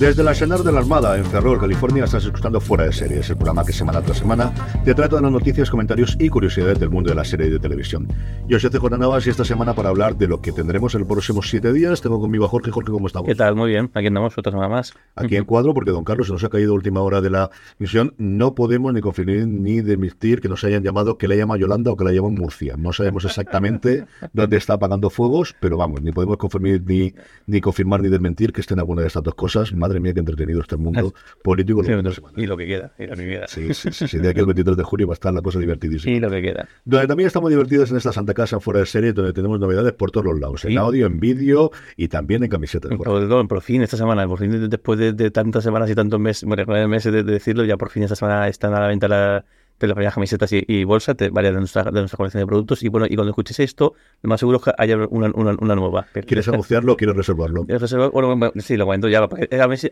Desde 0.00 0.22
la 0.22 0.34
Senar 0.34 0.60
de 0.60 0.72
la 0.72 0.78
Armada 0.78 1.18
en 1.18 1.26
Ferrol, 1.26 1.60
California, 1.60 2.04
estás 2.04 2.24
escuchando 2.24 2.58
Fuera 2.58 2.84
de 2.84 2.92
Series, 2.92 3.28
el 3.28 3.36
programa 3.36 3.66
que 3.66 3.72
semana 3.74 4.00
tras 4.00 4.16
semana 4.16 4.50
te 4.82 4.94
trata 4.94 5.16
de 5.16 5.22
las 5.22 5.30
noticias, 5.30 5.68
comentarios 5.68 6.16
y 6.18 6.30
curiosidades 6.30 6.80
del 6.80 6.88
mundo 6.88 7.10
de 7.10 7.16
la 7.16 7.22
serie 7.22 7.50
de 7.50 7.58
televisión. 7.58 8.08
Yo 8.48 8.58
soy 8.58 8.70
CJ 8.70 8.96
Navas 8.98 9.26
y 9.26 9.30
esta 9.30 9.44
semana 9.44 9.74
para 9.74 9.90
hablar 9.90 10.16
de 10.16 10.26
lo 10.26 10.40
que 10.40 10.52
tendremos 10.52 10.94
en 10.94 11.00
los 11.00 11.08
próximos 11.08 11.50
siete 11.50 11.70
días, 11.74 12.00
tengo 12.00 12.18
conmigo 12.18 12.46
a 12.46 12.48
Jorge. 12.48 12.70
Jorge, 12.70 12.90
¿cómo 12.90 13.08
estamos? 13.08 13.28
¿Qué 13.28 13.34
tal? 13.34 13.54
Muy 13.56 13.72
bien, 13.72 13.90
aquí 13.92 14.06
andamos 14.06 14.38
otra 14.38 14.50
semana 14.50 14.70
más. 14.70 14.94
Aquí 15.16 15.36
en 15.36 15.44
cuadro, 15.50 15.74
porque 15.74 15.90
don 15.90 16.02
Carlos 16.02 16.28
se 16.28 16.32
nos 16.32 16.44
ha 16.44 16.48
caído 16.48 16.72
última 16.72 17.02
hora 17.02 17.20
de 17.20 17.28
la 17.28 17.50
misión. 17.78 18.14
No 18.16 18.54
podemos 18.54 18.94
ni 18.94 19.02
confirmar 19.02 19.46
ni 19.48 19.82
demitir 19.82 20.40
que 20.40 20.48
nos 20.48 20.64
hayan 20.64 20.82
llamado, 20.82 21.18
que 21.18 21.28
la 21.28 21.34
llama 21.34 21.58
Yolanda 21.58 21.90
o 21.90 21.96
que 21.98 22.04
la 22.04 22.12
llaman 22.12 22.36
Murcia. 22.36 22.74
No 22.78 22.94
sabemos 22.94 23.26
exactamente 23.26 24.06
dónde 24.32 24.56
está 24.56 24.72
apagando 24.72 25.10
fuegos, 25.10 25.54
pero 25.60 25.76
vamos, 25.76 26.00
ni 26.00 26.10
podemos 26.10 26.38
confirmar 26.38 26.80
ni, 26.86 27.12
ni 27.46 27.60
confirmar 27.60 28.00
ni 28.00 28.08
desmentir 28.08 28.54
que 28.54 28.62
estén 28.62 28.78
alguna 28.78 29.02
de 29.02 29.08
estas 29.08 29.22
dos 29.22 29.34
cosas. 29.34 29.74
Madre 29.74 29.89
mía, 29.98 30.12
qué 30.14 30.20
entretenido 30.20 30.60
está 30.60 30.76
el 30.76 30.82
mundo 30.82 31.12
político. 31.42 31.82
Sí, 31.82 31.90
y 32.36 32.46
lo 32.46 32.56
que 32.56 32.66
queda, 32.66 32.92
y 32.98 33.06
lo 33.06 33.16
que 33.16 33.26
queda. 33.26 33.48
Sí, 33.48 33.74
sí, 33.74 33.90
sí, 33.90 34.06
sí, 34.06 34.18
de 34.18 34.28
aquí 34.28 34.38
al 34.40 34.46
23 34.46 34.76
de 34.76 34.82
junio 34.84 35.06
va 35.08 35.12
a 35.12 35.14
estar 35.14 35.34
la 35.34 35.40
cosa 35.42 35.58
divertidísima. 35.58 36.14
Y 36.14 36.20
lo 36.20 36.30
que 36.30 36.42
queda. 36.42 36.68
Donde 36.84 37.06
también 37.08 37.26
estamos 37.26 37.50
divertidos 37.50 37.90
en 37.90 37.96
esta 37.96 38.12
Santa 38.12 38.34
Casa 38.34 38.60
fuera 38.60 38.80
de 38.80 38.86
serie, 38.86 39.12
donde 39.12 39.32
tenemos 39.32 39.58
novedades 39.58 39.92
por 39.94 40.10
todos 40.10 40.26
los 40.26 40.38
lados, 40.38 40.64
en 40.66 40.78
audio, 40.78 41.06
en 41.06 41.18
vídeo 41.18 41.70
y 41.96 42.08
también 42.08 42.44
en 42.44 42.50
camisetas. 42.50 42.92
Jorge. 42.96 43.26
Por, 43.48 43.62
fin, 43.62 43.82
esta 43.82 43.96
semana, 43.96 44.28
por 44.28 44.38
fin, 44.38 44.68
después 44.68 44.98
de, 44.98 45.12
de 45.14 45.30
tantas 45.30 45.64
semanas 45.64 45.90
y 45.90 45.94
tantos 45.94 46.20
meses, 46.20 46.44
bueno, 46.46 46.88
meses 46.88 47.12
de, 47.12 47.22
de 47.24 47.32
decirlo, 47.32 47.64
ya 47.64 47.76
por 47.76 47.90
fin 47.90 48.02
esta 48.02 48.16
semana 48.16 48.46
están 48.48 48.74
a 48.74 48.80
la 48.80 48.88
venta 48.88 49.08
la- 49.08 49.44
de 49.80 49.88
las 49.88 49.94
varias 49.96 50.14
camisetas 50.14 50.52
y, 50.52 50.64
y 50.68 50.84
bolsas 50.84 51.16
de 51.16 51.30
varias 51.30 51.54
de 51.54 51.60
nuestra, 51.60 51.84
de 51.84 51.92
nuestra 51.92 52.16
colección 52.16 52.42
de 52.42 52.46
productos. 52.46 52.82
Y 52.82 52.88
bueno, 52.88 53.06
y 53.08 53.14
cuando 53.16 53.30
escuches 53.30 53.58
esto, 53.60 53.94
lo 54.22 54.28
más 54.28 54.38
seguro 54.40 54.58
es 54.58 54.64
que 54.64 54.72
haya 54.78 54.96
una, 55.08 55.30
una, 55.34 55.54
una 55.58 55.74
nueva. 55.74 56.06
Pero- 56.12 56.26
¿Quieres 56.28 56.46
anunciarlo 56.48 56.92
o 56.92 56.96
quieres 56.96 57.16
reservarlo? 57.16 57.64
Bueno, 57.64 58.52
sí, 58.58 58.76
lo 58.76 58.84
comento 58.86 59.08
ya. 59.08 59.26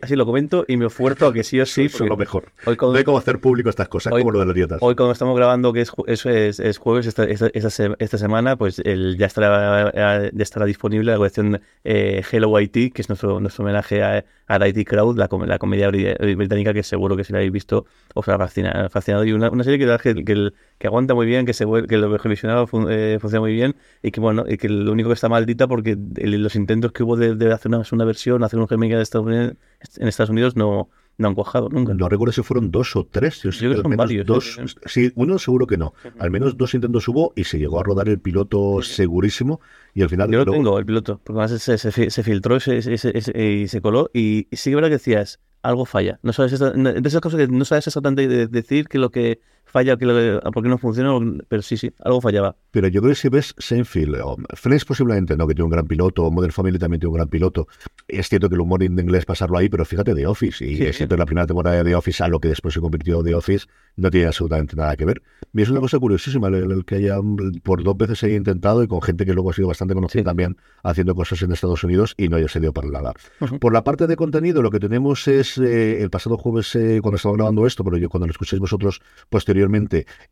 Así 0.01 0.15
lo 0.15 0.25
comento 0.25 0.65
y 0.67 0.77
me 0.77 0.85
esfuerzo 0.87 1.27
a 1.27 1.33
que 1.33 1.43
sí 1.43 1.59
o 1.59 1.65
sí. 1.65 1.85
Eso 1.85 2.03
es 2.03 2.09
lo 2.09 2.17
mejor. 2.17 2.51
Hoy, 2.65 2.75
cuando- 2.75 2.93
No 2.93 2.97
hay 2.99 3.03
cómo 3.03 3.17
hacer 3.17 3.39
público 3.39 3.69
estas 3.69 3.87
cosas, 3.89 4.13
Hoy- 4.13 4.21
como 4.21 4.31
lo 4.31 4.39
de 4.39 4.45
las 4.45 4.55
dietas. 4.55 4.77
Hoy 4.81 4.95
cuando 4.95 5.13
estamos 5.13 5.35
grabando, 5.35 5.73
que 5.73 5.81
es, 5.81 5.91
eso 6.07 6.29
es, 6.29 6.59
es 6.59 6.77
jueves, 6.77 7.05
esta, 7.07 7.23
esta, 7.25 7.47
esta, 7.53 7.95
esta 7.99 8.17
semana, 8.17 8.55
pues 8.55 8.79
el, 8.79 9.17
ya, 9.17 9.25
estará, 9.25 9.91
ya 10.33 10.43
estará 10.43 10.65
disponible 10.65 11.11
la 11.11 11.17
colección 11.17 11.61
eh, 11.83 12.23
Hello 12.31 12.59
IT, 12.59 12.93
que 12.93 13.01
es 13.01 13.09
nuestro, 13.09 13.39
nuestro 13.39 13.63
homenaje 13.63 14.03
a, 14.03 14.23
a 14.49 14.67
IT 14.67 14.83
Crowd, 14.85 15.17
la, 15.17 15.27
com- 15.27 15.43
la 15.45 15.57
comedia 15.59 15.89
bri- 15.89 16.35
británica 16.35 16.73
que 16.73 16.83
seguro 16.83 17.15
que 17.15 17.23
si 17.23 17.31
la 17.33 17.39
habéis 17.39 17.51
visto 17.53 17.85
os 18.15 18.25
fascina- 18.25 18.89
fascinado. 18.89 19.23
Y 19.25 19.31
una, 19.33 19.49
serie 19.63 19.79
que, 19.79 20.23
que, 20.25 20.51
que, 20.77 20.87
aguanta 20.87 21.13
muy 21.13 21.25
bien, 21.27 21.45
que, 21.45 21.53
se, 21.53 21.65
que 21.87 21.97
lo 21.97 22.17
revisionado 22.17 22.67
fun- 22.67 22.87
eh, 22.89 23.17
funciona 23.21 23.41
muy 23.41 23.53
bien 23.53 23.75
y 24.01 24.11
que 24.11 24.19
bueno, 24.19 24.45
y 24.47 24.57
que 24.57 24.67
lo 24.69 24.91
único 24.91 25.09
que 25.09 25.13
está 25.13 25.29
maldita 25.29 25.67
porque 25.67 25.91
el- 26.17 26.41
los 26.43 26.55
intentos 26.55 26.91
que 26.91 27.03
hubo 27.03 27.15
de, 27.15 27.53
hacer 27.53 27.69
una, 27.69 27.83
una 27.91 28.05
versión, 28.05 28.43
hacer 28.43 28.59
un 28.59 28.67
remake 28.67 28.95
de 28.95 29.01
Estados 29.03 29.27
Unidos, 29.27 29.53
en 29.97 30.07
Estados 30.07 30.29
Unidos 30.29 30.55
no, 30.55 30.89
no 31.19 31.27
han 31.27 31.35
cuajado 31.35 31.69
nunca. 31.69 31.93
No 31.93 32.09
recuerdo 32.09 32.31
si 32.31 32.41
fueron 32.41 32.71
dos 32.71 32.95
o 32.95 33.05
tres. 33.05 33.43
Yo, 33.43 33.51
creo 33.51 33.75
que 33.75 33.81
son 33.83 33.95
varios, 33.97 34.25
Dos, 34.25 34.57
¿eh? 34.57 34.65
sí, 34.85 35.11
uno 35.15 35.37
seguro 35.37 35.67
que 35.67 35.77
no. 35.77 35.93
Al 36.17 36.31
menos 36.31 36.57
dos 36.57 36.73
intentos 36.73 37.07
hubo 37.07 37.33
y 37.35 37.43
se 37.43 37.59
llegó 37.59 37.79
a 37.79 37.83
rodar 37.83 38.09
el 38.09 38.19
piloto 38.19 38.81
segurísimo. 38.81 39.59
Y 39.93 40.01
al 40.01 40.09
final. 40.09 40.31
Yo 40.31 40.39
lo 40.45 40.51
tengo, 40.51 40.79
el 40.79 40.85
piloto, 40.85 41.19
porque 41.23 41.41
además 41.41 41.61
se, 41.61 41.77
se, 41.77 42.09
se 42.09 42.23
filtró 42.23 42.59
se- 42.59 42.81
se- 42.81 43.43
y 43.43 43.67
se 43.67 43.81
coló 43.81 44.09
y 44.13 44.47
sí 44.51 44.69
que 44.69 44.69
es 44.71 44.75
verdad 44.75 44.87
que 44.89 44.93
decías, 44.93 45.39
algo 45.61 45.85
falla. 45.85 46.19
No 46.23 46.31
sabes 46.31 46.53
esta- 46.53 46.71
de 46.71 47.01
esas 47.07 47.21
cosas 47.21 47.37
que 47.39 47.47
no 47.47 47.65
sabes 47.65 47.85
exactamente 47.87 48.27
de- 48.27 48.47
decir 48.47 48.87
que 48.87 48.97
lo 48.97 49.11
que 49.11 49.41
falla, 49.71 49.97
que 49.97 50.05
lo 50.05 50.13
que, 50.15 50.39
por 50.51 50.63
qué 50.63 50.69
no 50.69 50.77
funciona, 50.77 51.11
pero 51.47 51.61
sí, 51.61 51.77
sí, 51.77 51.91
algo 52.03 52.21
fallaba. 52.21 52.55
Pero 52.71 52.87
yo 52.87 53.01
creo 53.01 53.11
que 53.11 53.19
si 53.19 53.29
ves 53.29 53.55
Seinfeld, 53.57 54.15
o 54.23 54.37
Friends 54.55 54.85
posiblemente 54.85 55.35
no, 55.37 55.47
que 55.47 55.53
tiene 55.53 55.65
un 55.65 55.71
gran 55.71 55.87
piloto, 55.87 56.23
o 56.25 56.31
Modern 56.31 56.51
Family 56.51 56.77
también 56.77 56.99
tiene 56.99 57.09
un 57.09 57.15
gran 57.15 57.27
piloto. 57.29 57.67
Es 58.07 58.29
cierto 58.29 58.49
que 58.49 58.55
el 58.55 58.61
humor 58.61 58.83
en 58.83 58.97
inglés 58.99 59.25
pasarlo 59.25 59.57
ahí, 59.57 59.69
pero 59.69 59.85
fíjate 59.85 60.13
The 60.15 60.27
Office. 60.27 60.65
Y 60.65 60.77
Sí. 60.77 60.83
es 60.85 60.97
cierto 60.97 61.15
que 61.15 61.19
la 61.19 61.25
primera 61.25 61.47
temporada 61.47 61.77
de 61.77 61.83
The 61.83 61.95
Office 61.95 62.23
a 62.23 62.27
lo 62.27 62.39
que 62.39 62.47
después 62.49 62.73
se 62.73 62.79
convirtió 62.79 63.23
The 63.23 63.35
Office 63.35 63.67
no 63.95 64.09
tiene 64.09 64.27
absolutamente 64.27 64.75
nada 64.75 64.95
que 64.95 65.05
ver. 65.05 65.21
Y 65.53 65.61
es 65.61 65.69
una 65.69 65.79
cosa 65.79 65.99
curiosísima 65.99 66.47
el, 66.47 66.71
el 66.71 66.85
que 66.85 66.95
haya 66.95 67.17
por 67.63 67.83
dos 67.83 67.97
veces 67.97 68.23
haya 68.23 68.35
intentado 68.35 68.83
y 68.83 68.87
con 68.87 69.01
gente 69.01 69.25
que 69.25 69.33
luego 69.33 69.49
ha 69.49 69.53
sido 69.53 69.67
bastante 69.67 69.93
conocida 69.93 70.21
Sí. 70.21 70.23
también 70.25 70.57
haciendo 70.83 71.13
cosas 71.15 71.41
en 71.43 71.51
Estados 71.51 71.83
Unidos 71.83 72.13
y 72.17 72.29
no 72.29 72.37
haya 72.37 72.47
sido 72.47 72.73
para 72.73 72.89
nada. 72.89 73.13
Por 73.59 73.73
la 73.73 73.83
parte 73.83 74.07
de 74.07 74.15
contenido, 74.15 74.61
lo 74.61 74.71
que 74.71 74.79
tenemos 74.79 75.27
es 75.27 75.57
eh, 75.57 76.01
el 76.01 76.09
pasado 76.09 76.37
jueves, 76.37 76.75
eh, 76.75 76.99
cuando 77.01 77.17
estaba 77.17 77.35
grabando 77.35 77.65
esto, 77.67 77.83
pero 77.83 77.97
yo 77.97 78.09
cuando 78.09 78.25
lo 78.27 78.31
escuchéis 78.31 78.59
vosotros 78.59 79.01
posteriormente, 79.29 79.58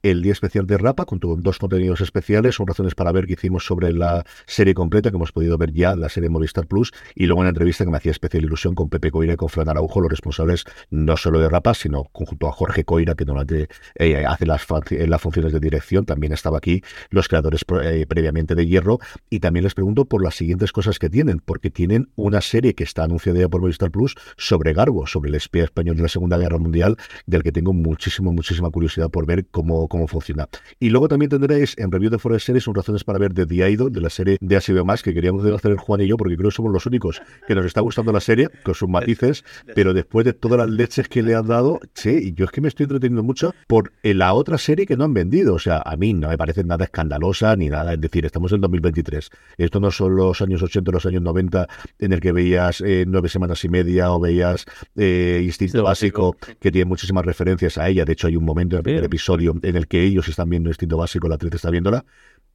el 0.03 0.21
día 0.21 0.31
especial 0.31 0.65
de 0.67 0.77
Rapa, 0.77 1.05
con 1.05 1.19
dos 1.19 1.59
contenidos 1.59 2.01
especiales, 2.01 2.55
son 2.55 2.67
razones 2.67 2.95
para 2.95 3.11
ver 3.11 3.27
que 3.27 3.33
hicimos 3.33 3.65
sobre 3.65 3.91
la 3.93 4.23
serie 4.45 4.73
completa, 4.73 5.09
que 5.09 5.17
hemos 5.17 5.31
podido 5.31 5.57
ver 5.57 5.73
ya, 5.73 5.95
la 5.95 6.09
serie 6.09 6.29
Movistar 6.29 6.67
Plus, 6.67 6.93
y 7.15 7.25
luego 7.25 7.41
una 7.41 7.49
entrevista 7.49 7.83
que 7.83 7.91
me 7.91 7.97
hacía 7.97 8.11
especial 8.11 8.43
ilusión 8.43 8.75
con 8.75 8.89
Pepe 8.89 9.11
Coira 9.11 9.33
y 9.33 9.35
con 9.35 9.49
Fran 9.49 9.69
Araujo, 9.69 10.01
los 10.01 10.09
responsables 10.09 10.65
no 10.89 11.17
solo 11.17 11.39
de 11.39 11.49
Rapa, 11.49 11.73
sino 11.73 12.05
conjunto 12.05 12.47
a 12.47 12.51
Jorge 12.51 12.83
Coira, 12.83 13.15
que 13.15 13.25
normalmente 13.25 13.67
eh, 13.95 14.25
hace 14.25 14.45
las, 14.45 14.65
eh, 14.91 15.07
las 15.07 15.21
funciones 15.21 15.53
de 15.53 15.59
dirección, 15.59 16.05
también 16.05 16.33
estaba 16.33 16.57
aquí, 16.57 16.81
los 17.09 17.27
creadores 17.27 17.65
eh, 17.83 18.05
previamente 18.07 18.55
de 18.55 18.65
Hierro, 18.65 18.99
y 19.29 19.39
también 19.39 19.63
les 19.63 19.73
pregunto 19.73 20.05
por 20.05 20.23
las 20.23 20.35
siguientes 20.35 20.71
cosas 20.71 20.99
que 20.99 21.09
tienen, 21.09 21.39
porque 21.39 21.69
tienen 21.69 22.09
una 22.15 22.41
serie 22.41 22.73
que 22.73 22.83
está 22.83 23.03
anunciada 23.03 23.39
ya 23.39 23.49
por 23.49 23.61
Movistar 23.61 23.91
Plus 23.91 24.15
sobre 24.37 24.73
Garbo, 24.73 25.07
sobre 25.07 25.29
el 25.29 25.35
espía 25.35 25.63
español 25.63 25.95
de 25.97 26.03
la 26.03 26.09
Segunda 26.09 26.37
Guerra 26.37 26.57
Mundial, 26.57 26.97
del 27.25 27.43
que 27.43 27.51
tengo 27.51 27.73
muchísima, 27.73 28.31
muchísima 28.31 28.69
curiosidad 28.69 29.09
por 29.17 29.25
ver 29.25 29.47
cómo, 29.49 29.87
cómo 29.87 30.07
funciona. 30.07 30.47
Y 30.79 30.91
luego 30.91 31.07
también 31.07 31.29
tendréis 31.29 31.75
en 31.79 31.91
Review 31.91 32.11
de 32.11 32.19
Forest 32.19 32.45
Series 32.45 32.67
un 32.67 32.75
razones 32.75 33.03
para 33.03 33.17
ver 33.17 33.33
de 33.33 33.47
The 33.47 33.71
Idol, 33.71 33.91
de 33.91 33.99
la 33.99 34.11
serie 34.11 34.37
de 34.39 34.55
HBO 34.55 34.85
Más, 34.85 35.01
que 35.01 35.11
queríamos 35.11 35.43
hacer 35.43 35.75
Juan 35.75 36.01
y 36.01 36.07
yo, 36.07 36.17
porque 36.17 36.37
creo 36.37 36.51
que 36.51 36.55
somos 36.55 36.71
los 36.71 36.85
únicos 36.85 37.19
que 37.47 37.55
nos 37.55 37.65
está 37.65 37.81
gustando 37.81 38.11
la 38.11 38.19
serie, 38.19 38.47
con 38.61 38.75
sus 38.75 38.87
matices, 38.87 39.43
pero 39.73 39.95
después 39.95 40.23
de 40.23 40.33
todas 40.33 40.59
las 40.59 40.69
leches 40.69 41.09
que 41.09 41.23
le 41.23 41.33
han 41.33 41.47
dado, 41.47 41.79
sí, 41.95 42.31
yo 42.35 42.45
es 42.45 42.51
que 42.51 42.61
me 42.61 42.67
estoy 42.67 42.83
entreteniendo 42.83 43.23
mucho 43.23 43.55
por 43.65 43.91
la 44.03 44.35
otra 44.35 44.59
serie 44.59 44.85
que 44.85 44.95
no 44.95 45.05
han 45.05 45.15
vendido. 45.15 45.55
O 45.55 45.59
sea, 45.59 45.81
a 45.83 45.97
mí 45.97 46.13
no 46.13 46.29
me 46.29 46.37
parece 46.37 46.63
nada 46.63 46.85
escandalosa 46.85 47.55
ni 47.55 47.69
nada. 47.69 47.93
Es 47.93 48.01
decir, 48.01 48.23
estamos 48.23 48.51
en 48.51 48.61
2023. 48.61 49.31
Esto 49.57 49.79
no 49.79 49.89
son 49.89 50.15
los 50.15 50.41
años 50.43 50.61
80 50.61 50.91
los 50.91 51.07
años 51.07 51.23
90 51.23 51.67
en 51.97 52.13
el 52.13 52.19
que 52.19 52.31
veías 52.33 52.81
eh, 52.81 53.05
nueve 53.07 53.29
semanas 53.29 53.63
y 53.65 53.69
media 53.69 54.11
o 54.11 54.19
veías 54.19 54.65
eh, 54.95 55.41
Instinto 55.43 55.81
Básico, 55.81 56.35
que 56.59 56.71
tiene 56.71 56.85
muchísimas 56.85 57.25
referencias 57.25 57.79
a 57.79 57.89
ella. 57.89 58.05
De 58.05 58.13
hecho, 58.13 58.27
hay 58.27 58.35
un 58.35 58.45
momento 58.45 58.77
en 58.77 58.87
el 58.87 59.06
episodio 59.07 59.55
en 59.61 59.75
el 59.75 59.87
que 59.87 60.03
ellos 60.03 60.27
están 60.27 60.49
viendo 60.49 60.69
Instinto 60.69 60.97
Básico, 60.97 61.27
la 61.27 61.35
actriz 61.35 61.55
está 61.55 61.69
viéndola. 61.69 62.05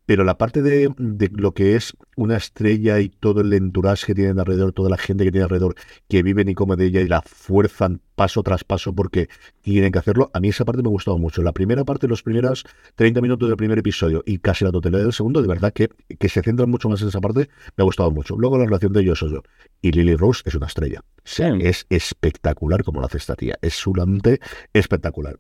Pero 0.05 0.25
la 0.25 0.37
parte 0.37 0.63
de, 0.63 0.93
de, 0.99 1.31
lo 1.33 1.55
que 1.55 1.77
es 1.77 1.97
una 2.17 2.37
estrella 2.37 2.99
y 2.99 3.09
todo 3.09 3.41
el 3.41 3.53
entourage 3.53 4.07
que 4.07 4.15
tienen 4.15 4.41
alrededor, 4.41 4.73
toda 4.73 4.91
la 4.91 4.99
gente 4.99 5.25
que 5.25 5.31
tiene 5.31 5.45
alrededor, 5.45 5.77
que 6.09 6.25
viven 6.25 6.49
y 6.49 6.55
comen 6.55 6.77
de 6.77 6.87
ella 6.87 7.01
y 7.03 7.07
la 7.07 7.23
fuerzan 7.23 8.01
paso 8.17 8.43
tras 8.43 8.65
paso 8.65 8.93
porque 8.93 9.29
tienen 9.61 9.93
que 9.93 10.01
hacerlo, 10.01 10.31
a 10.35 10.41
mí 10.41 10.49
esa 10.49 10.65
parte 10.65 10.83
me 10.83 10.89
ha 10.89 10.91
gustado 10.91 11.19
mucho. 11.19 11.41
La 11.43 11.53
primera 11.53 11.85
parte, 11.85 12.09
los 12.09 12.25
primeros 12.25 12.65
30 12.97 13.21
minutos 13.21 13.49
del 13.49 13.57
primer 13.57 13.79
episodio 13.79 14.25
y 14.27 14.39
casi 14.39 14.65
la 14.65 14.73
totalidad 14.73 15.03
del 15.03 15.13
segundo, 15.13 15.41
de 15.41 15.49
verdad 15.49 15.73
que, 15.73 15.89
que 16.19 16.29
se 16.29 16.43
centran 16.43 16.69
mucho 16.69 16.89
más 16.89 17.01
en 17.03 17.09
esa 17.09 17.21
parte, 17.21 17.49
me 17.77 17.83
ha 17.83 17.85
gustado 17.85 18.11
mucho. 18.11 18.37
Luego 18.37 18.59
la 18.59 18.65
relación 18.65 18.93
de 18.93 19.03
ellos 19.03 19.21
yo 19.21 19.43
y 19.81 19.93
Lily 19.93 20.17
Rose 20.17 20.43
es 20.45 20.55
una 20.57 20.67
estrella. 20.67 21.03
Sí. 21.25 21.45
Es 21.61 21.87
espectacular 21.91 22.83
como 22.83 23.01
lo 23.01 23.07
hace 23.07 23.19
esta 23.19 23.37
tía. 23.37 23.57
Es 23.63 23.75
solamente 23.75 24.41
espectacular. 24.73 25.37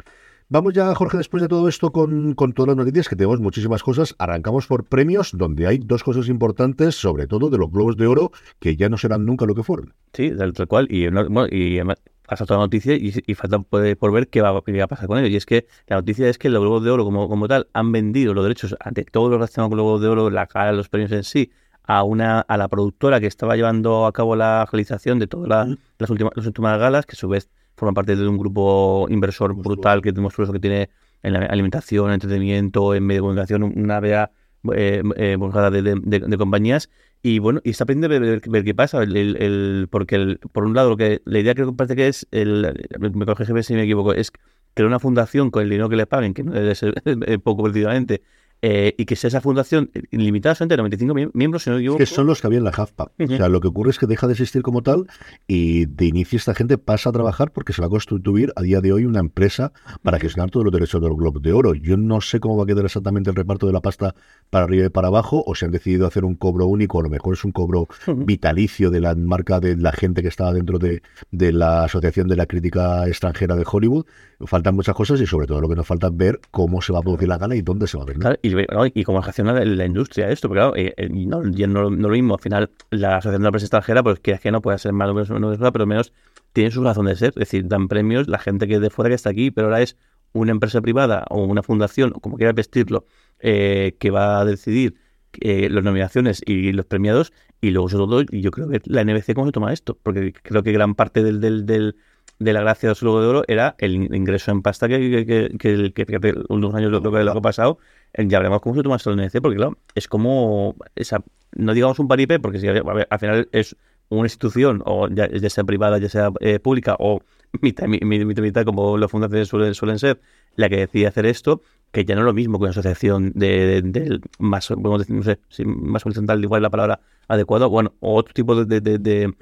Vamos 0.52 0.74
ya, 0.74 0.94
Jorge, 0.94 1.16
después 1.16 1.42
de 1.42 1.48
todo 1.48 1.66
esto 1.66 1.92
con, 1.92 2.34
con, 2.34 2.52
todas 2.52 2.76
las 2.76 2.76
noticias, 2.76 3.08
que 3.08 3.16
tenemos 3.16 3.40
muchísimas 3.40 3.82
cosas. 3.82 4.14
Arrancamos 4.18 4.66
por 4.66 4.84
premios, 4.84 5.30
donde 5.32 5.66
hay 5.66 5.78
dos 5.78 6.04
cosas 6.04 6.28
importantes, 6.28 6.94
sobre 6.94 7.26
todo 7.26 7.48
de 7.48 7.56
los 7.56 7.72
Globos 7.72 7.96
de 7.96 8.06
Oro, 8.06 8.32
que 8.60 8.76
ya 8.76 8.90
no 8.90 8.98
serán 8.98 9.24
nunca 9.24 9.46
lo 9.46 9.54
que 9.54 9.62
fueron. 9.62 9.94
Sí, 10.12 10.30
tal, 10.36 10.52
tal 10.52 10.68
cual. 10.68 10.88
Y, 10.90 11.08
bueno, 11.08 11.46
y 11.50 11.78
ha 11.78 12.36
saltado 12.36 12.60
la 12.60 12.66
noticia 12.66 12.94
y, 12.94 13.14
y 13.26 13.34
falta 13.34 13.60
por, 13.60 13.96
por 13.96 14.12
ver 14.12 14.28
qué 14.28 14.42
va, 14.42 14.62
qué 14.62 14.76
va, 14.76 14.84
a 14.84 14.88
pasar 14.88 15.06
con 15.06 15.16
ellos. 15.20 15.30
Y 15.30 15.36
es 15.36 15.46
que 15.46 15.66
la 15.86 15.96
noticia 15.96 16.28
es 16.28 16.36
que 16.36 16.50
los 16.50 16.60
Globos 16.60 16.84
de 16.84 16.90
Oro, 16.90 17.04
como, 17.06 17.30
como 17.30 17.48
tal, 17.48 17.68
han 17.72 17.90
vendido 17.90 18.34
los 18.34 18.44
derechos 18.44 18.76
ante 18.80 19.04
todos 19.04 19.30
los 19.30 19.38
relacionados 19.38 19.70
con 19.70 19.78
los 19.78 19.84
Globos 19.84 20.02
de 20.02 20.08
Oro, 20.08 20.28
la 20.28 20.46
cara, 20.48 20.72
los 20.72 20.90
premios 20.90 21.12
en 21.12 21.24
sí, 21.24 21.50
a 21.84 22.02
una 22.02 22.40
a 22.40 22.58
la 22.58 22.68
productora 22.68 23.20
que 23.20 23.26
estaba 23.26 23.56
llevando 23.56 24.04
a 24.04 24.12
cabo 24.12 24.36
la 24.36 24.66
realización 24.70 25.18
de 25.18 25.28
todas 25.28 25.48
la, 25.48 25.78
las, 25.96 26.10
últimas, 26.10 26.34
las 26.36 26.44
últimas 26.46 26.78
galas, 26.78 27.06
que 27.06 27.14
a 27.14 27.16
su 27.16 27.26
vez 27.26 27.48
forman 27.82 27.94
parte 27.94 28.14
de 28.14 28.28
un 28.28 28.38
grupo 28.38 29.08
inversor 29.10 29.56
brutal 29.56 30.02
que 30.02 30.12
tenemos 30.12 30.36
que 30.36 30.60
tiene 30.60 30.88
en 31.24 31.32
la 31.32 31.40
alimentación, 31.46 32.12
entretenimiento, 32.12 32.94
en 32.94 33.04
medio 33.04 33.22
de 33.22 33.22
comunicación, 33.22 33.64
una 33.64 33.98
vea 33.98 34.30
eh, 34.72 35.02
eh, 35.16 35.36
de, 35.36 35.82
de, 35.82 36.20
de, 36.20 36.38
compañías. 36.38 36.90
Y 37.24 37.40
bueno, 37.40 37.60
y 37.64 37.70
está 37.70 37.84
pendiente 37.84 38.14
de 38.14 38.20
ver, 38.20 38.40
ver, 38.48 38.62
qué 38.62 38.72
pasa, 38.72 39.02
el, 39.02 39.16
el, 39.16 39.88
porque 39.90 40.14
el, 40.14 40.38
por 40.52 40.64
un 40.64 40.74
lado 40.74 40.90
lo 40.90 40.96
que 40.96 41.22
la 41.24 41.40
idea 41.40 41.56
que 41.56 41.66
parece 41.72 41.96
que 41.96 42.06
es, 42.06 42.28
el, 42.30 42.72
me 43.00 43.26
corrige 43.26 43.60
si 43.64 43.74
me 43.74 43.82
equivoco, 43.82 44.14
es 44.14 44.30
crear 44.74 44.86
una 44.86 45.00
fundación 45.00 45.50
con 45.50 45.64
el 45.64 45.68
dinero 45.68 45.88
que 45.88 45.96
le 45.96 46.06
paguen, 46.06 46.34
que 46.34 46.44
no 46.44 46.52
debe 46.52 46.76
ser 46.76 46.94
poco 47.42 47.64
precisamente, 47.64 48.22
eh, 48.62 48.94
y 48.96 49.04
que 49.06 49.16
sea 49.16 49.28
esa 49.28 49.40
fundación 49.40 49.90
limitada 50.12 50.54
solamente 50.54 50.74
a 50.74 50.76
95 50.78 51.30
miembros, 51.34 51.64
si 51.64 51.70
no 51.70 51.78
equivoco. 51.78 51.98
Que 51.98 52.06
son 52.06 52.26
los 52.26 52.40
que 52.40 52.46
había 52.46 52.58
en 52.58 52.64
la 52.64 52.70
HAFPA. 52.70 53.04
Uh 53.18 53.24
-huh. 53.24 53.34
O 53.34 53.36
sea, 53.36 53.48
lo 53.48 53.60
que 53.60 53.68
ocurre 53.68 53.90
es 53.90 53.98
que 53.98 54.06
deja 54.06 54.26
de 54.28 54.34
existir 54.34 54.62
como 54.62 54.82
tal 54.82 55.06
y 55.48 55.86
de 55.86 56.06
inicio 56.06 56.36
esta 56.36 56.54
gente 56.54 56.78
pasa 56.78 57.10
a 57.10 57.12
trabajar 57.12 57.50
porque 57.50 57.72
se 57.72 57.82
va 57.82 57.88
a 57.88 57.90
constituir 57.90 58.52
a 58.54 58.62
día 58.62 58.80
de 58.80 58.92
hoy 58.92 59.04
una 59.04 59.18
empresa 59.20 59.72
para 60.02 60.18
gestionar 60.20 60.50
todos 60.50 60.64
los 60.64 60.72
derechos 60.72 61.00
de 61.02 61.08
los 61.08 61.16
Globos 61.18 61.42
de 61.42 61.52
Oro. 61.52 61.74
Yo 61.74 61.96
no 61.96 62.20
sé 62.20 62.38
cómo 62.38 62.56
va 62.56 62.62
a 62.62 62.66
quedar 62.66 62.84
exactamente 62.84 63.30
el 63.30 63.36
reparto 63.36 63.66
de 63.66 63.72
la 63.72 63.80
pasta 63.80 64.14
para 64.50 64.64
arriba 64.64 64.86
y 64.86 64.90
para 64.90 65.08
abajo, 65.08 65.42
o 65.44 65.54
si 65.56 65.64
han 65.64 65.72
decidido 65.72 66.06
hacer 66.06 66.24
un 66.24 66.36
cobro 66.36 66.66
único, 66.66 67.00
a 67.00 67.02
lo 67.02 67.08
mejor 67.10 67.34
es 67.34 67.44
un 67.44 67.50
cobro 67.52 67.80
uh 67.80 67.86
-huh. 68.06 68.24
vitalicio 68.24 68.90
de 68.90 69.00
la 69.00 69.14
marca 69.16 69.58
de 69.58 69.76
la 69.76 69.90
gente 69.92 70.22
que 70.22 70.28
estaba 70.28 70.52
dentro 70.52 70.78
de, 70.78 71.02
de 71.32 71.52
la 71.52 71.84
Asociación 71.84 72.28
de 72.28 72.36
la 72.36 72.46
Crítica 72.46 73.08
Extranjera 73.08 73.56
de 73.56 73.64
Hollywood. 73.70 74.06
Faltan 74.46 74.74
muchas 74.74 74.94
cosas 74.94 75.20
y 75.20 75.26
sobre 75.26 75.46
todo 75.46 75.60
lo 75.60 75.68
que 75.68 75.74
nos 75.74 75.86
falta 75.86 76.08
es 76.08 76.16
ver 76.16 76.40
cómo 76.50 76.82
se 76.82 76.92
va 76.92 77.00
a 77.00 77.02
producir 77.02 77.28
la 77.28 77.38
gala 77.38 77.54
y 77.54 77.62
dónde 77.62 77.86
se 77.86 77.96
va 77.96 78.04
a. 78.04 78.06
Claro, 78.06 78.38
y 78.42 79.00
y 79.00 79.04
cómo 79.04 79.20
reacciona 79.20 79.64
la 79.64 79.84
industria 79.84 80.26
a 80.26 80.30
esto, 80.30 80.48
porque 80.48 80.60
claro, 80.60 80.76
eh, 80.76 81.08
no, 81.10 81.48
ya 81.50 81.66
no, 81.66 81.90
no, 81.90 82.08
lo 82.08 82.14
mismo, 82.14 82.34
al 82.34 82.40
final 82.40 82.70
la 82.90 83.16
Asociación 83.16 83.42
de 83.42 83.46
la 83.46 83.50
Prensa 83.50 83.66
Extranjera, 83.66 84.02
pues 84.02 84.20
que 84.20 84.32
es 84.32 84.40
que 84.40 84.50
no 84.50 84.60
puede 84.60 84.78
ser 84.78 84.92
más 84.92 85.08
o 85.08 85.14
menos, 85.14 85.30
menos 85.30 85.58
pero 85.72 85.86
menos 85.86 86.12
tiene 86.52 86.70
su 86.70 86.82
razón 86.82 87.06
de 87.06 87.16
ser, 87.16 87.30
es 87.30 87.34
decir, 87.34 87.66
dan 87.66 87.88
premios 87.88 88.28
la 88.28 88.38
gente 88.38 88.66
que 88.66 88.74
es 88.74 88.80
de 88.80 88.90
fuera 88.90 89.08
que 89.08 89.14
está 89.14 89.30
aquí, 89.30 89.50
pero 89.50 89.68
ahora 89.68 89.80
es 89.80 89.96
una 90.32 90.52
empresa 90.52 90.80
privada 90.80 91.24
o 91.30 91.44
una 91.44 91.62
fundación, 91.62 92.12
o 92.14 92.20
como 92.20 92.36
quieras 92.36 92.54
vestirlo, 92.54 93.06
eh, 93.40 93.96
que 93.98 94.10
va 94.10 94.40
a 94.40 94.44
decidir 94.44 94.96
eh, 95.40 95.68
las 95.70 95.82
nominaciones 95.82 96.42
y 96.44 96.72
los 96.72 96.86
premiados, 96.86 97.32
y 97.60 97.70
luego 97.70 97.88
sobre 97.88 98.04
todo, 98.04 98.38
yo 98.38 98.50
creo 98.50 98.68
que 98.68 98.80
la 98.84 99.04
NBC 99.04 99.34
cómo 99.34 99.46
se 99.46 99.52
toma 99.52 99.72
esto, 99.72 99.98
porque 100.02 100.32
creo 100.32 100.62
que 100.62 100.72
gran 100.72 100.94
parte 100.94 101.22
del, 101.22 101.40
del, 101.40 101.64
del 101.64 101.96
de 102.38 102.52
la 102.52 102.60
gracia 102.60 102.88
de 102.88 102.90
los 102.90 103.00
Globos 103.00 103.22
de 103.22 103.28
Oro 103.28 103.44
era 103.48 103.74
el 103.78 104.14
ingreso 104.14 104.50
en 104.50 104.62
pasta 104.62 104.88
que, 104.88 104.98
que, 104.98 105.56
que, 105.58 105.92
que, 105.92 106.06
que, 106.06 106.34
unos 106.48 106.74
años 106.74 106.90
lo, 106.90 107.02
que, 107.02 107.18
ha 107.18 107.40
pasado. 107.40 107.78
Ya 108.16 108.38
veremos 108.38 108.60
cómo 108.60 108.74
se 108.74 108.82
toma 108.82 108.96
esto 108.96 109.10
el 109.10 109.20
NC, 109.20 109.40
porque 109.40 109.56
claro, 109.56 109.78
es 109.94 110.08
como, 110.08 110.76
esa, 110.96 111.22
no 111.54 111.72
digamos 111.72 111.98
un 111.98 112.08
paripé, 112.08 112.40
porque 112.40 112.58
si, 112.58 112.66
ver, 112.66 113.06
al 113.08 113.18
final 113.18 113.48
es 113.52 113.76
una 114.08 114.26
institución, 114.26 114.82
o 114.84 115.08
ya, 115.08 115.28
sea 115.48 115.64
privada, 115.64 115.98
ya 115.98 116.08
sea 116.08 116.30
eh, 116.40 116.58
pública, 116.58 116.96
o 116.98 117.22
mitad, 117.60 117.86
mitad, 117.86 118.42
mitad, 118.42 118.64
como 118.64 118.98
las 118.98 119.10
fundaciones 119.10 119.48
suelen, 119.48 119.74
suelen 119.74 119.98
ser, 119.98 120.20
la 120.56 120.68
que 120.68 120.76
decide 120.76 121.06
hacer 121.06 121.26
esto, 121.26 121.62
que 121.92 122.04
ya 122.04 122.14
no 122.14 122.22
es 122.22 122.26
lo 122.26 122.34
mismo 122.34 122.58
que 122.58 122.64
una 122.64 122.70
asociación 122.70 123.32
de, 123.34 123.82
de, 123.82 123.82
de 123.82 124.20
más, 124.38 124.68
podemos 124.68 125.00
decir, 125.00 125.16
no 125.16 125.22
sé, 125.22 125.38
más 125.64 126.04
horizontal, 126.04 126.42
igual 126.42 126.62
la 126.62 126.70
palabra 126.70 127.00
adecuada, 127.28 127.66
bueno, 127.66 127.94
otro 128.00 128.34
tipo 128.34 128.64
de, 128.64 128.80
de, 128.80 128.98
de 128.98 129.34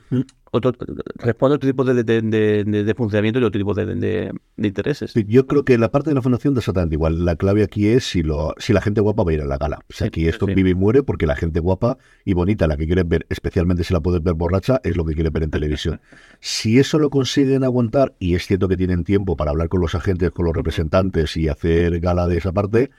otro, 0.53 0.73
responde 1.17 1.55
a 1.55 1.57
otro 1.57 1.69
tipo 1.69 1.85
de, 1.85 2.03
de, 2.03 2.23
de, 2.23 2.65
de, 2.65 2.95
funcionamiento 2.95 3.39
y 3.39 3.45
otro 3.45 3.59
tipo 3.59 3.73
de, 3.73 3.87
de, 3.95 4.33
intereses. 4.57 5.13
Sí, 5.13 5.25
yo 5.29 5.47
creo 5.47 5.65
que 5.65 5.79
la 5.79 5.93
parte 5.93 6.11
de 6.11 6.15
la 6.15 6.23
fundación 6.23 6.55
es 6.55 6.59
exactamente 6.59 6.97
igual. 6.97 7.25
La 7.25 7.37
clave 7.37 7.63
aquí 7.63 7.87
es 7.87 8.05
si, 8.05 8.23
lo, 8.23 8.55
si 8.59 8.73
la 8.73 8.81
gente 8.81 9.01
guapa 9.01 9.23
va 9.23 9.31
a 9.31 9.35
ir 9.35 9.43
a 9.43 9.45
la 9.45 9.59
gala. 9.59 9.79
O 9.89 9.93
sea, 9.93 10.09
aquí 10.09 10.27
esto 10.27 10.47
sí. 10.47 10.55
vive 10.55 10.71
y 10.71 10.75
muere 10.75 11.05
porque 11.05 11.27
la 11.27 11.37
gente 11.37 11.61
guapa 11.61 11.99
y 12.25 12.35
bonita, 12.35 12.67
la 12.67 12.77
que 12.77 12.87
quieres 12.87 13.09
ver, 13.09 13.27
especialmente 13.29 13.85
si 13.85 13.95
la 13.95 14.01
puedes 14.01 14.23
ver 14.23 14.35
borracha, 14.35 14.81
es 14.83 14.97
lo 14.97 15.05
que 15.05 15.15
quieres 15.15 15.33
ver 15.33 15.45
en 15.45 15.51
televisión. 15.51 16.01
si 16.41 16.81
eso 16.81 16.99
lo 16.99 17.11
consiguen 17.11 17.63
aguantar, 17.63 18.15
y 18.19 18.35
es 18.35 18.47
cierto 18.47 18.67
que 18.67 18.77
tienen 18.77 19.05
tiempo 19.05 19.37
para 19.37 19.53
hablar 19.53 19.69
con 19.69 19.81
los 19.81 19.95
agentes, 19.95 20.33
con 20.33 20.47
los 20.47 20.55
representantes 20.57 21.37
y 21.37 21.49
hacer 21.49 22.01
gala 22.01 22.27
de 22.27 22.39
esa 22.39 22.51
parte, 22.51 22.91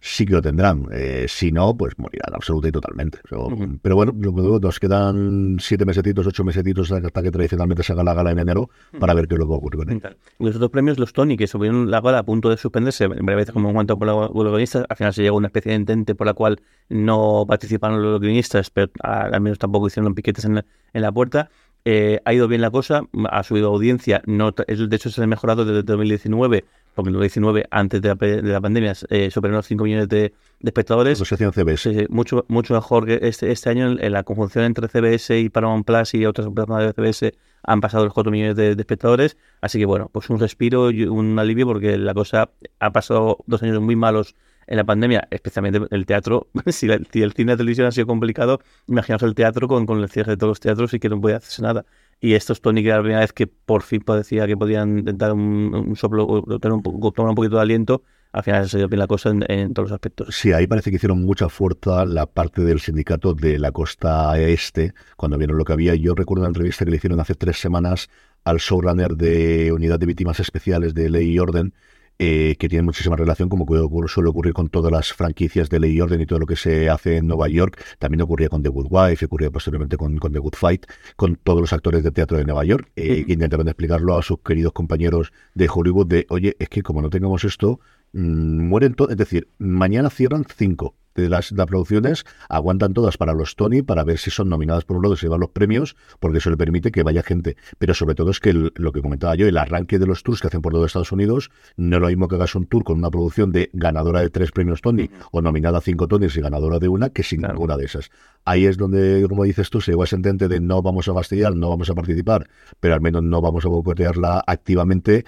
sí 0.00 0.26
que 0.26 0.32
lo 0.32 0.42
tendrán. 0.42 0.86
Eh, 0.92 1.26
si 1.28 1.52
no, 1.52 1.76
pues 1.76 1.98
morirán 1.98 2.34
absoluta 2.34 2.68
y 2.68 2.72
totalmente. 2.72 3.18
So, 3.28 3.46
uh 3.46 3.50
-huh. 3.50 3.78
Pero 3.82 3.96
bueno, 3.96 4.12
nos 4.12 4.80
quedan 4.80 5.56
siete 5.60 5.84
mesetitos, 5.84 6.26
ocho 6.26 6.44
mesetitos 6.44 6.92
hasta 6.92 7.22
que 7.22 7.30
tradicionalmente 7.30 7.82
se 7.82 7.92
haga 7.92 8.04
la 8.04 8.14
gala 8.14 8.30
en 8.30 8.38
enero 8.38 8.70
para 8.98 9.14
ver 9.14 9.28
qué 9.28 9.34
es 9.34 9.40
lo 9.40 9.46
que 9.46 9.54
ocurre 9.54 9.78
con 9.78 9.90
él. 9.90 10.02
Los 10.38 10.56
otros 10.56 10.70
premios, 10.70 10.98
los 10.98 11.12
Tony, 11.12 11.36
que 11.36 11.46
subieron 11.46 11.90
la 11.90 12.00
gala 12.00 12.18
a 12.18 12.22
punto 12.24 12.50
de 12.50 12.56
suspenderse, 12.56 13.04
en 13.04 13.26
breve 13.26 13.46
como 13.46 13.68
en 13.68 13.74
cuanto 13.74 13.98
por 13.98 14.08
los 14.08 14.30
guionistas, 14.32 14.84
al 14.88 14.96
final 14.96 15.12
se 15.12 15.22
llegó 15.22 15.36
a 15.36 15.38
una 15.38 15.48
especie 15.48 15.70
de 15.70 15.76
entente 15.76 16.14
por 16.14 16.26
la 16.26 16.34
cual 16.34 16.60
no 16.88 17.44
participaron 17.46 18.02
los 18.02 18.20
guionistas, 18.20 18.70
pero 18.70 18.90
al 19.02 19.40
menos 19.40 19.58
tampoco 19.58 19.86
hicieron 19.86 20.14
piquetes 20.14 20.44
en 20.44 20.56
la, 20.56 20.64
en 20.92 21.02
la 21.02 21.12
puerta. 21.12 21.50
Eh, 21.88 22.20
ha 22.24 22.34
ido 22.34 22.48
bien 22.48 22.62
la 22.62 22.70
cosa, 22.72 23.02
ha 23.30 23.42
subido 23.44 23.68
audiencia, 23.68 24.20
no, 24.26 24.50
de 24.50 24.96
hecho 24.96 25.08
se 25.08 25.22
ha 25.22 25.26
mejorado 25.28 25.64
desde 25.64 25.84
2019, 25.84 26.64
porque 26.96 27.10
en 27.10 27.12
2019, 27.12 27.66
antes 27.70 28.00
de 28.00 28.08
la, 28.08 28.14
de 28.14 28.42
la 28.42 28.60
pandemia, 28.60 28.94
eh, 29.10 29.30
superaron 29.30 29.58
los 29.58 29.66
5 29.66 29.84
millones 29.84 30.08
de, 30.08 30.18
de 30.18 30.34
espectadores. 30.64 31.20
Asociación 31.20 31.52
CBS. 31.52 31.92
Sí, 31.92 32.06
mucho, 32.08 32.46
mucho 32.48 32.72
mejor 32.72 33.04
que 33.04 33.18
este, 33.20 33.52
este 33.52 33.68
año 33.68 33.92
en, 33.92 34.02
en, 34.02 34.12
la 34.12 34.22
conjunción 34.22 34.64
entre 34.64 34.88
CBS 34.88 35.38
y 35.38 35.50
Paramount 35.50 35.86
Plus 35.86 36.14
y 36.14 36.24
otras 36.24 36.48
plataformas 36.48 36.86
de 36.86 36.92
CBS 36.94 37.34
han 37.64 37.82
pasado 37.82 38.04
los 38.04 38.14
4 38.14 38.32
millones 38.32 38.56
de, 38.56 38.74
de, 38.74 38.80
espectadores. 38.80 39.36
Así 39.60 39.78
que 39.78 39.84
bueno, 39.84 40.08
pues 40.10 40.30
un 40.30 40.40
respiro 40.40 40.90
y 40.90 41.04
un 41.04 41.38
alivio 41.38 41.66
porque 41.66 41.98
la 41.98 42.14
cosa 42.14 42.48
ha 42.80 42.90
pasado 42.92 43.44
dos 43.46 43.62
años 43.62 43.78
muy 43.82 43.94
malos 43.94 44.34
en 44.66 44.78
la 44.78 44.84
pandemia, 44.84 45.28
especialmente 45.30 45.80
el 45.90 46.06
teatro, 46.06 46.48
si, 46.66 46.86
la, 46.86 46.98
si 47.12 47.20
el 47.22 47.32
cine 47.32 47.52
y 47.52 47.54
la 47.54 47.56
televisión 47.58 47.86
ha 47.86 47.92
sido 47.92 48.06
complicado, 48.06 48.60
imaginaos 48.86 49.22
el 49.22 49.34
teatro 49.34 49.68
con, 49.68 49.84
con 49.84 50.00
el 50.00 50.08
cierre 50.08 50.32
de 50.32 50.36
todos 50.38 50.52
los 50.52 50.60
teatros 50.60 50.94
y 50.94 50.98
que 50.98 51.08
no 51.10 51.20
puede 51.20 51.36
hacerse 51.36 51.62
nada. 51.62 51.84
Y 52.20 52.34
estos 52.34 52.60
Tony, 52.60 52.82
que 52.82 52.88
era 52.88 52.96
la 52.96 53.02
primera 53.02 53.20
vez 53.20 53.32
que 53.32 53.46
por 53.46 53.82
fin 53.82 54.00
parecía 54.00 54.46
que 54.46 54.56
podían 54.56 55.06
un, 55.32 55.74
un 55.74 55.96
soplo, 55.96 56.42
tener 56.60 56.72
un, 56.72 56.82
tomar 56.82 57.30
un 57.30 57.34
poquito 57.34 57.56
de 57.56 57.62
aliento, 57.62 58.02
al 58.32 58.42
final 58.42 58.68
se 58.68 58.78
dio 58.78 58.88
bien 58.88 58.98
la 58.98 59.06
cosa 59.06 59.30
en, 59.30 59.44
en, 59.48 59.72
todos 59.72 59.90
los 59.90 59.94
aspectos. 59.94 60.34
Sí, 60.34 60.52
ahí 60.52 60.66
parece 60.66 60.90
que 60.90 60.96
hicieron 60.96 61.22
mucha 61.22 61.48
fuerza 61.48 62.04
la 62.04 62.26
parte 62.26 62.62
del 62.62 62.80
sindicato 62.80 63.34
de 63.34 63.58
la 63.58 63.72
costa 63.72 64.38
este, 64.38 64.92
cuando 65.16 65.38
vieron 65.38 65.56
lo 65.56 65.64
que 65.64 65.72
había. 65.72 65.94
Yo 65.94 66.14
recuerdo 66.14 66.42
una 66.42 66.48
entrevista 66.48 66.84
que 66.84 66.90
le 66.90 66.98
hicieron 66.98 67.20
hace 67.20 67.34
tres 67.34 67.58
semanas 67.58 68.08
al 68.44 68.58
showrunner 68.58 69.16
de 69.16 69.72
Unidad 69.72 69.98
de 69.98 70.06
Víctimas 70.06 70.38
Especiales 70.40 70.94
de 70.94 71.10
Ley 71.10 71.32
y 71.32 71.38
Orden, 71.38 71.74
eh, 72.18 72.56
que 72.58 72.68
tiene 72.68 72.82
muchísima 72.82 73.16
relación, 73.16 73.48
como 73.48 73.66
suele 74.08 74.30
ocurrir 74.30 74.54
con 74.54 74.68
todas 74.68 74.90
las 74.90 75.12
franquicias 75.12 75.68
de 75.68 75.80
Ley 75.80 75.92
y 75.92 76.00
Orden 76.00 76.20
y 76.20 76.26
todo 76.26 76.38
lo 76.38 76.46
que 76.46 76.56
se 76.56 76.88
hace 76.88 77.18
en 77.18 77.26
Nueva 77.26 77.48
York. 77.48 77.82
También 77.98 78.22
ocurría 78.22 78.48
con 78.48 78.62
The 78.62 78.68
Good 78.68 78.86
Wife, 78.90 79.26
ocurría 79.26 79.50
posteriormente 79.50 79.96
con, 79.96 80.18
con 80.18 80.32
The 80.32 80.38
Good 80.38 80.54
Fight, 80.54 80.86
con 81.16 81.36
todos 81.36 81.60
los 81.60 81.72
actores 81.72 82.02
de 82.02 82.10
teatro 82.10 82.38
de 82.38 82.44
Nueva 82.44 82.64
York, 82.64 82.90
eh, 82.96 83.24
que 83.24 83.32
intentaron 83.32 83.68
explicarlo 83.68 84.16
a 84.16 84.22
sus 84.22 84.38
queridos 84.40 84.72
compañeros 84.72 85.32
de 85.54 85.68
Hollywood 85.72 86.06
de, 86.06 86.26
oye, 86.30 86.56
es 86.58 86.68
que 86.68 86.82
como 86.82 87.02
no 87.02 87.10
tengamos 87.10 87.44
esto, 87.44 87.80
mm, 88.12 88.68
mueren 88.68 88.94
todos, 88.94 89.10
es 89.10 89.16
decir, 89.16 89.48
mañana 89.58 90.10
cierran 90.10 90.44
cinco 90.56 90.94
de 91.22 91.28
las, 91.28 91.52
las, 91.52 91.66
producciones, 91.66 92.24
aguantan 92.48 92.94
todas 92.94 93.16
para 93.16 93.32
los 93.32 93.56
Tony, 93.56 93.82
para 93.82 94.04
ver 94.04 94.18
si 94.18 94.30
son 94.30 94.48
nominadas 94.48 94.84
por 94.84 94.96
un 94.96 95.02
lado 95.02 95.14
y 95.14 95.16
se 95.16 95.26
llevan 95.26 95.40
los 95.40 95.50
premios, 95.50 95.96
porque 96.20 96.38
eso 96.38 96.50
le 96.50 96.56
permite 96.56 96.90
que 96.90 97.02
vaya 97.02 97.22
gente. 97.22 97.56
Pero 97.78 97.94
sobre 97.94 98.14
todo 98.14 98.30
es 98.30 98.40
que 98.40 98.50
el, 98.50 98.72
lo 98.76 98.92
que 98.92 99.02
comentaba 99.02 99.34
yo, 99.34 99.46
el 99.46 99.56
arranque 99.56 99.98
de 99.98 100.06
los 100.06 100.22
tours 100.22 100.40
que 100.40 100.48
hacen 100.48 100.62
por 100.62 100.72
todo 100.72 100.84
Estados 100.84 101.12
Unidos, 101.12 101.50
no 101.76 101.96
es 101.96 102.02
lo 102.02 102.08
mismo 102.08 102.28
que 102.28 102.36
hagas 102.36 102.54
un 102.54 102.66
tour 102.66 102.84
con 102.84 102.98
una 102.98 103.10
producción 103.10 103.52
de 103.52 103.70
ganadora 103.72 104.20
de 104.20 104.30
tres 104.30 104.52
premios 104.52 104.80
Tony 104.80 105.10
o 105.32 105.42
nominada 105.42 105.78
a 105.78 105.80
cinco 105.80 106.08
Tonys 106.08 106.36
y 106.36 106.40
ganadora 106.40 106.78
de 106.78 106.88
una, 106.88 107.10
que 107.10 107.22
sin 107.22 107.40
claro. 107.40 107.54
ninguna 107.54 107.76
de 107.76 107.84
esas. 107.84 108.10
Ahí 108.44 108.66
es 108.66 108.76
donde, 108.76 109.26
como 109.28 109.44
dices 109.44 109.70
tú, 109.70 109.80
se 109.80 109.92
llegó 109.92 110.02
a 110.02 110.04
ese 110.04 110.16
entente 110.16 110.48
de 110.48 110.60
no 110.60 110.82
vamos 110.82 111.08
a 111.08 111.14
fastidiar, 111.14 111.54
no 111.54 111.68
vamos 111.68 111.90
a 111.90 111.94
participar, 111.94 112.48
pero 112.80 112.94
al 112.94 113.00
menos 113.00 113.22
no 113.22 113.40
vamos 113.40 113.64
a 113.64 113.68
boicotearla 113.68 114.44
activamente 114.46 115.24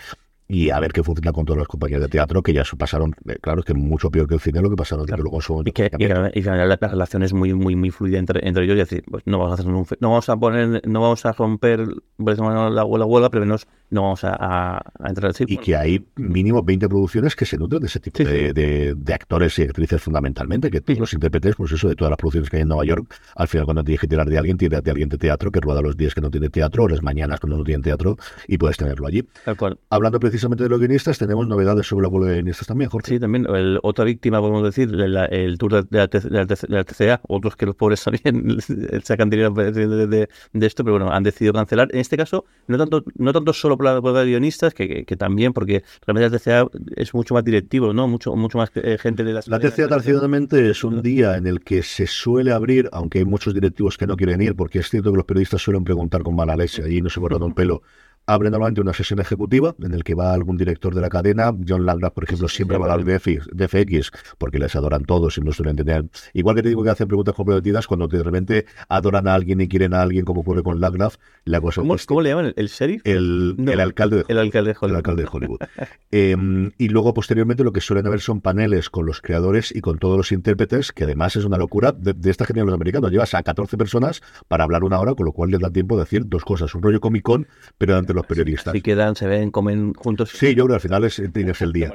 y 0.50 0.70
a 0.70 0.80
ver 0.80 0.92
qué 0.92 1.02
funciona 1.02 1.30
con 1.30 1.44
todas 1.44 1.58
las 1.58 1.68
compañías 1.68 2.00
de 2.00 2.08
teatro 2.08 2.42
que 2.42 2.54
ya 2.54 2.62
pasaron, 2.78 3.14
eh, 3.28 3.36
claro, 3.38 3.60
es 3.60 3.66
que 3.66 3.74
mucho 3.74 4.10
peor 4.10 4.26
que 4.26 4.34
el 4.34 4.40
cine 4.40 4.62
lo 4.62 4.70
que 4.70 4.76
pasaron 4.76 5.04
claro. 5.04 5.22
luego 5.22 5.42
son 5.42 5.68
y 5.68 5.72
que, 5.72 5.90
y, 5.98 6.04
y 6.04 6.42
la, 6.42 6.64
la, 6.64 6.76
relación 6.76 7.22
es 7.22 7.34
muy 7.34 7.52
muy 7.52 7.76
muy 7.76 7.90
fluida 7.90 8.18
entre, 8.18 8.48
entre 8.48 8.64
ellos 8.64 8.76
y 8.76 8.78
decir 8.78 9.04
pues 9.10 9.22
no 9.26 9.38
vamos 9.38 9.52
a 9.52 9.54
hacer 9.62 9.66
un, 9.66 9.86
no 10.00 10.08
vamos 10.08 10.28
a 10.30 10.36
poner 10.36 10.88
no 10.88 11.02
vamos 11.02 11.26
a 11.26 11.32
romper 11.32 11.80
la, 12.16 12.70
la 12.70 12.84
huelga 12.84 13.28
pero 13.28 13.44
menos 13.44 13.66
no 13.90 14.02
vamos 14.02 14.24
a, 14.24 14.36
a, 14.40 14.78
a 14.98 15.08
entrar 15.08 15.34
sí, 15.34 15.44
y 15.46 15.58
que 15.58 15.76
hay 15.76 16.06
mínimo 16.16 16.62
20 16.62 16.88
producciones 16.88 17.36
que 17.36 17.44
se 17.44 17.58
nutren 17.58 17.82
de 17.82 17.88
ese 17.88 18.00
tipo 18.00 18.16
sí, 18.16 18.24
de, 18.24 18.54
de, 18.54 18.94
de, 18.94 19.14
actores 19.14 19.58
y 19.58 19.62
actrices 19.62 20.00
fundamentalmente 20.00 20.70
que 20.70 20.82
los 20.94 21.12
intérpretes 21.12 21.56
pues 21.56 21.72
eso 21.72 21.88
de 21.88 21.94
todas 21.94 22.10
las 22.10 22.16
producciones 22.16 22.48
que 22.48 22.56
hay 22.56 22.62
en 22.62 22.68
Nueva 22.68 22.86
York 22.86 23.14
al 23.36 23.48
final 23.48 23.66
cuando 23.66 23.84
tienes 23.84 24.00
que 24.00 24.08
tirar 24.08 24.26
de 24.26 24.38
alguien 24.38 24.56
tiras 24.56 24.82
de 24.82 24.90
alguien 24.90 25.10
de 25.10 25.18
teatro 25.18 25.52
que 25.52 25.60
rueda 25.60 25.82
los 25.82 25.94
días 25.94 26.14
que 26.14 26.22
no 26.22 26.30
tiene 26.30 26.48
teatro 26.48 26.84
o 26.84 26.88
las 26.88 27.02
mañanas 27.02 27.38
cuando 27.38 27.58
no 27.58 27.64
tiene 27.64 27.82
teatro 27.82 28.16
y 28.46 28.56
puedes 28.56 28.78
tenerlo 28.78 29.06
allí. 29.06 29.26
Hablando 29.90 30.18
precisamente 30.18 30.37
de 30.40 30.68
los 30.68 30.78
guionistas 30.78 31.18
tenemos 31.18 31.46
novedades 31.46 31.86
sobre 31.86 32.04
la 32.04 32.08
huelga 32.08 32.30
de 32.30 32.34
guionistas 32.36 32.66
también, 32.66 32.90
Jorge. 32.90 33.14
Sí, 33.14 33.20
también. 33.20 33.46
El, 33.46 33.78
otra 33.82 34.04
víctima, 34.04 34.40
podemos 34.40 34.62
decir, 34.62 34.88
el, 34.92 35.16
el 35.16 35.58
tour 35.58 35.84
de 35.84 35.98
la, 35.98 36.06
de, 36.06 36.30
la, 36.30 36.44
de 36.44 36.56
la, 36.68 36.84
TCA, 36.84 37.20
otros 37.28 37.56
que 37.56 37.66
los 37.66 37.74
pobres 37.74 38.02
también 38.02 38.58
sacan 39.02 39.30
dinero 39.30 39.50
de, 39.50 40.06
de, 40.52 40.66
esto, 40.66 40.84
pero 40.84 40.98
bueno, 40.98 41.12
han 41.12 41.22
decidido 41.22 41.52
cancelar. 41.52 41.88
En 41.92 42.00
este 42.00 42.16
caso, 42.16 42.44
no 42.66 42.78
tanto 42.78 43.04
no 43.16 43.32
tanto 43.32 43.52
solo 43.52 43.76
por 43.76 43.86
la 43.86 44.00
huelga 44.00 44.20
de 44.20 44.26
guionistas, 44.26 44.74
que, 44.74 44.88
que, 44.88 45.04
que, 45.04 45.16
también, 45.16 45.52
porque 45.52 45.84
realmente 46.06 46.30
la 46.30 46.38
TCA 46.38 46.68
es 46.96 47.14
mucho 47.14 47.34
más 47.34 47.44
directivo, 47.44 47.92
¿no? 47.92 48.06
Mucho, 48.08 48.36
mucho 48.36 48.58
más 48.58 48.70
eh, 48.74 48.98
gente 49.00 49.24
de 49.24 49.32
las... 49.32 49.48
La 49.48 49.58
TCA, 49.58 49.88
tradicionalmente, 49.88 50.70
es 50.70 50.84
un 50.84 51.02
día 51.02 51.36
en 51.36 51.46
el 51.46 51.60
que 51.60 51.82
se 51.82 52.06
suele 52.06 52.52
abrir, 52.52 52.88
aunque 52.92 53.20
hay 53.20 53.24
muchos 53.24 53.54
directivos 53.54 53.96
que 53.96 54.06
no 54.06 54.16
quieren 54.16 54.40
ir, 54.42 54.54
porque 54.54 54.80
es 54.80 54.90
cierto 54.90 55.10
que 55.10 55.16
los 55.16 55.26
periodistas 55.26 55.62
suelen 55.62 55.84
preguntar 55.84 56.22
con 56.22 56.36
mala 56.36 56.56
leche, 56.56 56.82
allí 56.82 57.00
no 57.00 57.08
se 57.08 57.20
borra 57.20 57.38
un 57.44 57.54
pelo 57.54 57.82
abre 58.28 58.50
normalmente 58.50 58.82
una 58.82 58.92
sesión 58.92 59.20
ejecutiva 59.20 59.74
en 59.82 59.94
el 59.94 60.04
que 60.04 60.14
va 60.14 60.34
algún 60.34 60.58
director 60.58 60.94
de 60.94 61.00
la 61.00 61.08
cadena. 61.08 61.50
John 61.66 61.86
Landgraf, 61.86 62.12
por 62.12 62.24
ejemplo, 62.24 62.46
siempre 62.46 62.76
va 62.76 62.86
a 62.86 62.92
hablar 62.92 63.06
de 63.06 63.18
FX, 63.68 64.12
porque 64.36 64.58
les 64.58 64.76
adoran 64.76 65.04
todos 65.04 65.38
y 65.38 65.40
no 65.40 65.50
suelen 65.50 65.76
tener. 65.76 66.04
Igual 66.34 66.56
que 66.56 66.62
te 66.62 66.68
digo 66.68 66.84
que 66.84 66.90
hacen 66.90 67.08
preguntas 67.08 67.34
comprometidas 67.34 67.86
cuando 67.86 68.06
de 68.06 68.22
repente 68.22 68.66
adoran 68.88 69.26
a 69.28 69.34
alguien 69.34 69.62
y 69.62 69.68
quieren 69.68 69.94
a 69.94 70.02
alguien, 70.02 70.26
como 70.26 70.42
ocurre 70.42 70.62
con 70.62 70.78
Landgraf. 70.78 71.16
La 71.44 71.62
cosa 71.62 71.80
¿Cómo, 71.80 71.96
¿Cómo, 72.06 72.20
le 72.20 72.28
llaman? 72.28 72.52
¿El 72.54 72.68
sheriff? 72.68 73.00
El, 73.04 73.54
no, 73.56 73.72
el 73.72 73.80
alcalde 73.80 74.16
de 74.16 74.22
Hollywood. 74.22 74.30
El 74.30 74.38
alcalde 74.38 74.70
de 74.72 74.76
Hollywood. 74.78 74.90
El 74.90 74.96
alcalde 74.96 75.22
de 75.22 75.28
Hollywood. 75.32 75.58
eh, 76.10 76.70
y 76.76 76.88
luego, 76.90 77.14
posteriormente, 77.14 77.64
lo 77.64 77.72
que 77.72 77.80
suelen 77.80 78.06
haber 78.06 78.20
son 78.20 78.42
paneles 78.42 78.90
con 78.90 79.06
los 79.06 79.22
creadores 79.22 79.74
y 79.74 79.80
con 79.80 79.98
todos 79.98 80.18
los 80.18 80.32
intérpretes, 80.32 80.92
que 80.92 81.04
además 81.04 81.34
es 81.36 81.46
una 81.46 81.56
locura 81.56 81.92
de, 81.92 82.12
de 82.12 82.30
esta 82.30 82.44
generación 82.44 82.66
de 82.66 82.70
los 82.72 82.76
americanos. 82.76 83.10
Llevas 83.10 83.32
a 83.32 83.42
14 83.42 83.78
personas 83.78 84.20
para 84.48 84.64
hablar 84.64 84.84
una 84.84 85.00
hora, 85.00 85.14
con 85.14 85.24
lo 85.24 85.32
cual 85.32 85.50
les 85.50 85.60
da 85.60 85.70
tiempo 85.70 85.96
de 85.96 86.02
decir 86.02 86.24
dos 86.26 86.44
cosas. 86.44 86.74
Un 86.74 86.82
rollo 86.82 87.00
Comic 87.00 87.22
Con, 87.22 87.46
pero 87.78 87.96
ante 87.96 88.17
los 88.18 88.26
periodistas. 88.26 88.68
Así 88.68 88.82
que 88.82 88.96
se 89.14 89.26
ven, 89.26 89.50
comen 89.50 89.94
juntos. 89.94 90.30
Sí, 90.30 90.54
yo 90.54 90.64
creo 90.64 90.68
que 90.68 90.74
al 90.74 90.80
final 90.80 91.04
es, 91.04 91.22
tienes 91.32 91.60
el 91.62 91.72
día. 91.72 91.92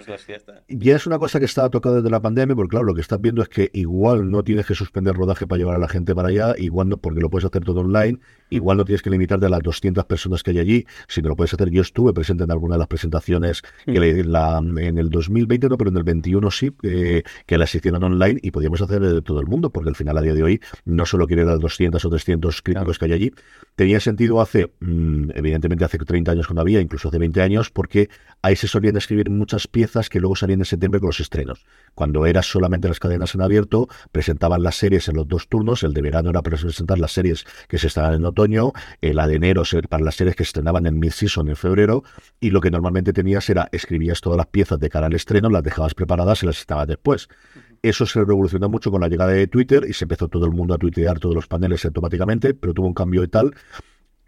Ya 0.68 0.96
es 0.96 1.08
una 1.08 1.20
cosa 1.20 1.40
que 1.40 1.46
está 1.46 1.70
tocada 1.70 1.98
desde 1.98 2.10
la 2.10 2.22
pandemia, 2.22 2.56
porque 2.56 2.72
claro, 2.72 2.86
lo 2.86 2.96
que 2.96 3.02
estás 3.02 3.22
viendo 3.22 3.42
es 3.42 3.50
que 3.50 3.70
igual 3.74 4.30
no 4.30 4.44
tienes 4.44 4.66
que 4.66 4.76
suspender 4.76 5.16
rodaje 5.16 5.48
para 5.48 5.60
llevar 5.60 5.76
a 5.76 5.80
la 5.80 5.88
gente 5.88 6.16
para 6.16 6.30
allá, 6.30 6.56
igual 6.58 6.90
no, 6.90 6.98
porque 6.98 7.20
lo 7.20 7.30
puedes 7.30 7.46
hacer 7.46 7.64
todo 7.64 7.82
online, 7.82 8.20
igual 8.56 8.78
no 8.78 8.86
tienes 8.86 9.02
que 9.02 9.10
limitarte 9.10 9.46
a 9.46 9.50
las 9.50 9.62
200 9.62 10.06
personas 10.06 10.44
que 10.44 10.52
hay 10.52 10.60
allí, 10.60 10.86
sino 11.08 11.30
lo 11.30 11.36
puedes 11.36 11.54
hacer. 11.54 11.70
Yo 11.70 11.82
estuve 11.82 12.14
presente 12.14 12.44
en 12.44 12.52
alguna 12.52 12.76
de 12.76 12.80
las 12.80 12.88
presentaciones 12.88 13.62
que 13.86 14.00
le, 14.00 14.24
la, 14.24 14.58
en 14.58 14.98
el 14.98 15.10
2020, 15.10 15.70
no, 15.70 15.78
pero 15.78 15.90
en 15.90 15.98
el 15.98 16.04
21 16.04 16.52
sí, 16.52 16.72
eh, 16.84 17.24
que 17.46 17.58
las 17.58 17.74
hicieron 17.74 18.04
online 18.04 18.40
y 18.42 18.52
podíamos 18.52 18.82
hacer 18.82 19.02
de 19.02 19.22
todo 19.22 19.40
el 19.40 19.48
mundo, 19.48 19.70
porque 19.72 19.90
al 19.90 19.96
final 19.96 20.18
a 20.18 20.22
día 20.22 20.34
de 20.34 20.44
hoy 20.44 20.62
no 20.86 21.06
solo 21.06 21.28
quiere 21.28 21.46
las 21.46 21.60
200 21.60 22.04
o 22.04 22.10
300 22.10 22.62
críticos 22.62 23.00
que 23.00 23.06
hay 23.06 23.14
allí. 23.14 23.32
Tenía 23.76 24.00
sentido 24.00 24.42
hace, 24.42 24.72
mmm, 24.80 25.32
evidentemente 25.36 25.86
hace 25.86 25.98
30 25.98 26.32
años 26.32 26.48
cuando 26.48 26.62
había, 26.62 26.80
incluso 26.82 27.08
hace 27.08 27.18
20 27.18 27.42
años, 27.42 27.70
porque 27.70 28.10
ahí 28.42 28.56
se 28.56 28.68
solían 28.68 28.98
escribir 28.98 29.30
muchas 29.30 29.68
piezas 29.68 30.10
que 30.10 30.20
luego 30.20 30.36
salían 30.36 30.60
en 30.60 30.66
septiembre 30.66 31.00
con 31.00 31.08
los 31.08 31.20
estrenos. 31.20 31.66
Cuando 31.96 32.26
era 32.26 32.42
solamente 32.42 32.88
las 32.88 33.00
cadenas 33.00 33.36
en 33.36 33.42
abierto, 33.42 33.88
presentaban 34.12 34.64
las 34.64 34.76
series 34.76 35.08
en 35.08 35.16
los 35.16 35.28
dos 35.28 35.48
turnos, 35.48 35.84
el 35.84 35.94
de 35.94 36.02
verano 36.02 36.30
era 36.32 36.42
para 36.42 36.58
presentar 36.58 36.98
las 37.00 37.12
series 37.12 37.46
que 37.68 37.78
se 37.78 37.88
estaban 37.88 38.16
en 38.16 38.26
otoño, 38.26 38.74
la 39.02 39.28
de 39.28 39.36
enero 39.36 39.64
para 39.90 40.04
las 40.04 40.16
series 40.16 40.36
que 40.36 40.44
se 40.44 40.50
estrenaban 40.50 40.86
en 40.86 41.00
mid-season 41.00 41.50
en 41.50 41.56
febrero, 41.56 42.04
y 42.40 42.50
lo 42.50 42.62
que 42.62 42.72
normalmente 42.72 43.14
tenías 43.14 43.50
era, 43.50 43.70
escribías 43.72 44.22
todas 44.22 44.38
las 44.38 44.48
piezas 44.48 44.80
de 44.80 44.90
cara 44.90 45.08
al 45.08 45.14
estreno, 45.14 45.50
las 45.50 45.64
dejabas 45.64 45.94
preparadas 45.94 46.44
y 46.44 46.46
las 46.48 46.60
estabas 46.60 46.88
después. 46.88 47.28
Eso 47.82 48.06
se 48.06 48.24
revolucionó 48.24 48.70
mucho 48.70 48.92
con 48.92 49.02
la 49.02 49.10
llegada 49.10 49.32
de 49.32 49.48
Twitter 49.48 49.86
y 49.88 49.94
se 49.94 50.06
empezó 50.06 50.30
todo 50.30 50.46
el 50.46 50.52
mundo 50.52 50.74
a 50.74 50.78
tuitear 50.78 51.20
todos 51.20 51.36
los 51.36 51.48
paneles 51.48 51.84
automáticamente, 51.86 52.54
pero 52.54 52.74
tuvo 52.74 52.88
un 52.88 52.94
cambio 52.94 53.24
y 53.24 53.28
tal 53.28 53.54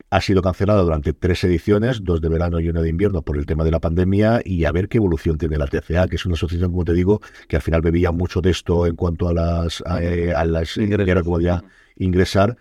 ha 0.10 0.22
sido 0.22 0.42
cancelada 0.42 0.82
durante 0.82 1.14
tres 1.14 1.44
ediciones, 1.44 2.04
dos 2.04 2.22
de 2.22 2.30
verano 2.30 2.60
y 2.60 2.70
una 2.70 2.82
de 2.82 2.90
invierno 2.90 3.22
por 3.22 3.38
el 3.38 3.46
tema 3.46 3.64
de 3.64 3.72
la 3.72 3.80
pandemia 3.80 4.42
y 4.44 4.66
a 4.66 4.72
ver 4.72 4.88
qué 4.88 4.98
evolución 4.98 5.38
tiene 5.38 5.58
la 5.58 5.68
TCA, 5.68 6.08
que 6.08 6.16
es 6.16 6.26
una 6.26 6.36
asociación, 6.36 6.72
como 6.72 6.86
te 6.86 6.94
digo, 6.94 7.22
que 7.48 7.56
al 7.56 7.62
final 7.62 7.82
bebía 7.82 8.12
mucho 8.12 8.42
de 8.42 8.52
esto 8.52 8.86
en 8.86 8.96
cuanto 8.96 9.28
a 9.28 9.34
las 9.34 9.84
a, 9.86 9.98
a 9.98 10.46
las 10.46 10.78
ingresar, 10.78 11.24
como 11.24 11.40
ya 11.42 11.64
ingresar 11.98 12.58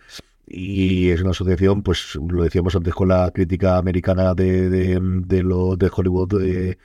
y 0.46 1.10
es 1.10 1.22
una 1.22 1.30
asociación, 1.30 1.82
pues 1.82 2.16
lo 2.16 2.42
decíamos 2.42 2.76
antes 2.76 2.94
con 2.94 3.08
la 3.08 3.30
crítica 3.32 3.78
americana 3.78 4.34
de, 4.34 4.68
de, 4.68 5.00
de 5.00 5.42
lo 5.42 5.76
de 5.76 5.90
Hollywood 5.94 6.40
de, 6.40 6.78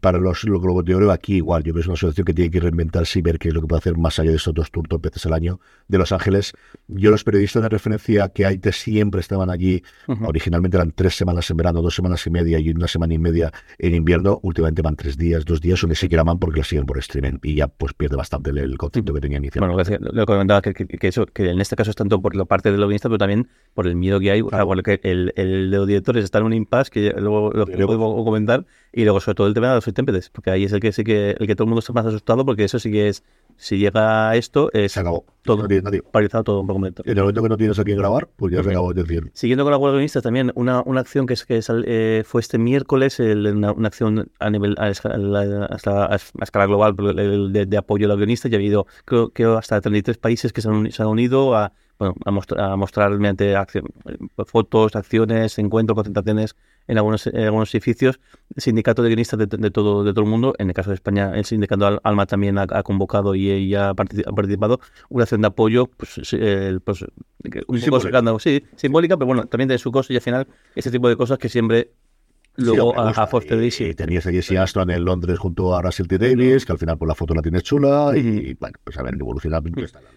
para 0.00 0.18
los, 0.18 0.44
los, 0.44 0.60
Globos 0.60 0.84
de 0.84 0.94
Oro, 0.94 1.10
aquí 1.10 1.36
igual, 1.36 1.62
yo 1.62 1.72
creo 1.72 1.74
que 1.74 1.80
es 1.80 1.86
una 1.86 1.94
asociación 1.94 2.24
que 2.24 2.34
tiene 2.34 2.50
que 2.50 2.60
reinventarse 2.60 3.18
y 3.18 3.22
ver 3.22 3.38
qué 3.38 3.48
es 3.48 3.54
lo 3.54 3.60
que 3.60 3.66
puede 3.66 3.78
hacer 3.78 3.96
más 3.96 4.18
allá 4.18 4.30
de 4.30 4.36
estos 4.36 4.54
dos 4.54 4.70
turnos 4.70 5.00
veces 5.00 5.26
al 5.26 5.32
año 5.32 5.60
de 5.88 5.98
Los 5.98 6.12
Ángeles. 6.12 6.52
Yo 6.88 7.10
los 7.10 7.24
periodistas 7.24 7.62
de 7.62 7.68
referencia 7.68 8.28
que 8.30 8.46
hay 8.46 8.60
siempre 8.72 9.20
estaban 9.20 9.50
allí, 9.50 9.82
uh 10.08 10.14
-huh. 10.14 10.28
originalmente 10.28 10.76
eran 10.76 10.92
tres 10.92 11.14
semanas 11.14 11.50
en 11.50 11.56
verano, 11.56 11.82
dos 11.82 11.94
semanas 11.94 12.26
y 12.26 12.30
media 12.30 12.58
y 12.58 12.70
una 12.70 12.88
semana 12.88 13.14
y 13.14 13.18
media 13.18 13.52
en 13.78 13.94
invierno, 13.94 14.40
últimamente 14.42 14.82
van 14.82 14.96
tres 14.96 15.16
días, 15.16 15.44
dos 15.44 15.60
días 15.60 15.82
o 15.84 15.86
ni 15.86 15.94
siquiera 15.94 16.24
van 16.24 16.38
porque 16.38 16.58
la 16.58 16.64
siguen 16.64 16.86
por 16.86 16.98
streaming 16.98 17.38
y 17.42 17.54
ya 17.56 17.68
pues 17.68 17.92
pierde 17.94 18.16
bastante 18.16 18.50
el, 18.50 18.58
el 18.58 18.78
concepto 18.78 19.12
que 19.12 19.20
tenía 19.20 19.38
inicialmente. 19.38 19.98
Bueno, 19.98 20.10
lo 20.12 20.26
que 20.26 20.32
comentaba 20.32 20.62
que, 20.62 20.74
que, 20.74 20.86
que, 20.86 21.08
eso, 21.08 21.26
que 21.26 21.50
en 21.50 21.60
este 21.60 21.76
caso 21.76 21.90
es 21.90 21.96
tanto 21.96 22.20
por 22.20 22.34
la 22.34 22.44
parte 22.44 22.70
del 22.70 22.80
lobbyista, 22.80 23.08
pero 23.08 23.18
también 23.18 23.48
por 23.74 23.86
el 23.86 23.96
miedo 23.96 24.18
que 24.20 24.30
hay, 24.30 24.42
claro. 24.42 24.68
o 24.68 24.82
que 24.82 25.00
el, 25.02 25.32
el, 25.36 25.70
de 25.70 25.76
los 25.76 25.86
directores 25.86 26.24
está 26.24 26.38
en 26.38 26.44
un 26.44 26.52
impasse, 26.52 26.90
que 26.90 27.14
luego 27.18 27.52
lo 27.52 27.66
que 27.66 27.76
puedo 27.86 28.24
comentar, 28.24 28.64
y 28.92 29.04
luego 29.04 29.20
sobre 29.20 29.34
todo 29.34 29.46
el 29.46 29.54
tema 29.54 29.68
de 29.68 29.74
los 29.76 29.86
intérpretes, 29.86 30.30
porque 30.30 30.50
ahí 30.50 30.64
es 30.64 30.72
el 30.72 30.80
que 30.80 30.92
sí 30.92 31.04
que 31.04 31.36
el 31.38 31.46
que 31.46 31.54
todo 31.54 31.64
el 31.64 31.68
mundo 31.68 31.80
está 31.80 31.92
más 31.92 32.06
asustado, 32.06 32.44
porque 32.44 32.64
eso 32.64 32.78
sí 32.78 32.90
que 32.90 33.08
es, 33.08 33.22
si 33.56 33.78
llega 33.78 34.30
a 34.30 34.36
esto, 34.36 34.70
es 34.72 34.92
se 34.92 35.00
acabó. 35.00 35.24
todo 35.42 35.62
no 35.62 35.68
tiene 35.68 36.02
paralizado 36.02 36.44
todo 36.44 36.60
un 36.60 36.66
momento. 36.66 37.02
En 37.04 37.12
el 37.12 37.22
momento 37.22 37.42
que 37.42 37.48
no 37.48 37.56
tienes 37.56 37.78
a 37.78 37.84
quien 37.84 37.98
grabar, 37.98 38.28
pues 38.36 38.52
ya 38.52 38.62
se 38.62 38.70
acabó 38.70 38.92
de 38.92 39.02
decir. 39.02 39.30
Siguiendo 39.32 39.64
con 39.64 39.70
la 39.70 39.78
huelga 39.78 39.96
guionista 39.96 40.20
también, 40.20 40.52
una, 40.54 40.82
una 40.82 41.00
acción 41.00 41.26
que, 41.26 41.34
es, 41.34 41.44
que 41.44 41.62
sal, 41.62 41.84
eh, 41.86 42.22
fue 42.26 42.40
este 42.40 42.58
miércoles, 42.58 43.20
el, 43.20 43.46
una, 43.46 43.72
una, 43.72 43.88
acción 43.88 44.30
a 44.38 44.50
nivel 44.50 44.76
a 44.78 44.88
escala, 44.88 45.66
hasta 45.70 46.06
a 46.06 46.16
escala 46.42 46.66
global 46.66 46.94
de, 46.96 47.66
de, 47.66 47.76
apoyo 47.76 48.06
a 48.06 48.08
los 48.08 48.16
guionistas, 48.18 48.50
ya 48.50 48.56
ha 48.56 48.60
habido 48.60 48.86
creo 49.04 49.30
que 49.30 49.44
hasta 49.44 49.80
33 49.80 50.18
países 50.18 50.52
que 50.52 50.60
se 50.60 50.68
han, 50.68 50.90
se 50.90 51.02
han 51.02 51.08
unido 51.08 51.54
a 51.54 51.72
bueno, 51.98 52.14
a, 52.24 52.30
mostrar, 52.30 52.60
a 52.60 52.76
mostrar 52.76 53.10
mediante 53.18 53.56
acción, 53.56 53.86
fotos, 54.46 54.96
acciones, 54.96 55.58
encuentros, 55.58 55.96
concentraciones 55.96 56.56
en 56.88 56.98
algunos, 56.98 57.26
en 57.26 57.40
algunos 57.40 57.74
edificios, 57.74 58.20
sindicato 58.56 59.02
de 59.02 59.08
guionistas 59.08 59.38
de, 59.38 59.46
de, 59.46 59.70
todo, 59.70 60.04
de 60.04 60.12
todo 60.12 60.24
el 60.24 60.30
mundo. 60.30 60.54
En 60.58 60.68
el 60.68 60.74
caso 60.74 60.90
de 60.90 60.94
España, 60.94 61.32
el 61.34 61.44
sindicato 61.44 62.00
Alma 62.02 62.26
también 62.26 62.58
ha, 62.58 62.66
ha 62.70 62.82
convocado 62.82 63.34
y, 63.34 63.50
y 63.50 63.74
ha, 63.74 63.94
participado. 63.94 64.80
Una 65.08 65.24
acción 65.24 65.40
de 65.40 65.48
apoyo, 65.48 65.86
pues, 65.86 66.20
eh, 66.32 66.78
pues 66.84 67.04
un 67.66 67.80
poco 67.80 68.00
sacando, 68.00 68.38
sí, 68.38 68.64
simbólica, 68.76 69.16
pero 69.16 69.26
bueno, 69.26 69.44
también 69.44 69.68
de 69.68 69.78
su 69.78 69.92
costo 69.92 70.12
y 70.12 70.16
al 70.16 70.22
final 70.22 70.46
ese 70.74 70.90
tipo 70.90 71.08
de 71.08 71.16
cosas 71.16 71.38
que 71.38 71.48
siempre 71.48 71.90
Luego 72.56 72.92
sí, 72.92 73.00
a, 73.00 73.22
a 73.22 73.26
Foster 73.26 73.62
y, 73.62 73.84
y 73.84 73.94
tenías 73.94 74.26
a 74.26 74.30
Jesse 74.30 74.52
Aston 74.52 74.90
en 74.90 75.04
Londres 75.04 75.38
junto 75.38 75.74
a 75.74 75.82
Russell 75.82 76.06
T. 76.06 76.18
Davis, 76.18 76.64
que 76.64 76.72
al 76.72 76.78
final 76.78 76.98
por 76.98 77.08
la 77.08 77.14
foto 77.14 77.34
la 77.34 77.42
tienes 77.42 77.62
chula 77.62 78.12
y, 78.16 78.20
y 78.20 78.54
bueno, 78.54 78.78
pues 78.84 78.98
a 78.98 79.02
ver, 79.02 79.14
evolucionar. 79.14 79.62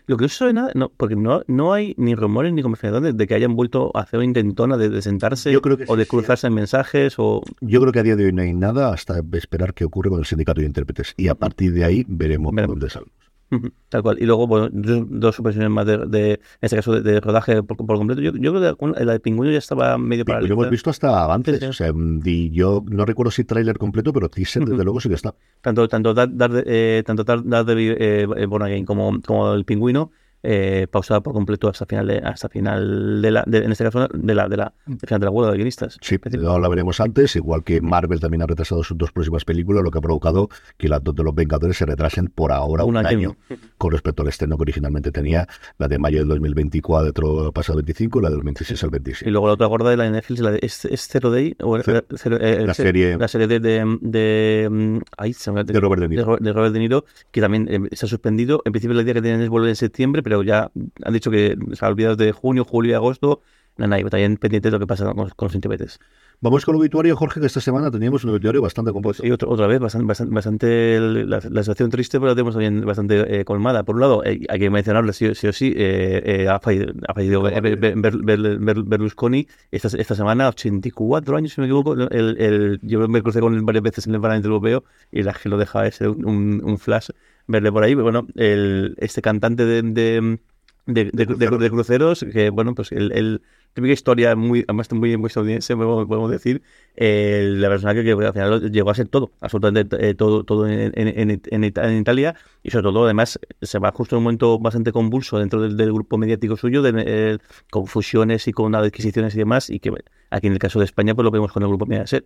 Lo 0.07 0.17
que 0.17 0.23
no 0.23 0.29
suena, 0.29 0.69
no, 0.75 0.89
porque 0.95 1.15
no, 1.15 1.41
no 1.47 1.73
hay 1.73 1.93
ni 1.97 2.15
rumores 2.15 2.53
ni 2.53 2.61
conversaciones 2.61 3.15
de 3.15 3.27
que 3.27 3.35
hayan 3.35 3.55
vuelto 3.55 3.91
a 3.93 4.01
hacer 4.01 4.19
una 4.19 4.25
intentona 4.25 4.77
de, 4.77 4.89
de 4.89 5.01
sentarse 5.01 5.55
o 5.87 5.95
de 5.95 6.05
cruzarse 6.05 6.41
sí. 6.41 6.47
en 6.47 6.53
mensajes 6.53 7.15
o... 7.17 7.41
Yo 7.61 7.81
creo 7.81 7.91
que 7.91 7.99
a 7.99 8.03
día 8.03 8.15
de 8.15 8.25
hoy 8.25 8.33
no 8.33 8.41
hay 8.41 8.53
nada 8.53 8.93
hasta 8.93 9.21
esperar 9.33 9.73
qué 9.73 9.85
ocurre 9.85 10.09
con 10.09 10.19
el 10.19 10.25
sindicato 10.25 10.61
de 10.61 10.67
intérpretes 10.67 11.13
y 11.17 11.27
a 11.27 11.35
partir 11.35 11.73
de 11.73 11.83
ahí 11.83 12.05
veremos, 12.07 12.53
veremos. 12.53 12.75
por 12.75 12.79
dónde 12.79 12.89
sale. 12.89 13.07
Tal 13.89 14.03
cual. 14.03 14.17
Y 14.19 14.25
luego, 14.25 14.47
bueno, 14.47 14.69
dos, 14.71 15.35
supervisiones 15.35 15.71
más 15.71 15.85
de, 15.85 15.97
de, 16.05 16.31
en 16.33 16.39
este 16.61 16.75
caso, 16.75 16.93
de, 16.93 17.01
de 17.01 17.19
rodaje 17.19 17.63
por, 17.63 17.77
por, 17.77 17.97
completo. 17.97 18.21
Yo, 18.21 18.31
yo 18.33 18.53
creo 18.53 18.77
que 18.77 19.05
la 19.05 19.13
de 19.13 19.19
Pingüino 19.19 19.51
ya 19.51 19.57
estaba 19.57 19.97
medio 19.97 20.25
para. 20.25 20.41
Lo 20.41 20.53
hemos 20.53 20.69
visto 20.69 20.89
hasta 20.89 21.33
antes. 21.33 21.55
Sí, 21.55 21.61
sí. 21.61 21.67
O 21.67 21.73
sea, 21.73 21.93
y 22.23 22.51
yo 22.51 22.83
no 22.87 23.05
recuerdo 23.05 23.31
si 23.31 23.43
tráiler 23.43 23.77
completo, 23.77 24.13
pero 24.13 24.29
teaser, 24.29 24.65
desde 24.65 24.83
luego, 24.83 24.99
sí 24.99 25.09
que 25.09 25.15
está. 25.15 25.33
Tanto, 25.61 25.87
tanto 25.87 26.13
Dar, 26.13 26.29
Dar, 26.35 26.63
eh, 26.65 27.03
tanto 27.05 27.23
Dar, 27.23 27.43
Dar 27.43 27.65
de, 27.65 27.97
eh, 27.99 28.45
Born 28.45 28.63
Again 28.63 28.85
como, 28.85 29.19
como 29.21 29.53
el 29.53 29.65
Pingüino 29.65 30.11
eh, 30.43 30.87
pausada 30.89 31.21
por 31.21 31.33
completo 31.33 31.69
hasta 31.69 31.85
final 31.85 32.07
de, 32.07 32.17
hasta 32.19 32.49
final 32.49 33.21
de 33.21 33.31
la, 33.31 33.43
de, 33.45 33.59
en 33.59 33.71
este 33.71 33.83
caso, 33.83 34.07
de 34.07 34.35
la, 34.35 34.47
de 34.47 34.57
la, 34.57 34.73
de 34.85 35.07
final 35.07 35.19
de 35.19 35.25
la 35.25 35.31
huelga 35.31 35.51
de 35.51 35.57
guionistas. 35.57 35.97
Sí, 36.01 36.17
no 36.37 36.59
la 36.59 36.69
veremos 36.69 36.99
antes, 36.99 37.35
igual 37.35 37.63
que 37.63 37.81
Marvel 37.81 38.19
también 38.19 38.43
ha 38.43 38.47
retrasado 38.47 38.83
sus 38.83 38.97
dos 38.97 39.11
próximas 39.11 39.45
películas, 39.45 39.83
lo 39.83 39.91
que 39.91 39.97
ha 39.97 40.01
provocado 40.01 40.49
que 40.77 40.87
las 40.87 41.03
dos 41.03 41.15
de 41.15 41.23
los 41.23 41.35
Vengadores 41.35 41.77
se 41.77 41.85
retrasen 41.85 42.27
por 42.27 42.51
ahora 42.51 42.83
un, 42.83 42.97
un 42.97 43.05
año, 43.05 43.35
año, 43.49 43.57
con 43.77 43.91
respecto 43.91 44.23
al 44.23 44.29
estreno 44.29 44.57
que 44.57 44.63
originalmente 44.63 45.11
tenía, 45.11 45.47
la 45.77 45.87
de 45.87 45.97
mayo 45.97 46.19
del 46.19 46.27
2024 46.29 47.51
pasado 47.53 47.77
25, 47.77 48.21
la 48.21 48.29
del 48.29 48.41
26 48.41 48.83
al 48.83 48.89
26. 48.89 49.27
Y 49.27 49.31
luego 49.31 49.47
la 49.47 49.53
otra 49.53 49.67
gorda 49.67 49.89
de 49.89 49.97
la 49.97 50.03
de 50.05 50.11
Netflix, 50.11 50.39
la 50.39 50.51
de, 50.51 50.59
¿es, 50.61 50.85
es 50.85 51.07
Zero 51.07 51.31
Day? 51.31 51.55
O 51.61 51.77
cero, 51.81 52.05
eh, 52.41 52.63
la, 52.65 52.73
serie, 52.73 53.17
la 53.17 53.27
serie 53.27 53.47
de, 53.47 53.59
de, 53.59 53.79
de 54.01 55.79
Robert 55.79 56.01
De 56.01 56.07
Niro. 56.07 56.37
De, 56.39 56.53
Robert 56.53 56.73
De 56.73 56.79
Niro, 56.79 57.05
que 57.31 57.41
también 57.41 57.67
eh, 57.69 57.95
se 57.95 58.05
ha 58.05 58.09
suspendido. 58.09 58.61
En 58.65 58.71
principio, 58.71 58.97
el 58.97 59.05
día 59.05 59.13
que 59.13 59.21
tienen 59.21 59.41
es 59.41 59.49
volver 59.49 59.69
en 59.69 59.75
septiembre, 59.75 60.23
pero 60.29 60.43
ya 60.43 60.71
han 61.03 61.13
dicho 61.13 61.31
que 61.31 61.57
se 61.73 61.83
ha 61.83 61.87
olvidado 61.87 62.15
de 62.15 62.31
junio, 62.31 62.63
julio 62.63 62.91
y 62.91 62.93
agosto. 62.93 63.41
Nada, 63.77 63.99
y 63.99 64.03
también 64.03 64.37
pendiente 64.37 64.67
de 64.67 64.73
lo 64.73 64.79
que 64.79 64.85
pasa 64.85 65.05
con, 65.05 65.29
con 65.29 65.45
los 65.47 65.55
intérpretes. 65.55 65.99
Vamos 66.41 66.65
con 66.65 66.75
el 66.75 66.81
obituario, 66.81 67.15
Jorge, 67.15 67.39
que 67.39 67.47
esta 67.47 67.61
semana 67.61 67.89
teníamos 67.89 68.23
un 68.23 68.29
obituario 68.29 68.61
bastante 68.61 68.91
compuesto. 68.91 69.25
Y 69.25 69.31
otro, 69.31 69.49
otra 69.49 69.67
vez, 69.67 69.79
bastante, 69.79 70.05
bastante, 70.05 70.33
bastante 70.33 70.99
la, 70.99 71.39
la, 71.49 71.63
situación 71.63 71.89
triste, 71.89 72.19
pero 72.19 72.29
la 72.29 72.35
tenemos 72.35 72.53
también 72.53 72.85
bastante 72.85 73.39
eh, 73.39 73.45
colmada. 73.45 73.83
Por 73.83 73.95
un 73.95 74.01
lado, 74.01 74.23
eh, 74.23 74.45
hay 74.47 74.59
que 74.59 74.69
mencionarle 74.69 75.13
sí, 75.13 75.33
sí 75.33 75.47
o 75.47 75.53
sí, 75.53 75.73
eh, 75.75 76.47
ha 76.47 76.59
fallecido, 76.59 76.93
ha 77.07 77.13
fallecido 77.13 77.41
Berlusconi 78.85 79.47
esta, 79.71 79.87
esta 79.97 80.15
semana, 80.15 80.49
84 80.49 81.37
años, 81.37 81.53
si 81.53 81.61
me 81.61 81.67
equivoco. 81.67 81.93
El, 81.93 82.37
el, 82.37 82.79
yo 82.83 83.07
me 83.07 83.23
crucé 83.23 83.39
con 83.39 83.55
él 83.55 83.61
varias 83.63 83.83
veces 83.83 84.07
en 84.07 84.15
el 84.15 84.21
Parlamento 84.21 84.49
Europeo 84.49 84.83
y 85.11 85.23
la 85.23 85.33
que 85.33 85.49
lo 85.49 85.57
deja 85.57 85.87
ese 85.87 86.07
un, 86.07 86.61
un 86.63 86.77
flash 86.77 87.09
verle 87.49 87.71
por 87.71 87.83
ahí. 87.83 87.95
Bueno, 87.95 88.27
el, 88.35 88.95
este 88.99 89.21
cantante 89.21 89.65
de, 89.65 89.81
de 89.81 90.39
de, 90.93 91.11
de, 91.11 91.69
cruceros, 91.69 92.25
que 92.33 92.49
bueno, 92.49 92.73
pues 92.73 92.91
el, 92.91 93.11
el 93.11 93.41
típica 93.73 93.93
historia 93.93 94.35
muy, 94.35 94.61
además 94.67 94.91
muy, 94.91 95.15
muy 95.17 95.27
estadounidense, 95.27 95.75
podemos, 95.75 96.07
podemos 96.07 96.31
decir, 96.31 96.61
eh, 96.95 97.43
la 97.45 97.69
persona 97.69 97.93
que, 97.93 98.11
al 98.11 98.33
final 98.33 98.71
llegó 98.71 98.89
a 98.89 98.95
ser 98.95 99.07
todo, 99.07 99.31
absolutamente 99.39 100.09
eh, 100.09 100.15
todo, 100.15 100.43
todo 100.43 100.67
en, 100.67 100.91
en, 100.95 101.29
en, 101.31 101.41
en, 101.51 101.93
Italia, 101.93 102.35
y 102.63 102.71
sobre 102.71 102.83
todo 102.83 103.05
además 103.05 103.39
se 103.61 103.79
va 103.79 103.91
justo 103.91 104.15
en 104.15 104.17
un 104.17 104.23
momento 104.23 104.57
bastante 104.59 104.91
convulso 104.91 105.37
dentro 105.37 105.61
del, 105.61 105.77
del 105.77 105.93
grupo 105.93 106.17
mediático 106.17 106.57
suyo, 106.57 106.81
de 106.81 107.03
eh, 107.05 107.37
con 107.69 107.85
fusiones 107.85 108.47
y 108.47 108.51
con 108.51 108.73
adquisiciones 108.73 109.35
y 109.35 109.37
demás, 109.37 109.69
y 109.69 109.79
que 109.79 109.93
aquí 110.31 110.47
en 110.47 110.53
el 110.53 110.59
caso 110.59 110.79
de 110.79 110.85
España 110.85 111.13
pues 111.13 111.23
lo 111.23 111.31
vemos 111.31 111.51
con 111.51 111.61
el 111.63 111.69
grupo 111.69 111.85
Mediaset 111.85 112.25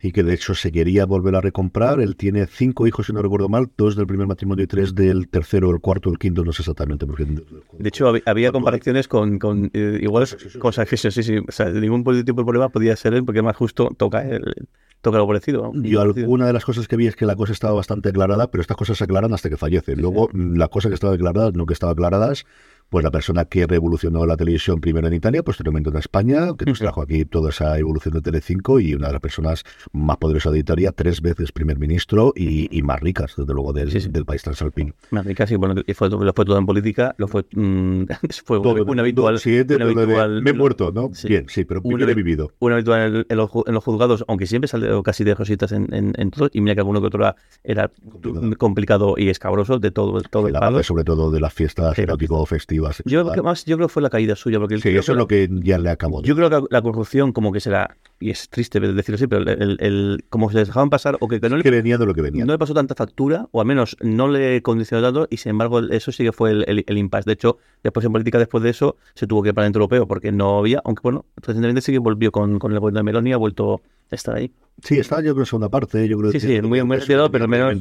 y 0.00 0.12
que 0.12 0.22
de 0.22 0.34
hecho 0.34 0.54
se 0.54 0.70
quería 0.70 1.06
volver 1.06 1.34
a 1.34 1.40
recomprar. 1.40 2.00
Él 2.00 2.16
tiene 2.16 2.46
cinco 2.46 2.86
hijos, 2.86 3.06
si 3.06 3.12
no 3.12 3.22
recuerdo 3.22 3.48
mal, 3.48 3.70
dos 3.76 3.96
del 3.96 4.06
primer 4.06 4.26
matrimonio 4.26 4.64
y 4.64 4.66
tres 4.66 4.94
del 4.94 5.28
tercero, 5.28 5.70
el 5.70 5.80
cuarto, 5.80 6.10
el 6.10 6.18
quinto, 6.18 6.44
no 6.44 6.52
sé 6.52 6.62
exactamente. 6.62 7.06
Porque... 7.06 7.24
De 7.24 7.88
hecho, 7.88 8.12
había 8.26 8.52
comparaciones 8.52 9.08
con, 9.08 9.38
con 9.38 9.70
eh, 9.74 9.98
iguales 10.00 10.30
sí, 10.30 10.36
sí, 10.38 10.50
sí, 10.50 10.58
cosas 10.58 10.88
que 10.88 10.96
sí, 10.96 11.10
sí, 11.10 11.38
o 11.38 11.52
sea, 11.52 11.68
ningún 11.70 12.04
tipo 12.24 12.40
de 12.40 12.44
problema 12.44 12.68
podía 12.68 12.94
ser 12.96 13.14
él, 13.14 13.24
porque 13.24 13.42
más 13.42 13.56
justo 13.56 13.90
toca 13.96 14.22
el, 14.28 14.68
toca 15.00 15.18
lo 15.18 15.26
parecido. 15.26 15.72
¿no? 15.72 15.82
Yo 15.82 16.00
alguna 16.00 16.46
de 16.46 16.52
las 16.52 16.64
cosas 16.64 16.88
que 16.88 16.96
vi 16.96 17.06
es 17.06 17.16
que 17.16 17.26
la 17.26 17.36
cosa 17.36 17.52
estaba 17.52 17.74
bastante 17.74 18.10
aclarada, 18.10 18.50
pero 18.50 18.62
estas 18.62 18.76
cosas 18.76 18.98
se 18.98 19.04
aclaran 19.04 19.32
hasta 19.32 19.48
que 19.48 19.56
fallece. 19.56 19.96
Luego, 19.96 20.28
la 20.32 20.68
cosa 20.68 20.88
que 20.88 20.94
estaba 20.94 21.12
declarada, 21.12 21.50
no 21.52 21.66
que 21.66 21.74
estaba 21.74 21.92
aclaradas, 21.92 22.46
pues 22.90 23.04
la 23.04 23.10
persona 23.10 23.44
que 23.44 23.66
revolucionó 23.66 24.24
la 24.26 24.36
televisión 24.36 24.80
primero 24.80 25.06
en 25.06 25.14
Italia, 25.14 25.42
posteriormente 25.42 25.90
en 25.90 25.96
España, 25.96 26.48
que 26.56 26.64
nos 26.64 26.78
trajo 26.78 27.02
aquí 27.02 27.24
toda 27.24 27.50
esa 27.50 27.78
evolución 27.78 28.14
de 28.14 28.22
Telecinco 28.22 28.80
y 28.80 28.94
una 28.94 29.08
de 29.08 29.12
las 29.14 29.22
personas 29.22 29.64
más 29.92 30.16
poderosas 30.16 30.52
de 30.52 30.60
Italia, 30.60 30.92
tres 30.92 31.20
veces 31.20 31.52
primer 31.52 31.78
ministro 31.78 32.32
y, 32.34 32.76
y 32.76 32.82
más 32.82 33.00
ricas, 33.00 33.34
desde 33.36 33.52
luego, 33.52 33.72
del, 33.72 33.90
sí, 33.90 34.00
sí. 34.00 34.08
del 34.08 34.24
país 34.24 34.42
transalpino. 34.42 34.94
Más 35.10 35.26
ricas, 35.26 35.48
sí, 35.48 35.56
bueno, 35.56 35.82
y 35.86 35.94
fue, 35.94 36.08
lo 36.08 36.32
fue 36.32 36.44
todo 36.44 36.58
en 36.58 36.66
política, 36.66 37.14
lo 37.18 37.28
fue, 37.28 37.44
mmm, 37.52 38.04
fue 38.44 38.60
todo, 38.60 38.84
un 38.84 39.00
habitual. 39.00 39.38
Sí, 39.38 39.60
un 39.60 39.82
habitual 39.82 40.36
de, 40.36 40.42
me 40.42 40.50
he 40.50 40.54
muerto, 40.54 40.90
¿no? 40.92 41.10
Sí. 41.12 41.28
Bien, 41.28 41.46
sí, 41.48 41.64
pero 41.64 41.80
un, 41.84 41.98
vivido. 41.98 42.52
Un 42.58 42.72
habitual 42.72 43.16
en, 43.16 43.26
en, 43.28 43.36
los, 43.36 43.50
en, 43.66 43.74
los, 43.74 43.84
juzgados, 43.84 44.24
aunque 44.28 44.46
siempre 44.46 44.68
salió 44.68 45.02
casi 45.02 45.24
de 45.24 45.34
rositas 45.34 45.72
en, 45.72 45.92
en, 45.92 46.14
en 46.16 46.30
todo, 46.30 46.48
y 46.52 46.60
mira 46.60 46.74
que 46.74 46.80
alguno 46.80 47.00
que 47.00 47.06
otro 47.08 47.34
era 47.64 47.88
complicado, 47.88 48.58
complicado 48.58 49.14
y 49.16 49.28
escabroso 49.28 49.78
de 49.78 49.90
todo, 49.90 50.20
todo 50.22 50.46
el 50.46 50.52
parte, 50.54 50.82
sobre 50.84 51.04
todo 51.04 51.30
de 51.30 51.40
las 51.40 51.52
fiestas 51.52 51.98
erótico-festivas. 51.98 52.77
Yo 53.04 53.22
creo 53.22 53.32
que 53.32 53.42
más 53.42 53.64
yo 53.64 53.76
creo 53.76 53.88
que 53.88 53.92
fue 53.92 54.02
la 54.02 54.10
caída 54.10 54.36
suya. 54.36 54.58
Porque 54.58 54.78
sí, 54.78 54.88
eso 54.88 55.12
es 55.12 55.18
lo 55.18 55.26
que 55.26 55.48
ya 55.50 55.78
le 55.78 55.90
acabó. 55.90 56.22
Yo 56.22 56.34
creo 56.34 56.50
que 56.50 56.66
la 56.70 56.82
corrupción, 56.82 57.32
como 57.32 57.52
que 57.52 57.60
será, 57.60 57.96
y 58.20 58.30
es 58.30 58.48
triste 58.48 58.80
decirlo 58.80 59.16
así, 59.16 59.26
pero 59.26 59.42
el, 59.42 59.76
el, 59.80 60.24
como 60.30 60.50
se 60.50 60.56
les 60.56 60.68
dejaban 60.68 60.90
pasar, 60.90 61.16
o 61.20 61.28
que, 61.28 61.40
que 61.40 61.48
no 61.48 61.56
le, 61.56 61.62
que 61.62 61.70
venía 61.70 61.98
de 61.98 62.06
lo 62.06 62.14
que 62.14 62.22
venía. 62.22 62.44
No 62.44 62.52
le 62.52 62.58
pasó 62.58 62.74
tanta 62.74 62.94
factura, 62.94 63.48
o 63.52 63.60
al 63.60 63.66
menos 63.66 63.96
no 64.00 64.28
le 64.28 64.62
condicionó 64.62 65.02
tanto, 65.02 65.26
y 65.30 65.36
sin 65.36 65.50
embargo, 65.50 65.80
eso 65.80 66.12
sí 66.12 66.24
que 66.24 66.32
fue 66.32 66.50
el, 66.50 66.64
el, 66.66 66.84
el 66.86 66.98
impasse. 66.98 67.26
De 67.26 67.32
hecho, 67.34 67.58
después 67.82 68.04
en 68.04 68.12
política, 68.12 68.38
después 68.38 68.62
de 68.62 68.70
eso, 68.70 68.96
se 69.14 69.26
tuvo 69.26 69.42
que 69.42 69.50
ir 69.50 69.54
para 69.54 69.66
el 69.66 69.74
europeo, 69.74 70.06
porque 70.06 70.32
no 70.32 70.58
había, 70.58 70.80
aunque 70.84 71.00
bueno, 71.02 71.24
recientemente 71.36 71.80
sí 71.80 71.92
que 71.92 71.98
volvió 71.98 72.32
con, 72.32 72.58
con 72.58 72.72
el 72.72 72.80
gobierno 72.80 73.00
de 73.00 73.04
Meloni, 73.04 73.32
ha 73.32 73.36
vuelto 73.36 73.80
a 74.10 74.14
estar 74.14 74.34
ahí. 74.34 74.50
Sí, 74.82 74.98
está 74.98 75.16
yo 75.16 75.34
creo 75.34 75.42
en 75.42 75.46
segunda 75.46 75.68
parte, 75.68 76.08
yo 76.08 76.18
creo 76.18 76.30
sí, 76.32 76.38
que 76.38 76.46
sí, 76.46 76.62
muy, 76.62 76.82
muy 76.84 76.98
retirado, 76.98 77.30
pero 77.30 77.44
al 77.44 77.50
menos 77.50 77.74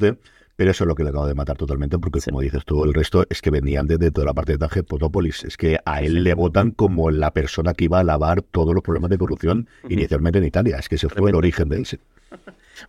pero 0.58 0.72
eso 0.72 0.84
es 0.84 0.88
lo 0.88 0.96
que 0.96 1.04
le 1.04 1.10
acaba 1.10 1.28
de 1.28 1.36
matar 1.36 1.56
totalmente, 1.56 2.00
porque 2.00 2.20
sí. 2.20 2.32
como 2.32 2.42
dices 2.42 2.66
tú, 2.66 2.84
el 2.84 2.94
resto 2.94 3.26
es 3.30 3.42
que 3.44 3.52
venían 3.52 3.86
de, 3.86 3.98
de 4.00 4.10
toda 4.10 4.26
la 4.26 4.34
parte 4.34 4.54
de 4.54 4.58
Taje 4.58 4.84
Potópolis. 4.84 5.44
Es 5.44 5.56
que 5.56 5.78
a 5.86 6.02
él 6.02 6.24
le 6.24 6.34
votan 6.34 6.72
como 6.72 7.12
la 7.12 7.32
persona 7.32 7.76
que 7.76 7.86
iba 7.86 8.00
a 8.00 8.04
lavar 8.04 8.42
todos 8.42 8.74
los 8.74 8.84
problemas 8.84 9.12
de 9.12 9.20
corrupción 9.20 9.70
uh 9.84 9.88
-huh. 9.88 9.94
inicialmente 9.94 10.40
en 10.40 10.46
Italia. 10.46 10.78
Es 10.78 10.90
que 10.90 10.96
ese 10.96 11.10
fue 11.10 11.30
el 11.30 11.36
origen 11.36 11.70
de 11.70 11.78
él. 11.78 11.88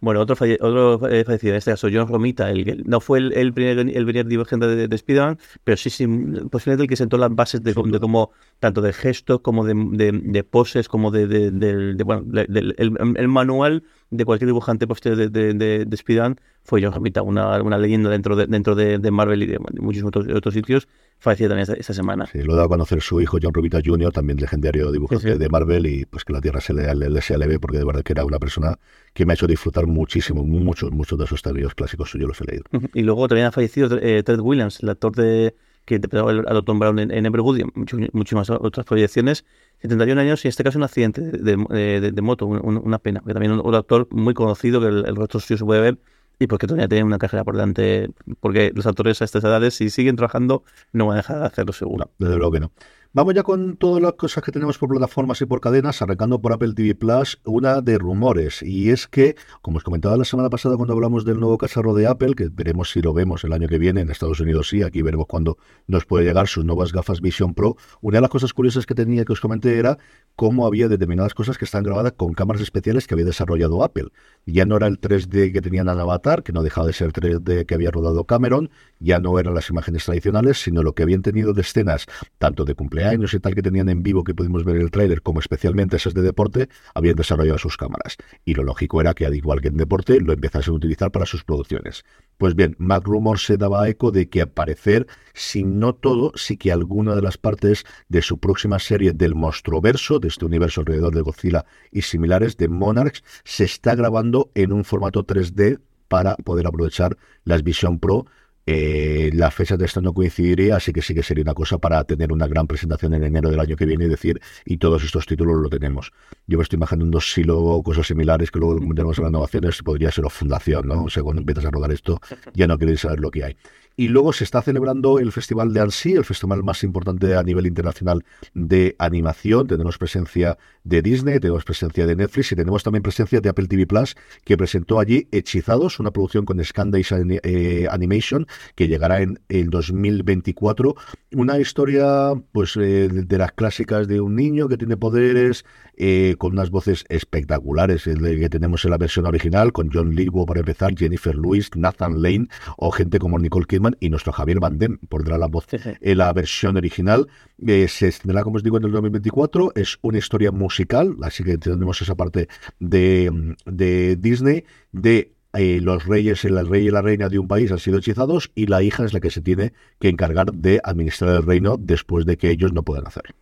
Bueno, 0.00 0.20
otro, 0.20 0.36
falle 0.36 0.58
otro 0.60 0.98
fallecido, 0.98 1.52
en 1.52 1.58
este 1.58 1.70
caso 1.72 1.88
John 1.92 2.08
Romita, 2.08 2.50
el 2.50 2.64
que 2.64 2.76
no 2.84 3.00
fue 3.00 3.18
el, 3.18 3.32
el 3.32 3.52
primer, 3.52 3.78
el 3.78 4.04
primer 4.04 4.26
dirigente 4.26 4.66
de, 4.66 4.88
de 4.88 4.96
Spider-Man, 4.96 5.38
pero 5.64 5.76
sí, 5.76 5.90
sí, 5.90 6.06
posiblemente 6.50 6.84
el 6.84 6.88
que 6.88 6.96
sentó 6.96 7.18
las 7.18 7.34
bases 7.34 7.62
de, 7.62 7.72
de 7.72 8.00
como, 8.00 8.32
tanto 8.58 8.80
de 8.80 8.92
gestos 8.92 9.40
como 9.40 9.64
de, 9.64 9.74
de, 9.74 10.12
de 10.12 10.44
poses, 10.44 10.88
como 10.88 11.10
de, 11.10 11.26
de, 11.26 12.04
bueno, 12.04 12.24
el, 12.34 12.74
el, 13.16 13.28
manual 13.28 13.84
de 14.10 14.24
cualquier 14.24 14.48
dibujante 14.48 14.86
posterior 14.86 15.30
de, 15.30 15.54
de, 15.54 15.84
de 15.84 15.94
Spider-Man 15.94 16.36
fue 16.62 16.82
John 16.82 16.92
Romita, 16.92 17.22
una, 17.22 17.62
una 17.62 17.78
leyenda 17.78 18.10
dentro 18.10 18.36
de, 18.36 18.46
dentro 18.46 18.74
de, 18.74 18.98
de 18.98 19.10
Marvel 19.10 19.42
y 19.42 19.46
de, 19.46 19.58
muchos 19.80 20.04
otros, 20.04 20.26
otros 20.34 20.54
sitios, 20.54 20.88
falleció 21.18 21.48
también 21.48 21.62
esta, 21.62 21.74
esta, 21.74 21.92
semana. 21.92 22.26
Sí, 22.26 22.42
lo 22.42 22.54
da 22.54 22.64
a 22.64 22.68
conocer 22.68 23.00
su 23.00 23.20
hijo 23.20 23.38
John 23.42 23.52
Romita 23.52 23.80
Jr., 23.84 24.12
también 24.12 24.38
legendario 24.38 24.90
dibujante 24.92 25.26
sí, 25.26 25.32
sí. 25.32 25.38
de 25.38 25.48
Marvel, 25.48 25.86
y 25.86 26.04
pues 26.06 26.24
que 26.24 26.32
la 26.32 26.40
tierra 26.40 26.60
se 26.60 26.72
le, 26.72 26.94
le, 26.94 27.10
le 27.10 27.20
sea 27.20 27.38
leve, 27.38 27.58
porque 27.58 27.78
de 27.78 27.84
verdad 27.84 28.02
que 28.02 28.12
era 28.12 28.24
una 28.24 28.38
persona 28.38 28.78
que 29.12 29.26
me 29.26 29.32
ha 29.32 29.34
hecho 29.34 29.46
disfrutar 29.46 29.86
muchísimo, 29.86 30.44
muchos, 30.44 30.90
muchos 30.90 31.18
de 31.18 31.24
esos 31.24 31.42
teorías 31.42 31.74
clásicos 31.74 32.10
suyos 32.10 32.28
los 32.28 32.40
he 32.40 32.44
leído. 32.44 32.64
Y 32.94 33.02
luego 33.02 33.28
también 33.28 33.48
ha 33.48 33.52
fallecido 33.52 33.98
eh, 34.00 34.22
Ted 34.22 34.40
Williams, 34.40 34.82
el 34.82 34.90
actor 34.90 35.14
de 35.14 35.54
que 35.88 35.94
interpretaba 35.94 36.30
al 36.30 36.44
Dr. 36.44 36.78
Brown 36.78 36.98
en, 36.98 37.10
en 37.10 37.24
Everwood 37.24 37.58
y 37.58 37.64
mucho, 37.74 37.96
muchísimas 38.12 38.50
otras 38.50 38.84
proyecciones. 38.84 39.46
71 39.80 40.20
años 40.20 40.44
y 40.44 40.48
en 40.48 40.50
este 40.50 40.62
caso 40.62 40.76
un 40.76 40.84
accidente 40.84 41.22
de, 41.22 41.56
de, 41.56 42.00
de, 42.00 42.12
de 42.12 42.22
moto, 42.22 42.44
una, 42.44 42.60
una, 42.60 42.98
pena, 42.98 43.20
porque 43.20 43.32
también 43.32 43.52
un, 43.52 43.66
un, 43.66 43.74
actor 43.74 44.06
muy 44.10 44.34
conocido 44.34 44.80
que 44.80 44.88
el, 44.88 45.06
el 45.06 45.16
rostro 45.16 45.40
suyo 45.40 45.56
se 45.56 45.64
puede 45.64 45.80
ver 45.80 45.98
y 46.38 46.46
porque 46.46 46.66
todavía 46.66 46.88
tiene 46.88 47.04
una 47.04 47.18
carrera 47.18 47.44
por 47.44 47.54
delante, 47.54 48.10
porque 48.40 48.72
los 48.74 48.86
actores 48.86 49.20
a 49.22 49.24
estas 49.24 49.44
edades, 49.44 49.74
si 49.74 49.90
siguen 49.90 50.16
trabajando, 50.16 50.62
no 50.92 51.06
van 51.06 51.14
a 51.14 51.18
dejar 51.18 51.40
de 51.40 51.46
hacerlo 51.46 51.72
seguro. 51.72 52.04
No, 52.18 52.26
desde 52.26 52.36
luego 52.38 52.52
que 52.52 52.60
no. 52.60 52.72
Vamos 53.14 53.32
ya 53.32 53.42
con 53.42 53.78
todas 53.78 54.02
las 54.02 54.12
cosas 54.12 54.44
que 54.44 54.52
tenemos 54.52 54.76
por 54.76 54.90
plataformas 54.90 55.40
y 55.40 55.46
por 55.46 55.62
cadenas, 55.62 56.02
arrancando 56.02 56.42
por 56.42 56.52
Apple 56.52 56.74
TV 56.74 56.94
Plus, 56.94 57.40
una 57.46 57.80
de 57.80 57.96
rumores, 57.96 58.62
y 58.62 58.90
es 58.90 59.08
que, 59.08 59.34
como 59.62 59.78
os 59.78 59.82
comentaba 59.82 60.14
la 60.18 60.26
semana 60.26 60.50
pasada 60.50 60.76
cuando 60.76 60.92
hablamos 60.92 61.24
del 61.24 61.40
nuevo 61.40 61.56
cacharro 61.56 61.94
de 61.94 62.06
Apple, 62.06 62.34
que 62.34 62.50
veremos 62.52 62.90
si 62.90 63.00
lo 63.00 63.14
vemos 63.14 63.44
el 63.44 63.54
año 63.54 63.66
que 63.66 63.78
viene, 63.78 64.02
en 64.02 64.10
Estados 64.10 64.40
Unidos 64.40 64.68
sí, 64.68 64.82
aquí 64.82 65.00
veremos 65.00 65.26
cuándo 65.26 65.56
nos 65.86 66.04
puede 66.04 66.26
llegar 66.26 66.48
sus 66.48 66.66
nuevas 66.66 66.92
gafas 66.92 67.22
Vision 67.22 67.54
Pro, 67.54 67.78
una 68.02 68.18
de 68.18 68.20
las 68.20 68.30
cosas 68.30 68.52
curiosas 68.52 68.84
que 68.84 68.94
tenía 68.94 69.24
que 69.24 69.32
os 69.32 69.40
comenté 69.40 69.78
era 69.78 69.96
cómo 70.36 70.66
había 70.66 70.86
determinadas 70.86 71.32
cosas 71.32 71.56
que 71.56 71.64
están 71.64 71.84
grabadas 71.84 72.12
con 72.12 72.34
cámaras 72.34 72.60
especiales 72.60 73.06
que 73.06 73.14
había 73.14 73.24
desarrollado 73.24 73.82
Apple. 73.82 74.08
Ya 74.44 74.66
no 74.66 74.76
era 74.76 74.86
el 74.86 75.00
3D 75.00 75.54
que 75.54 75.62
tenían 75.62 75.88
en 75.88 75.98
Avatar, 75.98 76.42
que 76.42 76.52
no 76.52 76.62
dejaba 76.62 76.86
de 76.86 76.92
ser 76.92 77.12
3D 77.12 77.64
que 77.64 77.74
había 77.74 77.90
rodado 77.90 78.24
Cameron, 78.24 78.68
ya 79.00 79.18
no 79.18 79.38
eran 79.38 79.54
las 79.54 79.70
imágenes 79.70 80.04
tradicionales, 80.04 80.60
sino 80.60 80.82
lo 80.82 80.94
que 80.94 81.02
habían 81.02 81.22
tenido 81.22 81.54
de 81.54 81.62
escenas, 81.62 82.06
tanto 82.36 82.66
de 82.66 82.74
cumpleaños, 82.74 82.97
años 83.04 83.34
y 83.34 83.40
tal 83.40 83.54
que 83.54 83.62
tenían 83.62 83.88
en 83.88 84.02
vivo 84.02 84.24
que 84.24 84.34
pudimos 84.34 84.64
ver 84.64 84.76
en 84.76 84.82
el 84.82 84.90
tráiler, 84.90 85.22
como 85.22 85.40
especialmente 85.40 85.96
esas 85.96 86.14
de 86.14 86.22
deporte, 86.22 86.68
habían 86.94 87.16
desarrollado 87.16 87.58
sus 87.58 87.76
cámaras. 87.76 88.16
Y 88.44 88.54
lo 88.54 88.62
lógico 88.62 89.00
era 89.00 89.14
que, 89.14 89.26
al 89.26 89.34
igual 89.34 89.60
que 89.60 89.68
en 89.68 89.76
deporte, 89.76 90.20
lo 90.20 90.32
empezasen 90.32 90.72
a 90.72 90.76
utilizar 90.76 91.10
para 91.10 91.26
sus 91.26 91.44
producciones. 91.44 92.04
Pues 92.36 92.54
bien, 92.54 92.76
Mac 92.78 93.04
Rumor 93.04 93.38
se 93.38 93.56
daba 93.56 93.88
eco 93.88 94.10
de 94.10 94.28
que, 94.28 94.42
al 94.42 94.50
parecer, 94.50 95.06
si 95.34 95.64
no 95.64 95.94
todo, 95.94 96.32
sí 96.34 96.56
que 96.56 96.72
alguna 96.72 97.14
de 97.14 97.22
las 97.22 97.38
partes 97.38 97.84
de 98.08 98.22
su 98.22 98.38
próxima 98.38 98.78
serie 98.78 99.12
del 99.12 99.34
Monstruoverso, 99.34 100.18
de 100.18 100.28
este 100.28 100.44
universo 100.44 100.80
alrededor 100.80 101.14
de 101.14 101.22
Godzilla 101.22 101.64
y 101.90 102.02
similares, 102.02 102.56
de 102.56 102.68
Monarchs, 102.68 103.22
se 103.44 103.64
está 103.64 103.94
grabando 103.94 104.50
en 104.54 104.72
un 104.72 104.84
formato 104.84 105.26
3D 105.26 105.80
para 106.08 106.36
poder 106.36 106.66
aprovechar 106.66 107.16
las 107.44 107.62
Vision 107.62 107.98
Pro 107.98 108.26
Eh, 108.70 109.30
la 109.32 109.50
fecha 109.50 109.78
de 109.78 109.86
esto 109.86 110.02
no 110.02 110.12
coincidiría, 110.12 110.76
así 110.76 110.92
que 110.92 111.00
sí 111.00 111.14
que 111.14 111.22
sería 111.22 111.40
una 111.40 111.54
cosa 111.54 111.78
para 111.78 112.04
tener 112.04 112.30
una 112.30 112.46
gran 112.46 112.66
presentación 112.66 113.14
en 113.14 113.24
enero 113.24 113.48
del 113.48 113.60
año 113.60 113.76
que 113.76 113.86
viene 113.86 114.04
y 114.04 114.08
decir, 114.08 114.42
y 114.66 114.76
todos 114.76 115.02
estos 115.04 115.24
títulos 115.24 115.56
lo 115.56 115.70
tenemos. 115.70 116.12
Yo 116.46 116.58
me 116.58 116.64
estoy 116.64 116.76
imaginando 116.76 117.18
silo 117.18 117.58
o 117.58 117.82
cosas 117.82 118.06
similares 118.06 118.50
que 118.50 118.58
luego 118.58 118.78
tenemos 118.78 119.18
en 119.18 119.32
las 119.32 119.82
podría 119.82 120.10
ser 120.10 120.26
o 120.26 120.28
fundación, 120.28 120.86
¿no? 120.86 121.04
O 121.04 121.08
sea, 121.08 121.22
cuando 121.22 121.40
empiezas 121.40 121.64
a 121.64 121.70
rodar 121.70 121.92
esto, 121.92 122.20
ya 122.52 122.66
no 122.66 122.76
queréis 122.76 123.00
saber 123.00 123.20
lo 123.20 123.30
que 123.30 123.44
hay. 123.44 123.56
Y 124.00 124.06
luego 124.06 124.32
se 124.32 124.44
está 124.44 124.62
celebrando 124.62 125.18
el 125.18 125.32
Festival 125.32 125.72
de 125.72 125.80
Annecy, 125.80 126.12
el 126.12 126.24
festival 126.24 126.62
más 126.62 126.84
importante 126.84 127.34
a 127.34 127.42
nivel 127.42 127.66
internacional 127.66 128.24
de 128.54 128.94
animación. 129.00 129.66
Tenemos 129.66 129.98
presencia 129.98 130.56
de 130.84 131.02
Disney, 131.02 131.40
tenemos 131.40 131.64
presencia 131.64 132.06
de 132.06 132.14
Netflix 132.14 132.52
y 132.52 132.54
tenemos 132.54 132.84
también 132.84 133.02
presencia 133.02 133.40
de 133.40 133.48
Apple 133.48 133.66
TV 133.66 133.88
Plus, 133.88 134.14
que 134.44 134.56
presentó 134.56 135.00
allí 135.00 135.26
Hechizados, 135.32 135.98
una 135.98 136.12
producción 136.12 136.44
con 136.44 136.64
Scandice 136.64 137.40
eh, 137.42 137.88
Animation, 137.90 138.46
que 138.76 138.86
llegará 138.86 139.20
en 139.20 139.40
el 139.48 139.68
2024. 139.68 140.94
Una 141.32 141.58
historia, 141.58 142.34
pues, 142.52 142.76
eh, 142.76 143.08
de 143.08 143.38
las 143.38 143.50
clásicas 143.50 144.06
de 144.06 144.20
un 144.20 144.36
niño 144.36 144.68
que 144.68 144.76
tiene 144.76 144.96
poderes, 144.96 145.64
eh, 146.00 146.36
con 146.38 146.52
unas 146.52 146.70
voces 146.70 147.04
espectaculares 147.08 148.06
el 148.06 148.20
que 148.38 148.48
tenemos 148.48 148.84
en 148.84 148.92
la 148.92 148.98
versión 148.98 149.26
original, 149.26 149.72
con 149.72 149.90
John 149.92 150.14
Lithgow 150.14 150.46
para 150.46 150.60
empezar, 150.60 150.96
Jennifer 150.96 151.34
Lewis, 151.34 151.70
Nathan 151.74 152.22
Lane 152.22 152.46
o 152.76 152.92
gente 152.92 153.18
como 153.18 153.38
Nicole 153.38 153.66
Kidman 153.66 153.96
y 153.98 154.08
nuestro 154.08 154.32
Javier 154.32 154.60
Van 154.60 154.78
Damme 154.78 154.98
pondrá 155.08 155.36
la 155.38 155.46
voz 155.46 155.66
en 155.72 156.18
la 156.18 156.32
versión 156.32 156.76
original. 156.76 157.26
Eh, 157.66 157.88
se 157.88 158.08
estrenará, 158.08 158.44
como 158.44 158.56
os 158.56 158.62
digo, 158.62 158.76
en 158.76 158.84
el 158.84 158.92
2024. 158.92 159.72
Es 159.74 159.98
una 160.02 160.18
historia 160.18 160.52
musical, 160.52 161.16
así 161.22 161.42
que 161.42 161.58
tenemos 161.58 162.00
esa 162.00 162.14
parte 162.14 162.48
de, 162.78 163.56
de 163.66 164.16
Disney, 164.16 164.64
de 164.92 165.32
eh, 165.54 165.80
los 165.80 166.04
reyes, 166.06 166.44
el 166.44 166.64
rey 166.68 166.86
y 166.86 166.90
la 166.90 167.02
reina 167.02 167.28
de 167.28 167.38
un 167.38 167.48
país 167.48 167.72
han 167.72 167.78
sido 167.78 167.98
hechizados 167.98 168.52
y 168.54 168.66
la 168.66 168.82
hija 168.82 169.04
es 169.04 169.12
la 169.12 169.20
que 169.20 169.30
se 169.30 169.40
tiene 169.40 169.72
que 169.98 170.08
encargar 170.08 170.52
de 170.52 170.80
administrar 170.84 171.36
el 171.36 171.42
reino 171.42 171.76
después 171.76 172.26
de 172.26 172.36
que 172.36 172.50
ellos 172.50 172.72
no 172.72 172.82
puedan 172.82 173.06
hacerlo. 173.06 173.34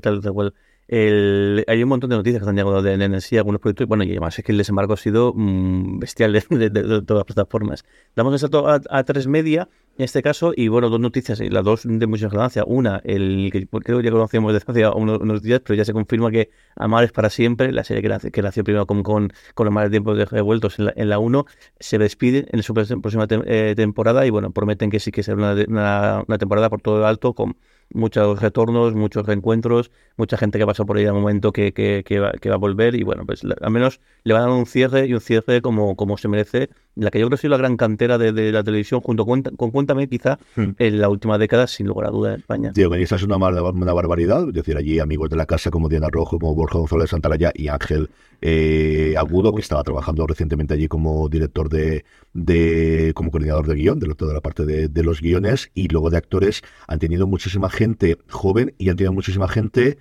tal, 0.00 0.20
tal 0.20 0.54
el, 0.88 1.64
hay 1.68 1.82
un 1.82 1.90
montón 1.90 2.08
de 2.08 2.16
noticias 2.16 2.40
que 2.40 2.44
están 2.44 2.56
llegando 2.56 2.80
de, 2.80 2.96
de, 2.96 3.38
algunos 3.38 3.60
proyectos, 3.60 3.86
bueno, 3.86 4.04
y 4.04 4.10
además 4.10 4.38
es 4.38 4.44
que 4.44 4.52
el 4.52 4.58
desembarco 4.58 4.94
ha 4.94 4.96
sido 4.96 5.34
mm, 5.34 5.98
bestial 5.98 6.32
de, 6.32 6.40
todas 6.40 7.20
las 7.20 7.24
plataformas. 7.24 7.84
Damos 8.16 8.32
el 8.32 8.38
salto 8.38 8.66
a, 8.66 9.04
tres 9.04 9.26
media, 9.26 9.68
en 9.98 10.04
este 10.04 10.22
caso, 10.22 10.52
y 10.56 10.68
bueno, 10.68 10.88
dos 10.88 10.98
noticias, 10.98 11.40
las 11.40 11.62
dos 11.62 11.82
de 11.84 12.06
mucha 12.06 12.28
relevancia. 12.28 12.64
Una, 12.66 13.02
el 13.04 13.50
que 13.52 13.66
creo 13.66 13.98
que 13.98 14.04
ya 14.04 14.10
conocíamos 14.10 14.54
desde 14.54 14.64
hace 14.66 14.88
unos, 14.88 15.42
días, 15.42 15.60
pero 15.62 15.76
ya 15.76 15.84
se 15.84 15.92
confirma 15.92 16.30
que 16.30 16.48
Amar 16.74 17.04
es 17.04 17.12
para 17.12 17.28
siempre, 17.28 17.70
la 17.70 17.84
serie 17.84 18.02
que, 18.02 18.08
nació, 18.08 18.30
nació 18.42 18.64
primero 18.64 18.86
con, 18.86 19.02
con, 19.02 19.30
con 19.54 19.66
los 19.66 19.74
malos 19.74 19.90
tiempos 19.90 20.16
de 20.16 20.24
revueltos 20.24 20.78
en 20.78 21.08
la, 21.08 21.18
1, 21.18 21.44
se 21.78 21.98
despide 21.98 22.46
en 22.50 22.62
su 22.62 22.72
próxima 22.72 23.26
eh, 23.28 23.74
temporada 23.76 24.24
y 24.26 24.30
bueno, 24.30 24.52
prometen 24.52 24.88
que 24.88 25.00
sí 25.00 25.12
que 25.12 25.22
será 25.22 25.36
una, 25.36 26.24
una 26.26 26.38
temporada 26.38 26.70
por 26.70 26.80
todo 26.80 26.98
el 26.98 27.04
alto 27.04 27.34
con 27.34 27.56
muchos 27.92 28.40
retornos, 28.40 28.94
muchos 28.94 29.26
reencuentros, 29.26 29.90
mucha 30.16 30.36
gente 30.36 30.58
que 30.58 30.66
pasó 30.66 30.86
por 30.86 30.96
ahí 30.96 31.06
al 31.06 31.14
momento 31.14 31.52
que, 31.52 31.72
que, 31.72 32.02
que, 32.04 32.20
va, 32.20 32.32
que 32.32 32.48
va 32.48 32.56
a 32.56 32.58
volver 32.58 32.94
y 32.94 33.02
bueno, 33.02 33.24
pues 33.26 33.42
al 33.44 33.70
menos 33.70 34.00
le 34.24 34.34
van 34.34 34.42
a 34.44 34.46
dar 34.46 34.54
un 34.56 34.66
cierre 34.66 35.06
y 35.06 35.14
un 35.14 35.20
cierre 35.20 35.62
como, 35.62 35.96
como 35.96 36.16
se 36.18 36.28
merece, 36.28 36.70
la 36.98 37.10
que 37.10 37.18
yo 37.18 37.26
creo 37.26 37.30
que 37.30 37.34
ha 37.34 37.38
sido 37.38 37.50
la 37.52 37.58
gran 37.58 37.76
cantera 37.76 38.18
de, 38.18 38.52
la 38.52 38.62
televisión 38.64 39.00
junto 39.00 39.24
con, 39.24 39.42
con 39.42 39.70
Cuéntame 39.70 40.08
quizá 40.08 40.38
hmm. 40.56 40.70
en 40.78 41.00
la 41.00 41.08
última 41.08 41.38
década 41.38 41.66
sin 41.66 41.86
lugar 41.86 42.08
a 42.08 42.10
duda 42.10 42.34
en 42.34 42.40
España. 42.40 42.72
Tío, 42.72 42.92
esta 42.94 43.16
es 43.16 43.22
una, 43.22 43.36
una 43.36 43.92
barbaridad, 43.92 44.48
es 44.48 44.54
decir, 44.54 44.76
allí 44.76 44.98
amigos 44.98 45.30
de 45.30 45.36
la 45.36 45.46
casa 45.46 45.70
como 45.70 45.88
Diana 45.88 46.08
Rojo, 46.10 46.38
como 46.38 46.54
Borja 46.54 46.78
González 46.78 47.10
Santaraya 47.10 47.52
y 47.54 47.68
Ángel 47.68 48.10
eh, 48.40 49.14
Agudo, 49.16 49.54
que 49.54 49.60
estaba 49.60 49.82
trabajando 49.82 50.26
recientemente 50.26 50.74
allí 50.74 50.88
como 50.88 51.28
director 51.28 51.68
de, 51.68 52.04
de 52.32 53.12
como 53.14 53.30
coordinador 53.30 53.66
de 53.66 53.74
guion, 53.74 53.98
de 53.98 54.14
toda 54.14 54.34
la 54.34 54.40
parte 54.40 54.66
de, 54.66 54.88
de 54.88 55.02
los 55.02 55.20
guiones, 55.20 55.70
y 55.74 55.88
luego 55.88 56.10
de 56.10 56.18
actores, 56.18 56.62
han 56.86 56.98
tenido 56.98 57.26
muchísima 57.26 57.70
gente 57.70 58.18
joven 58.28 58.74
y 58.78 58.88
han 58.88 58.96
tenido 58.96 59.12
muchísima 59.12 59.48
gente 59.48 59.98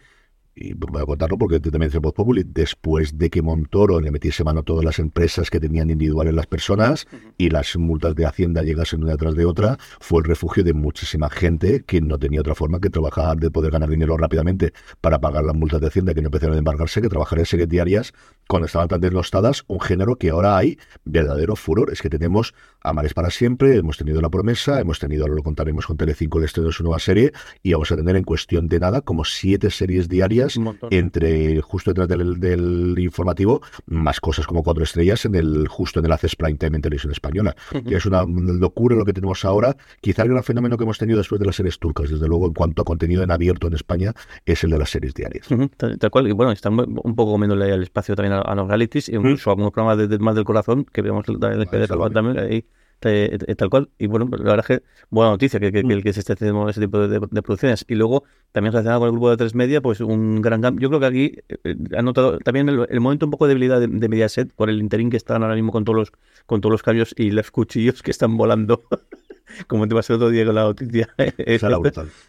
y 0.60 0.74
voy 0.74 1.02
a 1.02 1.06
contarlo 1.06 1.38
porque 1.38 1.60
también 1.60 1.91
es 1.91 2.00
Voz 2.00 2.13
Populi, 2.13 2.43
después 2.43 3.17
de 3.17 3.30
que 3.30 3.43
Montoro 3.43 4.02
le 4.02 4.10
metiese 4.10 4.43
mano 4.43 4.62
a 4.62 4.63
todas 4.63 4.84
las 4.84 4.98
empresas 4.98 5.52
que 5.52 5.60
tenían 5.60 5.91
individuales 5.91 6.34
las 6.34 6.48
personas 6.48 7.08
y 7.38 7.50
las 7.50 7.78
multas 7.78 8.15
de 8.15 8.26
Hacienda 8.26 8.63
llegasen 8.63 9.04
una 9.04 9.12
detrás 9.12 9.36
de 9.36 9.46
otra, 9.46 9.78
fue 10.00 10.20
el 10.20 10.26
refugio 10.26 10.63
de 10.63 10.74
muchísima 10.74 11.30
gente 11.30 11.84
que 11.86 12.02
no 12.02 12.17
tenía 12.17 12.41
otra 12.41 12.56
forma 12.56 12.80
que 12.80 12.89
trabajar, 12.89 13.38
de 13.38 13.52
poder 13.52 13.72
ganar 13.72 13.89
dinero 13.89 14.17
rápidamente 14.17 14.74
para 15.00 15.20
pagar 15.20 15.43
las 15.43 15.56
multas 15.56 15.80
de 15.80 15.88
Hacienda 15.88 16.15
que 16.15 16.22
no 16.22 16.28
empezaron 16.28 16.56
a 16.56 16.60
embargarse, 16.60 17.02
que 17.02 17.10
trabajar 17.10 17.38
en 17.38 17.46
series 17.46 17.70
diarias 17.70 18.13
cuando 18.47 18.65
estaban 18.65 18.88
tan 18.88 19.01
denostadas, 19.01 19.63
un 19.67 19.79
género 19.79 20.15
que 20.15 20.29
ahora 20.29 20.57
hay 20.57 20.77
verdadero 21.05 21.55
furor. 21.55 21.91
Es 21.91 22.01
que 22.01 22.10
tenemos 22.10 22.53
Amares 22.81 23.13
para 23.13 23.29
siempre, 23.29 23.75
hemos 23.75 23.97
tenido 23.97 24.21
La 24.21 24.29
Promesa, 24.29 24.79
hemos 24.79 24.99
tenido, 24.99 25.23
ahora 25.23 25.36
lo 25.36 25.43
contaremos 25.43 25.86
con 25.86 25.97
Telecinco, 25.97 26.38
el 26.38 26.45
estreno 26.45 26.67
de 26.67 26.73
su 26.73 26.83
nueva 26.83 26.99
serie, 26.99 27.33
y 27.62 27.73
vamos 27.73 27.91
a 27.91 27.97
tener 27.97 28.15
en 28.15 28.23
cuestión 28.23 28.67
de 28.67 28.79
nada 28.79 29.01
como 29.01 29.25
siete 29.25 29.71
series 29.71 30.07
diarias 30.07 30.57
entre 30.89 31.60
justo 31.62 31.93
detrás 31.93 32.07
del, 32.07 32.95
informativo, 32.97 33.62
más 33.88 34.21
cosas 34.21 34.47
como 34.47 34.63
cuatro 34.63 34.83
estrellas 34.83 35.25
en 35.25 35.36
el 35.36 35.67
justo 35.67 35.99
en 35.99 36.05
el 36.05 36.12
Access 36.12 36.36
Prime 36.36 36.57
Time 36.57 36.77
en 36.77 36.81
televisión 36.81 37.12
española. 37.12 37.55
que 37.86 37.95
es 37.95 38.05
una 38.05 38.23
locura 38.25 38.95
lo 38.95 39.05
que 39.05 39.13
tenemos 39.13 39.43
ahora. 39.43 39.75
Quizá 39.99 40.23
el 40.23 40.29
gran 40.29 40.43
fenómeno 40.43 40.77
que 40.77 40.83
hemos 40.83 40.97
tenido 40.97 41.17
después 41.17 41.39
de 41.39 41.45
las 41.45 41.55
series 41.55 41.79
turcas, 41.79 42.10
desde 42.10 42.27
luego, 42.27 42.47
en 42.47 42.53
cuanto 42.53 42.83
a 42.83 42.86
contenido 42.86 43.23
en 43.23 43.31
abierto 43.31 43.67
en 43.67 43.73
España, 43.73 44.13
es 44.45 44.63
el 44.63 44.69
de 44.69 44.77
las 44.77 44.89
series 44.89 45.13
diarias. 45.13 45.47
tal, 45.77 46.12
cual, 46.12 46.27
y 46.27 46.31
bueno, 46.31 46.51
está 46.51 46.69
un 46.69 47.15
poco 47.15 47.31
comiendo 47.33 47.62
el 47.62 47.83
espacio 47.83 48.15
también 48.15 48.33
a, 48.33 48.37
los 48.56 48.67
realities, 48.67 49.10
incluso 49.10 49.50
algunos 49.50 49.71
programas 49.71 50.10
de, 50.10 50.19
más 50.19 50.36
del 50.36 50.43
corazón, 50.43 50.86
que 50.86 51.02
vemos 51.02 51.26
también, 51.26 51.62
el 51.62 52.13
también 52.13 52.39
ahí 52.39 52.65
eh, 53.02 53.38
eh, 53.47 53.56
tal 53.56 53.69
cual. 53.69 53.89
Y 54.00 54.08
bueno, 54.08 54.28
la 54.32 54.38
verdad 54.38 54.65
es 54.69 54.80
que 54.80 54.86
buena 55.10 55.32
noticia 55.32 55.60
que, 55.60 55.71
que, 55.71 55.84
que, 55.84 56.02
que 56.02 56.13
se 56.13 56.21
esté 56.21 56.34
haciendo 56.34 56.67
ese 56.67 56.82
tipo 56.82 57.08
de, 57.08 57.19
producciones. 57.41 57.86
Y 57.88 57.95
luego, 57.95 58.23
también 58.52 58.73
relacionado 58.73 59.02
con 59.02 59.08
el 59.08 59.12
grupo 59.12 59.30
de 59.30 59.38
tres 59.38 59.54
media, 59.54 59.82
pues 59.82 60.02
un 60.02 60.41
gran 60.41 60.62
cambio. 60.62 60.82
Yo 60.82 60.89
creo 60.89 61.00
que 61.00 61.06
aquí 61.06 61.38
eh, 61.63 61.76
ha 61.95 62.02
notado 62.02 62.39
también 62.39 62.69
el, 62.69 63.00
momento 63.00 63.26
un 63.26 63.32
poco 63.32 63.45
de 63.45 63.50
debilidad 63.50 63.80
de, 63.80 63.88
de, 63.88 64.10
Mediaset 64.10 64.52
por 64.54 64.69
el 64.69 64.80
interín 64.80 65.10
que 65.12 65.17
están 65.17 65.43
ahora 65.43 65.56
mismo 65.56 65.71
con 65.71 65.86
todos 65.86 65.97
los, 65.97 66.12
con 66.45 66.62
todos 66.62 66.71
los 66.71 66.84
cambios 66.84 67.13
y 67.17 67.30
los 67.32 67.52
cuchillos 67.52 68.02
que 68.02 68.12
están 68.12 68.36
volando. 68.36 68.84
Como 69.67 69.88
te 69.88 69.95
pasó 69.95 70.13
el 70.13 70.17
otro 70.17 70.30
día 70.30 70.45
con 70.45 70.56
la 70.56 70.63
noticia. 70.63 71.08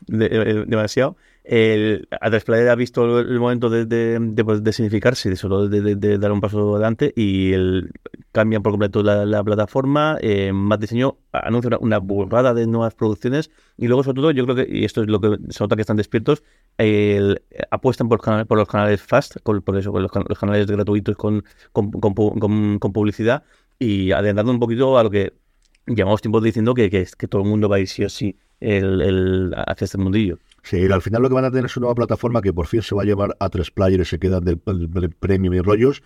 demasiado 0.06 1.16
el, 1.48 2.06
Player 2.44 2.68
ha 2.68 2.74
visto 2.74 3.20
el, 3.20 3.40
momento 3.40 3.70
de, 3.70 3.86
de, 3.86 4.18
de, 4.20 4.44
pues, 4.44 4.60
significarse, 4.76 5.30
de 5.30 5.36
solo 5.36 5.66
de, 5.66 6.18
dar 6.18 6.30
un 6.30 6.42
paso 6.42 6.74
adelante 6.74 7.14
y 7.16 7.54
el, 7.54 7.90
cambian 8.32 8.62
por 8.62 8.72
completo 8.72 9.02
la, 9.02 9.42
plataforma, 9.42 10.18
eh, 10.20 10.52
más 10.52 10.78
diseño, 10.78 11.16
anuncia 11.32 11.78
una, 11.80 11.98
burrada 12.00 12.52
de 12.52 12.66
nuevas 12.66 12.94
producciones 12.94 13.50
y 13.78 13.86
luego 13.86 14.04
sobre 14.04 14.16
todo 14.16 14.30
yo 14.32 14.44
creo 14.44 14.56
que, 14.56 14.66
y 14.70 14.84
esto 14.84 15.00
es 15.00 15.08
lo 15.08 15.22
que 15.22 15.38
se 15.48 15.64
nota 15.64 15.74
que 15.74 15.80
están 15.80 15.96
despiertos, 15.96 16.42
apuestan 17.70 18.10
por, 18.10 18.20
los 18.58 18.68
canales 18.68 19.00
fast, 19.00 19.38
por 19.42 19.78
eso, 19.78 19.90
por 19.90 20.02
los, 20.02 20.38
canales 20.38 20.66
gratuitos 20.66 21.16
con, 21.16 21.44
con, 21.72 21.90
con, 21.90 22.92
publicidad 22.92 23.42
y 23.78 24.12
adelantando 24.12 24.52
un 24.52 24.60
poquito 24.60 24.98
a 24.98 25.02
lo 25.02 25.08
que 25.08 25.32
llevamos 25.86 26.20
tiempo 26.20 26.42
diciendo 26.42 26.74
que, 26.74 26.90
que, 26.90 27.06
que 27.16 27.26
todo 27.26 27.40
el 27.40 27.48
mundo 27.48 27.70
va 27.70 27.76
a 27.76 27.80
ir 27.80 27.88
sí 27.88 28.04
o 28.04 28.10
sí 28.10 28.36
el, 28.60 29.00
el, 29.00 29.54
hacia 29.66 29.86
este 29.86 29.96
mundillo. 29.96 30.38
Sí, 30.68 30.84
al 30.84 31.00
final 31.00 31.22
lo 31.22 31.30
que 31.30 31.34
van 31.34 31.46
a 31.46 31.50
tener 31.50 31.64
es 31.64 31.76
una 31.78 31.84
nueva 31.84 31.94
plataforma 31.94 32.42
que 32.42 32.52
por 32.52 32.66
fin 32.66 32.82
se 32.82 32.94
va 32.94 33.00
a 33.00 33.04
llevar 33.06 33.34
a 33.40 33.48
tres 33.48 33.70
players 33.70 34.06
se 34.06 34.18
quedan 34.18 34.44
del, 34.44 34.58
premium 35.18 35.54
y 35.54 35.60
rollos. 35.60 36.02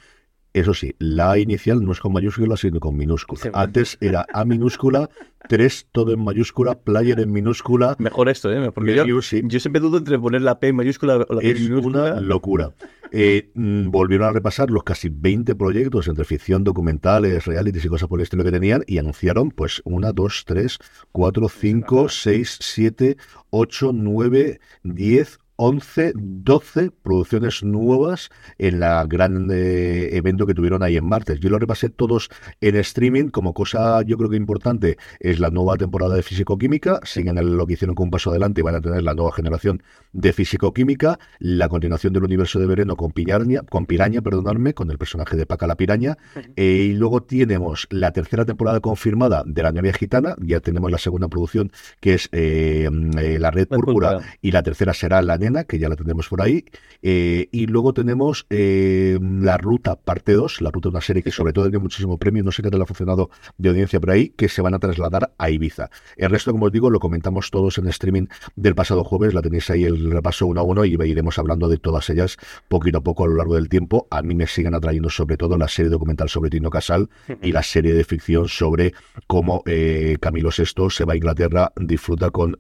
Eso 0.55 0.75
sí, 0.75 0.95
la 0.99 1.39
inicial 1.39 1.83
no 1.83 1.93
es 1.93 2.01
con 2.01 2.13
mayúscula, 2.13 2.57
sino 2.59 2.79
con 2.79 2.97
minúscula. 2.97 3.41
Antes 3.55 3.97
era 4.03 4.27
A 4.35 4.45
minúscula, 4.45 5.09
3 5.49 5.89
todo 5.93 6.13
en 6.13 6.23
mayúscula, 6.23 6.79
player 6.79 7.21
en 7.21 7.33
minúscula. 7.33 7.97
Mejor 7.99 8.29
esto, 8.29 8.53
¿eh? 8.53 8.71
Porque 8.71 8.95
yo, 8.95 9.05
yo, 9.07 9.23
siempre 9.23 9.81
dudo 9.81 9.97
entre 9.97 10.19
poner 10.19 10.43
la 10.43 10.59
P 10.59 10.69
en 10.69 10.77
mayúscula 10.77 11.17
o 11.17 11.35
la 11.35 11.41
P 11.41 11.51
es 11.51 11.69
una 11.71 12.21
locura. 12.21 12.75
Eh, 13.15 13.51
mm, 13.55 13.91
volvieron 13.91 14.29
a 14.29 14.33
repasar 14.33 14.71
los 14.71 14.85
casi 14.85 15.11
20 15.11 15.55
proyectos 15.55 16.09
entre 16.09 16.25
ficción, 16.25 16.65
documentales, 16.65 17.45
realities 17.47 17.85
y 17.85 17.89
cosas 17.89 18.09
por 18.09 18.19
el 18.19 18.25
estilo 18.25 18.43
que 18.43 18.51
tenían 18.51 18.85
y 18.87 18.97
anunciaron 18.99 19.51
pues 19.51 19.83
una, 19.85 20.13
dos, 20.13 20.45
tres, 20.47 20.79
cuatro, 21.13 21.49
cinco, 21.51 22.09
seis, 22.09 22.59
siete, 22.61 23.19
ocho, 23.51 23.93
nueve, 23.93 24.61
diez, 24.83 25.39
11, 25.65 26.15
12 26.17 26.91
producciones 26.91 27.63
nuevas 27.63 28.31
en 28.59 28.81
la 28.81 29.07
gran 29.07 29.49
eh, 29.53 30.09
evento 30.17 30.45
que 30.45 30.55
tuvieron 30.55 30.83
ahí 30.83 30.97
en 30.97 31.05
martes. 31.05 31.39
Yo 31.39 31.51
lo 31.51 31.59
repasé 31.61 31.89
todos 31.89 32.31
en 32.61 32.75
streaming. 32.75 33.29
Como 33.29 33.55
cosa, 33.55 34.03
yo 34.03 34.19
creo 34.19 34.29
que 34.29 34.35
importante 34.35 34.97
es 35.21 35.39
la 35.39 35.51
nueva 35.51 35.77
temporada 35.77 36.17
de 36.17 36.25
Físico-Química. 36.25 36.99
Siguen 37.05 37.37
lo 37.57 37.65
que 37.65 37.75
hicieron 37.75 37.95
con 37.95 38.07
un 38.07 38.11
paso 38.11 38.31
adelante 38.31 38.61
y 38.61 38.65
van 38.65 38.75
a 38.75 38.81
tener 38.81 39.05
la 39.05 39.15
nueva 39.15 39.31
generación 39.31 39.85
de 40.13 40.33
Físico-Química. 40.33 41.21
La 41.39 41.69
continuación 41.69 42.13
del 42.13 42.25
universo 42.25 42.59
de 42.59 42.67
Vereno 42.67 42.97
con 42.97 43.13
Piraña, 43.13 43.63
con 43.63 43.87
Piraña, 43.87 44.21
perdonadme, 44.21 44.75
con 44.75 44.91
el 44.91 44.99
personaje 44.99 45.37
de 45.37 45.47
Paca 45.47 45.69
la 45.69 45.77
Piraña. 45.77 46.19
Eh, 46.57 46.89
y 46.91 46.93
luego 46.95 47.23
tenemos 47.23 47.87
la 47.91 48.13
tercera 48.13 48.45
temporada 48.45 48.81
confirmada 48.81 49.45
de 49.47 49.63
la 49.63 49.71
Novia 49.71 49.93
Gitana. 49.93 50.35
Ya 50.41 50.59
tenemos 50.59 50.91
la 50.91 50.99
segunda 50.99 51.29
producción 51.29 51.71
que 52.01 52.15
es 52.15 52.29
eh, 52.33 52.91
La 53.39 53.53
Red 53.53 53.69
Púrpura. 53.69 54.19
Y 54.41 54.51
la 54.51 54.65
tercera 54.65 54.93
será 54.93 55.23
La 55.23 55.39
Nena 55.39 55.52
mañana, 55.53 55.65
que 55.65 55.79
ya 55.79 55.89
la 55.89 55.97
tendremos 55.97 56.29
por 56.29 56.43
ahí. 56.43 56.65
Eh, 57.03 57.49
y 57.53 57.67
luego 57.67 57.93
tenemos 57.93 58.47
eh, 58.51 59.19
La 59.21 59.57
Ruta, 59.59 59.97
parte 59.97 60.33
2, 60.33 60.61
La 60.63 60.71
Ruta, 60.71 60.89
una 60.89 61.01
serie 61.01 61.23
que 61.23 61.31
sobre 61.31 61.53
todo 61.53 61.65
tiene 61.65 61.79
muchísimo 61.79 62.19
premio, 62.19 62.43
no 62.43 62.53
sé 62.53 62.63
qué 62.63 62.71
tal 62.71 62.83
ha 62.83 62.87
funcionado 62.87 63.31
de 63.59 63.69
audiencia 63.69 64.01
por 64.01 64.11
ahí, 64.11 64.31
que 64.31 64.49
se 64.49 64.63
van 64.63 64.75
a 64.75 64.79
trasladar 64.79 65.33
a 65.39 65.51
Ibiza. 65.51 65.91
El 66.17 66.31
resto, 66.31 66.53
como 66.53 66.67
os 66.67 66.73
digo, 66.73 66.91
lo 66.91 67.01
comentamos 67.01 67.51
todos 67.51 67.79
en 67.79 67.89
streaming 67.89 68.27
del 68.57 68.75
pasado 68.75 69.05
jueves, 69.05 69.35
la 69.35 69.43
tenéis 69.43 69.69
ahí 69.71 69.85
el 69.85 70.11
repaso 70.11 70.47
uno 70.47 70.61
a 70.61 70.65
uno 70.65 70.85
y 70.85 70.95
iremos 71.03 71.39
hablando 71.39 71.69
de 71.69 71.79
todas 71.79 72.09
ellas 72.11 72.37
poquito 72.69 72.99
a 72.99 73.01
poco 73.01 73.25
a 73.25 73.29
lo 73.29 73.37
largo 73.37 73.55
del 73.55 73.69
tiempo. 73.69 74.07
A 74.11 74.23
mí 74.23 74.35
me 74.35 74.47
siguen 74.47 74.75
atrayendo 74.75 75.11
sobre 75.11 75.37
todo 75.37 75.59
la 75.59 75.69
serie 75.69 75.91
documental 75.91 76.29
sobre 76.29 76.51
Tino 76.51 76.71
Casal 76.71 77.09
y 77.43 77.53
la 77.53 77.63
serie 77.63 77.95
de 77.95 78.05
ficción 78.05 78.49
sobre 78.49 78.95
cómo 79.27 79.63
eh, 79.67 80.17
Camilo 80.21 80.51
VI 80.57 80.91
se 80.91 81.05
va 81.05 81.15
a 81.15 81.17
Inglaterra, 81.17 81.73
disfruta 81.77 82.31
con 82.31 82.57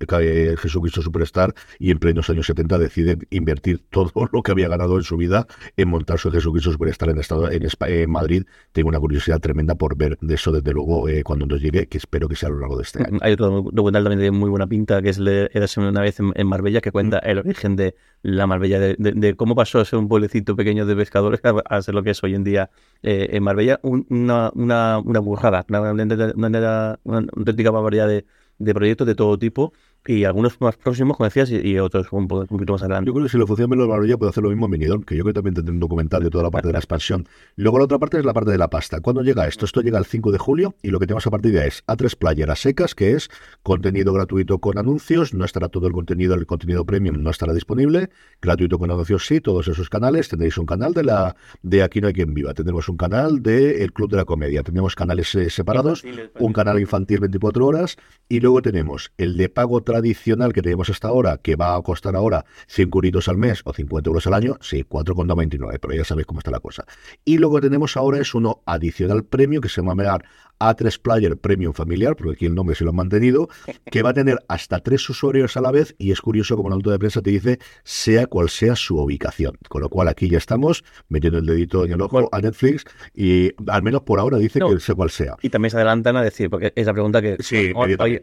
Jesucristo 0.58 1.02
Superstar 1.02 1.54
y 1.78 1.90
en 1.90 1.98
plenos 1.98 2.28
años 2.30 2.46
70 2.46 2.78
decide 2.82 3.18
invertir 3.30 3.80
todo 3.90 4.28
lo 4.32 4.42
que 4.42 4.52
había 4.52 4.68
ganado 4.68 4.96
en 4.96 5.02
su 5.02 5.16
vida 5.16 5.46
en 5.76 5.88
montar 5.88 6.18
su 6.18 6.30
Jesucristo 6.30 6.72
Superstar 6.72 7.10
en, 7.10 7.18
estado, 7.18 7.50
en, 7.50 7.66
en 7.80 8.10
Madrid. 8.10 8.44
Tengo 8.72 8.88
una 8.88 9.00
curiosidad 9.00 9.40
tremenda 9.40 9.74
por 9.74 9.96
ver 9.96 10.18
de 10.20 10.34
eso 10.34 10.52
desde 10.52 10.72
luego 10.72 11.08
eh, 11.08 11.22
cuando 11.22 11.46
nos 11.46 11.60
llegue, 11.60 11.86
que 11.86 11.98
espero 11.98 12.28
que 12.28 12.36
sea 12.36 12.48
a 12.48 12.52
lo 12.52 12.58
largo 12.58 12.76
de 12.76 12.82
este 12.82 13.02
año. 13.02 13.18
Hay 13.22 13.32
otro 13.32 13.62
documental 13.72 14.04
también 14.04 14.20
de 14.20 14.30
muy 14.30 14.50
buena 14.50 14.66
pinta 14.66 15.00
que 15.02 15.10
es 15.10 15.76
una 15.76 16.00
vez 16.00 16.18
en, 16.20 16.46
Marbella 16.46 16.80
que 16.80 16.92
cuenta 16.92 17.18
el 17.18 17.38
origen 17.38 17.76
de 17.76 17.94
la 18.22 18.46
Marbella, 18.46 18.78
de, 18.78 19.34
cómo 19.36 19.54
pasó 19.54 19.80
a 19.80 19.84
ser 19.84 19.98
un 19.98 20.08
pueblecito 20.08 20.54
pequeño 20.54 20.86
de 20.86 20.94
pescadores 20.96 21.40
a, 21.42 21.82
ser 21.82 21.94
lo 21.94 22.02
que 22.02 22.10
es 22.10 22.22
hoy 22.22 22.34
en 22.34 22.44
día 22.44 22.70
eh, 23.02 23.28
en 23.32 23.42
Marbella, 23.42 23.80
una, 23.82 24.50
una, 24.54 24.98
una 24.98 25.20
burrada, 25.20 25.64
una, 25.68 25.92
una, 25.92 26.98
una 27.04 27.26
auténtica 27.36 27.70
barbaridad 27.70 28.08
de, 28.08 28.24
de 28.58 28.74
proyectos 28.74 29.06
de 29.06 29.14
todo 29.14 29.38
tipo 29.38 29.72
y 30.06 30.24
algunos 30.24 30.60
más 30.60 30.76
próximos, 30.76 31.16
como 31.16 31.28
decías, 31.28 31.50
y, 31.50 31.78
otros 31.78 32.08
un, 32.12 32.26
poquito 32.26 32.72
más 32.72 32.82
adelante. 32.82 33.06
Yo 33.08 33.12
creo 33.14 33.24
que 33.24 33.30
si 33.30 33.38
lo 33.38 33.46
funciona 33.46 33.74
bien 33.74 33.88
Barbilla 33.88 34.16
puede 34.16 34.30
hacer 34.30 34.42
lo 34.42 34.50
mismo 34.50 34.66
en 34.66 34.72
Minidón, 34.72 35.02
que 35.04 35.16
yo 35.16 35.22
creo 35.22 35.32
que 35.32 35.38
también 35.38 35.54
tendré 35.54 35.72
un 35.72 35.80
documental 35.80 36.22
de 36.22 36.30
toda 36.30 36.44
la 36.44 36.50
parte 36.50 36.68
de 36.68 36.72
la 36.72 36.78
expansión. 36.78 37.28
Luego 37.56 37.78
la 37.78 37.84
otra 37.84 37.98
parte 37.98 38.18
es 38.18 38.24
la 38.24 38.32
parte 38.32 38.50
de 38.50 38.58
la 38.58 38.68
pasta. 38.68 39.00
¿Cuándo 39.00 39.22
llega 39.22 39.46
esto? 39.46 39.64
Esto 39.64 39.80
llega 39.80 39.98
el 39.98 40.04
5 40.04 40.32
de 40.32 40.38
julio 40.38 40.74
y 40.82 40.88
lo 40.88 40.98
que 40.98 41.06
tenemos 41.06 41.26
a 41.26 41.30
partir 41.30 41.52
de 41.52 41.60
ahí 41.60 41.68
es 41.68 41.84
A3 41.86 42.16
Player 42.16 42.50
a 42.50 42.56
secas, 42.56 42.94
que 42.94 43.12
es 43.12 43.28
contenido 43.62 44.12
gratuito 44.12 44.58
con 44.58 44.78
anuncios, 44.78 45.34
no 45.34 45.44
estará 45.44 45.68
todo 45.68 45.86
el 45.86 45.92
contenido, 45.92 46.34
el 46.34 46.46
contenido 46.46 46.84
premium 46.84 47.22
no 47.22 47.30
estará 47.30 47.52
disponible, 47.52 48.10
gratuito 48.40 48.78
con 48.78 48.90
anuncios 48.90 49.26
sí, 49.26 49.40
todos 49.40 49.68
esos 49.68 49.88
canales, 49.88 50.28
tendréis 50.28 50.58
un 50.58 50.66
canal 50.66 50.94
de 50.94 51.04
la 51.04 51.36
de 51.62 51.82
Aquí 51.82 52.00
no 52.00 52.08
hay 52.08 52.14
quien 52.14 52.34
viva, 52.34 52.54
tendremos 52.54 52.88
un 52.88 52.96
canal 52.96 53.42
de 53.42 53.82
El 53.82 53.92
Club 53.92 54.10
de 54.10 54.16
la 54.16 54.24
Comedia, 54.24 54.62
tenemos 54.62 54.94
canales 54.94 55.34
eh, 55.34 55.50
separados, 55.50 56.04
un 56.38 56.52
canal 56.52 56.78
infantil 56.78 57.20
24 57.20 57.66
horas 57.66 57.96
y 58.28 58.40
luego 58.40 58.62
tenemos 58.62 59.12
el 59.18 59.36
de 59.36 59.48
pago 59.48 59.82
tradicional 59.92 60.54
que 60.54 60.62
tenemos 60.62 60.88
hasta 60.88 61.08
ahora, 61.08 61.38
que 61.38 61.54
va 61.54 61.76
a 61.76 61.82
costar 61.82 62.16
ahora 62.16 62.46
5 62.66 62.98
euritos 62.98 63.28
al 63.28 63.36
mes 63.36 63.60
o 63.64 63.74
50 63.74 64.08
euros 64.08 64.26
al 64.26 64.34
año, 64.34 64.56
sí, 64.60 64.84
4,99, 64.88 65.78
pero 65.80 65.94
ya 65.94 66.04
sabéis 66.04 66.26
cómo 66.26 66.40
está 66.40 66.50
la 66.50 66.60
cosa. 66.60 66.86
Y 67.26 67.36
luego 67.36 67.60
tenemos 67.60 67.96
ahora 67.98 68.18
es 68.18 68.34
uno 68.34 68.62
adicional 68.64 69.24
premio 69.24 69.60
que 69.60 69.68
se 69.68 69.82
va 69.82 69.92
a 69.92 69.94
llamar 69.94 70.24
a3 70.70 71.00
Player 71.00 71.36
Premium 71.36 71.72
Familiar, 71.72 72.16
porque 72.16 72.32
aquí 72.32 72.46
el 72.46 72.54
nombre 72.54 72.76
se 72.76 72.84
lo 72.84 72.90
han 72.90 72.96
mantenido, 72.96 73.48
que 73.90 74.02
va 74.02 74.10
a 74.10 74.14
tener 74.14 74.38
hasta 74.48 74.80
tres 74.80 75.08
usuarios 75.08 75.56
a 75.56 75.60
la 75.60 75.70
vez 75.70 75.94
y 75.98 76.12
es 76.12 76.20
curioso 76.20 76.56
como 76.56 76.70
la 76.70 76.76
nota 76.76 76.90
de 76.90 76.98
prensa 76.98 77.22
te 77.22 77.30
dice 77.30 77.58
sea 77.84 78.26
cual 78.26 78.48
sea 78.48 78.76
su 78.76 78.98
ubicación. 78.98 79.58
Con 79.68 79.82
lo 79.82 79.88
cual 79.88 80.08
aquí 80.08 80.28
ya 80.28 80.38
estamos 80.38 80.84
metiendo 81.08 81.38
el 81.38 81.46
dedito 81.46 81.84
en 81.84 81.92
el 81.92 82.00
ojo 82.00 82.28
a 82.30 82.40
Netflix 82.40 82.84
y 83.14 83.50
al 83.66 83.82
menos 83.82 84.02
por 84.02 84.20
ahora 84.20 84.38
dice 84.38 84.60
que 84.60 84.80
sea 84.80 84.94
cual 84.94 85.10
sea. 85.10 85.36
Y 85.42 85.48
también 85.48 85.70
se 85.70 85.76
adelantan 85.76 86.16
a 86.16 86.22
decir, 86.22 86.50
porque 86.50 86.72
es 86.74 86.86
la 86.86 86.92
pregunta 86.92 87.20
que 87.20 87.36
sí, 87.40 87.72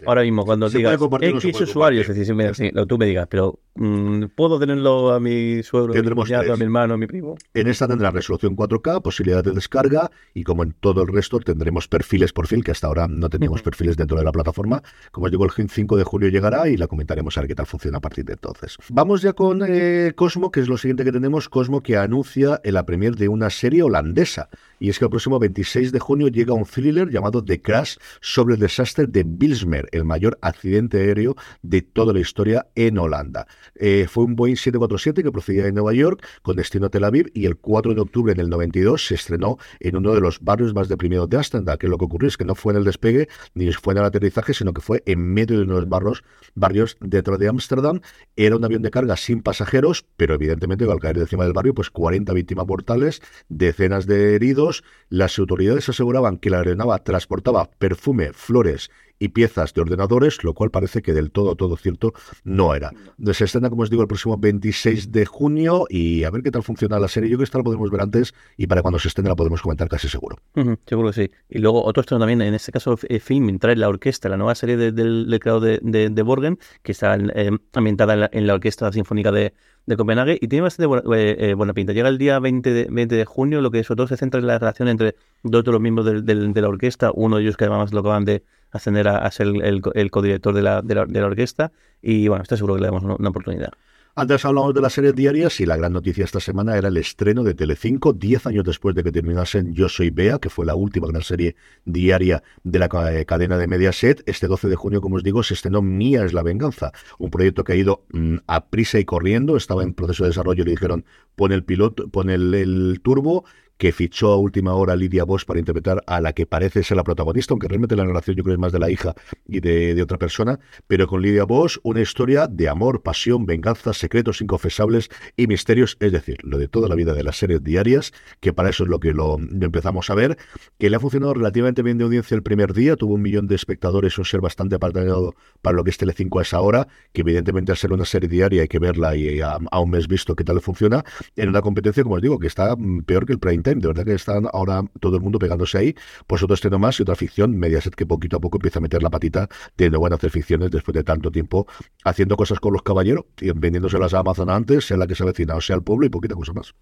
ahora 0.06 0.22
mismo 0.22 0.46
cuando 0.46 0.70
digas 0.70 1.00
X 1.22 1.62
usuarios, 1.62 2.08
es 2.10 2.16
decir, 2.16 2.56
sí, 2.56 2.72
tú 2.88 2.98
me 2.98 3.06
digas, 3.06 3.28
pero 3.30 3.60
mm, 3.76 4.26
¿puedo 4.36 4.60
tenerlo 4.60 5.12
a 5.12 5.20
mi 5.20 5.64
suegro, 5.64 5.94
a 5.94 6.58
mi 6.58 6.64
hermano, 6.64 6.94
a 6.94 6.98
mi 6.98 7.08
primo? 7.08 7.36
En 7.54 7.68
esta 7.68 7.88
tendrá 7.88 8.12
resolución 8.12 8.56
4K, 8.56 9.02
posibilidad 9.02 9.44
de 9.44 9.52
descarga 9.52 10.12
y 10.34 10.44
como 10.44 10.64
en 10.64 10.74
todo 10.80 11.02
el 11.02 11.08
resto 11.08 11.40
tendremos 11.40 11.88
perfiles 11.88 12.29
por 12.34 12.48
fin, 12.48 12.62
que 12.62 12.72
hasta 12.72 12.88
ahora 12.88 13.08
no 13.08 13.30
teníamos 13.30 13.62
perfiles 13.62 13.98
dentro 13.98 14.18
de 14.18 14.24
la 14.24 14.32
plataforma. 14.32 14.82
Como 15.12 15.26
os 15.26 15.32
digo, 15.32 15.46
el 15.46 15.52
5 15.52 15.98
de 15.98 16.04
julio 16.04 16.30
llegará 16.30 16.70
y 16.70 16.78
la 16.78 16.88
comentaremos 16.88 17.38
a 17.38 17.42
ver 17.42 17.48
qué 17.48 17.56
tal 17.56 17.66
funciona 17.66 17.98
a 17.98 18.02
partir 18.02 18.26
de 18.26 18.34
entonces. 18.34 18.78
Vamos 18.90 19.22
ya 19.22 19.34
con 19.34 19.64
eh, 19.68 20.14
Cosmo, 20.16 20.52
que 20.52 20.60
es 20.60 20.68
lo 20.68 20.78
siguiente 20.78 21.04
que 21.04 21.12
tenemos. 21.12 21.50
Cosmo 21.50 21.82
que 21.82 21.98
anuncia 21.98 22.62
la 22.64 22.86
premier 22.86 23.16
de 23.16 23.28
una 23.30 23.50
serie 23.50 23.84
holandesa. 23.84 24.50
Y 24.80 24.90
es 24.90 25.00
que 25.00 25.06
el 25.06 25.12
próximo 25.12 25.40
26 25.40 25.92
de 25.92 26.00
junio 26.00 26.28
llega 26.28 26.54
un 26.54 26.66
thriller 26.66 27.10
llamado 27.10 27.44
The 27.44 27.62
Crash 27.62 27.98
sobre 28.22 28.56
el 28.56 28.60
desastre 28.60 29.08
de 29.08 29.24
Bilsmer, 29.26 29.88
el 29.92 30.06
mayor 30.06 30.38
accidente 30.42 30.98
aéreo 30.98 31.36
de 31.62 31.82
toda 31.82 32.14
la 32.14 32.20
historia 32.20 32.68
en 32.76 32.98
Holanda. 32.98 33.48
Eh, 33.76 34.08
fue 34.10 34.24
un 34.24 34.36
Boeing 34.36 34.56
747 34.56 35.24
que 35.24 35.32
procedía 35.32 35.64
de 35.64 35.72
Nueva 35.72 35.94
York 35.94 36.26
con 36.42 36.56
destino 36.56 36.88
a 36.88 36.90
Tel 36.90 37.04
Aviv 37.04 37.32
y 37.34 37.46
el 37.46 37.58
4 37.58 37.94
de 37.94 38.02
octubre 38.02 38.34
en 38.34 38.40
el 38.40 38.50
92 38.50 39.08
se 39.08 39.16
estrenó 39.16 39.58
en 39.80 39.96
uno 39.96 40.14
de 40.14 40.22
los 40.22 40.40
barrios 40.42 40.74
más 40.74 40.90
deprimidos 40.90 41.30
de 41.30 41.38
Ámsterdam, 41.38 41.78
que 41.78 41.88
lo 41.88 41.98
que 41.98 42.06
ocurrió 42.06 42.28
es 42.28 42.38
que 42.38 42.46
no 42.46 42.56
fue 42.56 42.74
en 42.74 42.80
el 42.80 42.86
despegue 42.86 43.28
ni 43.54 43.70
fue 43.74 43.94
en 43.94 44.00
el 44.00 44.06
aterrizaje, 44.06 44.54
sino 44.54 44.74
que 44.74 44.82
fue 44.82 45.04
en 45.06 45.20
medio 45.20 45.58
de 45.58 45.64
unos 45.64 45.88
barrios, 45.88 46.24
barrios 46.56 46.98
dentro 47.00 47.38
de 47.38 47.48
Ámsterdam. 47.48 48.02
Era 48.36 48.56
un 48.56 48.66
avión 48.66 48.82
de 48.82 48.92
carga 48.92 49.16
sin 49.18 49.42
pasajeros, 49.42 50.06
pero 50.18 50.34
evidentemente 50.34 50.86
al 50.90 51.00
caer 51.00 51.18
encima 51.18 51.44
del 51.44 51.54
barrio, 51.54 51.74
pues 51.74 51.90
40 51.90 52.34
víctimas 52.34 52.68
mortales, 52.68 53.22
decenas 53.48 54.06
de 54.06 54.36
heridos. 54.36 54.69
Las 55.10 55.38
autoridades 55.40 55.90
aseguraban 55.90 56.38
que 56.38 56.50
la 56.50 56.58
aeronave 56.60 57.00
transportaba 57.04 57.70
perfume, 57.80 58.34
flores 58.34 58.90
y 59.20 59.30
piezas 59.30 59.74
de 59.74 59.82
ordenadores, 59.82 60.44
lo 60.44 60.54
cual 60.54 60.72
parece 60.72 61.02
que 61.02 61.14
del 61.14 61.32
todo, 61.32 61.56
todo 61.56 61.78
cierto 61.78 62.14
no 62.44 62.74
era. 62.74 62.92
Se 63.34 63.44
estrena, 63.44 63.70
como 63.70 63.84
os 63.84 63.90
digo, 63.90 64.02
el 64.02 64.08
próximo 64.08 64.38
26 64.38 65.12
de 65.12 65.26
junio 65.26 65.86
y 65.90 66.24
a 66.24 66.32
ver 66.32 66.42
qué 66.42 66.52
tal 66.52 66.64
funciona 66.64 67.00
la 67.00 67.08
serie. 67.08 67.30
Yo 67.30 67.34
creo 67.34 67.40
que 67.40 67.44
esta 67.46 67.58
la 67.58 67.64
podemos 67.64 67.92
ver 67.92 68.02
antes 68.02 68.34
y 68.58 68.68
para 68.68 68.82
cuando 68.82 68.98
se 68.98 69.10
estrene 69.10 69.30
la 69.30 69.36
podemos 69.36 69.62
comentar 69.62 69.90
casi 69.90 70.08
seguro. 70.08 70.38
seguro 70.86 71.10
que 71.10 71.14
sí. 71.14 71.32
Y 71.50 71.60
luego 71.60 71.84
otro 71.84 72.02
estreno 72.02 72.20
también, 72.20 72.42
en 72.42 72.54
este 72.54 72.72
caso 72.72 72.98
eh, 73.08 73.20
Film, 73.20 73.60
trae 73.60 73.76
la 73.76 73.90
orquesta, 73.90 74.30
la 74.30 74.38
nueva 74.38 74.56
serie 74.56 74.78
del 74.78 75.40
creador 75.42 75.80
de, 75.82 76.10
de, 76.10 76.22
Borgen, 76.24 76.58
que 76.82 76.94
está 76.94 77.16
eh, 77.16 77.52
ambientada 77.74 78.30
en 78.32 78.48
la, 78.48 78.54
Orquesta 78.54 78.92
Sinfónica 78.92 79.32
de, 79.32 79.54
de 79.86 79.98
Copenhague 79.98 80.38
y 80.42 80.48
tiene 80.48 80.64
bastante 80.64 80.86
eh, 81.16 81.54
buena, 81.54 81.74
pinta. 81.74 81.94
Llega 81.94 82.10
el 82.10 82.18
día 82.18 82.40
20 82.40 82.74
de, 82.74 82.88
20 82.90 83.16
de 83.16 83.26
junio, 83.26 83.62
lo 83.62 83.72
que 83.72 83.84
sobre 83.84 83.98
todo 83.98 84.08
se 84.08 84.18
centra 84.18 84.40
en 84.40 84.48
la 84.48 84.60
relación 84.60 84.88
entre 84.88 85.16
dos 85.44 85.64
de 85.64 85.72
los 85.72 85.82
miembros 85.82 86.06
de 86.06 86.62
la 86.62 86.68
orquesta, 86.70 87.12
uno 87.14 87.38
de 87.38 87.44
ellos 87.44 87.58
que 87.58 87.66
además 87.66 87.94
lo 87.94 88.00
acaban 88.02 88.26
de 88.26 88.44
ascender 88.72 89.08
a, 89.08 89.30
ser 89.32 89.48
el, 89.48 89.82
el, 89.94 90.12
codirector 90.12 90.54
de 90.54 90.62
la, 90.62 90.82
de 90.82 90.96
la, 90.96 91.26
orquesta. 91.26 91.72
Y 92.02 92.28
bueno, 92.28 92.44
estoy 92.44 92.58
seguro 92.58 92.76
que 92.76 92.82
le 92.82 92.88
damos 92.88 93.04
una, 93.04 93.30
oportunidad. 93.30 93.72
Antes 94.16 94.44
hablamos 94.44 94.74
de 94.74 94.82
las 94.82 94.94
series 94.94 95.16
diarias 95.16 95.62
y 95.62 95.66
la 95.66 95.78
gran 95.78 95.94
noticia 95.94 96.26
esta 96.26 96.40
semana 96.40 96.76
era 96.76 96.90
el 96.90 96.98
estreno 96.98 97.44
de 97.44 97.54
Telecinco, 97.54 98.12
10 98.12 98.48
años 98.48 98.66
después 98.66 98.94
de 98.96 99.04
que 99.04 99.12
terminasen 99.12 99.74
Yo 99.74 99.88
Soy 99.88 100.10
Bea, 100.10 100.40
que 100.40 100.50
fue 100.50 100.66
la 100.66 100.76
última 100.76 101.08
gran 101.08 101.22
serie 101.22 101.56
diaria 101.86 102.44
de 102.64 102.80
la 102.80 102.90
eh, 103.12 103.26
cadena 103.26 103.58
de 103.58 103.68
Mediaset. 103.68 104.22
Este 104.26 104.48
12 104.48 104.68
de 104.68 104.76
junio, 104.76 105.00
como 105.00 105.16
os 105.16 105.24
digo, 105.24 105.42
se 105.44 105.54
estrenó 105.54 105.82
Mía 105.82 106.26
es 106.26 106.34
la 106.34 106.44
venganza, 106.44 106.92
un 107.18 107.30
proyecto 107.30 107.64
que 107.64 107.74
ha 107.74 107.76
ido 107.78 108.04
mm, 108.12 108.38
a 108.48 108.66
prisa 108.66 109.00
y 109.00 109.06
corriendo, 109.06 109.56
estaba 109.56 109.84
en 109.84 109.94
proceso 109.94 110.24
de 110.24 110.32
desarrollo 110.32 110.66
le 110.66 110.72
dijeron 110.72 111.06
pon 111.36 111.54
el 111.54 111.64
piloto, 111.64 112.10
pon 112.10 112.30
el, 112.30 112.54
el 112.54 113.00
turbo 113.02 113.46
que 113.80 113.94
fichó 113.94 114.34
a 114.34 114.38
última 114.38 114.74
hora 114.74 114.96
Lidia 114.96 115.24
Bosch 115.24 115.46
para 115.46 115.58
interpretar 115.58 116.04
a 116.06 116.20
la 116.20 116.34
que 116.34 116.46
parece 116.46 116.84
ser 116.84 116.98
la 116.98 117.04
protagonista, 117.06 117.54
aunque 117.54 117.70
realmente 117.70 117.96
la 117.96 118.04
narración 118.04 118.36
yo 118.36 118.44
creo 118.44 118.54
es 118.56 118.60
más 118.60 118.74
de 118.74 118.80
la 118.80 118.92
hija 118.92 119.16
y 119.48 119.62
de, 119.62 120.00
otra 120.04 120.18
persona, 120.18 120.60
pero 120.86 121.08
con 121.08 121.22
Lidia 121.22 121.46
Bosch 121.46 121.78
una 121.84 122.02
historia 122.02 122.48
de 122.48 122.68
amor, 122.68 123.02
pasión, 123.04 123.46
venganza, 123.46 123.94
secretos 123.94 124.42
inconfesables 124.42 125.10
y 125.38 125.48
misterios, 125.48 125.96
es 126.02 126.12
decir, 126.12 126.38
lo 126.44 126.58
de 126.58 126.68
toda 126.68 126.90
la 126.90 126.96
vida 126.96 127.14
de 127.14 127.24
las 127.24 127.38
series 127.38 127.64
diarias, 127.64 128.12
que 128.42 128.52
para 128.52 128.70
eso 128.70 128.84
es 128.84 128.90
lo 128.90 129.00
que 129.00 129.14
lo, 129.14 129.38
empezamos 129.38 130.10
a 130.10 130.16
ver, 130.16 130.38
que 130.78 130.90
le 130.90 130.98
ha 130.98 131.00
funcionado 131.00 131.34
relativamente 131.34 131.82
bien 131.82 131.98
de 131.98 132.04
audiencia 132.04 132.36
el 132.36 132.44
primer 132.44 132.74
día, 132.74 132.98
tuvo 132.98 133.14
un 133.14 133.22
millón 133.22 133.48
de 133.48 133.56
espectadores, 133.56 134.18
un 134.18 134.26
ser 134.26 134.42
bastante 134.42 134.76
apartado 134.76 135.36
para 135.62 135.78
lo 135.78 135.86
que 135.86 135.92
es 135.92 135.98
Telecinco 135.98 136.40
a 136.40 136.42
esa 136.42 136.60
hora, 136.60 136.90
que 137.14 137.22
evidentemente 137.22 137.72
al 137.72 137.78
ser 137.78 137.94
una 137.94 138.04
serie 138.04 138.28
diaria 138.28 138.64
hay 138.64 138.68
que 138.68 138.80
verla 138.80 139.16
y 139.16 139.40
a, 139.40 139.58
un 139.58 139.90
mes 139.90 140.10
visto 140.10 140.36
qué 140.36 140.44
tal 140.44 140.60
funciona, 140.60 141.06
en 141.38 141.48
una 141.48 141.62
competencia, 141.62 142.04
como 142.04 142.16
os 142.16 142.22
digo, 142.22 142.40
que 142.40 142.48
está 142.48 142.76
peor 143.06 143.26
que 143.26 143.32
el 143.32 143.40
prime 143.40 143.64
de 143.76 143.88
verdad 143.88 144.06
que 144.06 144.14
están 144.14 144.48
ahora 144.52 144.84
todo 145.00 145.16
el 145.16 145.22
mundo 145.22 145.40
pegándose 145.40 145.78
ahí, 145.78 145.96
pues 146.28 146.42
otro 146.44 146.54
estreno 146.54 146.80
más 146.80 147.00
y 147.00 147.04
otra 147.04 147.16
ficción, 147.16 147.58
Mediaset 147.58 147.96
que 147.96 148.06
poquito 148.06 148.38
a 148.38 148.40
poco 148.40 148.58
empieza 148.58 148.80
a 148.80 148.82
meter 148.82 149.04
la 149.04 149.10
patita 149.10 149.48
de 149.78 149.90
nuevo 149.90 150.08
a 150.08 150.16
hacer 150.16 150.32
ficciones 150.32 150.72
después 150.72 150.94
de 150.94 151.04
tanto 151.04 151.32
tiempo 151.32 151.68
haciendo 152.04 152.36
cosas 152.36 152.60
con 152.60 152.74
los 152.74 152.82
caballeros 152.82 153.26
y 153.40 153.52
vendiéndoselas 153.52 154.14
a 154.14 154.20
Amazon 154.20 154.50
antes, 154.50 154.86
sea 154.86 154.98
la 154.98 155.08
que 155.08 155.16
se 155.16 155.24
avecina, 155.24 155.56
o 155.56 155.62
sea 155.62 155.76
el 155.76 155.84
pueblo 155.84 156.06
y 156.06 156.10
poquita 156.10 156.36
cosa 156.36 156.54
más. 156.54 156.74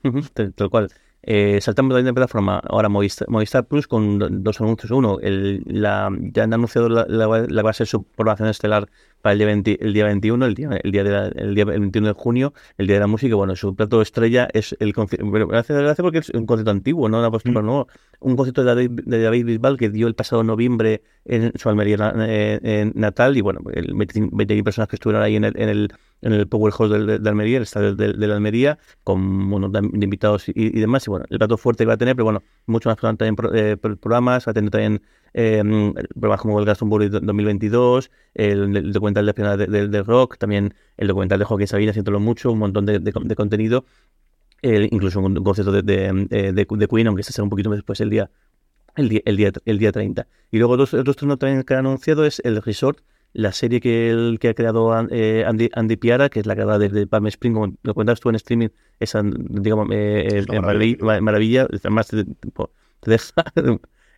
tal 0.55 0.69
cual. 0.69 0.89
Eh, 1.29 1.59
saltamos 1.59 2.01
de 2.01 2.13
plataforma 2.13 2.61
ahora 2.69 2.87
Movistar, 2.87 3.65
Plus 3.67 3.85
con 3.85 4.43
dos 4.43 4.61
anuncios. 4.61 4.91
Uno, 4.91 5.19
el, 5.21 5.61
la, 5.65 6.09
ya 6.21 6.43
han 6.43 6.53
anunciado 6.53 6.87
la, 6.87 7.05
la, 7.05 7.69
a 7.69 7.73
ser 7.73 7.85
su 7.85 8.03
programación 8.03 8.47
estelar 8.47 8.87
para 9.21 9.33
el 9.33 9.39
día, 9.39 9.75
el 9.81 9.93
día 9.93 10.05
21, 10.05 10.45
el 10.45 10.53
día, 10.53 10.69
el, 10.81 10.91
día 10.93 11.03
de 11.03 11.31
el 11.35 11.53
día 11.53 11.65
21 11.65 12.07
de 12.07 12.13
junio, 12.13 12.53
el 12.77 12.87
día 12.87 12.95
de 12.95 12.99
la 13.01 13.07
música. 13.07 13.35
Bueno, 13.35 13.57
su 13.57 13.75
plato 13.75 14.01
estrella 14.01 14.47
es 14.53 14.73
el 14.79 14.93
concierto. 14.93 15.25
Me 15.25 15.57
hace 15.57 15.73
gracia 15.73 16.01
porque 16.01 16.19
es 16.19 16.29
un 16.29 16.45
concierto 16.45 16.71
antiguo, 16.71 17.09
no 17.09 17.19
una 17.19 17.29
postura 17.29 17.61
mm. 17.61 17.65
nueva. 17.65 17.87
Un 18.21 18.37
concierto 18.37 18.63
de 18.63 18.67
David, 18.67 19.01
de 19.03 19.21
David 19.21 19.45
Bisbal 19.47 19.77
que 19.77 19.89
dio 19.89 20.07
el 20.07 20.15
pasado 20.15 20.45
noviembre 20.45 21.03
en 21.25 21.51
su 21.57 21.67
Almería 21.67 22.13
eh, 22.19 22.89
natal. 22.95 23.35
Y 23.35 23.41
bueno, 23.41 23.59
el 23.73 23.93
20 23.93 24.63
personas 24.63 24.87
que 24.87 24.95
estuvieron 24.95 25.21
ahí 25.23 25.35
en 25.35 25.43
el, 25.43 25.59
en 25.59 25.67
el 25.67 25.93
en 26.21 26.33
el 26.33 26.47
Powerhouse 26.47 26.89
de, 26.89 27.19
de, 27.19 27.29
Almería, 27.29 27.57
el 27.57 27.63
estadio 27.63 27.95
de, 27.95 28.13
de, 28.13 28.33
Almería, 28.33 28.79
con 29.03 29.49
bueno, 29.49 29.71
invitados 29.93 30.49
y, 30.49 30.53
y, 30.55 30.79
demás. 30.79 31.05
Y 31.07 31.11
bueno, 31.11 31.25
el 31.29 31.37
plato 31.37 31.57
fuerte 31.57 31.83
que 31.83 31.87
va 31.87 31.93
a 31.93 31.97
tener, 31.97 32.15
pero 32.15 32.25
bueno, 32.25 32.43
mucho 32.65 32.89
más 32.89 32.97
también 32.97 33.35
eh, 33.53 33.77
programas, 33.77 34.47
va 34.47 34.51
a 34.51 34.53
tener 34.53 34.71
también 34.71 35.01
eh, 35.33 35.63
programas 36.13 36.41
como 36.41 36.59
el 36.59 36.65
Glastonbury 36.65 37.09
2022, 37.09 38.11
el, 38.33 38.91
documental 38.91 39.25
de 39.25 39.31
espionage 39.31 39.67
del 39.67 39.91
de, 39.91 40.03
rock, 40.03 40.37
también 40.37 40.73
el 40.97 41.07
documental 41.07 41.39
de 41.39 41.45
Joaquín 41.45 41.67
Sabina, 41.67 41.93
siento 41.93 42.17
mucho, 42.19 42.51
un 42.51 42.59
montón 42.59 42.85
de, 42.85 43.35
contenido. 43.35 43.85
Eh, 44.63 44.89
incluso 44.91 45.19
un 45.19 45.35
concierto 45.43 45.71
de, 45.71 45.83
de, 45.83 46.51
de, 46.51 46.87
Queen, 46.87 47.05
aunque 47.05 47.21
se 47.21 47.31
será 47.31 47.43
un 47.43 47.51
poquito 47.51 47.69
después 47.69 48.01
el 48.01 48.09
día, 48.09 48.31
el 48.95 49.07
día, 49.07 49.21
el 49.25 49.37
día, 49.37 49.51
el 49.65 49.77
día 49.77 49.91
30. 49.91 50.27
Y 50.49 50.57
luego 50.57 50.77
dos, 50.77 50.95
otros 50.95 51.15
también 51.15 51.61
que 51.61 51.73
han 51.75 51.85
anunciado 51.85 52.25
es 52.25 52.41
el 52.43 52.59
Resort, 52.63 53.01
la 53.37 53.51
serie 53.51 53.79
que, 53.79 54.09
el, 54.09 54.39
que 54.39 54.49
ha 54.49 54.53
creado 54.55 54.91
eh, 55.11 55.45
Andy, 55.45 55.69
Andy, 55.73 55.95
Piara, 55.95 56.27
que 56.29 56.39
es 56.39 56.47
la 56.47 56.55
creada 56.55 56.79
de, 56.79 56.89
de 56.89 57.05
Palm 57.05 57.27
Spring, 57.27 57.53
como 57.53 57.73
lo 57.83 57.93
cuentas 57.93 58.19
tú 58.19 58.29
en 58.29 58.35
streaming, 58.35 58.69
esa, 58.99 59.21
digamos, 59.23 59.87
eh, 59.91 60.27
es 60.39 60.47
maravilla, 60.49 61.21
maravilla, 61.21 61.67
además 61.71 62.07
te, 62.07 62.25
te 62.25 63.11
deja 63.11 63.43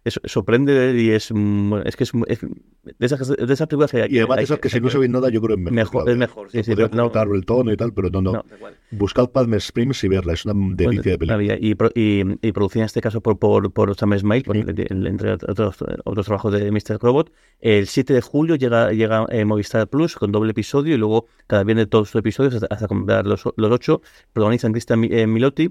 es, 0.03 0.19
sorprende 0.25 0.99
y 0.99 1.09
es, 1.11 1.31
mm, 1.33 1.73
es 1.85 1.95
que 1.95 2.03
es, 2.03 2.11
es 2.27 2.39
de, 2.41 3.05
esas, 3.05 3.27
de 3.27 3.53
esas 3.53 3.67
películas 3.67 3.91
que 3.91 4.03
hay, 4.03 4.11
Y 4.11 4.17
además 4.19 4.37
hay, 4.39 4.43
esas 4.45 4.59
que 4.59 4.69
si 4.69 4.79
no 4.79 4.89
se 4.89 4.97
ve 4.97 5.07
nada 5.09 5.29
yo 5.29 5.41
creo 5.41 5.57
es 5.57 5.71
mejor. 5.71 6.09
es 6.09 6.17
mejor. 6.17 6.49
Sí, 6.51 6.63
sí, 6.63 6.71
Podría 6.71 6.89
no, 6.89 7.11
el 7.35 7.45
tono 7.45 7.71
y 7.71 7.77
tal, 7.77 7.93
pero 7.93 8.09
no, 8.09 8.21
no. 8.21 8.31
no 8.31 8.43
Buscad 8.91 9.29
Palm 9.29 9.53
Springs 9.55 10.03
y 10.03 10.07
verla, 10.07 10.33
es 10.33 10.45
una 10.45 10.53
delicia 10.75 11.11
de 11.11 11.17
película. 11.17 11.57
Y, 11.59 11.75
y, 11.95 12.37
y, 12.41 12.51
producida 12.51 12.83
en 12.83 12.85
este 12.85 13.01
caso 13.01 13.21
por, 13.21 13.37
por, 13.37 13.71
por 13.71 13.95
Sam 13.95 14.17
Smile, 14.17 14.43
por, 14.43 14.57
entre 14.57 15.33
otros, 15.33 15.77
otros 16.05 16.25
trabajos 16.25 16.53
de 16.53 16.71
Mr. 16.71 16.97
Robot. 16.99 17.31
El 17.59 17.87
7 17.87 18.13
de 18.13 18.21
julio 18.21 18.55
llega, 18.55 18.91
llega 18.91 19.25
eh, 19.29 19.45
Movistar 19.45 19.87
Plus 19.87 20.15
con 20.15 20.31
doble 20.31 20.51
episodio 20.51 20.95
y 20.95 20.97
luego 20.97 21.27
cada 21.47 21.63
viernes 21.63 21.89
todos 21.89 22.13
los 22.13 22.19
episodios 22.19 22.55
hasta, 22.55 22.67
hasta 22.69 22.87
completar 22.87 23.25
los, 23.25 23.43
los 23.55 23.71
ocho. 23.71 24.01
Protagonizan 24.33 24.71
Cristian 24.71 25.03
eh, 25.03 25.27
Milotti 25.27 25.69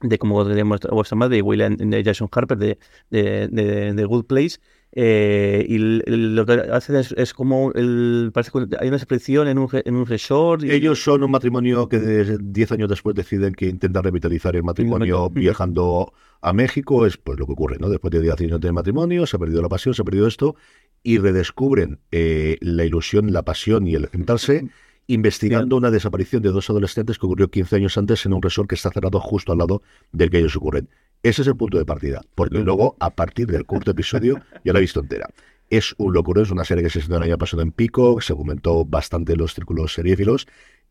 de 0.00 0.18
como 0.18 0.44
vuestra 0.90 1.16
madre, 1.16 1.38
y 1.38 1.42
William 1.42 1.76
de 1.76 2.04
Jason 2.04 2.28
Harper 2.30 2.58
de, 2.58 2.78
de, 3.10 3.48
de, 3.48 3.92
de 3.94 4.04
Good 4.04 4.26
Place. 4.26 4.58
Eh, 4.92 5.66
y 5.68 5.78
lo 5.78 6.46
que 6.46 6.52
hacen 6.52 6.96
es, 6.96 7.12
es, 7.12 7.34
como 7.34 7.72
el, 7.72 8.30
parece 8.32 8.50
que 8.50 8.76
hay 8.80 8.88
una 8.88 8.96
expresión 8.96 9.46
en 9.46 9.58
un, 9.58 9.68
en 9.72 9.94
un 9.94 10.06
resort. 10.06 10.64
Y... 10.64 10.70
Ellos 10.70 11.02
son 11.02 11.22
un 11.22 11.30
matrimonio 11.30 11.88
que 11.88 11.98
10 12.40 12.72
años 12.72 12.88
después 12.88 13.14
deciden 13.14 13.54
que 13.54 13.66
intentan 13.66 14.02
revitalizar 14.02 14.56
el 14.56 14.62
matrimonio 14.62 15.28
viajando 15.34 16.12
a 16.40 16.52
México. 16.52 17.04
Es 17.04 17.18
pues 17.18 17.38
lo 17.38 17.46
que 17.46 17.52
ocurre, 17.52 17.76
¿no? 17.78 17.90
Después 17.90 18.10
de 18.12 18.22
10 18.22 18.40
años 18.40 18.60
de 18.60 18.72
matrimonio, 18.72 19.26
se 19.26 19.36
ha 19.36 19.38
perdido 19.38 19.60
la 19.60 19.68
pasión, 19.68 19.94
se 19.94 20.02
ha 20.02 20.04
perdido 20.04 20.26
esto, 20.26 20.56
y 21.02 21.18
redescubren 21.18 22.00
eh, 22.10 22.56
la 22.60 22.84
ilusión, 22.84 23.32
la 23.32 23.42
pasión 23.42 23.86
y 23.86 23.94
el 23.94 24.06
juntarse 24.06 24.68
investigando 25.08 25.76
una 25.76 25.90
desaparición 25.90 26.42
de 26.42 26.50
dos 26.50 26.68
adolescentes 26.70 27.18
que 27.18 27.26
ocurrió 27.26 27.50
15 27.50 27.76
años 27.76 27.98
antes 27.98 28.24
en 28.26 28.34
un 28.34 28.42
resort 28.42 28.68
que 28.68 28.74
está 28.74 28.90
cerrado 28.90 29.18
justo 29.20 29.52
al 29.52 29.58
lado 29.58 29.82
del 30.12 30.30
que 30.30 30.38
ellos 30.38 30.54
ocurren. 30.54 30.88
Ese 31.22 31.42
es 31.42 31.48
el 31.48 31.56
punto 31.56 31.78
de 31.78 31.86
partida, 31.86 32.20
porque 32.34 32.58
luego, 32.58 32.94
a 33.00 33.10
partir 33.10 33.48
del 33.48 33.64
cuarto 33.64 33.90
episodio, 33.90 34.40
ya 34.64 34.72
la 34.72 34.78
he 34.78 34.82
visto 34.82 35.00
entera. 35.00 35.28
Es 35.70 35.94
un 35.98 36.12
locurón, 36.12 36.44
es 36.44 36.50
una 36.50 36.64
serie 36.64 36.84
que 36.84 36.90
se 36.90 37.00
estrenó 37.00 37.18
el 37.18 37.30
año 37.30 37.38
pasado 37.38 37.62
en 37.62 37.72
Pico, 37.72 38.20
se 38.20 38.36
comentó 38.36 38.84
bastante 38.84 39.32
en 39.32 39.38
los 39.38 39.54
círculos 39.54 39.94
seriéfilos. 39.94 40.46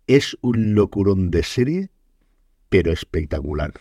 Es 0.08 0.38
un 0.42 0.74
locurón 0.74 1.30
de 1.30 1.44
serie, 1.44 1.90
pero 2.70 2.92
espectacular. 2.92 3.74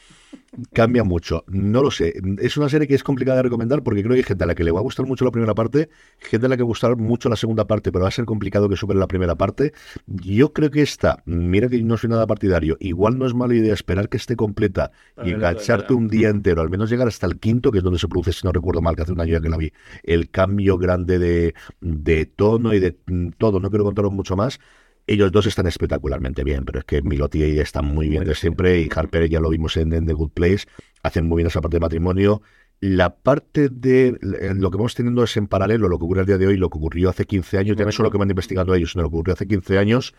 Cambia 0.72 1.04
mucho, 1.04 1.44
no 1.48 1.82
lo 1.82 1.90
sé. 1.90 2.14
Es 2.38 2.56
una 2.56 2.68
serie 2.68 2.86
que 2.86 2.94
es 2.94 3.02
complicada 3.02 3.38
de 3.38 3.44
recomendar 3.44 3.82
porque 3.82 4.02
creo 4.02 4.12
que 4.12 4.18
hay 4.18 4.24
gente 4.24 4.44
a 4.44 4.46
la 4.46 4.54
que 4.54 4.64
le 4.64 4.70
va 4.70 4.80
a 4.80 4.82
gustar 4.82 5.06
mucho 5.06 5.24
la 5.24 5.30
primera 5.30 5.54
parte, 5.54 5.88
gente 6.18 6.46
a 6.46 6.48
la 6.48 6.56
que 6.56 6.62
va 6.62 6.66
a 6.66 6.68
gustar 6.68 6.96
mucho 6.96 7.28
la 7.28 7.36
segunda 7.36 7.66
parte, 7.66 7.92
pero 7.92 8.02
va 8.02 8.08
a 8.08 8.12
ser 8.12 8.24
complicado 8.24 8.68
que 8.68 8.76
supere 8.76 8.98
la 8.98 9.08
primera 9.08 9.34
parte. 9.34 9.72
Yo 10.06 10.52
creo 10.52 10.70
que 10.70 10.82
esta, 10.82 11.22
mira 11.26 11.68
que 11.68 11.82
no 11.82 11.96
soy 11.96 12.10
nada 12.10 12.26
partidario, 12.26 12.76
igual 12.80 13.18
no 13.18 13.26
es 13.26 13.34
mala 13.34 13.54
idea 13.54 13.74
esperar 13.74 14.08
que 14.08 14.16
esté 14.16 14.36
completa 14.36 14.92
y 15.24 15.30
engancharte 15.30 15.94
un 15.94 16.08
día 16.08 16.28
entero, 16.28 16.62
al 16.62 16.70
menos 16.70 16.90
llegar 16.90 17.08
hasta 17.08 17.26
el 17.26 17.38
quinto, 17.38 17.70
que 17.70 17.78
es 17.78 17.84
donde 17.84 17.98
se 17.98 18.08
produce, 18.08 18.32
si 18.32 18.46
no 18.46 18.52
recuerdo 18.52 18.82
mal, 18.82 18.96
que 18.96 19.02
hace 19.02 19.12
un 19.12 19.20
año 19.20 19.32
ya 19.32 19.40
que 19.40 19.48
la 19.48 19.56
vi, 19.56 19.72
el 20.02 20.30
cambio 20.30 20.78
grande 20.78 21.18
de, 21.18 21.54
de 21.80 22.26
tono 22.26 22.74
y 22.74 22.80
de 22.80 22.96
todo. 23.38 23.60
No 23.60 23.70
quiero 23.70 23.84
contaros 23.84 24.12
mucho 24.12 24.36
más. 24.36 24.58
Ellos 25.06 25.30
dos 25.30 25.46
están 25.46 25.66
espectacularmente 25.68 26.42
bien, 26.42 26.64
pero 26.64 26.80
es 26.80 26.84
que 26.84 27.00
Milotti 27.00 27.42
está 27.60 27.80
muy 27.80 28.08
bien 28.08 28.24
de 28.24 28.34
siempre 28.34 28.80
y 28.80 28.88
Harper 28.92 29.28
ya 29.28 29.38
lo 29.38 29.50
vimos 29.50 29.76
en, 29.76 29.92
en, 29.92 30.04
The 30.04 30.14
Good 30.14 30.30
Place, 30.30 30.66
hacen 31.02 31.28
muy 31.28 31.38
bien 31.38 31.46
esa 31.46 31.60
parte 31.60 31.76
de 31.76 31.80
matrimonio. 31.80 32.42
La 32.80 33.14
parte 33.14 33.68
de 33.68 34.18
lo 34.20 34.70
que 34.70 34.76
vamos 34.76 34.94
teniendo 34.94 35.22
es 35.22 35.36
en 35.36 35.46
paralelo 35.46 35.88
lo 35.88 35.98
que 35.98 36.04
ocurre 36.04 36.20
al 36.20 36.26
día 36.26 36.38
de 36.38 36.48
hoy, 36.48 36.56
lo 36.56 36.68
que 36.68 36.78
ocurrió 36.78 37.08
hace 37.08 37.24
15 37.24 37.56
años, 37.58 37.76
ya 37.76 37.84
no 37.84 37.90
es 37.90 37.94
solo 37.94 38.08
lo 38.08 38.10
que 38.10 38.18
van 38.18 38.28
investigando 38.28 38.74
ellos, 38.74 38.92
sino 38.92 39.02
lo 39.04 39.10
que 39.10 39.16
ocurrió 39.16 39.34
hace 39.34 39.46
15 39.46 39.78
años, 39.78 40.14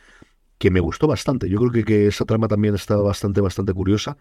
que 0.58 0.72
me 0.72 0.80
gustó 0.80 1.06
bastante. 1.06 1.50
Yo 1.50 1.60
creo 1.60 1.72
que, 1.72 1.84
que 1.84 2.08
esa 2.08 2.26
trama 2.26 2.48
también 2.48 2.74
está 2.74 2.96
bastante, 2.96 3.42
bastante 3.42 3.74
curiosa. 3.74 4.18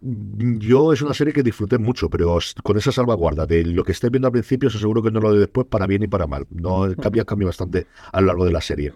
Yo 0.00 0.92
es 0.92 1.02
una 1.02 1.14
serie 1.14 1.32
que 1.32 1.44
disfruté 1.44 1.78
mucho, 1.78 2.10
pero 2.10 2.38
con 2.64 2.76
esa 2.78 2.90
salvaguarda 2.90 3.46
de 3.46 3.64
lo 3.64 3.84
que 3.84 3.92
estés 3.92 4.10
viendo 4.10 4.26
al 4.26 4.32
principio, 4.32 4.68
os 4.68 4.74
aseguro 4.74 5.02
que 5.02 5.12
no 5.12 5.20
lo 5.20 5.32
de 5.32 5.38
después 5.38 5.66
para 5.68 5.86
bien 5.86 6.02
y 6.02 6.08
para 6.08 6.26
mal. 6.26 6.46
No 6.50 6.88
cambia, 6.96 7.24
cambia 7.24 7.46
bastante 7.46 7.86
a 8.10 8.20
lo 8.20 8.28
largo 8.28 8.44
de 8.46 8.52
la 8.52 8.60
serie. 8.60 8.94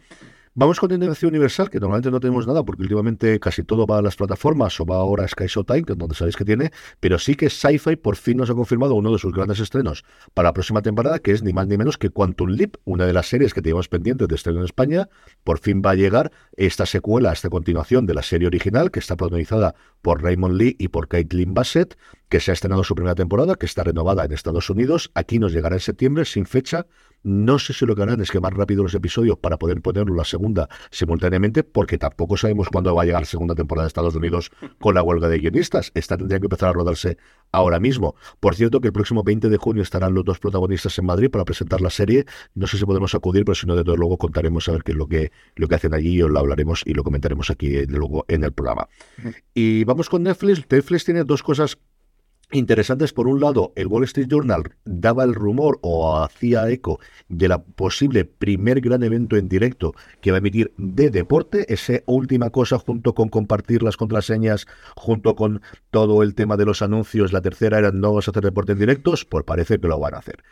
Vamos 0.58 0.80
con 0.80 0.88
Tendencia 0.88 1.28
Universal, 1.28 1.68
que 1.68 1.78
normalmente 1.78 2.10
no 2.10 2.18
tenemos 2.18 2.46
nada, 2.46 2.64
porque 2.64 2.80
últimamente 2.80 3.38
casi 3.38 3.62
todo 3.62 3.86
va 3.86 3.98
a 3.98 4.00
las 4.00 4.16
plataformas 4.16 4.80
o 4.80 4.86
va 4.86 4.96
ahora 4.96 5.26
a 5.26 5.28
Sky 5.28 5.48
Showtime, 5.48 5.82
que 5.82 5.92
es 5.92 5.98
donde 5.98 6.14
sabéis 6.14 6.34
que 6.34 6.46
tiene, 6.46 6.70
pero 6.98 7.18
sí 7.18 7.34
que 7.34 7.50
Sci-Fi 7.50 7.96
por 7.96 8.16
fin 8.16 8.38
nos 8.38 8.48
ha 8.48 8.54
confirmado 8.54 8.94
uno 8.94 9.12
de 9.12 9.18
sus 9.18 9.34
grandes 9.34 9.60
estrenos 9.60 10.02
para 10.32 10.48
la 10.48 10.52
próxima 10.54 10.80
temporada, 10.80 11.18
que 11.18 11.32
es 11.32 11.42
ni 11.42 11.52
más 11.52 11.66
ni 11.66 11.76
menos 11.76 11.98
que 11.98 12.08
Quantum 12.08 12.48
Leap, 12.48 12.76
una 12.86 13.04
de 13.04 13.12
las 13.12 13.26
series 13.26 13.52
que 13.52 13.60
teníamos 13.60 13.88
pendientes 13.88 14.28
de 14.28 14.34
estreno 14.34 14.60
en 14.60 14.64
España. 14.64 15.10
Por 15.44 15.58
fin 15.58 15.82
va 15.84 15.90
a 15.90 15.94
llegar 15.94 16.32
esta 16.56 16.86
secuela, 16.86 17.34
esta 17.34 17.50
continuación 17.50 18.06
de 18.06 18.14
la 18.14 18.22
serie 18.22 18.46
original, 18.46 18.90
que 18.90 19.00
está 19.00 19.14
protagonizada 19.14 19.74
por 20.00 20.22
Raymond 20.22 20.56
Lee 20.56 20.74
y 20.78 20.88
por 20.88 21.08
Caitlin 21.08 21.52
Bassett, 21.52 21.98
que 22.28 22.40
se 22.40 22.50
ha 22.50 22.54
estrenado 22.54 22.84
su 22.84 22.94
primera 22.94 23.14
temporada, 23.14 23.54
que 23.54 23.66
está 23.66 23.84
renovada 23.84 24.24
en 24.24 24.32
Estados 24.32 24.70
Unidos. 24.70 25.10
Aquí 25.14 25.38
nos 25.38 25.52
llegará 25.52 25.76
en 25.76 25.80
septiembre, 25.80 26.24
sin 26.24 26.46
fecha. 26.46 26.86
No 27.22 27.58
sé 27.58 27.72
si 27.72 27.86
lo 27.86 27.96
que 27.96 28.02
harán 28.02 28.20
es 28.20 28.30
quemar 28.30 28.56
rápido 28.56 28.84
los 28.84 28.94
episodios 28.94 29.38
para 29.38 29.56
poder 29.56 29.80
ponerlo 29.80 30.14
la 30.14 30.24
segunda 30.24 30.68
simultáneamente, 30.90 31.64
porque 31.64 31.98
tampoco 31.98 32.36
sabemos 32.36 32.68
cuándo 32.68 32.94
va 32.94 33.02
a 33.02 33.04
llegar 33.04 33.22
la 33.22 33.26
segunda 33.26 33.54
temporada 33.54 33.84
de 33.84 33.88
Estados 33.88 34.14
Unidos 34.14 34.50
con 34.78 34.94
la 34.94 35.02
huelga 35.02 35.28
de 35.28 35.38
guionistas. 35.38 35.90
Esta 35.94 36.16
tendría 36.16 36.38
que 36.38 36.46
empezar 36.46 36.68
a 36.68 36.72
rodarse 36.72 37.16
ahora 37.50 37.80
mismo. 37.80 38.14
Por 38.38 38.54
cierto, 38.54 38.80
que 38.80 38.88
el 38.88 38.92
próximo 38.92 39.24
20 39.24 39.48
de 39.48 39.56
junio 39.56 39.82
estarán 39.82 40.14
los 40.14 40.24
dos 40.24 40.38
protagonistas 40.38 40.96
en 40.98 41.06
Madrid 41.06 41.30
para 41.30 41.44
presentar 41.44 41.80
la 41.80 41.90
serie. 41.90 42.26
No 42.54 42.66
sé 42.66 42.78
si 42.78 42.84
podemos 42.84 43.14
acudir, 43.14 43.44
pero 43.44 43.56
si 43.56 43.66
no, 43.66 43.74
de 43.74 43.82
todo 43.82 43.96
luego 43.96 44.18
contaremos 44.18 44.68
a 44.68 44.72
ver 44.72 44.84
qué 44.84 44.92
es 44.92 44.98
lo 44.98 45.08
que, 45.08 45.32
lo 45.56 45.66
que 45.66 45.74
hacen 45.74 45.94
allí, 45.94 46.22
os 46.22 46.30
lo 46.30 46.38
hablaremos 46.38 46.82
y 46.86 46.94
lo 46.94 47.02
comentaremos 47.02 47.50
aquí 47.50 47.70
de 47.70 47.86
luego 47.86 48.24
en 48.28 48.44
el 48.44 48.52
programa. 48.52 48.88
Y 49.54 49.84
vamos 49.84 50.08
con 50.08 50.22
Netflix. 50.22 50.64
Netflix 50.70 51.04
tiene 51.04 51.24
dos 51.24 51.42
cosas 51.42 51.78
interesantes. 52.52 53.12
Por 53.12 53.28
un 53.28 53.40
lado, 53.40 53.72
el 53.76 53.86
Wall 53.86 54.04
Street 54.04 54.28
Journal 54.28 54.74
daba 54.84 55.24
el 55.24 55.34
rumor 55.34 55.78
o 55.82 56.18
hacía 56.18 56.68
eco 56.70 57.00
de 57.28 57.48
la 57.48 57.62
posible 57.62 58.24
primer 58.24 58.80
gran 58.80 59.02
evento 59.02 59.36
en 59.36 59.48
directo 59.48 59.94
que 60.20 60.30
va 60.30 60.36
a 60.36 60.38
emitir 60.38 60.72
de 60.76 61.10
deporte. 61.10 61.72
Esa 61.72 62.00
última 62.06 62.50
cosa, 62.50 62.78
junto 62.78 63.14
con 63.14 63.28
compartir 63.28 63.82
las 63.82 63.96
contraseñas, 63.96 64.66
junto 64.94 65.34
con 65.34 65.62
todo 65.90 66.22
el 66.22 66.34
tema 66.34 66.56
de 66.56 66.66
los 66.66 66.82
anuncios, 66.82 67.32
la 67.32 67.42
tercera 67.42 67.78
era 67.78 67.90
no 67.90 68.14
vas 68.14 68.28
a 68.28 68.30
hacer 68.30 68.44
deporte 68.44 68.72
en 68.72 68.78
directos, 68.78 69.24
pues 69.24 69.44
parece 69.44 69.78
que 69.78 69.88
lo 69.88 69.98
van 69.98 70.14
a 70.14 70.18
hacer. 70.18 70.42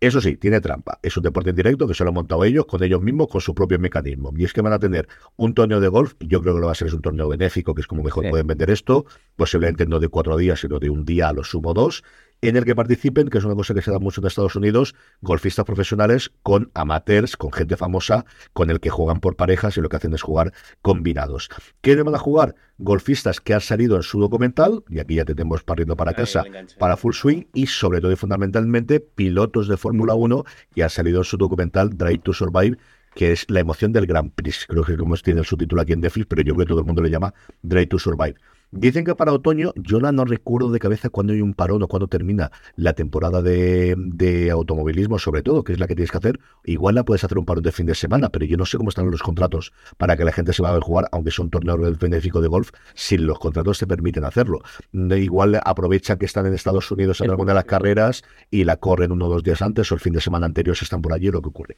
Eso 0.00 0.20
sí, 0.20 0.36
tiene 0.36 0.60
trampa. 0.60 0.98
Es 1.02 1.16
un 1.16 1.22
deporte 1.22 1.50
en 1.50 1.56
directo 1.56 1.86
que 1.86 1.94
se 1.94 2.04
lo 2.04 2.08
han 2.08 2.14
montado 2.14 2.44
ellos 2.44 2.66
con 2.66 2.82
ellos 2.82 3.00
mismos, 3.00 3.28
con 3.28 3.40
su 3.40 3.54
propio 3.54 3.78
mecanismo. 3.78 4.32
Y 4.36 4.44
es 4.44 4.52
que 4.52 4.60
van 4.60 4.72
a 4.72 4.78
tener 4.78 5.08
un 5.36 5.54
torneo 5.54 5.80
de 5.80 5.88
golf, 5.88 6.14
yo 6.20 6.42
creo 6.42 6.54
que 6.54 6.60
lo 6.60 6.66
va 6.66 6.72
a 6.72 6.74
ser 6.74 6.88
es 6.88 6.94
un 6.94 7.00
torneo 7.00 7.28
benéfico, 7.28 7.74
que 7.74 7.80
es 7.80 7.86
como 7.86 8.02
mejor 8.02 8.24
sí. 8.24 8.30
pueden 8.30 8.46
vender 8.46 8.70
esto, 8.70 9.06
posiblemente 9.36 9.86
no 9.86 10.00
de 10.00 10.08
cuatro 10.08 10.36
días, 10.36 10.60
sino 10.60 10.78
de 10.78 10.90
un 10.90 11.04
día 11.04 11.28
a 11.28 11.32
lo 11.32 11.42
sumo 11.42 11.72
dos, 11.72 12.04
en 12.48 12.56
el 12.56 12.64
que 12.64 12.74
participen, 12.74 13.28
que 13.28 13.38
es 13.38 13.44
una 13.44 13.54
cosa 13.54 13.74
que 13.74 13.82
se 13.82 13.90
da 13.90 13.98
mucho 13.98 14.20
en 14.20 14.26
Estados 14.26 14.56
Unidos, 14.56 14.94
golfistas 15.20 15.64
profesionales 15.64 16.32
con 16.42 16.70
amateurs, 16.74 17.36
con 17.36 17.52
gente 17.52 17.76
famosa, 17.76 18.24
con 18.52 18.70
el 18.70 18.80
que 18.80 18.90
juegan 18.90 19.20
por 19.20 19.36
parejas 19.36 19.76
y 19.76 19.80
lo 19.80 19.88
que 19.88 19.96
hacen 19.96 20.14
es 20.14 20.22
jugar 20.22 20.52
combinados. 20.82 21.48
¿Qué 21.80 21.94
van 22.02 22.14
a 22.14 22.18
jugar? 22.18 22.54
Golfistas 22.78 23.40
que 23.40 23.54
han 23.54 23.60
salido 23.60 23.96
en 23.96 24.02
su 24.02 24.20
documental, 24.20 24.84
y 24.88 24.98
aquí 24.98 25.14
ya 25.14 25.24
tenemos 25.24 25.62
partiendo 25.62 25.96
para 25.96 26.12
casa, 26.12 26.44
para 26.78 26.96
Full 26.96 27.14
Swing, 27.14 27.44
y 27.52 27.66
sobre 27.66 28.00
todo 28.00 28.12
y 28.12 28.16
fundamentalmente 28.16 29.00
pilotos 29.00 29.68
de 29.68 29.76
Fórmula 29.76 30.14
1 30.14 30.44
que 30.74 30.82
han 30.82 30.90
salido 30.90 31.18
en 31.18 31.24
su 31.24 31.36
documental 31.36 31.96
Drive 31.96 32.18
to 32.18 32.32
Survive, 32.32 32.76
que 33.14 33.32
es 33.32 33.48
la 33.48 33.60
emoción 33.60 33.92
del 33.92 34.06
Grand 34.06 34.32
Prix. 34.32 34.66
Creo 34.66 34.84
que 34.84 34.96
como 34.96 35.16
tiene 35.16 35.40
el 35.40 35.46
subtítulo 35.46 35.82
aquí 35.82 35.92
en 35.92 36.00
Netflix, 36.00 36.26
pero 36.26 36.42
yo 36.42 36.54
creo 36.54 36.66
que 36.66 36.70
todo 36.70 36.80
el 36.80 36.86
mundo 36.86 37.02
le 37.02 37.10
llama 37.10 37.32
Drive 37.62 37.86
to 37.86 37.98
Survive. 37.98 38.34
Dicen 38.76 39.04
que 39.04 39.14
para 39.14 39.32
otoño, 39.32 39.72
yo 39.76 40.00
no 40.00 40.24
recuerdo 40.24 40.72
de 40.72 40.80
cabeza 40.80 41.08
cuándo 41.08 41.32
hay 41.32 41.40
un 41.40 41.54
parón 41.54 41.84
o 41.84 41.86
cuándo 41.86 42.08
termina 42.08 42.50
la 42.74 42.92
temporada 42.94 43.40
de, 43.40 43.94
de, 43.96 44.50
automovilismo, 44.50 45.20
sobre 45.20 45.44
todo, 45.44 45.62
que 45.62 45.72
es 45.72 45.78
la 45.78 45.86
que 45.86 45.94
tienes 45.94 46.10
que 46.10 46.18
hacer. 46.18 46.40
Igual 46.64 46.96
la 46.96 47.04
puedes 47.04 47.22
hacer 47.22 47.38
un 47.38 47.44
parón 47.44 47.62
de 47.62 47.70
fin 47.70 47.86
de 47.86 47.94
semana, 47.94 48.30
pero 48.30 48.46
yo 48.46 48.56
no 48.56 48.66
sé 48.66 48.76
cómo 48.76 48.88
están 48.88 49.08
los 49.08 49.22
contratos 49.22 49.72
para 49.96 50.16
que 50.16 50.24
la 50.24 50.32
gente 50.32 50.52
se 50.52 50.60
vaya 50.60 50.76
a 50.76 50.80
jugar, 50.80 51.08
aunque 51.12 51.30
son 51.30 51.50
torneos 51.50 51.98
benéficos 52.00 52.42
de 52.42 52.48
golf, 52.48 52.72
si 52.94 53.16
los 53.16 53.38
contratos 53.38 53.78
te 53.78 53.86
permiten 53.86 54.24
hacerlo. 54.24 54.60
Igual 54.92 55.60
aprovechan 55.64 56.18
que 56.18 56.26
están 56.26 56.46
en 56.46 56.54
Estados 56.54 56.90
Unidos 56.90 57.20
en 57.20 57.30
alguna 57.30 57.52
de 57.52 57.54
las 57.54 57.66
carreras 57.66 58.24
y 58.50 58.64
la 58.64 58.78
corren 58.78 59.12
uno 59.12 59.26
o 59.26 59.28
dos 59.28 59.44
días 59.44 59.62
antes 59.62 59.92
o 59.92 59.94
el 59.94 60.00
fin 60.00 60.14
de 60.14 60.20
semana 60.20 60.46
anterior 60.46 60.76
si 60.76 60.84
están 60.84 61.00
por 61.00 61.12
allí, 61.12 61.30
lo 61.30 61.40
que 61.40 61.48
ocurre. 61.48 61.76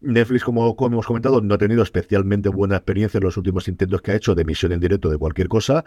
Netflix, 0.00 0.44
como, 0.44 0.76
como 0.76 0.94
hemos 0.94 1.06
comentado, 1.06 1.42
no 1.42 1.54
ha 1.54 1.58
tenido 1.58 1.82
especialmente 1.82 2.48
buena 2.48 2.76
experiencia 2.76 3.18
en 3.18 3.24
los 3.24 3.36
últimos 3.36 3.68
intentos 3.68 4.00
que 4.00 4.12
ha 4.12 4.14
hecho 4.14 4.34
de 4.34 4.42
emisión 4.42 4.72
en 4.72 4.80
directo 4.80 5.10
de 5.10 5.18
cualquier 5.18 5.48
cosa, 5.48 5.84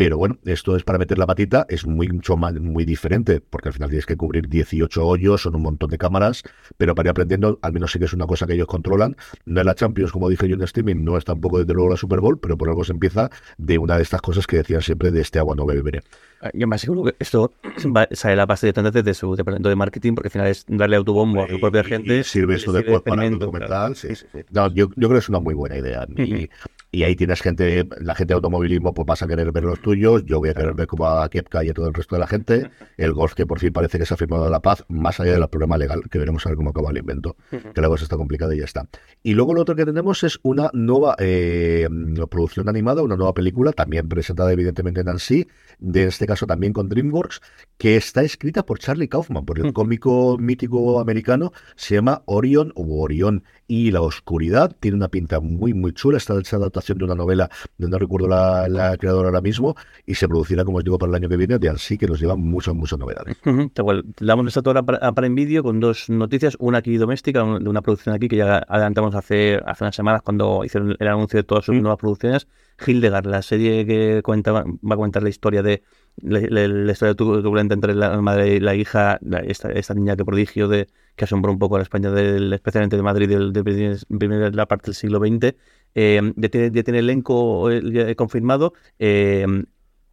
pero 0.00 0.16
bueno, 0.16 0.38
esto 0.46 0.76
es 0.76 0.82
para 0.82 0.98
meter 0.98 1.18
la 1.18 1.26
patita, 1.26 1.66
es 1.68 1.86
muy, 1.86 2.08
mucho 2.08 2.34
más, 2.34 2.54
muy 2.54 2.86
diferente, 2.86 3.42
porque 3.42 3.68
al 3.68 3.74
final 3.74 3.90
tienes 3.90 4.06
que 4.06 4.16
cubrir 4.16 4.48
18 4.48 5.06
hoyos, 5.06 5.42
son 5.42 5.54
un 5.56 5.60
montón 5.62 5.90
de 5.90 5.98
cámaras, 5.98 6.42
pero 6.78 6.94
para 6.94 7.08
ir 7.08 7.10
aprendiendo, 7.10 7.58
al 7.60 7.74
menos 7.74 7.92
sí 7.92 7.98
que 7.98 8.06
es 8.06 8.14
una 8.14 8.26
cosa 8.26 8.46
que 8.46 8.54
ellos 8.54 8.66
controlan. 8.66 9.14
No 9.44 9.60
es 9.60 9.66
la 9.66 9.74
Champions, 9.74 10.10
como 10.10 10.30
dije 10.30 10.48
yo 10.48 10.54
en 10.54 10.62
streaming, 10.62 11.04
no 11.04 11.18
es 11.18 11.26
tampoco 11.26 11.58
desde 11.58 11.74
luego 11.74 11.90
la 11.90 11.98
Super 11.98 12.20
Bowl, 12.20 12.38
pero 12.40 12.56
por 12.56 12.70
algo 12.70 12.82
se 12.82 12.92
empieza 12.92 13.28
de 13.58 13.76
una 13.76 13.98
de 13.98 14.02
estas 14.02 14.22
cosas 14.22 14.46
que 14.46 14.56
decían 14.56 14.80
siempre 14.80 15.10
de 15.10 15.20
este 15.20 15.38
agua 15.38 15.54
no 15.54 15.66
beberé. 15.66 16.00
Ah, 16.40 16.48
Yo 16.54 16.66
me 16.66 16.76
aseguro 16.76 17.04
que 17.04 17.16
esto 17.18 17.52
va- 17.94 18.08
sale 18.12 18.36
la 18.36 18.46
base 18.46 18.72
de 18.72 19.14
su 19.14 19.36
departamento 19.36 19.68
de 19.68 19.76
marketing, 19.76 20.14
porque 20.14 20.28
al 20.28 20.32
final 20.32 20.46
es 20.46 20.64
darle 20.66 20.96
autobombo 20.96 21.44
a 21.44 21.48
su 21.48 21.60
propia 21.60 21.84
gente. 21.84 22.20
Y 22.20 22.24
sirve 22.24 22.54
esto 22.54 22.72
de 22.72 22.82
para 22.84 22.96
experimento, 22.96 23.44
documental. 23.44 23.96
Sí, 23.96 24.14
sí, 24.16 24.24
sí. 24.32 24.38
No, 24.50 24.68
yo, 24.68 24.88
yo 24.96 25.08
creo 25.08 25.10
que 25.10 25.18
es 25.18 25.28
una 25.28 25.40
muy 25.40 25.52
buena 25.52 25.76
idea. 25.76 26.06
Y, 26.16 26.48
y 26.92 27.04
ahí 27.04 27.14
tienes 27.14 27.40
gente, 27.40 27.86
la 28.00 28.14
gente 28.16 28.32
de 28.32 28.36
automovilismo, 28.36 28.92
pues 28.92 29.06
vas 29.06 29.22
a 29.22 29.28
querer 29.28 29.52
ver 29.52 29.62
los 29.62 29.80
tuyos. 29.80 30.24
Yo 30.24 30.40
voy 30.40 30.48
a 30.48 30.54
querer 30.54 30.74
ver 30.74 30.88
cómo 30.88 31.06
a 31.06 31.28
Kepka 31.28 31.62
y 31.62 31.68
a 31.68 31.74
todo 31.74 31.86
el 31.86 31.94
resto 31.94 32.16
de 32.16 32.20
la 32.20 32.26
gente. 32.26 32.70
El 32.96 33.12
golf, 33.12 33.34
que 33.34 33.46
por 33.46 33.60
fin 33.60 33.72
parece 33.72 33.98
que 33.98 34.06
se 34.06 34.14
ha 34.14 34.16
firmado 34.16 34.50
la 34.50 34.60
paz, 34.60 34.84
más 34.88 35.20
allá 35.20 35.32
del 35.32 35.48
problema 35.48 35.78
legal, 35.78 36.02
que 36.10 36.18
veremos 36.18 36.44
a 36.46 36.48
ver 36.48 36.56
cómo 36.56 36.70
acaba 36.70 36.90
el 36.90 36.98
invento. 36.98 37.36
Que 37.74 37.80
la 37.80 37.88
cosa 37.88 38.04
está 38.04 38.16
complicada 38.16 38.54
y 38.56 38.58
ya 38.58 38.64
está. 38.64 38.88
Y 39.22 39.34
luego 39.34 39.54
lo 39.54 39.62
otro 39.62 39.76
que 39.76 39.84
tenemos 39.84 40.24
es 40.24 40.40
una 40.42 40.70
nueva 40.72 41.14
eh, 41.18 41.88
producción 42.28 42.68
animada, 42.68 43.02
una 43.02 43.16
nueva 43.16 43.34
película, 43.34 43.72
también 43.72 44.08
presentada 44.08 44.52
evidentemente 44.52 45.02
en 45.02 45.08
Annecy, 45.08 45.46
de 45.78 46.04
este 46.04 46.26
caso 46.26 46.46
también 46.46 46.72
con 46.72 46.88
DreamWorks, 46.88 47.40
que 47.78 47.96
está 47.96 48.22
escrita 48.22 48.66
por 48.66 48.80
Charlie 48.80 49.08
Kaufman, 49.08 49.44
por 49.44 49.60
el 49.60 49.72
cómico 49.72 50.36
mítico 50.38 51.00
americano, 51.00 51.52
se 51.76 51.94
llama 51.94 52.22
Orion 52.26 52.72
o 52.74 53.00
Orión 53.00 53.44
y 53.68 53.92
la 53.92 54.02
oscuridad, 54.02 54.76
tiene 54.80 54.96
una 54.96 55.08
pinta 55.08 55.38
muy 55.38 55.72
muy 55.72 55.92
chula, 55.92 56.18
está 56.18 56.38
hecha 56.38 56.58
adaptación 56.80 56.98
de 56.98 57.04
una 57.04 57.14
novela, 57.14 57.48
de 57.78 57.88
no 57.88 57.98
recuerdo 57.98 58.28
la, 58.28 58.68
la 58.68 58.96
creadora 58.96 59.28
ahora 59.28 59.40
mismo, 59.40 59.74
y 60.06 60.14
se 60.14 60.26
producirá, 60.26 60.64
como 60.64 60.78
os 60.78 60.84
digo, 60.84 60.98
para 60.98 61.10
el 61.10 61.16
año 61.16 61.28
que 61.28 61.36
viene, 61.36 61.58
de 61.58 61.68
Annecy, 61.68 61.98
que 61.98 62.06
nos 62.06 62.18
lleva 62.20 62.36
muchas, 62.36 62.74
muchas 62.74 62.98
novedades. 62.98 63.36
Ujú, 63.44 63.68
tal 63.70 63.84
cual. 63.84 64.04
Damos 64.20 64.46
esta 64.48 64.68
hora 64.68 64.82
para, 64.82 65.12
para 65.12 65.26
en 65.26 65.34
vídeo 65.34 65.62
con 65.62 65.78
dos 65.80 66.08
noticias, 66.10 66.56
una 66.58 66.78
aquí 66.78 66.96
doméstica, 66.96 67.44
un- 67.44 67.62
de 67.62 67.68
una 67.70 67.82
producción 67.82 68.14
aquí 68.14 68.28
que 68.28 68.36
ya 68.36 68.58
adelantamos 68.68 69.14
hace, 69.14 69.60
hace 69.64 69.84
unas 69.84 69.94
semanas 69.94 70.22
cuando 70.22 70.64
hicieron 70.64 70.96
el 70.98 71.08
anuncio 71.08 71.36
de 71.38 71.44
todas 71.44 71.64
sus 71.64 71.74
nuevas 71.76 71.98
producciones. 71.98 72.46
Hildegard, 72.86 73.26
la 73.26 73.42
serie 73.42 73.84
que 73.84 74.22
cuenta, 74.22 74.52
va 74.52 74.60
a 74.62 74.96
comentar 74.96 75.22
la 75.22 75.28
historia 75.28 75.62
de 75.62 75.82
la, 76.22 76.40
la- 76.40 76.66
la 76.66 76.92
historia 76.92 77.14
tu- 77.14 77.42
turbulenta 77.42 77.74
entre 77.74 77.94
la 77.94 78.20
madre 78.22 78.54
y 78.56 78.60
la 78.60 78.74
hija, 78.74 79.18
la- 79.20 79.40
esta, 79.40 79.70
esta 79.70 79.92
niña 79.94 80.16
que 80.16 80.24
prodigio 80.24 80.66
de 80.66 80.88
que 81.14 81.24
asombró 81.24 81.52
un 81.52 81.58
poco 81.58 81.74
a 81.74 81.78
la 81.78 81.82
España, 81.82 82.10
del, 82.10 82.50
especialmente 82.54 82.96
de 82.96 83.02
Madrid, 83.02 83.28
del, 83.28 83.52
de 83.52 83.62
primer- 83.62 83.98
primera 84.18 84.50
la 84.50 84.64
parte 84.66 84.86
del 84.86 84.94
siglo 84.94 85.18
XX. 85.18 85.54
Eh, 85.94 86.20
ya, 86.36 86.48
tiene, 86.48 86.70
ya 86.74 86.82
tiene 86.82 86.98
elenco 87.00 87.68
confirmado. 88.16 88.72
Eh, 88.98 89.46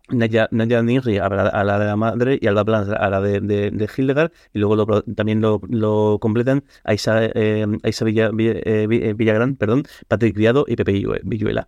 Naya, 0.10 0.48
Naya 0.52 0.82
Nigri 0.82 1.18
a 1.18 1.28
la, 1.28 1.48
a 1.50 1.64
la 1.66 1.80
de 1.80 1.86
la 1.86 1.96
madre 1.98 2.40
y 2.42 2.48
Alba 2.48 2.64
Blanc 2.64 2.90
a 2.98 3.10
la 3.10 3.20
de, 3.20 3.42
de, 3.42 3.72
de 3.72 3.90
Hildegard 3.98 4.32
y 4.54 4.60
luego 4.60 4.78
lo 4.78 5.02
también 5.04 5.42
lo, 5.42 5.60
lo 5.70 6.18
completan 6.22 6.64
Aisa 6.86 7.20
Villa, 8.06 8.30
Villa- 8.32 8.62
eh, 8.64 8.88
Vi- 8.88 9.04
eh, 9.04 9.14
Villagrán, 9.14 9.56
perdón, 9.58 9.84
Patrick 10.08 10.36
Criado 10.36 10.64
y 10.68 10.76
Pepe 10.78 11.04
Villuela. 11.24 11.68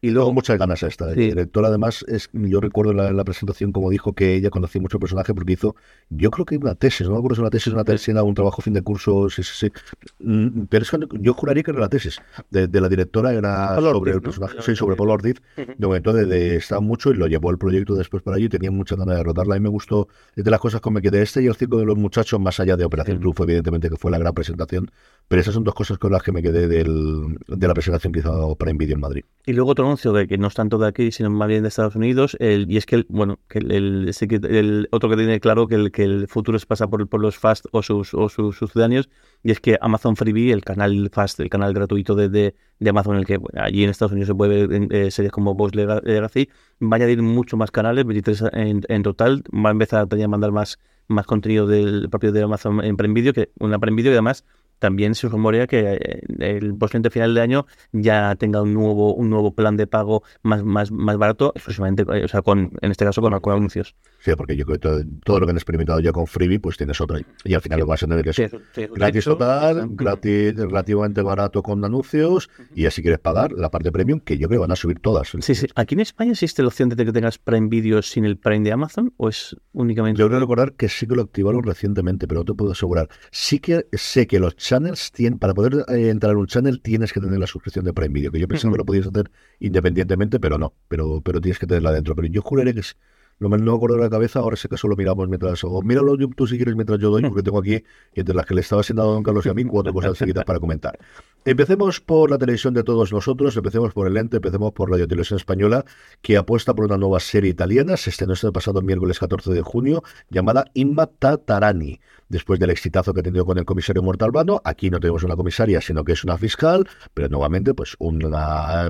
Y 0.00 0.10
luego 0.10 0.32
muchas 0.32 0.58
ganas 0.58 0.82
esta. 0.82 1.12
Sí. 1.14 1.22
El 1.22 1.30
director, 1.30 1.64
además, 1.64 2.04
es, 2.08 2.30
yo 2.32 2.60
recuerdo 2.60 2.92
la, 2.92 3.12
la 3.12 3.24
presentación 3.24 3.72
como 3.72 3.90
dijo 3.90 4.12
que 4.12 4.34
ella 4.34 4.50
conocía 4.50 4.80
mucho 4.80 4.96
el 4.96 5.00
personaje 5.00 5.34
porque 5.34 5.54
hizo, 5.54 5.74
yo 6.10 6.30
creo 6.30 6.44
que 6.44 6.56
una 6.56 6.74
tesis, 6.74 7.06
no 7.06 7.12
me 7.14 7.18
acuerdo 7.18 7.36
si 7.36 7.40
una 7.40 7.50
tesis, 7.50 7.72
una 7.72 7.84
tesis, 7.84 8.08
era 8.08 8.22
un 8.22 8.34
trabajo 8.34 8.60
fin 8.62 8.74
de 8.74 8.82
curso, 8.82 9.30
sí, 9.30 9.42
sí, 9.42 9.52
sí. 9.54 9.72
Mm, 10.20 10.64
Pero 10.68 10.82
es 10.82 10.90
que 10.90 10.98
yo 11.20 11.34
juraría 11.34 11.62
que 11.62 11.70
era 11.70 11.80
la 11.80 11.88
tesis 11.88 12.20
de, 12.50 12.68
de 12.68 12.80
la 12.80 12.88
directora, 12.88 13.32
era 13.32 13.68
Paul 13.74 13.84
sobre 13.84 13.98
Ortiz, 13.98 14.12
el 14.12 14.16
¿no? 14.16 14.22
personaje, 14.22 14.56
sí, 14.62 14.76
sobre 14.76 14.96
Paul 14.96 15.10
Ortiz, 15.10 15.42
de 15.56 15.86
momento 15.86 16.12
de, 16.12 16.26
de 16.26 16.56
estaba 16.56 16.80
mucho 16.80 17.10
y 17.10 17.14
lo 17.14 17.26
llevó 17.26 17.50
el 17.50 17.58
proyecto 17.58 17.94
después 17.94 18.22
para 18.22 18.36
allí, 18.36 18.46
y 18.46 18.48
tenía 18.48 18.70
mucha 18.70 18.96
ganas 18.96 19.16
de 19.16 19.22
rodarla 19.22 19.56
y 19.56 19.60
me 19.60 19.68
gustó, 19.68 20.08
es 20.36 20.44
de 20.44 20.50
las 20.50 20.60
cosas 20.60 20.80
con 20.80 20.92
me 20.92 21.02
quedé 21.02 21.22
este 21.22 21.42
y 21.42 21.46
el 21.46 21.54
circo 21.54 21.78
de 21.78 21.84
los 21.84 21.96
muchachos, 21.96 22.40
más 22.40 22.58
allá 22.60 22.76
de 22.76 22.84
Operación 22.84 23.18
Triunfo, 23.18 23.44
evidentemente, 23.44 23.90
que 23.90 23.96
fue 23.96 24.10
la 24.10 24.18
gran 24.18 24.32
presentación, 24.34 24.90
pero 25.28 25.40
esas 25.42 25.54
son 25.54 25.64
dos 25.64 25.74
cosas 25.74 25.98
con 25.98 26.12
las 26.12 26.22
que 26.22 26.32
me 26.32 26.42
quedé 26.42 26.66
del, 26.66 27.36
de 27.46 27.68
la 27.68 27.74
presentación 27.74 28.12
que 28.12 28.20
hizo 28.20 28.56
para 28.56 28.72
Video 28.72 28.94
en 28.94 29.00
Madrid. 29.00 29.24
Y 29.46 29.52
luego 29.52 29.72
otro 29.72 29.87
anuncio 29.88 30.12
de 30.12 30.26
que 30.28 30.38
no 30.38 30.46
es 30.48 30.54
tanto 30.54 30.78
de 30.78 30.86
aquí, 30.88 31.10
sino 31.12 31.30
más 31.30 31.48
bien 31.48 31.62
de 31.62 31.68
Estados 31.68 31.96
Unidos, 31.96 32.36
el- 32.40 32.70
y 32.70 32.76
es 32.76 32.86
que, 32.86 32.96
el, 32.96 33.06
bueno, 33.08 33.38
que 33.48 33.58
el, 33.58 33.70
el- 33.70 34.88
otro 34.92 35.08
que 35.10 35.16
tiene 35.16 35.40
claro 35.40 35.66
que 35.66 35.74
el, 35.74 35.90
que 35.92 36.04
el 36.04 36.28
futuro 36.28 36.58
se 36.58 36.66
pasa 36.66 36.88
por, 36.88 37.06
por 37.08 37.20
los 37.20 37.36
Fast 37.38 37.66
o 37.72 37.82
sus, 37.82 38.14
o 38.14 38.28
sus 38.28 38.56
sucedáneos, 38.56 39.08
y 39.42 39.50
es 39.50 39.60
que 39.60 39.78
Amazon 39.80 40.16
Freebie, 40.16 40.52
el 40.52 40.64
canal 40.64 41.10
Fast, 41.12 41.40
el 41.40 41.48
canal 41.50 41.72
gratuito 41.74 42.14
de, 42.14 42.28
de, 42.28 42.54
de 42.78 42.90
Amazon, 42.90 43.14
en 43.14 43.20
el 43.20 43.26
que 43.26 43.36
bueno, 43.38 43.62
allí 43.62 43.84
en 43.84 43.90
Estados 43.90 44.12
Unidos 44.12 44.28
se 44.28 44.34
puede 44.34 44.66
ver 44.66 44.92
eh, 44.92 45.10
series 45.10 45.32
como 45.32 45.54
Boss 45.54 45.72
Lega- 45.74 46.00
Legacy, 46.02 46.48
va 46.82 46.92
a 46.92 46.94
añadir 46.96 47.22
mucho 47.22 47.56
más 47.56 47.70
canales, 47.70 48.04
23 48.04 48.44
en, 48.52 48.82
en 48.88 49.02
total, 49.02 49.42
va 49.52 49.70
a 49.70 49.72
empezar 49.72 50.06
a 50.10 50.28
mandar 50.28 50.52
más, 50.52 50.78
más 51.06 51.26
contenido 51.26 51.66
del 51.66 52.08
propio 52.10 52.32
de 52.32 52.42
Amazon 52.42 52.84
en 52.84 52.96
Prime 52.96 53.14
Video, 53.14 53.32
que 53.32 53.50
una 53.58 53.78
Prime 53.78 53.96
Video 53.96 54.12
y 54.12 54.14
además 54.14 54.44
también 54.78 55.14
se 55.14 55.28
rumorea 55.28 55.66
que 55.66 55.94
eh, 55.94 56.20
el 56.38 56.76
posiblemente 56.76 57.10
final 57.10 57.34
de 57.34 57.40
año 57.40 57.66
ya 57.92 58.34
tenga 58.36 58.62
un 58.62 58.74
nuevo 58.74 59.14
un 59.14 59.30
nuevo 59.30 59.54
plan 59.54 59.76
de 59.76 59.86
pago 59.86 60.22
más 60.42 60.62
más 60.64 60.90
más 60.90 61.16
barato 61.16 61.52
exclusivamente 61.54 62.04
eh, 62.12 62.24
o 62.24 62.28
sea 62.28 62.42
con 62.42 62.72
en 62.80 62.90
este 62.90 63.04
caso 63.04 63.20
con, 63.20 63.38
con 63.40 63.54
anuncios 63.54 63.94
Sí, 64.20 64.32
porque 64.36 64.56
yo 64.56 64.64
creo 64.64 64.78
que 64.78 64.80
todo, 64.80 65.02
todo 65.24 65.40
lo 65.40 65.46
que 65.46 65.50
han 65.50 65.56
experimentado 65.56 66.00
ya 66.00 66.10
con 66.12 66.26
Freebie, 66.26 66.58
pues 66.58 66.76
tienes 66.76 67.00
otra. 67.00 67.20
Y 67.44 67.54
al 67.54 67.60
final 67.60 67.80
lo 67.80 67.86
vas 67.86 68.02
a 68.02 68.06
tener 68.06 68.24
que 68.24 68.30
es 68.30 68.90
gratis 68.92 69.24
total, 69.24 69.88
gratis, 69.92 70.56
relativamente 70.56 71.22
barato 71.22 71.62
con 71.62 71.84
anuncios, 71.84 72.50
y 72.74 72.86
así 72.86 73.00
quieres 73.00 73.20
pagar 73.20 73.52
la 73.52 73.70
parte 73.70 73.92
premium, 73.92 74.20
que 74.20 74.36
yo 74.36 74.48
creo 74.48 74.58
que 74.58 74.62
van 74.62 74.72
a 74.72 74.76
subir 74.76 74.98
todas. 74.98 75.28
sí 75.40 75.54
sí 75.54 75.66
aquí 75.76 75.94
en 75.94 76.00
España 76.00 76.32
existe 76.32 76.62
la 76.62 76.68
opción 76.68 76.88
de 76.88 77.04
que 77.04 77.12
tengas 77.12 77.38
Prime 77.38 77.68
Video 77.68 78.02
sin 78.02 78.24
el 78.24 78.36
Prime 78.36 78.64
de 78.64 78.72
Amazon 78.72 79.12
o 79.16 79.28
es 79.28 79.56
únicamente 79.72 80.18
Yo 80.18 80.28
creo 80.28 80.40
recordar 80.40 80.72
que 80.72 80.88
sí 80.88 81.06
que 81.06 81.14
lo 81.14 81.22
activaron 81.22 81.62
recientemente, 81.62 82.26
pero 82.26 82.40
no 82.40 82.44
te 82.44 82.54
puedo 82.54 82.72
asegurar. 82.72 83.08
Sí 83.30 83.60
que 83.60 83.86
sé 83.92 84.26
que 84.26 84.40
los 84.40 84.56
channels 84.56 85.12
tienen, 85.12 85.38
para 85.38 85.54
poder 85.54 85.84
eh, 85.88 86.08
entrar 86.08 86.32
en 86.32 86.38
un 86.38 86.46
channel 86.46 86.80
tienes 86.80 87.12
que 87.12 87.20
tener 87.20 87.38
la 87.38 87.46
suscripción 87.46 87.84
de 87.84 87.92
Prime 87.92 88.12
Video, 88.12 88.32
que 88.32 88.40
yo 88.40 88.48
pensaba 88.48 88.72
que 88.72 88.78
lo 88.78 88.84
podías 88.84 89.06
hacer 89.06 89.30
independientemente, 89.60 90.40
pero 90.40 90.58
no, 90.58 90.74
pero, 90.88 91.20
pero 91.20 91.40
tienes 91.40 91.58
que 91.58 91.66
tenerla 91.66 91.92
dentro. 91.92 92.14
Pero 92.14 92.28
yo 92.28 92.42
juraría 92.42 92.72
que 92.74 92.80
es, 92.80 92.96
no 93.40 93.48
me 93.48 93.58
no 93.58 93.72
me 93.72 93.76
acuerdo 93.76 93.96
de 93.96 94.02
la 94.02 94.10
cabeza, 94.10 94.40
ahora 94.40 94.56
sé 94.56 94.68
que 94.68 94.76
solo 94.76 94.96
miramos 94.96 95.28
mientras, 95.28 95.62
o 95.64 95.82
míralo 95.82 96.16
yo, 96.16 96.28
tú 96.28 96.46
si 96.46 96.56
quieres 96.56 96.74
mientras 96.74 96.98
yo 96.98 97.10
doy, 97.10 97.22
porque 97.22 97.42
tengo 97.42 97.58
aquí, 97.58 97.82
entre 98.14 98.34
las 98.34 98.46
que 98.46 98.54
le 98.54 98.60
estaba 98.60 98.80
haciendo 98.80 99.02
a 99.02 99.06
don 99.06 99.22
Carlos 99.22 99.46
y 99.46 99.48
a 99.48 99.54
mí, 99.54 99.64
cuatro 99.64 99.92
cosas 99.92 100.18
seguidas 100.18 100.44
para 100.44 100.58
comentar. 100.58 100.98
Empecemos 101.44 102.00
por 102.00 102.30
la 102.30 102.36
televisión 102.36 102.74
de 102.74 102.82
todos 102.82 103.10
nosotros, 103.10 103.56
empecemos 103.56 103.94
por 103.94 104.06
el 104.06 104.16
ente, 104.18 104.36
empecemos 104.36 104.72
por 104.72 104.90
Radio 104.90 105.08
Televisión 105.08 105.38
Española, 105.38 105.84
que 106.20 106.36
apuesta 106.36 106.74
por 106.74 106.84
una 106.84 106.98
nueva 106.98 107.20
serie 107.20 107.50
italiana, 107.50 107.96
se 107.96 108.10
estrenó 108.10 108.34
este 108.34 108.52
pasado 108.52 108.82
miércoles 108.82 109.18
14 109.18 109.54
de 109.54 109.62
junio, 109.62 110.02
llamada 110.28 110.66
Imma 110.74 111.06
Tatarani. 111.06 112.00
Después 112.28 112.60
del 112.60 112.68
exitazo 112.68 113.14
que 113.14 113.20
ha 113.20 113.22
tenido 113.22 113.46
con 113.46 113.56
el 113.56 113.64
comisario 113.64 114.02
Mortalbano, 114.02 114.60
aquí 114.62 114.90
no 114.90 115.00
tenemos 115.00 115.22
una 115.22 115.36
comisaria, 115.36 115.80
sino 115.80 116.04
que 116.04 116.12
es 116.12 116.24
una 116.24 116.36
fiscal, 116.36 116.86
pero 117.14 117.30
nuevamente, 117.30 117.72
pues 117.72 117.96
un 117.98 118.18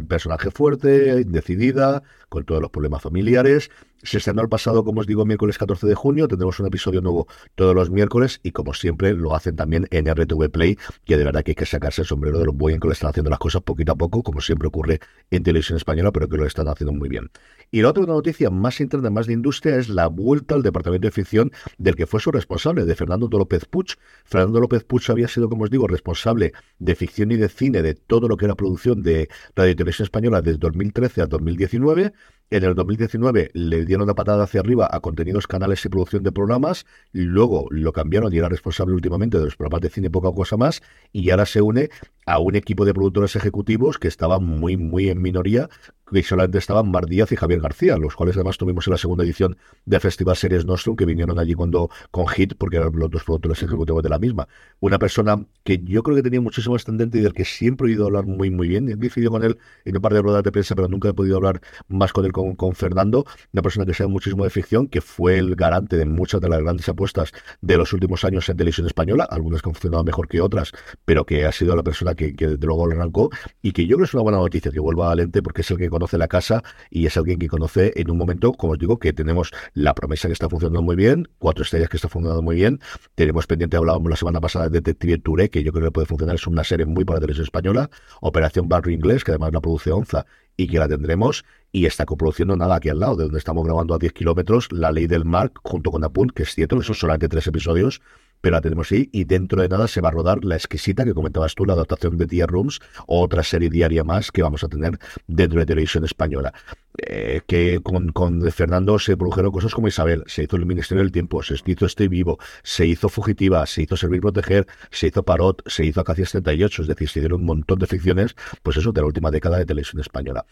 personaje 0.08 0.50
fuerte, 0.50 1.24
decidida, 1.24 2.02
con 2.28 2.44
todos 2.44 2.60
los 2.60 2.70
problemas 2.70 3.02
familiares. 3.02 3.70
Se 4.02 4.18
estrenó 4.18 4.42
el 4.42 4.48
pasado, 4.48 4.84
como 4.84 5.00
os 5.00 5.06
digo, 5.06 5.24
miércoles 5.24 5.56
14 5.58 5.86
de 5.86 5.94
junio. 5.94 6.26
Tendremos 6.26 6.58
un 6.58 6.66
episodio 6.66 7.00
nuevo 7.00 7.28
todos 7.54 7.74
los 7.76 7.90
miércoles 7.90 8.40
y, 8.42 8.50
como 8.50 8.74
siempre, 8.74 9.12
lo 9.12 9.34
hacen 9.34 9.54
también 9.54 9.86
en 9.90 10.12
RTV 10.12 10.50
Play, 10.50 10.76
que 11.04 11.16
de 11.16 11.24
verdad 11.24 11.44
que 11.44 11.52
hay 11.52 11.56
que 11.56 11.66
sacarse 11.66 12.02
el 12.02 12.08
sombrero 12.08 12.37
de 12.38 12.46
lo 12.46 12.52
bien 12.52 12.80
que 12.80 12.88
lo 12.88 12.92
están 12.92 13.10
haciendo 13.10 13.30
las 13.30 13.38
cosas 13.38 13.62
poquito 13.62 13.92
a 13.92 13.96
poco, 13.96 14.22
como 14.22 14.40
siempre 14.40 14.68
ocurre 14.68 15.00
en 15.30 15.42
televisión 15.42 15.76
española, 15.76 16.12
pero 16.12 16.28
que 16.28 16.36
lo 16.36 16.46
están 16.46 16.68
haciendo 16.68 16.92
muy 16.92 17.08
bien. 17.08 17.30
Y 17.70 17.82
la 17.82 17.90
otra 17.90 18.04
noticia 18.04 18.50
más 18.50 18.80
interna, 18.80 19.10
más 19.10 19.26
de 19.26 19.34
industria, 19.34 19.76
es 19.76 19.88
la 19.88 20.06
vuelta 20.06 20.54
al 20.54 20.62
departamento 20.62 21.06
de 21.06 21.12
ficción 21.12 21.52
del 21.76 21.96
que 21.96 22.06
fue 22.06 22.20
su 22.20 22.30
responsable, 22.30 22.84
de 22.84 22.94
Fernando 22.94 23.28
López 23.30 23.66
Puig. 23.66 23.96
Fernando 24.24 24.60
López 24.60 24.84
Puig 24.84 25.02
había 25.10 25.28
sido, 25.28 25.48
como 25.48 25.64
os 25.64 25.70
digo, 25.70 25.86
responsable 25.86 26.52
de 26.78 26.94
ficción 26.94 27.30
y 27.30 27.36
de 27.36 27.48
cine 27.48 27.82
de 27.82 27.94
todo 27.94 28.28
lo 28.28 28.36
que 28.36 28.46
era 28.46 28.54
producción 28.54 29.02
de 29.02 29.28
Radio 29.54 29.72
y 29.72 29.74
Televisión 29.74 30.04
Española 30.04 30.40
desde 30.40 30.58
2013 30.58 31.22
a 31.22 31.26
2019. 31.26 32.12
En 32.50 32.64
el 32.64 32.74
2019 32.74 33.50
le 33.52 33.84
dieron 33.84 34.04
una 34.04 34.14
patada 34.14 34.44
hacia 34.44 34.60
arriba 34.60 34.88
a 34.90 35.00
contenidos, 35.00 35.46
canales 35.46 35.84
y 35.84 35.90
producción 35.90 36.22
de 36.22 36.32
programas. 36.32 36.86
Luego 37.12 37.66
lo 37.70 37.92
cambiaron 37.92 38.32
y 38.32 38.38
era 38.38 38.48
responsable 38.48 38.94
últimamente 38.94 39.38
de 39.38 39.44
los 39.44 39.56
programas 39.56 39.82
de 39.82 39.90
cine, 39.90 40.08
poca 40.08 40.32
cosa 40.32 40.56
más. 40.56 40.82
Y 41.12 41.28
ahora 41.28 41.44
se 41.44 41.60
une 41.60 41.90
a 42.24 42.38
un 42.38 42.56
equipo 42.56 42.86
de 42.86 42.94
productores 42.94 43.36
ejecutivos 43.36 43.98
que 43.98 44.08
estaba 44.08 44.38
muy, 44.38 44.78
muy 44.78 45.10
en 45.10 45.20
minoría, 45.20 45.68
que 46.12 46.22
solamente 46.22 46.58
estaban 46.58 46.90
Mar 46.90 47.06
Díaz 47.06 47.32
y 47.32 47.36
Javier 47.36 47.60
García, 47.60 47.96
los 47.96 48.14
cuales 48.14 48.36
además 48.36 48.58
tuvimos 48.58 48.86
en 48.86 48.92
la 48.92 48.98
segunda 48.98 49.24
edición 49.24 49.56
de 49.84 50.00
Festival 50.00 50.36
Series 50.36 50.64
Nostrum, 50.64 50.96
que 50.96 51.04
vinieron 51.04 51.38
allí 51.38 51.54
cuando 51.54 51.90
con 52.10 52.26
Hit, 52.28 52.54
porque 52.56 52.76
eran 52.76 52.92
los 52.94 53.10
dos 53.10 53.24
productores 53.24 53.62
ejecutivos 53.62 54.02
de 54.02 54.08
la 54.08 54.18
misma. 54.18 54.48
Una 54.80 54.98
persona 54.98 55.44
que 55.64 55.78
yo 55.84 56.02
creo 56.02 56.16
que 56.16 56.22
tenía 56.22 56.40
muchísimo 56.40 56.76
ascendente 56.76 57.18
y 57.18 57.20
del 57.20 57.32
que 57.32 57.44
siempre 57.44 57.88
he 57.88 57.90
oído 57.90 58.06
hablar 58.06 58.26
muy, 58.26 58.50
muy 58.50 58.68
bien. 58.68 58.88
He 58.88 58.96
decidido 58.96 59.30
con 59.30 59.44
él 59.44 59.58
en 59.84 59.96
un 59.96 60.02
par 60.02 60.14
de 60.14 60.22
ruedas 60.22 60.42
de 60.42 60.52
prensa, 60.52 60.74
pero 60.74 60.88
nunca 60.88 61.08
he 61.08 61.14
podido 61.14 61.36
hablar 61.36 61.60
más 61.88 62.12
con 62.12 62.24
él, 62.24 62.32
con, 62.32 62.56
Fernando, 62.74 63.26
una 63.52 63.62
persona 63.62 63.86
que 63.86 63.94
sabe 63.94 64.08
muchísimo 64.08 64.44
de 64.44 64.50
ficción, 64.50 64.88
que 64.88 65.00
fue 65.00 65.38
el 65.38 65.56
garante 65.56 65.96
de 65.96 66.04
muchas 66.06 66.40
de 66.40 66.48
las 66.48 66.60
grandes 66.60 66.88
apuestas 66.88 67.32
de 67.60 67.76
los 67.76 67.92
últimos 67.92 68.24
años 68.24 68.48
en 68.48 68.56
televisión 68.56 68.86
española, 68.86 69.24
algunas 69.24 69.62
que 69.62 69.68
han 69.68 69.74
funcionado 69.74 70.04
mejor 70.04 70.28
que 70.28 70.40
otras, 70.40 70.72
pero 71.04 71.24
que 71.24 71.44
ha 71.44 71.52
sido 71.52 71.74
la 71.76 71.82
persona 71.82 72.14
que, 72.14 72.34
que 72.34 72.46
desde 72.48 72.66
luego 72.66 72.86
lo 72.86 72.94
arrancó 72.94 73.30
y 73.62 73.72
que 73.72 73.86
yo 73.86 73.96
creo 73.96 74.04
que 74.04 74.10
es 74.10 74.14
una 74.14 74.22
buena 74.22 74.38
noticia 74.38 74.70
que 74.70 74.80
vuelva 74.80 75.10
a 75.10 75.14
Lente 75.14 75.42
porque 75.42 75.62
es 75.62 75.70
el 75.70 75.78
que 75.78 75.88
conoce 75.98 76.16
la 76.16 76.28
casa 76.28 76.62
y 76.90 77.06
es 77.06 77.16
alguien 77.16 77.38
que 77.38 77.48
conoce 77.48 77.92
en 77.96 78.10
un 78.10 78.16
momento, 78.16 78.52
como 78.52 78.74
os 78.74 78.78
digo, 78.78 78.98
que 78.98 79.12
tenemos 79.12 79.50
la 79.74 79.94
promesa 79.94 80.28
que 80.28 80.32
está 80.32 80.48
funcionando 80.48 80.80
muy 80.80 80.94
bien, 80.94 81.28
cuatro 81.38 81.64
estrellas 81.64 81.88
que 81.88 81.96
está 81.96 82.08
funcionando 82.08 82.40
muy 82.40 82.54
bien, 82.54 82.80
tenemos 83.16 83.46
pendiente, 83.48 83.76
hablábamos 83.76 84.08
la 84.08 84.16
semana 84.16 84.40
pasada 84.40 84.68
de 84.68 84.80
Detective 84.80 85.18
Touré, 85.18 85.50
que 85.50 85.64
yo 85.64 85.72
creo 85.72 85.86
que 85.86 85.90
puede 85.90 86.06
funcionar, 86.06 86.36
es 86.36 86.46
una 86.46 86.62
serie 86.62 86.86
muy 86.86 87.04
para 87.04 87.18
televisión 87.18 87.44
española, 87.44 87.90
Operación 88.20 88.68
Barrio 88.68 88.94
Inglés, 88.94 89.24
que 89.24 89.32
además 89.32 89.52
la 89.52 89.60
produce 89.60 89.90
Onza 89.90 90.24
y 90.56 90.68
que 90.68 90.78
la 90.78 90.88
tendremos, 90.88 91.44
y 91.72 91.86
está 91.86 92.06
coproduciendo 92.06 92.56
nada 92.56 92.76
aquí 92.76 92.88
al 92.88 93.00
lado, 93.00 93.16
de 93.16 93.24
donde 93.24 93.38
estamos 93.38 93.64
grabando 93.64 93.94
a 93.94 93.98
10 93.98 94.12
kilómetros, 94.12 94.70
La 94.72 94.92
Ley 94.92 95.06
del 95.06 95.24
Mar, 95.24 95.52
junto 95.62 95.90
con 95.90 96.04
Apunt, 96.04 96.32
que 96.32 96.44
es 96.44 96.54
cierto 96.54 96.78
que 96.78 96.84
son 96.84 96.94
solamente 96.94 97.28
tres 97.28 97.46
episodios, 97.46 98.00
pero 98.40 98.56
la 98.56 98.60
tenemos 98.60 98.90
ahí 98.92 99.08
y 99.12 99.24
dentro 99.24 99.62
de 99.62 99.68
nada 99.68 99.88
se 99.88 100.00
va 100.00 100.08
a 100.08 100.12
rodar 100.12 100.44
la 100.44 100.56
exquisita 100.56 101.04
que 101.04 101.14
comentabas 101.14 101.54
tú, 101.54 101.64
la 101.64 101.74
adaptación 101.74 102.16
de 102.16 102.26
Tia 102.26 102.46
Rooms, 102.46 102.80
otra 103.06 103.42
serie 103.42 103.70
diaria 103.70 104.04
más 104.04 104.30
que 104.30 104.42
vamos 104.42 104.64
a 104.64 104.68
tener 104.68 104.98
dentro 105.26 105.60
de 105.60 105.66
televisión 105.66 106.04
española. 106.04 106.52
Eh, 107.00 107.42
que 107.46 107.80
con, 107.80 108.10
con, 108.10 108.42
Fernando 108.50 108.98
se 108.98 109.16
produjeron 109.16 109.52
cosas 109.52 109.72
como 109.72 109.86
Isabel, 109.86 110.24
se 110.26 110.42
hizo 110.42 110.56
el 110.56 110.66
Ministerio 110.66 111.02
del 111.02 111.12
Tiempo, 111.12 111.42
se 111.44 111.54
hizo 111.64 111.86
Estoy 111.86 112.08
Vivo, 112.08 112.38
se 112.64 112.86
hizo 112.86 113.08
Fugitiva, 113.08 113.64
se 113.66 113.82
hizo 113.82 113.96
Servir 113.96 114.20
Proteger, 114.20 114.66
se 114.90 115.06
hizo 115.06 115.22
Parot, 115.22 115.62
se 115.68 115.84
hizo 115.84 116.00
Acacias 116.00 116.32
38, 116.32 116.82
es 116.82 116.88
decir, 116.88 117.08
se 117.08 117.20
dieron 117.20 117.40
un 117.40 117.46
montón 117.46 117.78
de 117.78 117.86
ficciones, 117.86 118.34
pues 118.62 118.76
eso, 118.78 118.90
de 118.90 119.00
la 119.00 119.06
última 119.06 119.30
década 119.30 119.58
de 119.58 119.66
televisión 119.66 120.00
española. 120.00 120.44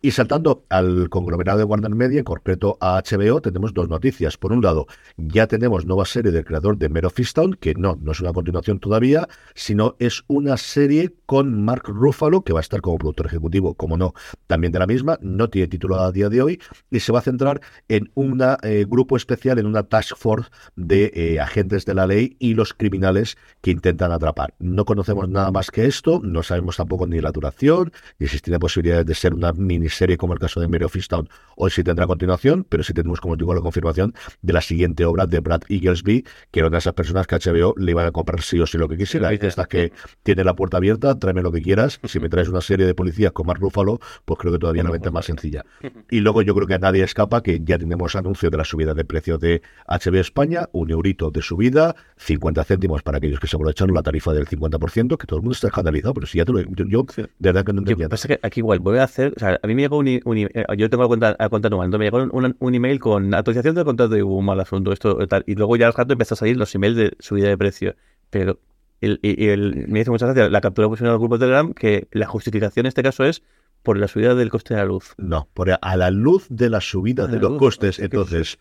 Y 0.00 0.10
saltando 0.10 0.66
al 0.68 1.08
conglomerado 1.08 1.58
de 1.58 1.64
Warner 1.64 1.94
Media, 1.94 2.18
en 2.18 2.24
concreto 2.24 2.76
a 2.80 3.02
HBO, 3.02 3.40
tenemos 3.40 3.72
dos 3.72 3.88
noticias. 3.88 4.36
Por 4.36 4.52
un 4.52 4.62
lado, 4.62 4.86
ya 5.16 5.46
tenemos 5.46 5.86
nueva 5.86 6.04
serie 6.04 6.30
del 6.30 6.44
creador 6.44 6.76
de 6.76 6.90
Mero 6.90 7.08
Fistown, 7.08 7.54
que 7.54 7.74
no, 7.74 7.96
no 8.02 8.12
es 8.12 8.20
una 8.20 8.34
continuación 8.34 8.80
todavía, 8.80 9.26
sino 9.54 9.96
es 9.98 10.22
una 10.26 10.58
serie 10.58 11.14
con 11.24 11.64
Mark 11.64 11.84
Ruffalo, 11.86 12.42
que 12.42 12.52
va 12.52 12.60
a 12.60 12.62
estar 12.62 12.82
como 12.82 12.98
productor 12.98 13.26
ejecutivo, 13.26 13.74
como 13.74 13.96
no, 13.96 14.12
también 14.46 14.72
de 14.72 14.78
la 14.78 14.86
misma, 14.86 15.18
no 15.22 15.48
tiene 15.48 15.68
título 15.68 15.96
a 15.96 16.12
día 16.12 16.28
de 16.28 16.42
hoy, 16.42 16.60
y 16.90 17.00
se 17.00 17.10
va 17.10 17.20
a 17.20 17.22
centrar 17.22 17.62
en 17.88 18.10
un 18.14 18.42
eh, 18.62 18.84
grupo 18.86 19.16
especial, 19.16 19.58
en 19.58 19.64
una 19.64 19.84
task 19.84 20.16
force 20.18 20.50
de 20.76 21.12
eh, 21.14 21.40
agentes 21.40 21.86
de 21.86 21.94
la 21.94 22.06
ley 22.06 22.36
y 22.38 22.52
los 22.52 22.74
criminales 22.74 23.38
que 23.62 23.70
intentan 23.70 24.12
atrapar. 24.12 24.54
No 24.58 24.84
conocemos 24.84 25.30
nada 25.30 25.50
más 25.50 25.70
que 25.70 25.86
esto, 25.86 26.20
no 26.22 26.42
sabemos 26.42 26.76
tampoco 26.76 27.06
ni 27.06 27.20
la 27.20 27.32
duración, 27.32 27.90
ni 28.18 28.28
si 28.28 28.38
tiene 28.40 28.58
posibilidades 28.58 29.06
de 29.06 29.14
ser 29.14 29.32
una 29.32 29.54
mini 29.54 29.83
serie 29.88 30.16
como 30.16 30.32
el 30.32 30.38
caso 30.38 30.60
de 30.60 30.68
Mary 30.68 30.84
of 30.84 30.96
Easttown, 30.96 31.28
hoy 31.56 31.70
sí 31.70 31.82
tendrá 31.82 32.06
continuación, 32.06 32.66
pero 32.68 32.82
sí 32.82 32.92
tenemos, 32.92 33.20
como 33.20 33.36
digo, 33.36 33.54
la 33.54 33.60
confirmación 33.60 34.14
de 34.42 34.52
la 34.52 34.60
siguiente 34.60 35.04
obra 35.04 35.26
de 35.26 35.40
Brad 35.40 35.62
Eaglesby, 35.68 36.24
que 36.50 36.60
era 36.60 36.68
una 36.68 36.76
de 36.76 36.80
esas 36.80 36.94
personas 36.94 37.26
que 37.26 37.36
HBO 37.36 37.74
le 37.76 37.90
iban 37.90 38.06
a 38.06 38.12
comprar 38.12 38.42
sí 38.42 38.60
o 38.60 38.66
sí 38.66 38.78
lo 38.78 38.88
que 38.88 38.96
quisiera. 38.96 39.32
Y 39.32 39.38
esta 39.40 39.66
que 39.66 39.92
tiene 40.22 40.44
la 40.44 40.54
puerta 40.54 40.78
abierta, 40.78 41.18
tráeme 41.18 41.42
lo 41.42 41.52
que 41.52 41.62
quieras. 41.62 42.00
Si 42.04 42.20
me 42.20 42.28
traes 42.28 42.48
una 42.48 42.60
serie 42.60 42.86
de 42.86 42.94
policías 42.94 43.32
con 43.32 43.46
Mark 43.46 43.60
Ruffalo, 43.60 44.00
pues 44.24 44.38
creo 44.38 44.52
que 44.52 44.58
todavía 44.58 44.82
la 44.82 44.90
venta 44.90 45.10
más 45.10 45.26
sencilla. 45.26 45.64
Y 46.10 46.20
luego 46.20 46.42
yo 46.42 46.54
creo 46.54 46.66
que 46.66 46.74
a 46.74 46.78
nadie 46.78 47.02
escapa 47.02 47.42
que 47.42 47.60
ya 47.62 47.78
tenemos 47.78 48.16
anuncio 48.16 48.50
de 48.50 48.56
la 48.56 48.64
subida 48.64 48.94
de 48.94 49.04
precio 49.04 49.38
de 49.38 49.62
HBO 49.88 50.20
España, 50.20 50.68
un 50.72 50.90
eurito 50.90 51.30
de 51.30 51.42
subida, 51.42 51.94
50 52.16 52.64
céntimos 52.64 53.02
para 53.02 53.18
aquellos 53.18 53.40
que 53.40 53.46
se 53.46 53.56
aprovecharon 53.56 53.94
la 53.94 54.02
tarifa 54.02 54.32
del 54.32 54.46
50%, 54.46 55.16
que 55.16 55.26
todo 55.26 55.38
el 55.38 55.42
mundo 55.42 55.54
está 55.54 55.68
escandalizado, 55.68 56.14
pero 56.14 56.26
si 56.26 56.38
ya 56.38 56.44
te 56.44 56.52
lo 56.52 56.60
yo, 56.62 57.06
de 57.16 57.28
verdad 57.38 57.64
que 57.64 57.72
no 57.72 57.80
entendía. 57.80 58.08
Pasa 58.08 58.28
que 58.28 58.40
aquí 58.42 58.60
igual 58.60 58.80
voy 58.80 58.98
a 58.98 59.04
hacer, 59.04 59.32
o 59.36 59.40
sea, 59.40 59.58
a 59.62 59.66
mí 59.66 59.73
me 59.74 59.82
llegó 59.82 59.98
un, 59.98 60.20
un 60.24 60.38
eh, 60.38 60.48
yo 60.76 60.88
tengo 60.90 61.02
la 61.02 61.08
cuenta, 61.08 61.36
la 61.38 61.98
me 61.98 62.04
llegó 62.04 62.18
un, 62.18 62.56
un, 62.58 62.74
email 62.74 62.98
con 63.00 63.34
actualización 63.34 63.74
del 63.74 63.84
contrato 63.84 64.14
de 64.14 64.22
hubo 64.22 64.38
un 64.38 64.44
mal 64.44 64.60
asunto, 64.60 64.92
esto 64.92 65.16
tal, 65.26 65.44
y 65.46 65.54
luego 65.54 65.76
ya 65.76 65.86
al 65.86 65.92
rato 65.92 66.12
empezó 66.12 66.34
a 66.34 66.36
salir 66.36 66.56
los 66.56 66.74
emails 66.74 66.96
de 66.96 67.16
subida 67.18 67.48
de 67.48 67.58
precio, 67.58 67.94
pero 68.30 68.58
el, 69.00 69.84
me 69.88 69.98
dice 69.98 70.10
muchas 70.10 70.28
gracias 70.28 70.50
la 70.50 70.60
captura 70.60 70.88
que 70.88 71.04
en 71.04 71.10
el 71.10 71.18
grupo 71.18 71.36
de 71.36 71.46
Telegram 71.46 71.74
que 71.74 72.08
la 72.12 72.26
justificación 72.26 72.86
en 72.86 72.88
este 72.88 73.02
caso 73.02 73.24
es 73.24 73.42
por 73.84 73.98
la 73.98 74.08
subida 74.08 74.34
del 74.34 74.50
coste 74.50 74.74
de 74.74 74.80
la 74.80 74.86
luz. 74.86 75.14
No, 75.18 75.46
por 75.54 75.70
a 75.70 75.96
la 75.96 76.10
luz 76.10 76.46
de 76.48 76.70
la 76.70 76.80
subida 76.80 77.26
de 77.26 77.38
los 77.38 77.58
costes. 77.58 77.98
Entonces, 77.98 78.58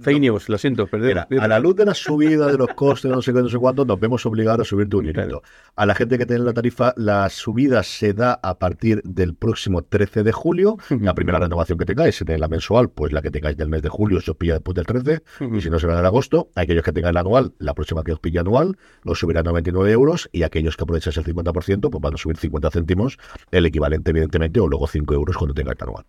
fake 0.00 0.20
news, 0.20 0.48
lo 0.48 0.58
siento. 0.58 0.88
Mira, 0.92 1.26
a 1.40 1.48
la 1.48 1.58
luz 1.58 1.74
de 1.76 1.86
la 1.86 1.94
subida 1.94 2.46
de 2.46 2.58
los 2.58 2.68
costes, 2.74 3.10
no 3.10 3.22
sé 3.22 3.32
qué, 3.32 3.40
no 3.40 3.48
sé 3.48 3.58
cuánto, 3.58 3.84
nos 3.84 3.98
vemos 3.98 4.24
obligados 4.26 4.66
a 4.66 4.68
subir 4.68 4.88
tu 4.88 5.00
dinero. 5.00 5.42
A 5.76 5.86
la 5.86 5.94
gente 5.94 6.18
que 6.18 6.26
tiene 6.26 6.44
la 6.44 6.52
tarifa, 6.52 6.92
la 6.96 7.28
subida 7.30 7.82
se 7.82 8.12
da 8.12 8.38
a 8.42 8.58
partir 8.58 9.00
del 9.02 9.34
próximo 9.34 9.82
13 9.82 10.22
de 10.22 10.32
julio. 10.32 10.76
La 11.00 11.14
primera 11.14 11.38
renovación 11.38 11.78
que 11.78 11.86
tengáis, 11.86 12.16
si 12.16 12.24
tenéis 12.24 12.40
la 12.40 12.48
mensual, 12.48 12.90
pues 12.90 13.12
la 13.12 13.22
que 13.22 13.30
tengáis 13.30 13.56
del 13.56 13.68
mes 13.68 13.80
de 13.82 13.88
julio 13.88 14.20
se 14.20 14.32
os 14.32 14.36
pilla 14.36 14.54
después 14.54 14.74
del 14.74 14.84
13. 14.84 15.22
Y 15.54 15.60
si 15.60 15.70
no, 15.70 15.78
será 15.78 15.98
en 15.98 16.04
agosto. 16.04 16.50
Aquellos 16.54 16.84
que 16.84 16.92
tengan 16.92 17.14
la 17.14 17.20
anual, 17.20 17.54
la 17.58 17.74
próxima 17.74 18.04
que 18.04 18.12
os 18.12 18.20
pilla 18.20 18.42
anual, 18.42 18.76
os 19.04 19.18
subirá 19.18 19.40
a 19.40 19.44
99 19.44 19.90
euros. 19.90 20.28
Y 20.32 20.42
aquellos 20.42 20.76
que 20.76 20.82
aprovecháis 20.82 21.16
el 21.16 21.24
50%, 21.24 21.90
pues 21.90 22.02
van 22.02 22.14
a 22.14 22.16
subir 22.16 22.36
50 22.36 22.57
céntimos, 22.70 23.18
el 23.50 23.66
equivalente, 23.66 24.10
evidentemente, 24.10 24.60
o 24.60 24.68
luego 24.68 24.86
5 24.86 25.14
euros 25.14 25.36
cuando 25.36 25.54
tenga 25.54 25.72
el 25.72 25.78
anual. 25.80 26.04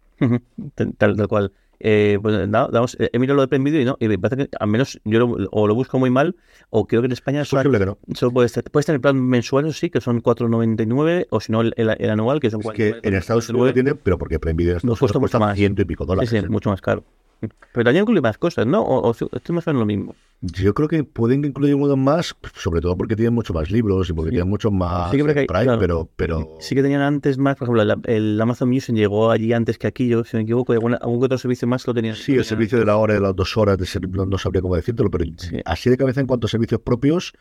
tal, 0.98 1.16
tal, 1.16 1.28
cual. 1.28 1.52
Eh, 1.82 2.20
pues 2.22 2.48
nada, 2.50 2.68
damos, 2.70 2.98
he 3.00 3.18
mirado 3.20 3.38
lo 3.38 3.42
de 3.42 3.48
Prime 3.48 3.64
Video 3.64 3.82
y 3.82 3.86
no, 3.86 3.96
y 4.02 4.10
me 4.10 4.20
parece 4.20 4.50
que 4.50 4.58
al 4.60 4.68
menos 4.68 5.00
yo 5.06 5.20
lo, 5.20 5.48
o 5.50 5.66
lo 5.66 5.76
busco 5.76 5.98
muy 5.98 6.10
mal, 6.10 6.36
o 6.72 6.86
creo 6.86 7.02
que 7.02 7.06
en 7.06 7.14
España 7.14 7.46
solo, 7.46 7.72
que 7.72 7.86
no. 7.86 7.98
solo 8.14 8.34
puede, 8.34 8.48
estar, 8.48 8.66
puede 8.66 8.82
estar 8.82 8.96
en 8.96 9.02
plan 9.02 9.22
mensual, 9.22 9.74
sí, 9.74 9.90
que 9.90 10.02
son 10.02 10.22
4,99, 10.22 11.28
o 11.30 11.40
si 11.40 11.54
no, 11.54 11.62
el, 11.62 11.74
el, 11.78 12.10
anual, 12.10 12.42
que 12.42 12.50
son 12.50 12.60
es 12.60 12.72
que 12.72 13.00
en 13.02 13.14
Estados 13.14 13.50
Unidos 13.50 13.74
tiene, 13.74 13.96
pero 13.96 14.18
porque 14.18 14.40
Prime 14.40 14.58
Video 14.58 14.78
nos 14.84 15.00
cuesta, 15.00 15.40
más. 15.40 15.56
ciento 15.56 15.82
y 15.82 15.86
pico 15.86 16.06
dólares. 16.06 16.30
Sí, 16.30 16.38
sí, 16.38 16.50
mucho 16.50 16.70
más 16.70 16.82
caro. 16.82 17.06
Pero 17.40 17.84
también 17.84 18.04
incluye 18.04 18.22
más 18.22 18.38
cosas, 18.38 18.66
¿no? 18.66 18.82
O, 18.82 19.10
o 19.10 19.12
esto 19.12 19.54
más 19.54 19.68
o 19.68 19.72
menos 19.72 19.80
lo 19.82 19.86
mismo. 19.86 20.16
Yo 20.42 20.74
creo 20.74 20.88
que 20.88 21.04
pueden 21.04 21.44
incluir 21.44 21.76
uno 21.76 21.98
más, 21.98 22.34
sobre 22.56 22.80
todo 22.80 22.96
porque 22.96 23.18
tienen 23.18 23.34
mucho 23.34 23.54
más 23.54 23.70
libros 23.70 24.10
y 24.10 24.14
porque 24.14 24.30
sí. 24.30 24.36
tienen 24.36 24.50
mucho 24.50 24.72
más 24.72 25.12
sí 25.12 25.18
que 25.18 25.24
Prime, 25.24 25.48
claro. 25.48 25.80
pero, 25.80 26.10
pero... 26.16 26.58
Sí 26.62 26.76
que 26.76 26.82
tenían 26.82 27.02
antes 27.02 27.38
más, 27.38 27.58
por 27.58 27.66
ejemplo, 27.66 27.84
la, 27.84 28.00
el 28.06 28.40
Amazon 28.40 28.70
Music 28.70 28.96
llegó 28.96 29.32
allí 29.32 29.52
antes 29.52 29.78
que 29.78 29.88
aquí, 29.88 30.08
yo 30.08 30.24
si 30.24 30.38
me 30.38 30.44
equivoco, 30.44 30.72
algún, 30.72 30.94
algún 30.94 31.22
otro 31.22 31.38
servicio 31.38 31.68
más 31.68 31.86
lo 31.86 31.94
tenían. 31.94 32.16
Sí, 32.16 32.36
el 32.36 32.46
servicio 32.46 32.80
de 32.80 32.86
la 32.86 32.96
hora, 32.96 33.16
de 33.16 33.20
las 33.20 33.36
dos 33.36 33.58
horas, 33.58 33.78
de 33.78 33.86
ser, 33.86 34.08
no, 34.08 34.26
no, 34.26 34.38
sabría 34.38 34.62
cómo 34.62 34.78
decírtelo, 34.78 35.12
pero 35.12 35.26
sí. 35.38 35.60
así 35.66 35.90
de 35.90 35.98
cabeza 35.98 36.22
en 36.22 36.28
cuanto 36.28 36.48
a 36.48 36.50
servicios 36.50 36.80
propios, 36.80 37.34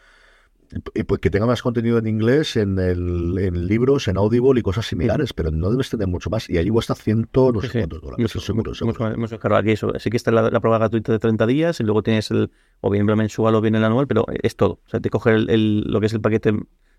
pues 1.07 1.21
que 1.21 1.31
tenga 1.31 1.47
más 1.47 1.63
contenido 1.63 1.99
en 1.99 2.07
inglés, 2.07 2.57
en, 2.57 2.79
el, 2.79 3.39
en 3.39 3.67
libros, 3.67 4.09
en 4.09 4.17
Audible 4.17 4.61
y 4.61 4.63
cosas 4.63 4.87
similares, 4.87 5.33
pero 5.33 5.51
no 5.51 5.71
debes 5.71 5.91
tener 5.91 6.09
mucho 6.09 6.31
más. 6.31 6.49
Y 6.51 6.59
allí 6.59 6.71
cuesta 6.71 6.95
ciento, 6.95 7.53
no 7.53 7.61
sé 7.61 7.69
sí, 7.69 7.79
cuántos 7.79 8.03
dólares. 8.03 8.23
Mucho, 8.23 8.41
seguro, 8.41 8.75
seguro. 8.75 8.99
Mucho, 9.07 9.19
mucho, 9.19 9.39
claro, 9.39 9.57
aquí 9.57 9.73
eso. 9.73 9.93
Sí 9.99 10.11
que 10.11 10.17
está 10.17 10.31
la, 10.31 10.51
la, 10.51 10.61
prueba 10.61 10.79
gratuita 10.79 11.13
de 11.13 11.19
30 11.19 11.47
días 11.47 11.81
y 11.81 11.85
luego 11.85 12.03
tienes 12.03 12.31
el, 12.31 12.51
o 12.81 12.91
bien 12.91 13.09
el 13.09 13.17
mensual 13.17 13.55
o 13.55 13.61
bien 13.61 13.75
el 13.75 13.85
anual, 13.85 14.07
pero 14.07 14.27
es 14.43 14.57
todo. 14.57 14.81
O 14.87 14.89
sea, 14.89 15.01
te 15.01 15.11
coge 15.11 15.35
el, 15.35 15.51
el, 15.51 15.81
lo 15.83 16.01
que 16.01 16.07
es 16.07 16.13
el 16.13 16.21
paquete 16.21 16.53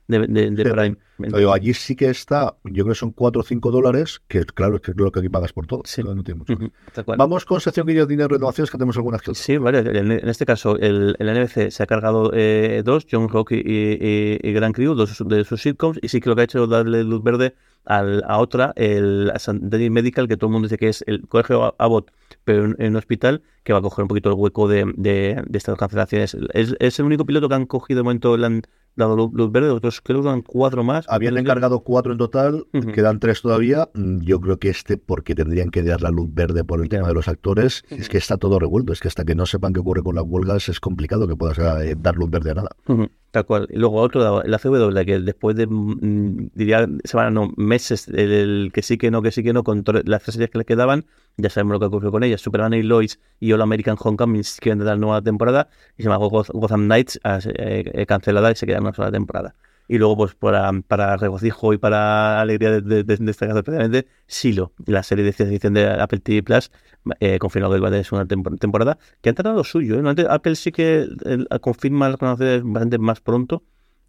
de, 0.10 0.28
de, 0.28 0.51
de 0.51 0.72
Prime. 0.72 0.97
Digo, 1.20 1.53
allí 1.53 1.74
sí 1.74 1.95
que 1.95 2.10
está, 2.10 2.55
yo 2.64 2.84
creo 2.84 2.93
que 2.93 2.99
son 2.99 3.12
4 3.12 3.41
o 3.41 3.43
5 3.43 3.72
dólares, 3.72 4.22
que 4.28 4.43
claro, 4.45 4.76
es 4.78 4.82
que 4.82 4.91
es 4.91 4.97
lo 4.97 5.12
que 5.12 5.20
aquí 5.20 5.30
pagas 5.30 5.53
por 5.53 5.68
todo. 5.68 5.82
Sí. 5.86 6.01
No, 6.01 6.16
tiene 6.24 6.39
mucho. 6.39 6.53
Uh 6.53 6.57
-huh. 6.57 7.18
Vamos 7.18 7.45
con 7.45 7.62
sección 7.62 7.86
guillotina 7.86 8.24
de 8.24 8.30
renovaciones, 8.30 8.72
que 8.72 8.78
tenemos 8.78 8.97
algunas 8.97 9.22
que 9.22 9.36
Sí, 9.36 9.57
vale. 9.57 9.80
En, 9.80 10.12
en 10.12 10.30
este 10.30 10.45
caso, 10.45 10.78
el, 10.78 11.16
el, 11.20 11.28
NBC 11.28 11.72
se 11.72 11.84
ha 11.84 11.86
cargado 11.86 12.32
eh, 12.34 12.82
dos, 12.84 13.05
John 13.10 13.30
Rock 13.30 13.51
y, 13.51 13.55
y, 13.57 14.39
y, 14.41 14.53
Grand 14.53 14.74
Crew, 14.74 14.95
dos 14.95 15.24
de 15.28 15.43
sus 15.43 15.62
sitcoms, 15.62 15.99
y 16.01 16.07
sí 16.07 16.20
que 16.20 16.30
lo 16.30 16.36
que 16.36 16.41
ha 16.41 16.45
hecho 16.45 16.64
es 16.64 16.70
darle 16.70 17.03
luz 17.03 17.22
verde 17.22 17.53
al, 17.86 18.24
a 18.28 18.38
otra, 18.39 18.74
el 18.76 19.32
Sandy 19.38 19.89
Medical, 19.89 20.28
que 20.28 20.38
todo 20.38 20.47
el 20.47 20.53
mundo 20.53 20.68
dice 20.68 20.78
que 20.78 20.89
es 20.89 21.03
el 21.07 21.28
colegio 21.28 21.76
Abbott, 21.78 22.12
pero 22.43 22.66
en, 22.66 22.76
en, 22.80 22.91
un 22.91 22.95
hospital, 22.97 23.41
que 23.64 23.74
va 23.74 23.80
a 23.80 23.82
coger 23.82 24.03
un 24.03 24.07
poquito 24.10 24.30
el 24.30 24.36
hueco 24.36 24.68
de, 24.68 24.86
de, 24.95 25.43
de 25.45 25.57
estas 25.57 25.78
cancelaciones. 25.78 26.36
Es, 26.53 26.76
es, 26.80 26.99
el 26.99 27.05
único 27.05 27.26
piloto 27.26 27.49
que 27.49 27.55
han 27.55 27.66
cogido 27.66 27.99
de 27.99 28.03
momento, 28.03 28.38
le 28.38 28.45
han 28.45 28.62
dado 29.00 29.16
luz, 29.16 29.52
verde, 29.52 29.70
otros 29.70 30.02
creo 30.02 30.22
que 30.22 30.28
dan 30.28 30.41
cuatro 30.41 30.84
más. 30.84 31.06
Habían 31.10 31.38
encargado 31.38 31.82
cuatro 31.82 32.12
en 32.12 32.18
total, 32.18 32.68
uh 32.74 32.78
-huh. 32.78 32.93
quedan 32.93 33.20
tres 33.20 33.41
todavía. 33.41 33.89
Yo 33.93 34.39
creo 34.39 34.60
que 34.60 34.70
este, 34.70 34.97
porque 34.97 35.36
tendrían 35.36 35.70
que 35.72 35.84
dar 35.84 36.02
la 36.02 36.12
luz 36.12 36.30
verde 36.32 36.64
por 36.64 36.82
el 36.82 36.89
tema 36.89 37.08
de 37.08 37.14
los 37.14 37.28
actores, 37.28 37.84
uh 37.89 37.95
-huh. 37.95 38.00
es 38.00 38.10
que 38.10 38.18
está 38.18 38.38
todo 38.38 38.60
revuelto. 38.60 38.93
Es 38.93 39.00
que 39.00 39.08
hasta 39.08 39.26
que 39.26 39.36
no 39.36 39.45
sepan 39.45 39.74
qué 39.74 39.80
ocurre 39.80 40.04
con 40.04 40.16
las 40.16 40.26
huelgas 40.28 40.70
es 40.70 40.80
complicado 40.80 41.28
que 41.28 41.36
puedas 41.36 41.58
eh, 41.60 41.95
dar 41.97 42.16
luz 42.16 42.30
verde 42.30 42.52
a 42.52 42.56
nada. 42.56 42.70
Uh 42.88 42.93
-huh. 42.93 43.10
Tal 43.32 43.46
cual. 43.46 43.68
Y 43.70 43.78
luego 43.78 43.98
otro, 43.98 44.42
la 44.44 44.58
CW, 44.58 45.06
que 45.06 45.20
después 45.20 45.56
de, 45.56 45.68
mm, 45.68 46.50
diría, 46.56 46.88
semanas, 47.04 47.50
meses, 47.58 48.08
el, 48.08 48.32
el, 48.32 48.72
que 48.74 48.82
sí 48.82 48.98
que 48.98 49.12
no, 49.12 49.22
que 49.22 49.32
sí 49.32 49.44
que 49.44 49.54
no, 49.54 49.64
con 49.64 49.84
las 50.06 50.24
tres 50.24 50.34
series 50.34 50.50
que 50.50 50.58
le 50.58 50.66
quedaban, 50.66 51.06
ya 51.38 51.50
sabemos 51.50 51.74
lo 51.74 51.80
que 51.80 51.86
ocurrió 51.86 52.12
con 52.12 52.24
ellas. 52.24 52.42
Superman 52.42 52.74
y 52.74 52.82
Lois 52.82 53.20
y 53.40 53.52
All 53.54 53.62
American 53.62 53.98
Homecoming 54.00 54.42
quieren 54.60 54.84
dar 54.84 54.98
nueva 54.98 55.22
temporada 55.22 55.70
y 55.96 56.04
se 56.04 56.10
llama 56.10 56.26
Gotham 56.26 56.86
Knights, 56.86 57.20
eh, 57.24 57.84
eh, 57.94 58.06
cancelada 58.08 58.52
y 58.52 58.56
se 58.56 58.66
queda 58.66 58.80
una 58.80 58.94
sola 58.94 59.12
temporada. 59.12 59.56
Y 59.90 59.98
luego, 59.98 60.16
pues 60.16 60.36
para, 60.36 60.72
para 60.88 61.18
regocijo 61.18 61.74
y 61.74 61.80
para 61.80 62.40
alegría 62.40 62.70
de, 62.70 62.82
de, 62.82 63.04
de 63.04 63.32
este 63.32 63.48
caso 63.48 63.58
especialmente, 63.58 64.08
Silo, 64.28 64.72
la 64.86 65.02
serie 65.02 65.26
de 65.26 65.34
ciencia 65.34 65.52
ficción 65.52 65.74
de 65.74 65.88
Apple 65.90 66.20
TV 66.20 66.44
Plus, 66.44 66.72
eh, 67.20 67.40
confirmado 67.40 67.74
que 67.74 67.80
va 67.82 67.88
a 67.88 67.92
tener 67.92 68.06
una 68.12 68.28
temporada, 68.28 69.00
que 69.22 69.30
han 69.30 69.36
lo 69.56 69.64
suyo. 69.64 70.00
¿eh? 70.00 70.26
Apple 70.30 70.56
sí 70.56 70.72
que 70.72 71.08
eh, 71.26 71.60
confirma 71.60 72.08
las 72.08 72.18
conocer 72.18 72.62
bastante 72.64 73.00
más 73.00 73.20
pronto. 73.20 73.64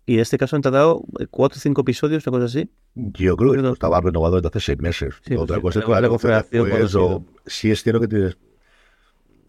Y 0.05 0.15
en 0.15 0.21
este 0.21 0.37
caso 0.37 0.57
han 0.57 0.63
tratado 0.63 1.03
cuatro 1.31 1.57
o 1.57 1.61
cinco 1.61 1.81
episodios, 1.81 2.27
una 2.27 2.39
cosa 2.39 2.45
así. 2.47 2.71
Yo 2.95 3.37
creo 3.37 3.53
que 3.53 3.71
estaba 3.71 4.01
renovado 4.03 4.37
desde 4.37 4.49
hace 4.49 4.61
seis 4.61 4.79
meses. 4.81 5.15
Sí, 5.25 5.35
Otra 5.35 5.61
pues, 5.61 5.77
cosa 5.77 5.79
es 5.81 5.85
que 5.87 5.93
la 5.93 6.01
negociación. 6.03 6.69
pues, 6.69 6.95
sí 7.47 7.71
es 7.71 7.83
cierto 7.83 8.01
que 8.01 8.09
tienes 8.09 8.37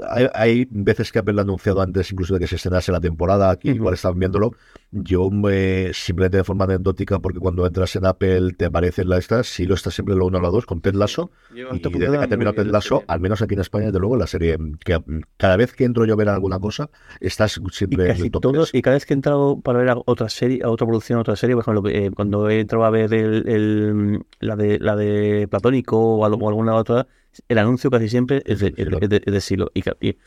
hay, 0.09 0.27
hay, 0.33 0.67
veces 0.69 1.11
que 1.11 1.19
Apple 1.19 1.35
ha 1.37 1.41
anunciado 1.41 1.81
antes 1.81 2.11
incluso 2.11 2.33
de 2.33 2.39
que 2.39 2.47
se 2.47 2.55
estrenase 2.55 2.91
la 2.91 2.99
temporada, 2.99 3.49
aquí 3.49 3.69
uh 3.69 3.73
-huh. 3.73 3.75
igual 3.75 3.93
estaban 3.93 4.19
viéndolo. 4.19 4.53
Yo 4.91 5.29
me, 5.29 5.93
simplemente 5.93 6.37
de 6.37 6.43
forma 6.43 6.65
anecdótica, 6.65 7.19
porque 7.19 7.39
cuando 7.39 7.65
entras 7.65 7.95
en 7.95 8.05
Apple 8.05 8.53
te 8.57 8.65
aparecen 8.65 9.07
la 9.07 9.17
estas, 9.17 9.47
si 9.47 9.65
lo 9.65 9.75
estás 9.75 9.93
siempre 9.93 10.15
lo 10.15 10.25
1 10.25 10.37
o 10.37 10.41
la 10.41 10.49
2 10.49 10.65
con 10.65 10.81
Ted 10.81 10.95
Lasso, 10.95 11.31
y 11.53 11.61
desde 11.61 12.19
que 12.19 12.27
terminó 12.27 12.53
Ted 12.53 12.67
Lasso, 12.67 13.03
al 13.07 13.21
menos 13.21 13.41
aquí 13.41 13.53
en 13.53 13.61
España, 13.61 13.85
desde 13.85 13.99
luego, 13.99 14.17
la 14.17 14.27
serie, 14.27 14.57
que 14.83 15.01
cada 15.37 15.55
vez 15.55 15.73
que 15.73 15.85
entro 15.85 16.05
yo 16.05 16.13
a 16.13 16.17
ver 16.17 16.29
alguna 16.29 16.59
cosa, 16.59 16.89
estás 17.19 17.61
siempre 17.71 18.05
y 18.05 18.07
casi 18.07 18.19
en 18.19 18.25
el 18.25 18.31
top 18.31 18.41
todos, 18.41 18.71
3. 18.71 18.79
Y 18.79 18.81
cada 18.81 18.95
vez 18.95 19.05
que 19.05 19.13
he 19.13 19.15
entrado 19.15 19.61
para 19.61 19.79
ver 19.79 19.89
a 19.89 19.95
otra 20.05 20.27
serie, 20.27 20.61
a 20.63 20.69
otra 20.69 20.85
producción, 20.85 21.19
a 21.19 21.21
otra 21.21 21.35
serie, 21.35 21.55
por 21.55 21.63
ejemplo, 21.63 21.89
eh, 21.89 22.11
cuando 22.13 22.49
he 22.49 22.59
entrado 22.59 22.83
a 22.83 22.89
ver 22.89 23.13
el, 23.13 23.47
el, 23.47 24.25
la, 24.39 24.55
de, 24.55 24.79
la 24.79 24.95
de 24.95 25.47
Platónico 25.49 25.97
o, 25.97 26.25
algo, 26.25 26.45
o 26.45 26.49
alguna 26.49 26.75
otra, 26.75 27.07
el 27.47 27.57
anuncio 27.57 27.89
casi 27.89 28.09
siempre 28.09 28.43
es 28.45 28.59
de, 28.59 28.73
es 28.75 29.09
de, 29.09 29.21
es 29.25 29.33
de 29.33 29.41
Silo. 29.41 29.71
Y, 29.73 29.83
y, 29.99 30.17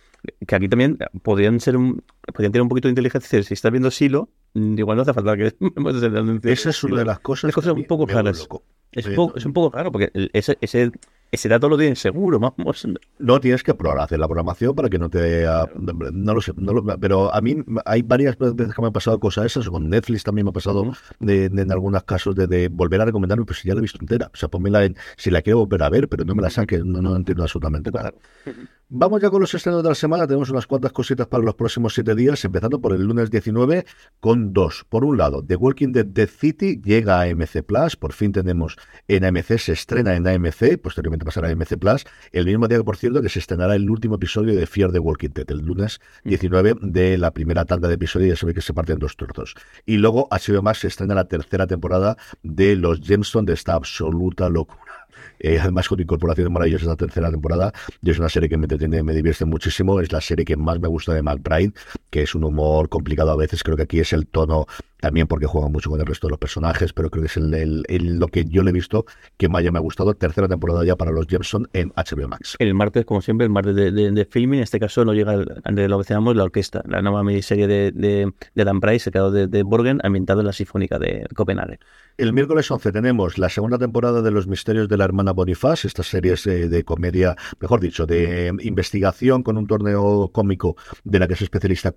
que 0.47 0.55
aquí 0.55 0.69
también 0.69 0.99
podrían 1.23 1.61
ser 1.61 1.77
un, 1.77 2.03
podrían 2.33 2.53
tener 2.53 2.63
un 2.63 2.69
poquito 2.69 2.89
de 2.89 2.93
inteligencia. 2.93 3.43
Si 3.43 3.55
estás 3.55 3.71
viendo 3.71 3.91
Silo, 3.91 4.31
igual 4.55 4.97
no 4.97 5.03
hace 5.03 5.13
falta 5.13 5.37
que 5.37 5.55
el 5.77 6.17
anuncio. 6.17 6.51
Esa 6.51 6.71
es 6.71 6.85
una 6.85 6.99
de 6.99 7.05
las 7.05 7.21
cosas, 7.21 7.51
es 7.51 7.55
cosas 7.55 7.75
un 7.75 7.85
poco 7.85 8.07
raras. 8.07 8.49
Es, 8.93 9.07
un 9.07 9.15
poco, 9.15 9.37
es 9.37 9.45
un 9.45 9.53
poco 9.53 9.77
raro 9.77 9.91
porque 9.91 10.11
ese, 10.33 10.57
ese, 10.61 10.93
ese 11.35 11.49
dato 11.49 11.69
lo 11.69 11.77
tienen 11.77 11.97
seguro, 11.97 12.39
vamos. 12.39 12.87
No 13.19 13.41
tienes 13.41 13.63
que 13.63 13.75
probar, 13.75 14.01
hacer 14.01 14.19
la 14.19 14.27
programación 14.27 14.75
para 14.75 14.89
que 14.89 14.99
no 14.99 15.11
te. 15.11 15.47
Uh, 15.47 15.67
no 16.13 16.35
lo 16.35 16.41
sé, 16.41 16.53
no 16.57 16.73
lo, 16.73 16.85
pero 16.99 17.35
a 17.35 17.41
mí 17.41 17.57
hay 17.85 18.03
varias 18.03 18.39
veces 18.39 18.75
que 18.75 18.81
me 18.81 18.89
han 18.89 18.93
pasado 18.93 19.19
cosas 19.21 19.47
esas, 19.47 19.69
con 19.69 19.89
Netflix 19.89 20.25
también 20.25 20.45
me 20.45 20.51
ha 20.51 20.53
pasado 20.53 20.93
de, 21.21 21.49
de, 21.49 21.63
en 21.63 21.73
algunos 21.73 22.03
casos 22.05 22.35
de, 22.35 22.47
de, 22.47 22.69
volver 22.69 23.01
a 23.01 23.05
recomendarme, 23.05 23.45
pues 23.45 23.61
si 23.61 23.69
ya 23.69 23.75
la 23.75 23.81
he 23.81 23.83
visto 23.83 23.99
entera. 24.01 24.31
O 24.33 24.37
sea, 24.37 24.49
ponmela 24.49 24.85
en. 24.85 24.97
Si 25.17 25.31
la 25.31 25.43
quiero 25.43 25.59
volver 25.61 25.83
a 25.83 25.91
ver, 25.91 26.09
pero 26.09 26.25
no 26.25 26.35
me 26.35 26.43
la 26.43 26.51
saques, 26.51 26.85
no, 26.85 27.03
no 27.03 27.17
entiendo 27.17 27.43
absolutamente 27.43 27.91
nada. 27.91 28.13
Vamos 28.97 29.23
ya 29.23 29.31
con 29.31 29.41
los 29.41 29.53
estrenos 29.53 29.83
de 29.83 29.89
la 29.89 29.95
semana. 29.95 30.27
Tenemos 30.27 30.51
unas 30.51 30.67
cuantas 30.67 30.93
cositas 30.93 31.27
para 31.27 31.43
los 31.43 31.55
próximos 31.55 31.95
siete 31.95 32.15
días, 32.15 32.45
empezando 32.45 32.81
por 32.81 32.93
el 32.93 33.03
lunes 33.03 33.31
19 33.31 33.87
con 34.21 34.53
dos. 34.53 34.85
Por 34.89 35.05
un 35.05 35.17
lado, 35.17 35.43
The 35.43 35.57
Walking 35.57 35.93
Dead 35.93 36.05
Dead 36.05 36.29
City 36.29 36.81
llega 36.85 37.19
a 37.19 37.23
AMC 37.23 37.65
Plus. 37.67 37.97
Por 37.97 38.13
fin 38.13 38.31
tenemos 38.31 38.77
en 39.09 39.25
AMC, 39.25 39.59
se 39.59 39.73
estrena 39.73 40.15
en 40.15 40.29
AMC, 40.29 40.79
posteriormente 40.81 41.24
pasará 41.25 41.49
a 41.49 41.53
AMC 41.53 41.79
Plus. 41.79 42.05
El 42.33 42.47
mismo 42.47 42.69
día, 42.69 42.83
por 42.83 42.97
cierto, 42.97 43.23
que 43.23 43.29
se 43.29 43.39
estrenará 43.39 43.75
el 43.75 43.89
último 43.91 44.17
episodio 44.17 44.55
de 44.55 44.67
Fear 44.67 44.93
the 44.93 44.99
Walking 44.99 45.31
Dead, 45.31 45.51
el 45.51 45.59
lunes 45.59 46.01
19 46.25 46.77
de 46.81 47.19
la 47.19 47.33
primera 47.33 47.65
tanda 47.65 47.89
de 47.89 47.95
episodios. 47.95 48.31
Ya 48.31 48.37
se 48.37 48.47
ve 48.47 48.55
que 48.55 48.61
se 48.61 48.75
parten 48.75 48.99
dos 48.99 49.17
trozos. 49.17 49.55
Y 49.87 49.97
luego, 49.97 50.29
HBO 50.31 50.63
Max 50.63 50.81
se 50.81 50.89
estrena 50.89 51.15
la 51.15 51.25
tercera 51.25 51.67
temporada 51.67 52.17
de 52.43 52.77
Los 52.77 53.01
Gemstones 53.01 53.47
de 53.47 53.55
esta 53.55 53.75
absoluta 53.75 54.49
locura. 54.49 55.05
Eh, 55.39 55.59
además 55.61 55.89
con 55.89 56.01
incorporaciones 56.01 56.53
maravillosas 56.53 56.87
la 56.87 56.97
tercera 56.97 57.31
temporada 57.31 57.73
y 58.03 58.11
es 58.11 58.19
una 58.19 58.29
serie 58.29 58.49
que 58.49 58.57
me 58.57 58.65
entretiene, 58.65 59.03
me 59.03 59.15
divierte 59.15 59.45
muchísimo 59.45 60.01
es 60.01 60.13
la 60.13 60.21
serie 60.21 60.45
que 60.45 60.57
más 60.57 60.81
me 60.81 60.89
gusta 60.89 61.13
de 61.13 61.23
McBride 61.23 61.73
que 62.15 62.23
es 62.23 62.37
un 62.37 62.45
humor 62.45 62.89
complicado 62.89 63.33
a 63.33 63.37
veces 63.37 63.65
creo 63.65 63.77
que 63.77 63.83
aquí 63.83 63.99
es 63.99 64.13
el 64.13 64.29
tono 64.29 64.67
también 65.01 65.27
porque 65.27 65.47
juega 65.47 65.69
mucho 65.69 65.91
con 65.91 65.99
el 65.99 66.07
resto 66.07 66.29
de 66.29 66.31
los 66.31 66.39
personajes 66.39 66.93
pero 66.93 67.11
creo 67.11 67.23
que 67.23 67.27
es 67.27 67.37
el, 67.37 67.53
el, 67.53 67.83
el, 67.89 68.21
lo 68.21 68.29
que 68.29 68.45
yo 68.45 68.63
le 68.63 68.71
he 68.71 68.73
visto 68.73 69.05
que 69.37 69.49
más 69.49 69.65
me 69.65 69.79
ha 69.79 69.83
gustado. 69.83 70.15
Tercera 70.15 70.47
temporada 70.47 70.85
ya 70.85 70.95
para 70.95 71.11
los 71.11 71.27
Jameson 71.27 71.69
en 71.73 71.93
HBO 71.97 72.29
Max. 72.29 72.55
El 72.61 72.73
martes 72.75 73.05
como 73.05 73.21
siempre 73.21 73.47
el 73.47 73.51
martes 73.51 73.75
de, 73.75 73.91
de, 73.91 74.13
de 74.13 74.25
filming. 74.27 74.59
En 74.59 74.63
este 74.63 74.79
caso 74.79 75.05
no 75.05 75.13
llega 75.13 75.37
de 75.37 75.89
lo 75.89 75.99
que 75.99 76.15
llamamos 76.15 76.37
la 76.37 76.45
orquesta 76.45 76.85
la 76.87 77.03
nueva 77.03 77.25
miniserie 77.25 77.67
de, 77.67 77.91
de, 77.91 78.33
de 78.55 78.65
Dan 78.65 78.79
Price 78.79 79.11
creado 79.11 79.33
de, 79.33 79.49
de 79.49 79.65
Borgen 79.65 79.99
ambientado 80.05 80.39
en 80.41 80.47
la 80.47 80.53
Sinfónica 80.53 81.01
de 81.01 81.27
Copenhague. 81.35 81.81
El 82.17 82.33
miércoles 82.33 82.71
11 82.71 82.93
tenemos 82.93 83.39
la 83.39 83.49
segunda 83.49 83.77
temporada 83.77 84.23
de 84.23 84.31
Los 84.31 84.47
Misterios 84.47 84.89
de 84.89 84.97
la 84.97 85.05
Hermana 85.05 85.33
Bonifaz, 85.33 85.85
estas 85.85 86.07
series 86.07 86.47
eh, 86.47 86.69
de 86.69 86.85
comedia, 86.85 87.35
mejor 87.59 87.81
dicho, 87.81 88.07
de 88.07 88.47
eh, 88.47 88.53
investigación 88.63 89.43
con 89.43 89.59
un 89.59 89.67
torneo 89.67 90.31
cómico 90.33 90.77
de 91.03 91.19
la 91.19 91.27
que 91.27 91.35
es 91.35 91.43
especialista 91.43 91.89
eh, 91.89 91.93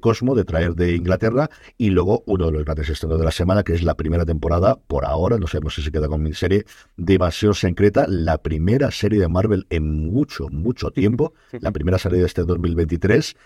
Cosmo, 0.00 0.34
de 0.34 0.44
traer 0.44 0.74
de 0.74 0.96
Inglaterra, 0.96 1.50
y 1.76 1.90
luego 1.90 2.22
uno 2.26 2.46
de 2.46 2.52
los 2.52 2.64
grandes 2.64 2.88
estrenos 2.88 3.18
de 3.18 3.24
la 3.24 3.30
semana, 3.30 3.62
que 3.62 3.74
es 3.74 3.82
la 3.82 3.94
primera 3.94 4.24
temporada, 4.24 4.76
por 4.86 5.04
ahora, 5.04 5.38
no 5.38 5.46
sabemos 5.46 5.74
si 5.74 5.82
se 5.82 5.90
queda 5.90 6.08
con 6.08 6.22
miniserie, 6.22 6.64
de 6.96 7.14
Invasión 7.14 7.54
Secreta, 7.54 8.06
la 8.08 8.38
primera 8.38 8.90
serie 8.90 9.20
de 9.20 9.28
Marvel 9.28 9.66
en 9.70 10.10
mucho, 10.12 10.48
mucho 10.48 10.90
tiempo, 10.90 11.32
la 11.60 11.70
primera 11.70 11.98
serie 11.98 12.18
de 12.18 12.26
este 12.26 12.42
2023. 12.44 13.36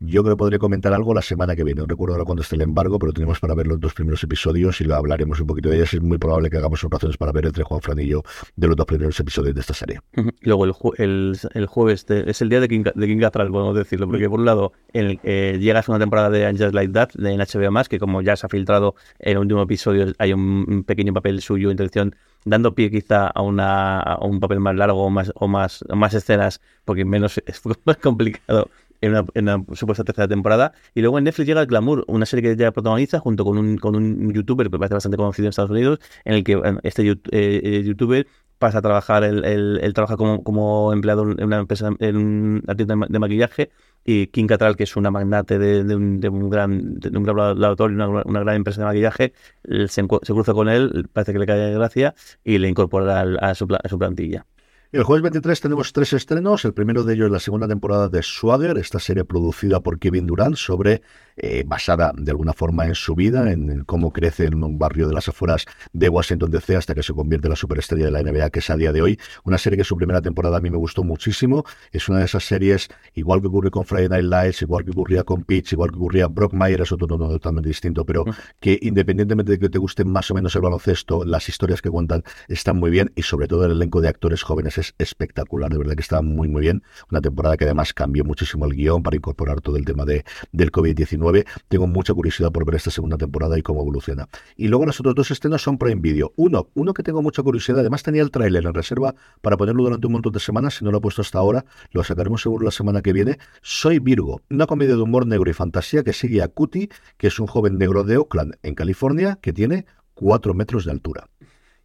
Yo 0.00 0.22
creo 0.22 0.36
que 0.36 0.38
podré 0.38 0.58
comentar 0.60 0.92
algo 0.92 1.12
la 1.12 1.22
semana 1.22 1.56
que 1.56 1.64
viene. 1.64 1.80
No 1.80 1.86
recuerdo 1.86 2.14
ahora 2.14 2.24
cuándo 2.24 2.42
esté 2.42 2.54
el 2.54 2.62
embargo, 2.62 3.00
pero 3.00 3.12
tenemos 3.12 3.40
para 3.40 3.54
ver 3.54 3.66
los 3.66 3.80
dos 3.80 3.94
primeros 3.94 4.22
episodios 4.22 4.80
y 4.80 4.84
lo 4.84 4.94
hablaremos 4.94 5.40
un 5.40 5.48
poquito 5.48 5.70
de 5.70 5.76
ellas. 5.76 5.92
Es 5.92 6.00
muy 6.00 6.18
probable 6.18 6.50
que 6.50 6.56
hagamos 6.56 6.84
operaciones 6.84 7.16
para 7.16 7.32
ver 7.32 7.46
entre 7.46 7.64
Juan 7.64 7.80
Fran 7.80 7.98
y 7.98 8.06
yo 8.06 8.22
de 8.54 8.68
los 8.68 8.76
dos 8.76 8.86
primeros 8.86 9.18
episodios 9.18 9.56
de 9.56 9.60
esta 9.60 9.74
serie. 9.74 10.00
Luego 10.42 10.66
el, 10.66 10.72
ju 10.72 10.92
el, 10.98 11.36
el 11.52 11.66
jueves 11.66 12.06
de, 12.06 12.30
es 12.30 12.40
el 12.40 12.48
día 12.48 12.60
de 12.60 12.68
King, 12.68 12.84
de 12.94 13.06
King 13.08 13.18
Catral, 13.18 13.50
podemos 13.50 13.74
decirlo, 13.74 14.06
porque 14.06 14.28
por 14.28 14.38
un 14.38 14.46
lado 14.46 14.72
el, 14.92 15.18
eh, 15.24 15.58
llega 15.60 15.80
a 15.80 15.84
una 15.88 15.98
temporada 15.98 16.30
de 16.30 16.46
Angels 16.46 16.74
Like 16.74 16.92
That 16.92 17.10
de 17.14 17.32
en 17.32 17.40
HBO+, 17.40 17.88
que 17.88 17.98
como 17.98 18.22
ya 18.22 18.36
se 18.36 18.46
ha 18.46 18.48
filtrado 18.48 18.94
en 19.18 19.32
el 19.32 19.38
último 19.38 19.62
episodio 19.62 20.12
hay 20.18 20.32
un, 20.32 20.64
un 20.68 20.84
pequeño 20.84 21.12
papel 21.12 21.40
suyo, 21.40 21.72
intención 21.72 22.14
dando 22.44 22.74
pie 22.74 22.90
quizá 22.90 23.26
a, 23.26 23.42
una, 23.42 24.00
a 24.00 24.24
un 24.24 24.38
papel 24.38 24.60
más 24.60 24.76
largo 24.76 25.04
o 25.04 25.10
más, 25.10 25.32
o 25.34 25.48
más, 25.48 25.84
o 25.88 25.96
más 25.96 26.14
escenas, 26.14 26.60
porque 26.84 27.04
menos 27.04 27.38
es 27.46 27.60
más 27.84 27.96
complicado 27.96 28.70
en 29.00 29.10
una, 29.10 29.24
en 29.34 29.48
una, 29.48 29.64
supuesta 29.74 30.04
tercera 30.04 30.28
temporada. 30.28 30.72
Y 30.94 31.00
luego 31.00 31.18
en 31.18 31.24
Netflix 31.24 31.46
llega 31.46 31.60
el 31.60 31.66
Glamour, 31.66 32.04
una 32.08 32.26
serie 32.26 32.42
que 32.42 32.52
ella 32.52 32.72
protagoniza 32.72 33.18
junto 33.20 33.44
con 33.44 33.58
un, 33.58 33.78
con 33.78 33.96
un 33.96 34.32
youtuber 34.32 34.70
que 34.70 34.78
parece 34.78 34.94
bastante 34.94 35.16
conocido 35.16 35.46
en 35.46 35.50
Estados 35.50 35.70
Unidos, 35.70 35.98
en 36.24 36.34
el 36.34 36.44
que 36.44 36.60
este 36.82 37.18
eh, 37.32 37.82
youtuber 37.84 38.26
pasa 38.58 38.78
a 38.78 38.82
trabajar, 38.82 39.24
él, 39.24 39.44
él, 39.44 39.78
él, 39.82 39.94
trabaja 39.94 40.16
como, 40.16 40.42
como 40.42 40.92
empleado 40.92 41.22
en 41.30 41.44
una 41.44 41.58
empresa, 41.58 41.90
en 42.00 42.16
una 42.16 42.74
tienda 42.74 42.96
de 43.08 43.18
maquillaje, 43.18 43.70
y 44.04 44.28
Kim 44.28 44.46
Cattrall, 44.46 44.76
que 44.76 44.84
es 44.84 44.96
una 44.96 45.10
magnate 45.10 45.58
de, 45.58 45.84
de 45.84 45.94
un, 45.94 46.50
gran, 46.50 46.98
de 46.98 47.16
un 47.16 47.22
gran 47.24 47.36
laboratorio, 47.36 47.96
una, 47.96 48.22
una, 48.24 48.40
gran 48.40 48.56
empresa 48.56 48.80
de 48.80 48.86
maquillaje, 48.86 49.32
se, 49.64 49.86
se, 49.88 50.06
cruza 50.06 50.54
con 50.54 50.68
él, 50.68 51.08
parece 51.12 51.32
que 51.32 51.38
le 51.38 51.46
cae 51.46 51.58
de 51.58 51.74
gracia 51.74 52.14
y 52.44 52.58
le 52.58 52.68
incorpora 52.68 53.20
a, 53.20 53.50
a, 53.50 53.54
su, 53.54 53.66
a 53.82 53.88
su 53.88 53.98
plantilla. 53.98 54.46
El 54.90 55.02
jueves 55.02 55.22
23 55.22 55.60
tenemos 55.60 55.92
tres 55.92 56.14
estrenos. 56.14 56.64
El 56.64 56.72
primero 56.72 57.04
de 57.04 57.12
ellos 57.12 57.26
es 57.26 57.32
la 57.32 57.40
segunda 57.40 57.68
temporada 57.68 58.08
de 58.08 58.22
Swagger, 58.22 58.78
esta 58.78 58.98
serie 58.98 59.22
producida 59.22 59.80
por 59.80 59.98
Kevin 59.98 60.26
Durant, 60.26 60.56
sobre 60.56 61.02
eh, 61.38 61.64
basada 61.66 62.12
de 62.16 62.30
alguna 62.30 62.52
forma 62.52 62.86
en 62.86 62.94
su 62.94 63.14
vida, 63.14 63.50
en, 63.52 63.84
cómo 63.84 64.12
crece 64.12 64.46
en 64.46 64.62
un 64.62 64.78
barrio 64.78 65.08
de 65.08 65.14
las 65.14 65.28
afueras 65.28 65.66
de 65.92 66.08
Washington 66.08 66.50
DC 66.50 66.76
hasta 66.76 66.94
que 66.94 67.02
se 67.02 67.12
convierte 67.12 67.46
en 67.46 67.50
la 67.50 67.56
superestrella 67.56 68.06
de 68.06 68.10
la 68.10 68.22
NBA 68.22 68.50
que 68.50 68.58
es 68.58 68.70
a 68.70 68.76
día 68.76 68.92
de 68.92 69.02
hoy. 69.02 69.18
Una 69.44 69.58
serie 69.58 69.76
que 69.76 69.84
su 69.84 69.96
primera 69.96 70.20
temporada 70.20 70.58
a 70.58 70.60
mí 70.60 70.70
me 70.70 70.76
gustó 70.76 71.04
muchísimo. 71.04 71.64
Es 71.92 72.08
una 72.08 72.18
de 72.18 72.24
esas 72.24 72.44
series, 72.44 72.88
igual 73.14 73.40
que 73.40 73.46
ocurre 73.46 73.70
con 73.70 73.84
Friday 73.84 74.08
Night 74.08 74.24
Lights, 74.24 74.62
igual 74.62 74.84
que 74.84 74.90
ocurría 74.90 75.24
con 75.24 75.44
Pitch, 75.44 75.72
igual 75.72 75.90
que 75.90 75.96
ocurría 75.96 76.26
Brock 76.26 76.52
Mayer, 76.52 76.80
es 76.80 76.92
otro 76.92 77.06
tono 77.06 77.28
totalmente 77.28 77.68
distinto, 77.68 78.04
pero 78.04 78.24
que 78.60 78.78
independientemente 78.82 79.52
de 79.52 79.58
que 79.58 79.68
te 79.68 79.78
guste 79.78 80.04
más 80.04 80.30
o 80.30 80.34
menos 80.34 80.54
el 80.56 80.62
baloncesto, 80.62 81.24
las 81.24 81.48
historias 81.48 81.82
que 81.82 81.90
cuentan 81.90 82.24
están 82.48 82.78
muy 82.78 82.90
bien 82.90 83.12
y 83.14 83.22
sobre 83.22 83.46
todo 83.46 83.64
el 83.64 83.72
elenco 83.72 84.00
de 84.00 84.08
actores 84.08 84.42
jóvenes 84.42 84.78
es 84.78 84.94
espectacular, 84.98 85.70
de 85.70 85.78
verdad 85.78 85.94
que 85.94 86.02
está 86.02 86.22
muy 86.22 86.48
muy 86.48 86.62
bien. 86.62 86.82
Una 87.10 87.20
temporada 87.20 87.56
que 87.56 87.64
además 87.64 87.92
cambió 87.94 88.24
muchísimo 88.24 88.66
el 88.66 88.74
guion 88.74 89.02
para 89.02 89.16
incorporar 89.16 89.60
todo 89.60 89.76
el 89.76 89.84
tema 89.84 90.04
de, 90.04 90.24
del 90.52 90.72
COVID-19. 90.72 91.27
Tengo 91.68 91.86
mucha 91.86 92.14
curiosidad 92.14 92.52
por 92.52 92.64
ver 92.64 92.76
esta 92.76 92.90
segunda 92.90 93.16
temporada 93.16 93.58
y 93.58 93.62
cómo 93.62 93.80
evoluciona. 93.80 94.28
Y 94.56 94.68
luego 94.68 94.86
los 94.86 94.98
otros 95.00 95.14
dos 95.14 95.30
estrenos 95.30 95.62
son 95.62 95.78
Prime 95.78 96.00
Video. 96.00 96.32
Uno, 96.36 96.68
uno 96.74 96.94
que 96.94 97.02
tengo 97.02 97.22
mucha 97.22 97.42
curiosidad, 97.42 97.80
además 97.80 98.02
tenía 98.02 98.22
el 98.22 98.30
tráiler 98.30 98.64
en 98.64 98.74
reserva 98.74 99.14
para 99.40 99.56
ponerlo 99.56 99.84
durante 99.84 100.06
un 100.06 100.14
montón 100.14 100.32
de 100.32 100.40
semanas, 100.40 100.74
si 100.74 100.84
no 100.84 100.90
lo 100.90 100.98
he 100.98 101.00
puesto 101.00 101.22
hasta 101.22 101.38
ahora, 101.38 101.64
lo 101.92 102.04
sacaremos 102.04 102.42
seguro 102.42 102.64
la 102.64 102.70
semana 102.70 103.02
que 103.02 103.12
viene. 103.12 103.38
Soy 103.62 103.98
Virgo, 103.98 104.40
una 104.50 104.66
comedia 104.66 104.96
de 104.96 105.02
humor 105.02 105.26
negro 105.26 105.50
y 105.50 105.54
fantasía 105.54 106.02
que 106.02 106.12
sigue 106.12 106.42
a 106.42 106.48
Cutie, 106.48 106.88
que 107.16 107.28
es 107.28 107.38
un 107.38 107.46
joven 107.46 107.78
negro 107.78 108.04
de 108.04 108.16
Oakland, 108.16 108.56
en 108.62 108.74
California, 108.74 109.38
que 109.40 109.52
tiene 109.52 109.86
cuatro 110.14 110.54
metros 110.54 110.84
de 110.84 110.90
altura. 110.90 111.28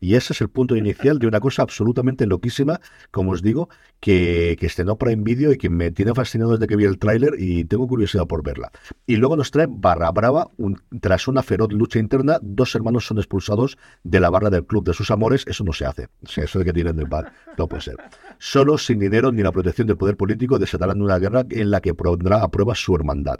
Y 0.03 0.15
ese 0.15 0.33
es 0.33 0.41
el 0.41 0.49
punto 0.49 0.75
inicial 0.75 1.17
de 1.17 1.27
una 1.27 1.39
cosa 1.39 1.61
absolutamente 1.61 2.25
loquísima, 2.25 2.81
como 3.09 3.31
os 3.31 3.41
digo, 3.41 3.69
que, 4.01 4.57
que 4.59 4.65
estrenó 4.65 4.97
Prime 4.97 5.23
Video 5.23 5.53
y 5.53 5.57
que 5.57 5.69
me 5.69 5.91
tiene 5.91 6.13
fascinado 6.13 6.51
desde 6.51 6.67
que 6.67 6.75
vi 6.75 6.83
el 6.83 6.99
tráiler 6.99 7.35
y 7.39 7.63
tengo 7.63 7.87
curiosidad 7.87 8.27
por 8.27 8.43
verla. 8.43 8.69
Y 9.07 9.15
luego 9.15 9.37
nos 9.37 9.49
trae 9.49 9.67
Barra 9.69 10.11
Brava, 10.11 10.49
un, 10.57 10.81
tras 10.99 11.29
una 11.29 11.41
feroz 11.41 11.71
lucha 11.71 11.99
interna, 11.99 12.37
dos 12.41 12.75
hermanos 12.75 13.07
son 13.07 13.17
expulsados 13.17 13.77
de 14.03 14.19
la 14.19 14.29
barra 14.29 14.49
del 14.49 14.65
club 14.65 14.83
de 14.83 14.93
sus 14.93 15.09
amores, 15.09 15.45
eso 15.47 15.63
no 15.63 15.71
se 15.71 15.85
hace. 15.85 16.09
Eso 16.35 16.59
de 16.59 16.65
que 16.65 16.73
tienen 16.73 16.97
del 16.97 17.07
bar, 17.07 17.31
no 17.57 17.69
puede 17.69 17.83
ser. 17.83 17.95
Solo, 18.39 18.77
sin 18.77 18.99
dinero 18.99 19.31
ni 19.31 19.41
la 19.41 19.53
protección 19.53 19.87
del 19.87 19.95
poder 19.95 20.17
político, 20.17 20.59
desatarán 20.59 21.01
una 21.01 21.17
guerra 21.17 21.45
en 21.49 21.71
la 21.71 21.79
que 21.79 21.93
pondrá 21.93 22.43
a 22.43 22.51
prueba 22.51 22.75
su 22.75 22.93
hermandad 22.93 23.37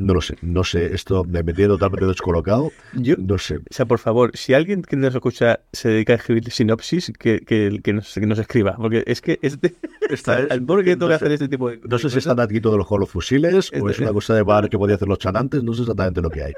No 0.00 0.14
lo 0.14 0.20
sé, 0.20 0.36
no 0.42 0.64
sé. 0.64 0.94
Esto 0.94 1.24
me 1.24 1.42
metí 1.42 1.64
totalmente 1.66 2.06
descolocado. 2.06 2.70
Yo, 2.94 3.14
no 3.18 3.36
sé. 3.38 3.56
O 3.58 3.62
sea, 3.70 3.86
por 3.86 3.98
favor, 3.98 4.30
si 4.34 4.54
alguien 4.54 4.82
que 4.82 4.96
nos 4.96 5.14
escucha 5.14 5.60
se 5.72 5.88
dedica 5.90 6.14
a 6.14 6.16
escribir 6.16 6.50
sinopsis, 6.50 7.12
que, 7.18 7.40
que, 7.40 7.80
que, 7.82 7.92
nos, 7.92 8.14
que 8.14 8.26
nos 8.26 8.38
escriba. 8.38 8.76
Porque 8.76 9.04
es 9.06 9.20
que 9.20 9.38
este, 9.42 9.74
Esta 10.08 10.40
es, 10.40 10.50
al 10.50 10.62
pobre 10.64 10.84
que 10.84 10.96
tengo 10.96 11.06
no 11.06 11.12
que 11.12 11.18
sé, 11.18 11.24
hacer 11.24 11.32
este 11.32 11.48
tipo 11.48 11.68
de 11.70 11.80
No 11.88 11.98
sé 11.98 12.08
si 12.10 12.18
están 12.18 12.40
aquí 12.40 12.60
todos 12.60 12.78
los, 12.78 12.86
con 12.86 13.00
los 13.00 13.10
fusiles 13.10 13.70
o 13.80 13.88
es 13.90 13.98
una 13.98 14.12
cosa 14.12 14.34
de 14.34 14.42
bar 14.42 14.68
que 14.70 14.78
podía 14.78 14.94
hacer 14.96 15.08
los 15.08 15.18
chanantes, 15.18 15.62
no 15.62 15.72
sé 15.74 15.82
exactamente 15.82 16.20
lo 16.22 16.30
que 16.30 16.42
hay. 16.44 16.52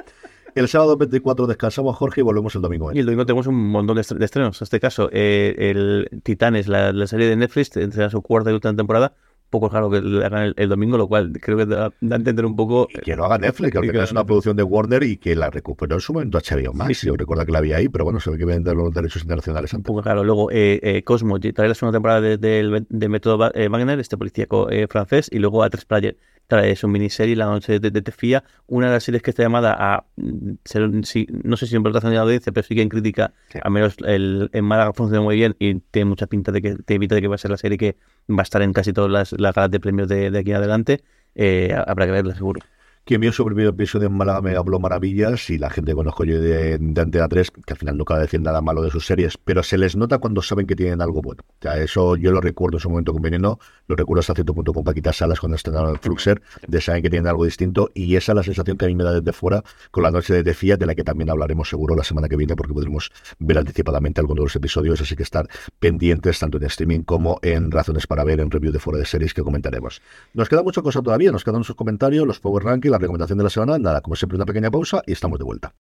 El 0.54 0.68
sábado 0.68 0.98
24 0.98 1.46
descansamos, 1.46 1.96
Jorge, 1.96 2.20
y 2.20 2.24
volvemos 2.24 2.54
el 2.54 2.60
domingo. 2.60 2.92
Y 2.92 2.98
el 2.98 3.06
domingo 3.06 3.24
tenemos 3.24 3.46
un 3.46 3.54
montón 3.70 3.96
de, 3.96 4.02
estre- 4.02 4.18
de 4.18 4.24
estrenos. 4.26 4.60
En 4.60 4.64
este 4.64 4.80
caso, 4.80 5.08
eh, 5.10 5.54
el 5.58 6.20
Titanes, 6.22 6.68
la, 6.68 6.92
la 6.92 7.06
serie 7.06 7.26
de 7.26 7.36
Netflix, 7.36 7.74
entrega 7.78 8.10
su 8.10 8.20
cuarta 8.20 8.50
y 8.50 8.54
última 8.54 8.76
temporada. 8.76 9.14
Poco 9.52 9.68
raro 9.68 9.90
que 9.90 10.00
la 10.00 10.26
hagan 10.28 10.44
el, 10.44 10.54
el 10.56 10.68
domingo, 10.70 10.96
lo 10.96 11.06
cual 11.08 11.30
creo 11.38 11.58
que 11.58 11.66
da, 11.66 11.92
da 12.00 12.16
a 12.16 12.18
entender 12.18 12.46
un 12.46 12.56
poco. 12.56 12.88
Y 12.90 13.00
que 13.02 13.14
lo 13.14 13.26
haga 13.26 13.36
Netflix, 13.36 13.78
que 13.78 14.02
es 14.02 14.10
una 14.12 14.24
producción 14.24 14.56
de 14.56 14.62
Warner 14.62 15.02
y 15.02 15.18
que 15.18 15.36
la 15.36 15.50
recuperó 15.50 15.96
en 15.96 16.00
su 16.00 16.14
momento 16.14 16.38
HBO 16.38 16.72
Max. 16.72 17.02
Yo 17.02 17.14
recuerdo 17.16 17.44
que 17.44 17.52
la 17.52 17.58
había 17.58 17.76
ahí, 17.76 17.90
pero 17.90 18.04
bueno, 18.04 18.18
se 18.18 18.30
ve 18.30 18.38
que 18.38 18.46
venden 18.46 18.78
los 18.78 18.92
derechos 18.94 19.20
internacionales 19.22 19.74
Un 19.74 19.82
poco 19.82 20.00
raro. 20.00 20.24
Luego, 20.24 20.50
eh, 20.50 20.80
eh, 20.82 21.02
Cosmo 21.04 21.38
trae 21.38 21.68
la 21.68 21.74
segunda 21.74 21.96
temporada 21.96 22.22
de, 22.22 22.38
del- 22.38 22.86
de 22.88 23.08
Método 23.10 23.50
eh, 23.54 23.68
Wagner, 23.68 24.00
este 24.00 24.16
policíaco 24.16 24.70
eh, 24.70 24.86
francés, 24.88 25.28
y 25.30 25.38
luego 25.38 25.62
A3 25.62 25.84
Player 25.86 26.16
trae 26.46 26.76
su 26.76 26.86
miniserie 26.88 27.34
La 27.36 27.46
Noche 27.46 27.78
de, 27.78 27.90
de 27.90 28.02
Tefía, 28.02 28.44
una 28.66 28.88
de 28.88 28.92
las 28.94 29.04
series 29.04 29.22
que 29.22 29.30
está 29.30 29.42
llamada 29.42 29.74
a 29.78 30.04
mm, 30.16 30.50
ser, 30.64 30.90
sí, 31.04 31.26
no 31.44 31.56
sé 31.56 31.66
si 31.66 31.76
en 31.76 31.82
votación 31.82 32.10
de 32.10 32.16
la 32.16 32.22
audiencia, 32.22 32.52
pero 32.52 32.66
sí 32.66 32.74
que 32.74 32.82
en 32.82 32.88
crítica, 32.88 33.32
Sí. 33.48 33.58
al 33.62 33.70
menos 33.72 33.96
el, 34.04 34.50
en 34.52 34.64
Málaga 34.64 34.92
funciona 34.92 35.22
muy 35.22 35.36
bien 35.36 35.56
y 35.58 35.76
tiene 35.80 36.06
mucha 36.10 36.26
pinta 36.26 36.52
de 36.52 36.60
que 36.62 36.74
te 36.76 36.94
evita 36.94 37.14
de 37.14 37.22
que 37.22 37.28
va 37.28 37.36
a 37.36 37.38
ser 37.38 37.50
la 37.50 37.56
serie 37.56 37.78
que 37.78 37.96
va 38.30 38.40
a 38.40 38.42
estar 38.42 38.60
en 38.62 38.72
casi 38.72 38.92
todas 38.92 39.10
las, 39.10 39.32
las 39.32 39.54
galas 39.54 39.70
de 39.70 39.80
premios 39.80 40.08
de, 40.08 40.30
de 40.30 40.38
aquí 40.38 40.50
en 40.50 40.56
adelante. 40.56 41.02
Eh, 41.34 41.74
habrá 41.86 42.04
que 42.06 42.12
verla 42.12 42.34
seguro. 42.34 42.60
Quien 43.04 43.20
vio 43.20 43.32
su 43.32 43.44
primer 43.44 43.66
episodio 43.66 44.06
en 44.06 44.16
Málaga 44.16 44.40
me 44.42 44.54
habló 44.54 44.78
maravillas 44.78 45.50
y 45.50 45.58
la 45.58 45.70
gente 45.70 45.90
que 45.90 45.96
conozco 45.96 46.22
yo 46.22 46.40
de, 46.40 46.74
Antena 46.74 47.26
3, 47.26 47.50
que 47.50 47.72
al 47.72 47.76
final 47.76 47.98
nunca 47.98 48.14
va 48.14 48.20
a 48.20 48.22
decir 48.22 48.40
nada 48.40 48.60
malo 48.60 48.80
de 48.80 48.92
sus 48.92 49.06
series, 49.06 49.36
pero 49.38 49.64
se 49.64 49.76
les 49.76 49.96
nota 49.96 50.18
cuando 50.18 50.40
saben 50.40 50.68
que 50.68 50.76
tienen 50.76 51.02
algo 51.02 51.20
bueno. 51.20 51.42
Eso 51.78 52.14
yo 52.14 52.30
lo 52.30 52.40
recuerdo 52.40 52.76
en 52.76 52.80
su 52.80 52.88
momento 52.88 53.12
con 53.12 53.20
Veneno, 53.20 53.58
lo 53.88 53.96
recuerdo 53.96 54.20
hasta 54.20 54.34
cierto 54.34 54.54
punto 54.54 54.72
con 54.72 54.84
Paquita 54.84 55.12
Salas 55.12 55.40
cuando 55.40 55.56
estrenaron 55.56 55.90
el 55.90 55.98
Fluxer, 55.98 56.40
de 56.68 56.80
saben 56.80 57.02
que 57.02 57.10
tienen 57.10 57.26
algo 57.26 57.44
distinto 57.44 57.90
y 57.92 58.14
esa 58.14 58.30
es 58.30 58.36
la 58.36 58.42
sensación 58.44 58.76
que 58.76 58.84
a 58.84 58.88
mí 58.88 58.94
me 58.94 59.02
da 59.02 59.14
desde 59.14 59.32
fuera 59.32 59.64
con 59.90 60.04
la 60.04 60.12
noche 60.12 60.32
de 60.32 60.44
Defía, 60.44 60.76
de 60.76 60.86
la 60.86 60.94
que 60.94 61.02
también 61.02 61.28
hablaremos 61.28 61.68
seguro 61.68 61.96
la 61.96 62.04
semana 62.04 62.28
que 62.28 62.36
viene 62.36 62.54
porque 62.54 62.72
podremos 62.72 63.10
ver 63.40 63.58
anticipadamente 63.58 64.20
algunos 64.20 64.42
de 64.42 64.44
los 64.44 64.56
episodios, 64.56 65.00
así 65.00 65.16
que 65.16 65.24
estar 65.24 65.48
pendientes 65.80 66.38
tanto 66.38 66.56
en 66.56 66.66
streaming 66.66 67.00
como 67.00 67.40
en 67.42 67.72
Razones 67.72 68.06
para 68.06 68.22
Ver, 68.22 68.38
en 68.38 68.48
review 68.48 68.70
de 68.70 68.78
fuera 68.78 69.00
de 69.00 69.06
series 69.06 69.34
que 69.34 69.42
comentaremos. 69.42 70.00
Nos 70.34 70.48
queda 70.48 70.62
mucha 70.62 70.82
cosa 70.82 71.02
todavía, 71.02 71.32
nos 71.32 71.42
quedan 71.42 71.64
sus 71.64 71.74
comentarios, 71.74 72.24
los 72.24 72.38
Power 72.38 72.62
Ranking, 72.62 72.91
la 72.92 72.98
recomendación 72.98 73.38
de 73.38 73.44
la 73.44 73.50
semana, 73.50 73.78
nada, 73.78 74.00
como 74.00 74.14
siempre 74.16 74.36
una 74.36 74.46
pequeña 74.46 74.70
pausa 74.70 75.02
y 75.06 75.12
estamos 75.12 75.38
de 75.38 75.44
vuelta. 75.44 75.74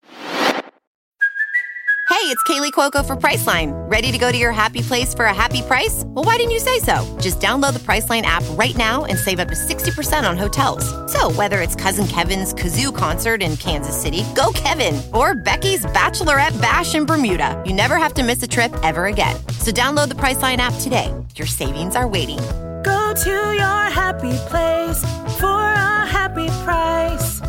Hey, 2.21 2.27
it's 2.27 2.43
Kaylee 2.43 2.71
Cuoco 2.71 3.03
for 3.03 3.15
Priceline. 3.15 3.71
Ready 3.89 4.11
to 4.11 4.17
go 4.19 4.31
to 4.31 4.37
your 4.37 4.51
happy 4.51 4.83
place 4.83 5.11
for 5.11 5.25
a 5.25 5.33
happy 5.33 5.63
price? 5.63 6.03
Well, 6.07 6.23
why 6.23 6.35
didn't 6.35 6.51
you 6.51 6.59
say 6.59 6.77
so? 6.77 7.17
Just 7.19 7.39
download 7.39 7.73
the 7.73 7.79
Priceline 7.79 8.21
app 8.23 8.43
right 8.51 8.77
now 8.77 9.05
and 9.05 9.17
save 9.17 9.39
up 9.39 9.47
to 9.47 9.55
60% 9.55 10.29
on 10.29 10.37
hotels. 10.37 10.85
So, 11.11 11.31
whether 11.31 11.61
it's 11.61 11.73
Cousin 11.73 12.05
Kevin's 12.05 12.53
Kazoo 12.53 12.95
concert 12.95 13.41
in 13.41 13.57
Kansas 13.57 13.99
City, 13.99 14.23
go 14.35 14.51
Kevin, 14.53 15.01
or 15.13 15.33
Becky's 15.33 15.83
Bachelorette 15.87 16.61
Bash 16.61 16.93
in 16.93 17.05
Bermuda, 17.07 17.59
you 17.65 17.73
never 17.73 17.95
have 17.95 18.13
to 18.15 18.23
miss 18.23 18.43
a 18.43 18.47
trip 18.47 18.71
ever 18.83 19.07
again. 19.07 19.35
So, 19.57 19.71
download 19.71 20.09
the 20.09 20.15
Priceline 20.15 20.57
app 20.57 20.75
today. 20.81 21.11
Your 21.35 21.47
savings 21.47 21.95
are 21.95 22.07
waiting. 22.07 22.39
Go 22.83 23.13
to 23.23 23.53
your 23.53 23.83
happy 23.89 24.33
place 24.49 24.99
for 25.39 25.47
a 25.47 26.00
happy 26.21 26.49
price. 26.63 27.39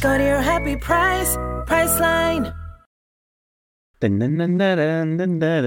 Go 0.00 0.16
to 0.16 0.24
your 0.24 0.40
happy 0.40 0.76
price, 0.76 1.36
Priceline. 1.68 2.61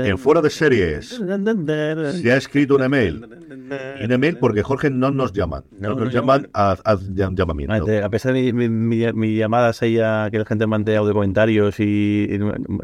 En 0.07 0.17
fuera 0.17 0.41
de 0.41 0.49
series, 0.49 1.19
se 2.13 2.31
ha 2.31 2.37
escrito 2.37 2.75
un 2.75 2.83
email. 2.83 3.25
Un 4.03 4.11
email 4.11 4.37
porque 4.37 4.61
Jorge 4.61 4.89
no 4.91 5.09
nos 5.11 5.33
llaman, 5.33 5.63
no, 5.79 5.89
No, 5.89 5.95
nos 5.95 6.05
no 6.05 6.11
llaman 6.11 6.47
a, 6.53 6.71
a 6.83 6.95
llam- 6.97 7.35
llamamiento. 7.35 7.73
A 8.03 8.09
pesar 8.09 8.33
de 8.33 8.53
mi, 8.53 8.69
mi, 8.69 9.11
mi 9.13 9.35
llamadas 9.35 9.81
ahí 9.81 9.97
a 9.99 10.27
que 10.31 10.37
la 10.39 10.45
gente 10.45 10.67
mande 10.67 10.95
audio 10.97 11.13
comentarios 11.13 11.79
y, 11.79 12.27
y 12.29 12.39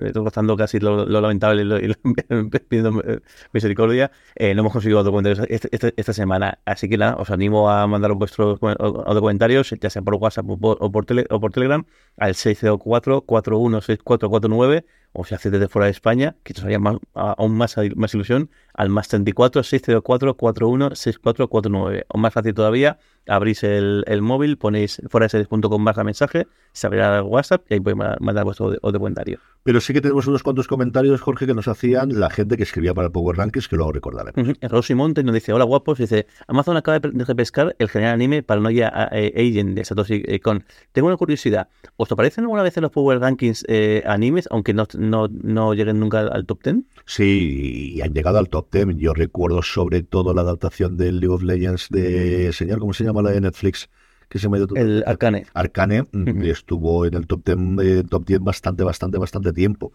estoy 0.05 0.23
gastando 0.23 0.57
casi 0.57 0.79
lo, 0.79 1.05
lo 1.05 1.21
lamentable 1.21 1.61
y, 1.61 1.65
lo, 1.65 1.79
y 1.79 1.87
lo- 1.89 1.95
pidiendo 2.67 3.01
eh, 3.05 3.19
misericordia, 3.53 4.11
eh, 4.35 4.55
no 4.55 4.61
hemos 4.61 4.73
conseguido 4.73 4.99
audio 4.99 5.11
comentarios 5.11 5.45
este- 5.49 5.69
este- 5.71 5.93
esta 5.97 6.13
semana. 6.13 6.57
Así 6.65 6.89
que 6.89 6.97
nada, 6.97 7.15
os 7.17 7.29
animo 7.29 7.69
a 7.69 7.85
mandar 7.85 8.13
vuestros 8.13 8.57
audio 8.61 9.21
comentarios, 9.21 9.75
ya 9.79 9.89
sea 9.89 10.01
por 10.01 10.15
WhatsApp 10.15 10.49
o 10.49 10.57
por, 10.57 10.77
o 10.79 10.91
por, 10.91 11.05
tele- 11.05 11.27
o 11.29 11.39
por 11.39 11.51
Telegram, 11.51 11.85
al 12.17 12.33
604-416449 12.33 14.83
o 15.13 15.25
si 15.25 15.35
hacéis 15.35 15.51
desde 15.51 15.67
fuera 15.67 15.85
de 15.85 15.91
España, 15.91 16.35
que 16.43 16.53
os 16.53 16.63
haría 16.63 16.79
más, 16.79 16.97
aún 17.13 17.55
más, 17.57 17.75
más 17.95 18.13
ilusión, 18.13 18.49
al 18.73 18.89
más 18.89 19.07
34 19.09 19.63
604 19.63 20.37
41 20.37 20.95
6449. 20.95 22.05
O 22.07 22.17
más 22.17 22.33
fácil 22.33 22.53
todavía, 22.53 22.99
abrís 23.27 23.63
el, 23.63 24.03
el 24.07 24.21
móvil, 24.21 24.57
ponéis 24.57 25.01
fuera 25.09 25.25
de 25.25 25.29
series.com 25.29 25.83
barra 25.83 26.03
mensaje, 26.03 26.47
se 26.73 26.87
abrirá 26.87 27.17
el 27.17 27.23
WhatsApp 27.23 27.63
y 27.69 27.75
ahí 27.75 27.79
podéis 27.79 27.97
ma- 27.97 28.17
mandar 28.19 28.45
vuestro 28.45 28.75
comentario. 28.81 29.39
Pero 29.63 29.79
sí 29.79 29.93
que 29.93 30.01
tenemos 30.01 30.25
unos 30.25 30.41
cuantos 30.41 30.67
comentarios, 30.67 31.21
Jorge, 31.21 31.45
que 31.45 31.53
nos 31.53 31.67
hacían 31.67 32.19
la 32.19 32.31
gente 32.31 32.57
que 32.57 32.63
escribía 32.63 32.95
para 32.95 33.07
el 33.07 33.11
Power 33.11 33.37
Rankings, 33.37 33.67
que 33.67 33.75
luego 33.75 33.91
recordaremos. 33.91 34.57
Rosy 34.63 34.95
Monte 34.95 35.23
nos 35.23 35.35
dice, 35.35 35.53
hola 35.53 35.65
guapos, 35.65 35.99
dice, 35.99 36.25
Amazon 36.47 36.77
acaba 36.77 36.99
de 36.99 37.23
repescar 37.25 37.75
el 37.77 37.87
general 37.89 38.15
anime 38.15 38.41
Paranoia 38.41 39.09
eh, 39.11 39.31
Agent 39.35 39.75
de 39.75 39.85
Satoshi 39.85 40.23
eh, 40.25 40.39
Kon. 40.39 40.63
Tengo 40.93 41.07
una 41.09 41.17
curiosidad, 41.17 41.67
¿os 41.97 42.11
aparecen 42.11 42.45
alguna 42.45 42.63
vez 42.63 42.75
en 42.77 42.83
los 42.83 42.91
Power 42.91 43.19
Rankings 43.19 43.63
eh, 43.67 44.01
animes, 44.07 44.47
aunque 44.49 44.73
no, 44.73 44.87
no, 44.97 45.27
no 45.31 45.73
lleguen 45.75 45.99
nunca 45.99 46.21
al, 46.21 46.33
al 46.33 46.45
top 46.47 46.63
10? 46.63 46.75
Sí, 47.05 47.93
y 47.95 48.01
han 48.01 48.13
llegado 48.13 48.39
al 48.39 48.49
top 48.49 48.71
10. 48.71 48.97
Yo 48.97 49.13
recuerdo 49.13 49.61
sobre 49.61 50.01
todo 50.01 50.33
la 50.33 50.41
adaptación 50.41 50.97
del 50.97 51.19
League 51.19 51.35
of 51.35 51.43
Legends 51.43 51.87
de, 51.89 52.51
señor, 52.53 52.79
¿cómo 52.79 52.93
se 52.93 53.03
llama 53.03 53.10
la 53.21 53.31
de 53.31 53.41
Netflix? 53.41 53.89
Que 54.29 54.39
se 54.39 54.47
me 54.47 54.59
El 54.75 55.03
Arcane. 55.05 55.45
Arcane 55.53 56.03
mm, 56.03 56.29
Ujú. 56.29 56.43
estuvo 56.45 57.05
en 57.05 57.15
el 57.15 57.27
top 57.27 57.43
10, 57.45 57.57
eh, 57.81 58.03
top 58.09 58.25
10 58.25 58.39
bastante, 58.39 58.83
bastante, 58.83 59.17
bastante 59.17 59.51
tiempo. 59.51 59.91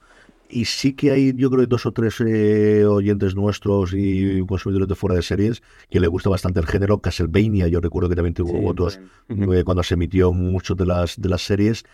Y 0.48 0.66
sí 0.66 0.92
que 0.92 1.10
hay, 1.10 1.32
yo 1.34 1.50
creo, 1.50 1.66
dos 1.66 1.86
o 1.86 1.92
tres 1.92 2.20
eh, 2.20 2.84
oyentes 2.84 3.34
nuestros 3.34 3.92
y 3.94 4.44
consumidores 4.46 4.88
de 4.88 4.94
fuera 4.94 5.16
de 5.16 5.22
series 5.22 5.62
que 5.90 5.98
le 5.98 6.06
gusta 6.06 6.28
bastante 6.30 6.60
el 6.60 6.66
género. 6.66 6.98
Castlevania, 7.00 7.66
yo 7.68 7.80
recuerdo 7.80 8.08
que 8.08 8.14
también 8.14 8.34
tuvo 8.34 8.52
Sí, 8.52 8.60
votos 8.60 9.00
Ujú. 9.28 9.52
eh, 9.54 9.64
cuando 9.64 9.82
se 9.82 9.94
emitió 9.94 10.32
muchas 10.32 10.76
de 10.76 10.86
las, 10.86 11.20
de 11.20 11.28
las 11.28 11.42
series, 11.42 11.84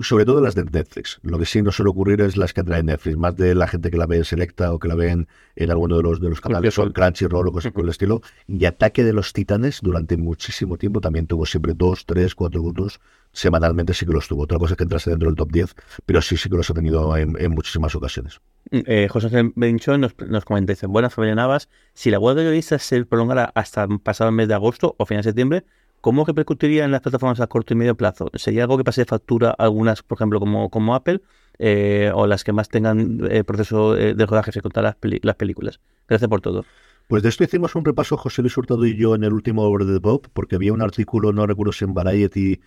sobre 0.00 0.24
todo 0.24 0.40
las 0.40 0.54
de 0.54 0.64
Netflix. 0.64 1.18
Lo 1.22 1.38
que 1.38 1.46
sí 1.46 1.62
no 1.62 1.72
suele 1.72 1.90
ocurrir 1.90 2.20
es 2.20 2.36
las 2.36 2.52
que 2.52 2.62
trae 2.62 2.82
Netflix, 2.82 3.16
más 3.16 3.36
de 3.36 3.54
la 3.54 3.66
gente 3.66 3.90
que 3.90 3.96
la 3.96 4.06
ve 4.06 4.16
en 4.18 4.24
Selecta 4.24 4.72
o 4.72 4.78
que 4.78 4.88
la 4.88 4.94
ve 4.94 5.10
en, 5.56 5.70
alguno 5.70 5.96
de 5.96 6.02
los, 6.02 6.20
de 6.20 6.28
los 6.28 6.40
canales, 6.40 6.78
o 6.78 6.82
en 6.84 6.92
Crunchyroll 6.92 7.48
o 7.48 7.52
cosas 7.52 7.72
por 7.72 7.84
el 7.84 7.90
estilo. 7.90 8.20
Y 8.46 8.64
Ataque 8.64 9.04
de 9.04 9.12
los 9.12 9.32
Titanes 9.32 9.80
durante 9.82 10.16
muchísimo 10.16 10.76
tiempo 10.76 11.00
también 11.00 11.26
tuvo 11.26 11.46
siempre 11.46 11.72
dos, 11.74 12.06
tres, 12.06 12.34
cuatro 12.34 12.62
votos. 12.62 13.00
Semanalmente 13.32 13.94
sí 13.94 14.06
que 14.06 14.12
los 14.12 14.28
tuvo. 14.28 14.44
Otra 14.44 14.58
cosa 14.58 14.74
es 14.74 14.78
que 14.78 14.84
entrase 14.84 15.10
dentro 15.10 15.28
del 15.28 15.36
top 15.36 15.50
10, 15.52 15.74
pero 16.04 16.22
sí, 16.22 16.36
sí 16.36 16.48
que 16.48 16.56
los 16.56 16.70
ha 16.70 16.74
tenido 16.74 17.16
en, 17.16 17.36
en 17.38 17.50
muchísimas 17.52 17.94
ocasiones. 17.94 18.40
Eh, 18.70 19.08
José 19.10 19.52
Benchón 19.54 20.00
nos, 20.00 20.14
nos 20.26 20.44
comenta, 20.44 20.72
dice, 20.72 20.86
buenas 20.86 21.14
familia 21.14 21.36
Navas, 21.36 21.68
si 21.94 22.10
la 22.10 22.18
huelga 22.18 22.40
de 22.40 22.48
guionistas 22.48 22.82
se 22.82 23.04
prolongara 23.04 23.52
hasta 23.54 23.86
pasado 24.02 24.30
el 24.30 24.36
mes 24.36 24.48
de 24.48 24.54
agosto 24.54 24.96
o 24.98 25.06
final 25.06 25.22
de 25.22 25.30
septiembre, 25.30 25.64
¿cómo 26.06 26.24
repercutiría 26.24 26.84
en 26.84 26.92
las 26.92 27.00
plataformas 27.00 27.40
a 27.40 27.48
corto 27.48 27.74
y 27.74 27.76
medio 27.76 27.96
plazo? 27.96 28.30
¿Sería 28.34 28.62
algo 28.62 28.78
que 28.78 28.84
pase 28.84 29.00
de 29.00 29.06
factura 29.06 29.50
algunas, 29.50 30.04
por 30.04 30.16
ejemplo, 30.16 30.38
como, 30.38 30.70
como 30.70 30.94
Apple, 30.94 31.20
eh, 31.58 32.12
o 32.14 32.28
las 32.28 32.44
que 32.44 32.52
más 32.52 32.68
tengan 32.68 33.26
eh, 33.28 33.42
proceso 33.42 33.96
eh, 33.96 34.14
de 34.14 34.24
rodaje 34.24 34.52
se 34.52 34.62
contar 34.62 34.84
las, 34.84 34.94
películas? 34.94 35.80
Gracias 36.06 36.30
por 36.30 36.40
todo. 36.40 36.64
Pues 37.08 37.24
de 37.24 37.28
esto 37.28 37.42
hicimos 37.42 37.74
un 37.74 37.84
repaso 37.84 38.16
José 38.16 38.42
Luis 38.42 38.56
Hurtado 38.56 38.86
y 38.86 38.96
yo 38.96 39.16
en 39.16 39.24
el 39.24 39.32
último 39.32 39.64
Over 39.64 39.84
the 39.84 40.00
Pop, 40.00 40.26
porque 40.32 40.54
había 40.54 40.72
un 40.72 40.80
artículo, 40.80 41.32
no 41.32 41.44
recuerdo 41.44 41.72
si 41.72 41.84
en 41.84 41.92
Variety 41.92 42.60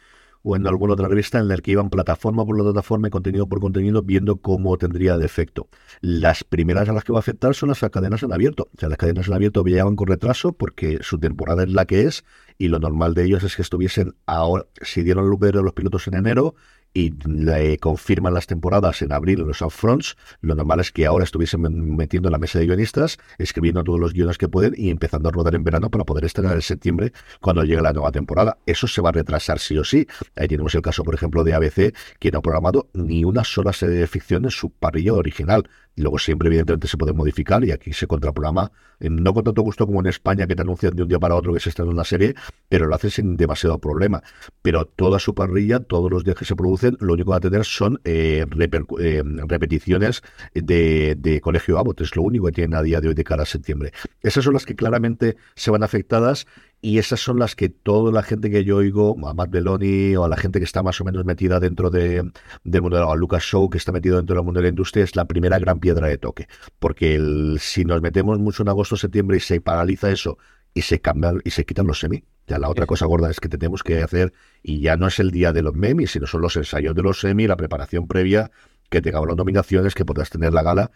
o 0.43 0.55
en 0.55 0.65
alguna 0.67 0.93
otra 0.93 1.07
revista, 1.07 1.39
en 1.39 1.51
el 1.51 1.61
que 1.61 1.71
iban 1.71 1.89
plataforma 1.89 2.45
por 2.45 2.57
plataforma 2.57 3.07
y 3.07 3.11
contenido 3.11 3.47
por 3.47 3.59
contenido 3.59 4.01
viendo 4.01 4.37
cómo 4.37 4.77
tendría 4.77 5.17
de 5.17 5.25
efecto. 5.25 5.67
Las 6.01 6.43
primeras 6.43 6.87
a 6.89 6.93
las 6.93 7.03
que 7.03 7.11
va 7.11 7.19
a 7.19 7.21
afectar 7.21 7.53
son 7.55 7.69
las 7.69 7.79
cadenas 7.79 8.23
en 8.23 8.33
abierto. 8.33 8.69
O 8.75 8.79
sea, 8.79 8.89
las 8.89 8.97
cadenas 8.97 9.27
en 9.27 9.33
abierto 9.33 9.63
llegaban 9.63 9.95
con 9.95 10.07
retraso 10.07 10.53
porque 10.53 10.99
su 11.01 11.19
temporada 11.19 11.63
es 11.63 11.71
la 11.71 11.85
que 11.85 12.03
es 12.03 12.23
y 12.57 12.67
lo 12.67 12.79
normal 12.79 13.13
de 13.13 13.25
ellos 13.25 13.43
es 13.43 13.55
que 13.55 13.61
estuviesen 13.61 14.15
ahora, 14.25 14.65
si 14.81 15.01
dieron 15.01 15.29
luz 15.29 15.39
verde 15.39 15.59
a 15.59 15.63
los 15.63 15.73
pilotos 15.73 16.07
en 16.07 16.15
enero, 16.15 16.55
y 16.93 17.13
le 17.27 17.77
confirman 17.77 18.33
las 18.33 18.47
temporadas 18.47 19.01
en 19.01 19.11
abril 19.11 19.41
en 19.41 19.47
los 19.47 19.61
upfronts, 19.61 20.17
lo 20.41 20.55
normal 20.55 20.79
es 20.79 20.91
que 20.91 21.05
ahora 21.05 21.23
estuviesen 21.23 21.61
metiendo 21.95 22.29
en 22.29 22.33
la 22.33 22.37
mesa 22.37 22.59
de 22.59 22.65
guionistas, 22.65 23.17
escribiendo 23.37 23.83
todos 23.83 23.99
los 23.99 24.13
guiones 24.13 24.37
que 24.37 24.47
pueden 24.47 24.73
y 24.75 24.89
empezando 24.89 25.29
a 25.29 25.31
rodar 25.31 25.55
en 25.55 25.63
verano 25.63 25.89
para 25.89 26.03
poder 26.03 26.25
estrenar 26.25 26.55
en 26.55 26.61
septiembre 26.61 27.13
cuando 27.41 27.63
llegue 27.63 27.81
la 27.81 27.93
nueva 27.93 28.11
temporada. 28.11 28.57
Eso 28.65 28.87
se 28.87 29.01
va 29.01 29.09
a 29.09 29.13
retrasar 29.13 29.59
sí 29.59 29.77
o 29.77 29.83
sí. 29.83 30.07
Ahí 30.35 30.47
tenemos 30.47 30.73
el 30.75 30.81
caso, 30.81 31.03
por 31.03 31.15
ejemplo, 31.15 31.43
de 31.43 31.53
ABC, 31.53 31.93
que 32.19 32.31
no 32.31 32.39
ha 32.39 32.41
programado 32.41 32.89
ni 32.93 33.23
una 33.23 33.43
sola 33.43 33.73
serie 33.73 33.95
de 33.95 34.07
ficción 34.07 34.45
en 34.45 34.51
su 34.51 34.69
parrilla 34.69 35.13
original. 35.13 35.69
Y 36.00 36.02
luego 36.02 36.18
siempre 36.18 36.47
evidentemente 36.47 36.88
se 36.88 36.95
puede 36.95 37.12
modificar 37.12 37.62
y 37.66 37.72
aquí 37.72 37.91
se 37.91 38.08
contraprograma, 38.08 38.72
eh, 39.02 39.10
no 39.10 39.34
con 39.34 39.43
tanto 39.43 39.62
gusto 39.64 39.86
como 39.86 40.00
en 40.00 40.08
España 40.08 40.47
que 40.47 40.56
te 40.56 40.62
anuncian 40.62 40.95
de 40.95 41.04
un 41.04 41.10
día 41.10 41.20
para 41.20 41.36
otro 41.36 41.54
que 41.54 41.60
se 41.60 41.68
está 41.68 41.84
en 41.84 41.89
una 41.89 42.06
serie, 42.06 42.36
pero 42.70 42.88
lo 42.88 42.95
hacen 42.95 43.12
sin 43.12 43.36
demasiado 43.36 43.80
problema. 43.80 44.24
Pero 44.62 44.86
toda 44.86 45.20
su 45.20 45.36
parrilla, 45.36 45.82
todos 45.82 46.10
los 46.10 46.24
días 46.24 46.38
que 46.38 46.45
se 46.45 46.56
producen, 46.56 46.95
lo 47.02 47.14
único 47.16 47.26
que 47.26 47.32
va 47.32 47.38
a 47.38 47.41
tener 47.41 47.66
son 47.66 48.00
eh, 48.06 48.45
eh, 48.47 49.24
repeticiones 49.45 50.22
de, 50.54 51.16
de 51.20 51.41
Colegio 51.41 51.78
Abbott, 51.78 52.00
es 52.00 52.16
lo 52.16 52.22
único 52.22 52.45
que 52.45 52.54
tienen 52.54 52.76
a 52.76 52.82
día 52.82 53.02
de 53.02 53.10
hoy 53.10 53.14
de 53.14 53.26
cara 53.26 53.43
a 53.43 53.45
septiembre. 53.45 53.91
Esas 54.22 54.45
son 54.45 54.54
las 54.54 54.66
que 54.66 54.78
claramente 54.78 55.36
se 55.56 55.70
van 55.70 55.84
afectadas 55.84 56.47
y 56.82 56.97
esas 56.97 57.19
son 57.19 57.39
las 57.39 57.55
que 57.55 57.69
toda 57.69 58.11
la 58.11 58.23
gente 58.23 58.49
que 58.49 58.63
yo 58.63 58.77
oigo, 58.77 59.15
a 59.27 59.34
Matt 59.34 59.49
Belloni 59.49 60.15
o 60.15 60.23
a 60.23 60.30
la 60.30 60.38
gente 60.38 60.59
que 60.59 60.65
está 60.65 60.82
más 60.82 60.99
o 61.01 61.03
menos 61.03 61.25
metida 61.25 61.59
dentro 61.59 61.89
de, 61.89 62.32
del 62.63 62.82
mundo, 62.82 63.09
a 63.09 63.15
Lucas 63.15 63.43
Show, 63.43 63.69
que 63.69 63.77
está 63.77 63.91
metido 63.91 64.17
dentro 64.17 64.36
del 64.36 64.45
mundo 64.45 64.59
de 64.59 64.63
la 64.63 64.69
industria, 64.69 65.03
es 65.03 65.15
la 65.15 65.25
primera 65.25 65.59
gran 65.59 65.80
piedra 65.80 66.07
de 66.07 66.17
toque. 66.17 66.47
Porque 66.80 67.19
si 67.59 67.84
nos 67.84 68.01
metemos 68.01 68.39
mucho 68.39 68.63
en 68.63 68.69
agosto, 68.69 68.95
septiembre 68.95 69.38
y 69.38 69.39
se 69.41 69.59
paraliza 69.59 70.09
eso 70.09 70.38
y 70.73 70.84
se 70.84 71.01
cambian 71.01 71.41
y 71.43 71.51
se 71.51 71.65
quitan 71.65 71.88
los 71.88 71.99
semi. 71.99 72.23
Ya 72.47 72.57
la 72.57 72.69
otra 72.69 72.86
cosa 72.86 73.05
gorda 73.05 73.30
es 73.30 73.39
que 73.39 73.49
tenemos 73.49 73.84
que 73.84 74.01
hacer, 74.01 74.34
y 74.63 74.80
ya 74.82 74.97
no 74.97 75.07
es 75.07 75.19
el 75.19 75.32
día 75.32 75.53
de 75.53 75.61
los 75.61 75.75
memes, 75.75 76.11
sino 76.11 76.25
son 76.25 76.41
los 76.41 76.55
ensayos 76.55 76.95
de 76.95 77.03
los 77.03 77.19
semi, 77.19 77.45
la 77.45 77.57
preparación 77.57 78.07
previa 78.07 78.51
que 78.89 79.01
tengamos 79.01 79.27
las 79.27 79.37
nominaciones, 79.37 79.93
que 79.93 80.05
podrás 80.05 80.29
tener 80.29 80.53
la 80.53 80.63
gala. 80.63 80.91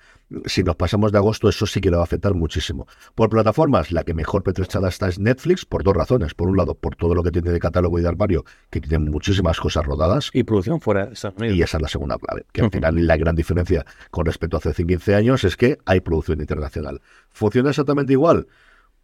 Si 0.46 0.64
nos 0.64 0.76
pasamos 0.76 1.12
de 1.12 1.20
agosto, 1.20 1.48
eso 1.50 1.66
sí 1.66 1.80
que 1.80 1.90
le 1.90 1.98
va 1.98 2.04
a 2.04 2.06
afectar 2.06 2.34
muchísimo. 2.34 2.88
Por 3.16 3.30
plataformas, 3.30 3.92
la 3.92 4.04
que 4.04 4.14
mejor 4.14 4.44
petrechada 4.44 4.90
está 4.90 5.08
es 5.08 5.20
Netflix, 5.20 5.66
por 5.66 5.84
dos 5.84 5.96
razones. 5.96 6.34
Por 6.34 6.50
un 6.50 6.58
lado, 6.58 6.76
por 6.76 6.96
todo 6.96 7.16
lo 7.16 7.24
que 7.24 7.32
tiene 7.32 7.52
de 7.52 7.60
catálogo 7.60 8.00
y 8.00 8.02
de 8.02 8.08
armario, 8.08 8.44
que 8.70 8.82
tiene 8.82 9.10
muchísimas 9.10 9.60
cosas 9.60 9.86
rodadas. 9.86 10.32
Y 10.34 10.44
producción 10.44 10.82
fuera 10.82 11.06
de 11.06 11.14
Estados 11.14 11.38
Unidos. 11.38 11.58
Y 11.58 11.62
esa 11.62 11.78
es 11.78 11.82
la 11.82 11.88
segunda 11.88 12.18
clave. 12.18 12.46
Que 12.52 12.62
al 12.62 12.72
final 12.72 13.06
la 13.08 13.18
gran 13.18 13.36
diferencia 13.36 13.86
con 14.12 14.26
respecto 14.26 14.58
a 14.58 14.60
hace 14.60 14.86
15 14.86 15.16
años 15.16 15.44
es 15.44 15.56
que 15.56 15.78
hay 15.86 16.02
producción 16.02 16.40
internacional. 16.40 17.02
¿Funciona 17.30 17.70
exactamente 17.70 18.14
igual? 18.14 18.48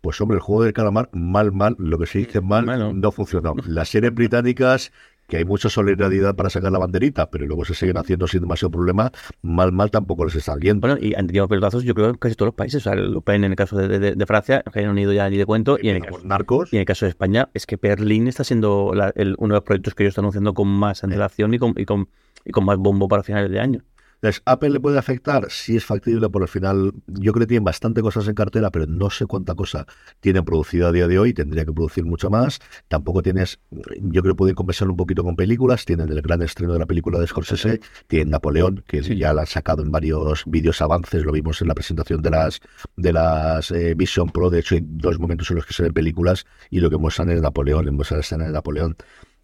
Pues 0.01 0.21
hombre, 0.21 0.37
el 0.37 0.41
juego 0.41 0.63
del 0.63 0.71
calamar, 0.71 1.09
mal, 1.11 1.51
mal, 1.51 1.75
lo 1.77 1.97
que 1.99 2.05
se 2.05 2.19
dice 2.19 2.39
mal, 2.39 2.99
no 3.01 3.11
funcionó. 3.11 3.53
Las 3.65 3.89
series 3.89 4.13
británicas 4.13 4.93
que 5.29 5.37
hay 5.37 5.45
mucha 5.45 5.69
solidaridad 5.69 6.35
para 6.35 6.49
sacar 6.49 6.71
la 6.71 6.79
banderita, 6.79 7.29
pero 7.29 7.45
luego 7.45 7.63
se 7.63 7.75
siguen 7.75 7.97
haciendo 7.97 8.27
sin 8.27 8.41
demasiado 8.41 8.71
problema, 8.71 9.11
mal, 9.41 9.71
mal 9.71 9.91
tampoco 9.91 10.25
les 10.25 10.35
está 10.35 10.55
viendo. 10.55 10.87
Bueno, 10.87 10.97
y 10.99 11.13
han 11.13 11.27
tenido 11.27 11.47
pelotazos 11.47 11.83
yo 11.83 11.93
creo 11.93 12.09
en 12.09 12.15
casi 12.15 12.35
todos 12.35 12.47
los 12.47 12.55
países, 12.55 12.81
o 12.85 12.89
sea, 12.89 12.93
el 12.93 13.21
en 13.27 13.43
el 13.43 13.55
caso 13.55 13.77
de, 13.77 13.99
de, 13.99 14.15
de 14.15 14.25
Francia, 14.25 14.63
Reino 14.65 14.91
Unido 14.91 15.13
ya 15.13 15.29
ni 15.29 15.37
de 15.37 15.45
cuento, 15.45 15.77
y 15.79 15.89
en, 15.89 15.97
el 15.97 16.01
caso, 16.01 16.19
Narcos. 16.23 16.73
y 16.73 16.77
en 16.77 16.79
el 16.81 16.85
caso 16.85 17.05
de 17.05 17.11
España, 17.11 17.49
es 17.53 17.65
que 17.65 17.77
Berlín 17.77 18.27
está 18.27 18.43
siendo 18.43 18.91
el, 19.15 19.35
uno 19.37 19.53
de 19.53 19.57
los 19.57 19.63
proyectos 19.63 19.93
que 19.93 20.03
ellos 20.03 20.11
están 20.11 20.25
anunciando 20.25 20.53
con 20.53 20.67
más 20.67 21.03
antelación 21.03 21.53
y, 21.53 21.59
con, 21.59 21.73
y, 21.77 21.85
con, 21.85 22.09
y 22.43 22.51
con 22.51 22.65
más 22.65 22.77
bombo 22.77 23.07
para 23.07 23.23
finales 23.23 23.51
de 23.51 23.59
año. 23.59 23.83
Entonces, 24.21 24.41
¿Apple 24.45 24.71
le 24.71 24.81
puede 24.81 24.99
afectar? 24.99 25.47
Sí 25.49 25.77
es 25.77 25.85
factible, 25.85 26.29
por 26.29 26.41
el 26.41 26.49
final 26.49 26.91
yo 27.07 27.31
creo 27.31 27.45
que 27.45 27.47
tienen 27.47 27.63
bastante 27.63 28.01
cosas 28.01 28.27
en 28.27 28.33
cartera, 28.33 28.69
pero 28.69 28.85
no 28.85 29.09
sé 29.09 29.25
cuánta 29.27 29.55
cosa 29.55 29.87
tienen 30.19 30.43
producida 30.43 30.89
a 30.89 30.91
día 30.91 31.07
de 31.07 31.17
hoy, 31.17 31.33
tendría 31.33 31.63
que 31.63 31.71
producir 31.71 32.03
mucho 32.03 32.29
más. 32.29 32.59
Tampoco 32.89 33.21
tienes, 33.21 33.59
yo 33.71 34.21
creo 34.21 34.33
que 34.33 34.37
pueden 34.37 34.55
compensar 34.55 34.89
un 34.89 34.97
poquito 34.97 35.23
con 35.23 35.37
películas, 35.37 35.85
tienen 35.85 36.09
el 36.09 36.21
gran 36.21 36.41
estreno 36.41 36.73
de 36.73 36.79
la 36.79 36.85
película 36.85 37.17
de 37.17 37.27
Scorsese, 37.27 37.79
tienen 38.07 38.31
Napoleón, 38.31 38.83
que 38.85 39.01
ya 39.01 39.33
la 39.33 39.41
han 39.41 39.47
sacado 39.47 39.83
en 39.83 39.91
varios 39.91 40.43
vídeos 40.45 40.81
avances, 40.81 41.23
lo 41.23 41.31
vimos 41.31 41.61
en 41.61 41.69
la 41.69 41.75
presentación 41.75 42.21
de 42.21 42.29
las 42.29 42.59
de 42.97 43.13
las 43.13 43.71
eh, 43.71 43.93
Vision 43.95 44.29
Pro, 44.31 44.49
de 44.49 44.59
hecho 44.59 44.75
hay 44.75 44.81
dos 44.83 45.17
momentos 45.17 45.49
en 45.49 45.55
los 45.55 45.65
que 45.65 45.73
se 45.73 45.83
ven 45.83 45.93
películas 45.93 46.45
y 46.69 46.81
lo 46.81 46.89
que 46.89 46.97
muestran 46.97 47.29
es 47.29 47.41
Napoleón, 47.41 47.95
muestran 47.95 48.17
la 48.17 48.21
escena 48.21 48.45
de 48.45 48.51
Napoleón 48.51 48.97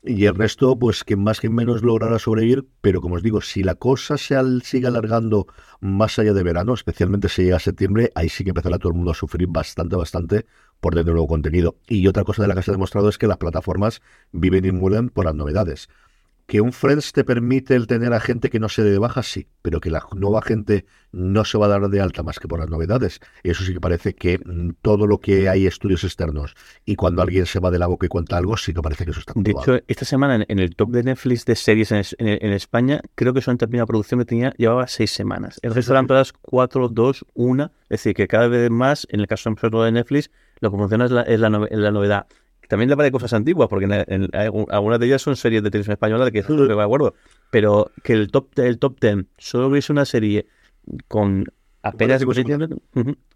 y 0.05 0.25
el 0.25 0.35
resto, 0.35 0.77
pues 0.77 1.03
que 1.03 1.15
más 1.15 1.39
que 1.39 1.49
menos 1.49 1.81
logrará 1.81 2.19
sobrevivir, 2.19 2.67
pero 2.81 3.01
como 3.01 3.15
os 3.15 3.23
digo, 3.23 3.41
si 3.41 3.63
la 3.63 3.75
cosa 3.75 4.17
se 4.17 4.35
sigue 4.63 4.87
alargando 4.87 5.47
más 5.81 6.19
allá 6.19 6.33
de 6.33 6.43
verano, 6.43 6.73
especialmente 6.73 7.27
si 7.29 7.43
llega 7.43 7.57
a 7.57 7.59
septiembre, 7.59 8.11
ahí 8.15 8.29
sí 8.29 8.43
que 8.43 8.51
empezará 8.51 8.77
todo 8.77 8.89
el 8.89 8.95
mundo 8.95 9.11
a 9.11 9.15
sufrir 9.15 9.47
bastante, 9.47 9.95
bastante 9.95 10.45
por 10.79 10.95
de 10.95 11.03
nuevo 11.03 11.27
contenido. 11.27 11.77
Y 11.87 12.07
otra 12.07 12.23
cosa 12.23 12.43
de 12.43 12.47
la 12.47 12.55
que 12.55 12.61
se 12.61 12.71
ha 12.71 12.73
demostrado 12.73 13.09
es 13.09 13.17
que 13.17 13.27
las 13.27 13.37
plataformas 13.37 14.01
viven 14.31 14.65
y 14.65 14.71
mueren 14.71 15.09
por 15.09 15.25
las 15.25 15.35
novedades. 15.35 15.89
Que 16.45 16.61
un 16.61 16.71
Friends 16.71 17.11
te 17.11 17.23
permite 17.23 17.75
el 17.75 17.87
tener 17.87 18.13
a 18.13 18.19
gente 18.19 18.49
que 18.49 18.59
no 18.59 18.69
se 18.69 18.83
dé 18.83 18.91
de 18.91 18.99
baja, 18.99 19.23
sí, 19.23 19.47
pero 19.61 19.79
que 19.79 19.89
la 19.89 20.03
nueva 20.15 20.41
gente 20.41 20.85
no 21.11 21.43
se 21.45 21.57
va 21.57 21.65
a 21.65 21.69
dar 21.69 21.89
de 21.89 22.01
alta 22.01 22.21
más 22.23 22.39
que 22.39 22.47
por 22.47 22.59
las 22.59 22.69
novedades. 22.69 23.19
Eso 23.43 23.63
sí 23.63 23.73
que 23.73 23.79
parece 23.79 24.13
que 24.13 24.37
mm, 24.37 24.71
todo 24.81 25.07
lo 25.07 25.19
que 25.19 25.49
hay 25.49 25.65
estudios 25.65 26.03
externos 26.03 26.55
y 26.85 26.95
cuando 26.95 27.21
alguien 27.21 27.45
se 27.45 27.59
va 27.59 27.71
de 27.71 27.79
la 27.79 27.87
boca 27.87 28.05
y 28.05 28.09
cuenta 28.09 28.37
algo, 28.37 28.57
sí 28.57 28.73
que 28.73 28.81
parece 28.81 29.05
que 29.05 29.11
eso 29.11 29.21
está 29.21 29.33
comprobado. 29.33 29.65
De 29.65 29.77
hecho, 29.77 29.85
esta 29.87 30.05
semana 30.05 30.45
en 30.47 30.59
el 30.59 30.75
top 30.75 30.91
de 30.91 31.03
Netflix 31.03 31.45
de 31.45 31.55
series 31.55 31.91
en, 31.91 32.51
España, 32.51 33.01
creo 33.15 33.33
que 33.33 33.41
son 33.41 33.57
terminada 33.57 33.85
producción 33.87 34.19
que 34.19 34.25
tenía, 34.25 34.53
llevaba 34.57 34.87
seis 34.87 35.11
semanas. 35.11 35.59
El 35.61 35.73
resto 35.73 35.93
eran 35.93 36.07
todas 36.07 36.33
cuatro, 36.33 36.89
dos, 36.89 37.25
una. 37.33 37.71
Es 37.83 38.01
decir, 38.01 38.13
que 38.13 38.27
cada 38.27 38.47
vez 38.47 38.69
más, 38.69 39.07
en 39.09 39.19
el 39.19 39.27
caso 39.27 39.49
de 39.49 39.91
Netflix, 39.91 40.29
lo 40.59 40.71
que 40.71 40.77
funciona 40.77 41.05
es 41.05 41.11
la, 41.11 41.21
es 41.23 41.39
la 41.39 41.91
novedad. 41.91 42.27
También 42.67 42.89
le 42.89 42.95
vale 42.95 43.11
cosas 43.11 43.33
antiguas, 43.33 43.69
porque 43.69 43.85
en, 43.85 44.29
algunas 44.69 44.99
de 44.99 45.05
ellas 45.05 45.21
son 45.21 45.35
series 45.35 45.63
de 45.63 45.71
televisión 45.71 45.93
española 45.93 46.25
de 46.25 46.31
que 46.31 46.41
de 46.41 46.81
acuerdo. 46.81 47.13
Pero 47.49 47.91
que 48.03 48.13
el 48.13 48.31
top, 48.31 48.57
el 48.59 48.79
top 48.79 48.99
10 48.99 49.25
solo 49.37 49.67
hubiese 49.67 49.91
una 49.91 50.05
serie 50.05 50.47
con 51.07 51.45
apenas 51.85 52.21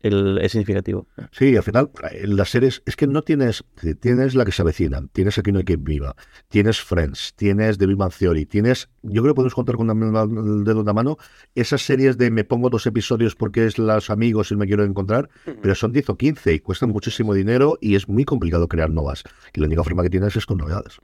el, 0.02 0.40
es 0.42 0.52
significativo. 0.52 1.08
Sí, 1.32 1.56
al 1.56 1.64
final, 1.64 1.92
las 2.24 2.50
series 2.50 2.82
es 2.86 2.96
que 2.96 3.06
no 3.06 3.22
tienes, 3.22 3.64
tienes 4.00 4.34
la 4.34 4.44
que 4.44 4.52
se 4.52 4.64
avecina, 4.64 5.02
tienes 5.14 5.38
Aquí 5.38 5.52
no 5.52 5.60
hay 5.60 5.66
que 5.66 5.78
viva, 5.78 6.16
tienes 6.48 6.82
Friends, 6.82 7.34
tienes 7.36 7.78
The 7.78 7.86
Big 7.86 7.98
Theory, 8.18 8.46
tienes, 8.46 8.90
yo 9.04 9.22
creo 9.22 9.34
que 9.34 9.38
podemos 9.38 9.54
contar 9.54 9.76
con 9.76 9.90
el 9.90 10.64
dedo 10.64 10.80
en 10.80 10.86
la 10.86 10.94
mano, 10.94 11.18
esas 11.54 11.82
series 11.82 12.18
de 12.18 12.32
me 12.32 12.44
pongo 12.44 12.70
dos 12.70 12.86
episodios 12.88 13.36
porque 13.36 13.66
es 13.66 13.78
los 13.78 14.10
amigos 14.10 14.52
y 14.52 14.56
me 14.56 14.66
quiero 14.66 14.84
encontrar, 14.84 15.30
pero 15.62 15.76
son 15.76 15.92
10 15.92 16.10
o 16.10 16.18
15 16.18 16.54
y 16.54 16.60
cuestan 16.60 16.90
muchísimo 16.90 17.34
dinero 17.34 17.78
y 17.80 17.96
es 17.96 18.10
muy 18.10 18.26
complicado 18.26 18.68
crear 18.68 18.90
nuevas. 18.90 19.24
Y 19.54 19.60
la 19.60 19.68
única 19.68 19.84
forma 19.84 20.04
que 20.04 20.10
tienes 20.10 20.36
es 20.36 20.46
con 20.46 20.58
novedades. 20.58 21.00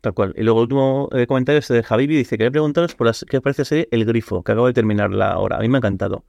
Tal 0.00 0.14
cual. 0.14 0.32
Y 0.36 0.42
luego 0.42 0.60
el 0.60 0.62
último 0.62 1.08
eh, 1.12 1.26
comentario 1.26 1.58
es 1.58 1.68
de 1.68 1.82
Javibi, 1.82 2.16
dice, 2.16 2.38
quería 2.38 2.50
preguntaros 2.50 2.94
por 2.94 3.08
las, 3.08 3.24
qué 3.28 3.40
parece 3.40 3.62
la 3.62 3.66
serie 3.66 3.88
El 3.90 4.04
Grifo, 4.04 4.42
que 4.42 4.52
acabo 4.52 4.68
de 4.68 4.72
terminar 4.72 5.10
la 5.10 5.38
hora. 5.38 5.56
A 5.56 5.60
mí 5.60 5.68
me 5.68 5.76
ha 5.76 5.80
encantado 5.80 6.24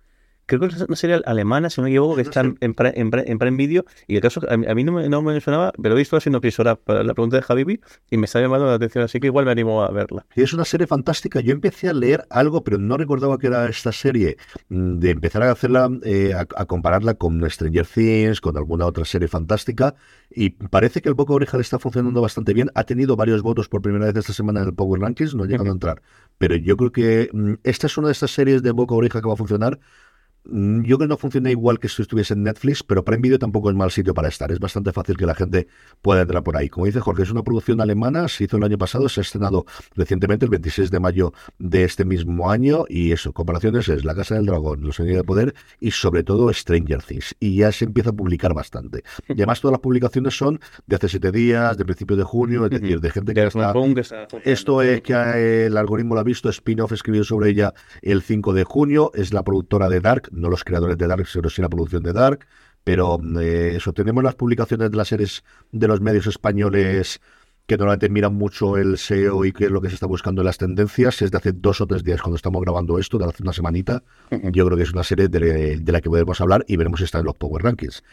creo 0.46 0.60
que 0.62 0.68
es 0.68 0.82
una 0.82 0.96
serie 0.96 1.22
alemana, 1.26 1.70
si 1.70 1.82
no 1.82 1.86
me 1.86 1.91
equivoco, 1.91 2.16
que 2.16 2.22
está 2.22 2.41
en, 2.41 2.58
en, 2.62 2.76
en, 2.78 3.39
Prime 3.39 3.58
Video. 3.58 3.86
Y 4.08 4.16
el 4.16 4.22
caso, 4.22 4.41
a 4.48 4.58
mí, 4.58 4.84
no, 4.84 4.91
me, 4.91 5.10
no 5.10 5.22
me 5.22 5.39
sonaba, 5.41 5.72
pero 5.82 5.96
he 5.96 5.98
visto 5.98 6.16
haciendo 6.18 6.41
prisora 6.41 6.76
para 6.76 7.04
la 7.04 7.14
pregunta 7.14 7.38
de 7.38 7.43
Javi 7.43 7.80
y 8.10 8.18
me 8.18 8.26
está 8.26 8.39
llamando 8.39 8.68
la 8.68 8.76
atención, 8.76 9.04
así 9.04 9.20
que 9.20 9.28
igual 9.28 9.46
me 9.46 9.52
animo 9.52 9.84
a 9.84 9.91
verla. 9.91 10.26
Y 10.36 10.43
es 10.43 10.54
una 10.54 10.66
serie 10.66 10.88
fantástica. 10.88 11.39
Yo 11.39 11.52
empecé 11.52 11.89
a 11.89 11.93
leer 11.93 12.26
algo, 12.30 12.64
pero 12.64 12.78
no 12.78 12.98
recordaba 12.98 13.38
que 13.38 13.48
era 13.48 13.68
esta 13.68 13.91
serie, 13.91 14.38
mm, 14.70 15.00
de 15.00 15.10
empezar 15.12 15.43
a 15.43 15.52
hacerla, 15.52 15.89
eh, 16.04 16.34
a, 16.34 16.66
compararla 16.66 17.16
con 17.16 17.50
Stranger 17.50 17.86
Things, 17.86 18.41
con 18.41 18.58
alguna 18.58 18.86
otra 18.86 19.06
serie 19.06 19.28
fantástica. 19.28 19.96
Y 20.30 20.52
parece 20.52 21.02
que 21.02 21.10
el 21.10 21.16
Poco 21.16 21.34
Oreja 21.34 21.58
le 21.58 21.62
está 21.62 21.80
funcionando 21.80 22.22
bastante 22.22 22.54
bien. 22.54 22.70
Ha 22.76 22.84
tenido 22.84 23.16
varios 23.16 23.41
votos 23.41 23.70
por 23.70 23.82
primera 23.82 24.06
vez 24.06 24.16
esta 24.16 24.34
semana 24.34 24.62
en 24.62 24.68
el 24.68 24.74
Power 24.74 25.02
Rankings, 25.02 25.36
no 25.36 25.43
ha 25.43 25.48
llegado 25.48 25.70
a 25.70 25.74
entrar. 25.74 26.02
Pero 26.38 26.56
yo 26.56 26.78
creo 26.78 26.91
que 26.91 27.30
mm, 27.32 27.54
esta 27.64 27.88
es 27.88 27.98
una 27.98 28.08
de 28.08 28.14
estas 28.14 28.32
series 28.32 28.62
de 28.62 28.72
Boca 28.72 28.96
Oreja 28.96 29.22
que 29.22 29.28
va 29.28 29.34
a 29.34 29.38
funcionar 29.38 29.80
yo 30.46 30.98
creo 30.98 31.00
que 31.00 31.08
no 31.08 31.18
funciona 31.18 31.50
igual 31.52 31.80
que 31.80 31.89
si 31.89 32.02
estuviese 32.02 32.34
en 32.34 32.43
Netflix, 32.43 32.84
pero 32.84 33.04
Prime 33.04 33.22
Video 33.22 33.39
tampoco 33.39 33.70
es 33.70 33.76
mal 33.76 33.91
sitio 33.91 34.14
para 34.14 34.28
estar. 34.28 34.52
Es 34.52 34.60
bastante 34.60 34.91
fácil 34.91 35.18
que 35.18 35.26
la 35.26 35.36
gente 35.36 35.68
pueda 36.02 36.22
entrar 36.22 36.43
por 36.43 36.58
ahí. 36.58 36.70
Como 36.70 36.86
dice 36.86 37.00
Jorge, 37.00 37.24
es 37.24 37.32
una 37.32 37.43
producción 37.43 37.82
alemana, 37.82 38.28
se 38.28 38.46
hizo 38.46 38.58
el 38.58 38.64
año 38.64 38.78
pasado, 38.78 39.10
se 39.10 39.22
ha 39.22 39.24
estrenado 39.24 39.66
recientemente, 39.96 40.46
el 40.46 40.52
26 40.52 40.91
de 40.91 41.00
mayo 41.00 41.34
de 41.58 41.84
este 41.84 42.06
mismo 42.06 42.52
año, 42.52 42.86
y 42.88 43.12
eso, 43.12 43.34
comparaciones 43.34 43.89
es 43.89 44.06
La 44.06 44.16
Casa 44.16 44.36
del 44.36 44.46
Dragón, 44.46 44.82
Los 44.82 45.00
Anillos 45.00 45.18
de 45.18 45.24
Poder 45.24 45.56
y 45.80 45.91
sobre 45.91 46.24
todo 46.24 46.52
Stranger 46.54 47.02
Things. 47.02 47.36
Y 47.39 47.58
ya 47.58 47.72
se 47.72 47.86
empieza 47.86 48.12
a 48.12 48.14
publicar 48.14 48.54
bastante. 48.54 49.04
Y 49.28 49.34
además 49.34 49.62
todas 49.62 49.74
las 49.74 49.82
publicaciones 49.82 50.38
son 50.38 50.60
de 50.86 50.96
hace 50.96 51.10
siete 51.10 51.32
días, 51.32 51.78
de 51.78 51.86
principio 51.86 52.16
de 52.16 52.24
junio, 52.24 52.66
es 52.66 52.72
decir, 52.72 53.00
de 53.02 53.10
gente 53.10 53.34
que 53.34 53.46
está... 53.46 53.74
Esto 54.43 54.82
es 54.82 55.02
que 55.02 55.66
el 55.66 55.78
algoritmo 55.78 56.16
lo 56.16 56.22
ha 56.22 56.24
visto, 56.24 56.50
Spin-off 56.50 56.91
escribió 56.91 57.24
sobre 57.24 57.50
ella 57.50 57.74
el 58.02 58.22
5 58.22 58.54
de 58.54 58.64
junio, 58.64 59.12
es 59.14 59.34
la 59.34 59.43
productora 59.43 59.89
de 59.89 60.00
Dark, 60.00 60.30
no 60.36 60.50
los 60.50 60.64
creadores 60.64 60.98
de 60.98 61.08
Dark, 61.08 61.28
sino 61.28 61.50
sí 61.50 61.62
la 61.62 61.70
producción 61.70 62.04
de 62.04 62.14
Dark. 62.14 62.46
Pero 62.84 63.20
eh, 63.40 63.74
eso, 63.76 63.94
tenemos 63.94 64.24
las 64.24 64.36
publicaciones 64.36 64.92
de 64.92 64.98
las 64.98 65.08
series 65.08 65.44
de 65.72 65.88
los 65.88 66.02
medios 66.02 66.28
españoles 66.28 67.20
que 67.68 67.78
normalmente 67.78 68.09
miran 68.09 68.36
mucho 68.36 68.78
el 68.78 68.97
SEO 68.97 69.43
y 69.45 69.51
qué 69.51 69.66
es 69.66 69.72
lo 69.72 69.82
que 69.82 69.89
se 69.89 69.95
está 69.95 70.05
buscando 70.05 70.41
en 70.41 70.45
las 70.45 70.57
tendencias. 70.57 71.22
Es 71.22 71.32
de 71.32 71.38
hace 71.38 71.51
dos 71.51 71.82
o 71.82 71.88
tres 71.88 72.03
días 72.03 72.22
cuando 72.22 72.36
estamos 72.36 72.61
grabando 72.61 72.99
esto, 72.99 73.18
de 73.18 73.26
hace 73.26 73.41
una 73.41 73.53
semanita. 73.53 74.03
Yo 74.51 74.66
creo 74.66 74.78
que 74.78 74.84
es 74.84 74.93
una 74.93 75.03
serie 75.03 75.28
de, 75.28 75.82
la 75.86 76.01
que 76.01 76.09
podemos 76.09 76.39
hablar 76.41 76.63
y 76.68 76.78
veremos 76.78 76.99
si 76.99 77.05
está 77.05 77.20
en 77.20 77.26
los 77.26 77.36
Power 77.36 77.63
Rankings. 77.63 78.03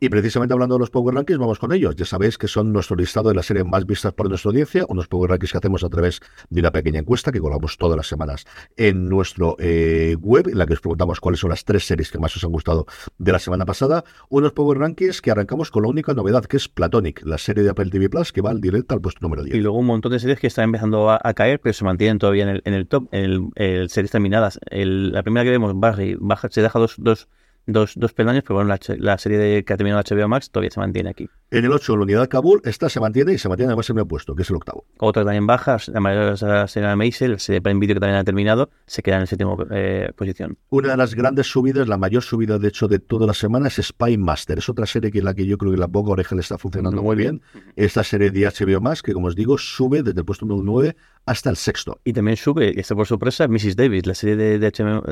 Y 0.00 0.08
precisamente 0.08 0.52
hablando 0.52 0.74
de 0.74 0.80
los 0.80 0.90
Power 0.90 1.14
Rankings, 1.14 1.38
vamos 1.38 1.58
con 1.58 1.72
ellos. 1.72 1.94
Ya 1.96 2.04
sabéis 2.04 2.36
que 2.36 2.48
son 2.48 2.72
nuestro 2.72 2.96
listado 2.96 3.28
de 3.28 3.34
las 3.34 3.46
series 3.46 3.64
más 3.64 3.86
vistas 3.86 4.12
por 4.12 4.28
nuestra 4.28 4.50
audiencia, 4.50 4.84
unos 4.88 5.06
Power 5.06 5.30
Rankings 5.30 5.52
que 5.52 5.58
hacemos 5.58 5.84
a 5.84 5.88
través 5.88 6.20
de 6.50 6.60
una 6.60 6.72
pequeña 6.72 7.00
encuesta 7.00 7.30
que 7.30 7.40
colgamos 7.40 7.76
todas 7.78 7.96
las 7.96 8.08
semanas 8.08 8.44
en 8.76 9.08
nuestro 9.08 9.56
eh, 9.58 10.16
web, 10.20 10.48
en 10.48 10.58
la 10.58 10.66
que 10.66 10.74
os 10.74 10.80
preguntamos 10.80 11.20
cuáles 11.20 11.40
son 11.40 11.50
las 11.50 11.64
tres 11.64 11.86
series 11.86 12.10
que 12.10 12.18
más 12.18 12.36
os 12.36 12.44
han 12.44 12.50
gustado 12.50 12.86
de 13.18 13.32
la 13.32 13.38
semana 13.38 13.64
pasada. 13.64 14.04
Unos 14.28 14.52
Power 14.52 14.78
Rankings 14.78 15.22
que 15.22 15.30
arrancamos 15.30 15.70
con 15.70 15.84
la 15.84 15.88
única 15.88 16.12
novedad, 16.12 16.44
que 16.44 16.56
es 16.56 16.68
Platonic, 16.68 17.24
la 17.24 17.38
serie 17.38 17.62
de 17.62 17.70
Apple 17.70 17.90
TV 17.90 18.10
Plus, 18.10 18.32
que 18.32 18.40
va 18.40 18.50
al 18.50 18.60
directo 18.60 18.95
puesto 19.00 19.20
número 19.22 19.42
10. 19.42 19.56
Y 19.56 19.60
luego 19.60 19.78
un 19.78 19.86
montón 19.86 20.12
de 20.12 20.18
series 20.18 20.38
que 20.38 20.46
están 20.46 20.64
empezando 20.64 21.10
a, 21.10 21.34
caer, 21.34 21.60
pero 21.60 21.72
se 21.72 21.84
mantienen 21.84 22.18
todavía 22.18 22.44
en 22.44 22.48
el, 22.50 22.62
en 22.64 22.74
el 22.74 22.86
top, 22.86 23.08
el, 23.12 23.48
el 23.54 23.88
series 23.90 24.10
terminadas. 24.10 24.58
La 24.70 25.22
primera 25.22 25.44
que 25.44 25.50
vemos, 25.50 25.78
Barry, 25.78 26.16
baja, 26.18 26.48
se 26.50 26.62
deja 26.62 26.78
dos, 26.78 26.94
dos, 26.98 27.28
dos, 27.66 27.94
dos 27.96 28.12
peldaños, 28.12 28.42
pero 28.42 28.56
bueno, 28.56 28.68
la, 28.68 28.78
la 28.98 29.18
serie 29.18 29.38
de, 29.38 29.64
que 29.64 29.72
ha 29.72 29.76
terminado 29.76 30.02
HBO 30.02 30.28
Max 30.28 30.50
todavía 30.50 30.70
se 30.70 30.80
mantiene 30.80 31.10
aquí. 31.10 31.28
En 31.48 31.64
el 31.64 31.70
8, 31.70 31.96
la 31.96 32.02
unidad 32.02 32.28
Kabul, 32.28 32.60
esta 32.64 32.88
se 32.88 32.98
mantiene 32.98 33.32
y 33.32 33.38
se 33.38 33.48
mantiene 33.48 33.70
además 33.70 33.88
en 33.88 33.98
el 33.98 34.06
puesto, 34.06 34.34
que 34.34 34.42
es 34.42 34.50
el 34.50 34.56
octavo. 34.56 34.84
Otra 34.98 35.24
también 35.24 35.46
baja, 35.46 35.76
la 35.86 36.00
mayoría 36.00 36.32
de 36.32 36.46
la 36.46 36.46
de 36.46 36.52
la 36.58 36.66
serie 36.66 37.54
de 37.54 37.62
Prime 37.62 37.78
Video 37.78 37.94
que 37.94 38.00
también 38.00 38.18
ha 38.18 38.24
terminado, 38.24 38.68
se 38.84 39.00
queda 39.00 39.14
en 39.14 39.20
la 39.20 39.26
séptima 39.26 39.54
eh, 39.70 40.10
posición. 40.16 40.58
Una 40.70 40.90
de 40.90 40.96
las 40.96 41.14
grandes 41.14 41.46
subidas, 41.46 41.86
la 41.86 41.98
mayor 41.98 42.24
subida 42.24 42.58
de 42.58 42.66
hecho 42.66 42.88
de 42.88 42.98
toda 42.98 43.28
la 43.28 43.32
semana, 43.34 43.68
es 43.68 43.76
Spy 43.80 44.18
Master. 44.18 44.58
Es 44.58 44.68
otra 44.68 44.86
serie 44.86 45.12
que 45.12 45.22
la 45.22 45.34
que 45.34 45.46
yo 45.46 45.56
creo 45.56 45.70
que 45.70 45.78
la 45.78 45.86
boca 45.86 46.10
oreja 46.10 46.34
le 46.34 46.40
está 46.40 46.58
funcionando 46.58 47.00
muy 47.00 47.14
bien. 47.14 47.40
Esta 47.76 48.02
serie 48.02 48.32
de 48.32 48.40
HBO 48.40 48.80
Max, 48.80 49.00
que 49.00 49.12
como 49.12 49.28
os 49.28 49.36
digo, 49.36 49.56
sube 49.56 50.02
desde 50.02 50.18
el 50.18 50.26
puesto 50.26 50.46
número 50.46 50.64
9 50.64 50.96
hasta 51.26 51.50
el 51.50 51.56
sexto. 51.56 52.00
Y 52.04 52.12
también 52.12 52.36
sube, 52.36 52.72
y 52.74 52.80
está 52.80 52.94
por 52.94 53.06
sorpresa, 53.06 53.46
Mrs. 53.48 53.76
Davis, 53.76 54.06
la 54.06 54.14
serie 54.14 54.36
de, 54.36 54.58
de 54.58 54.72
HBO, 54.72 55.02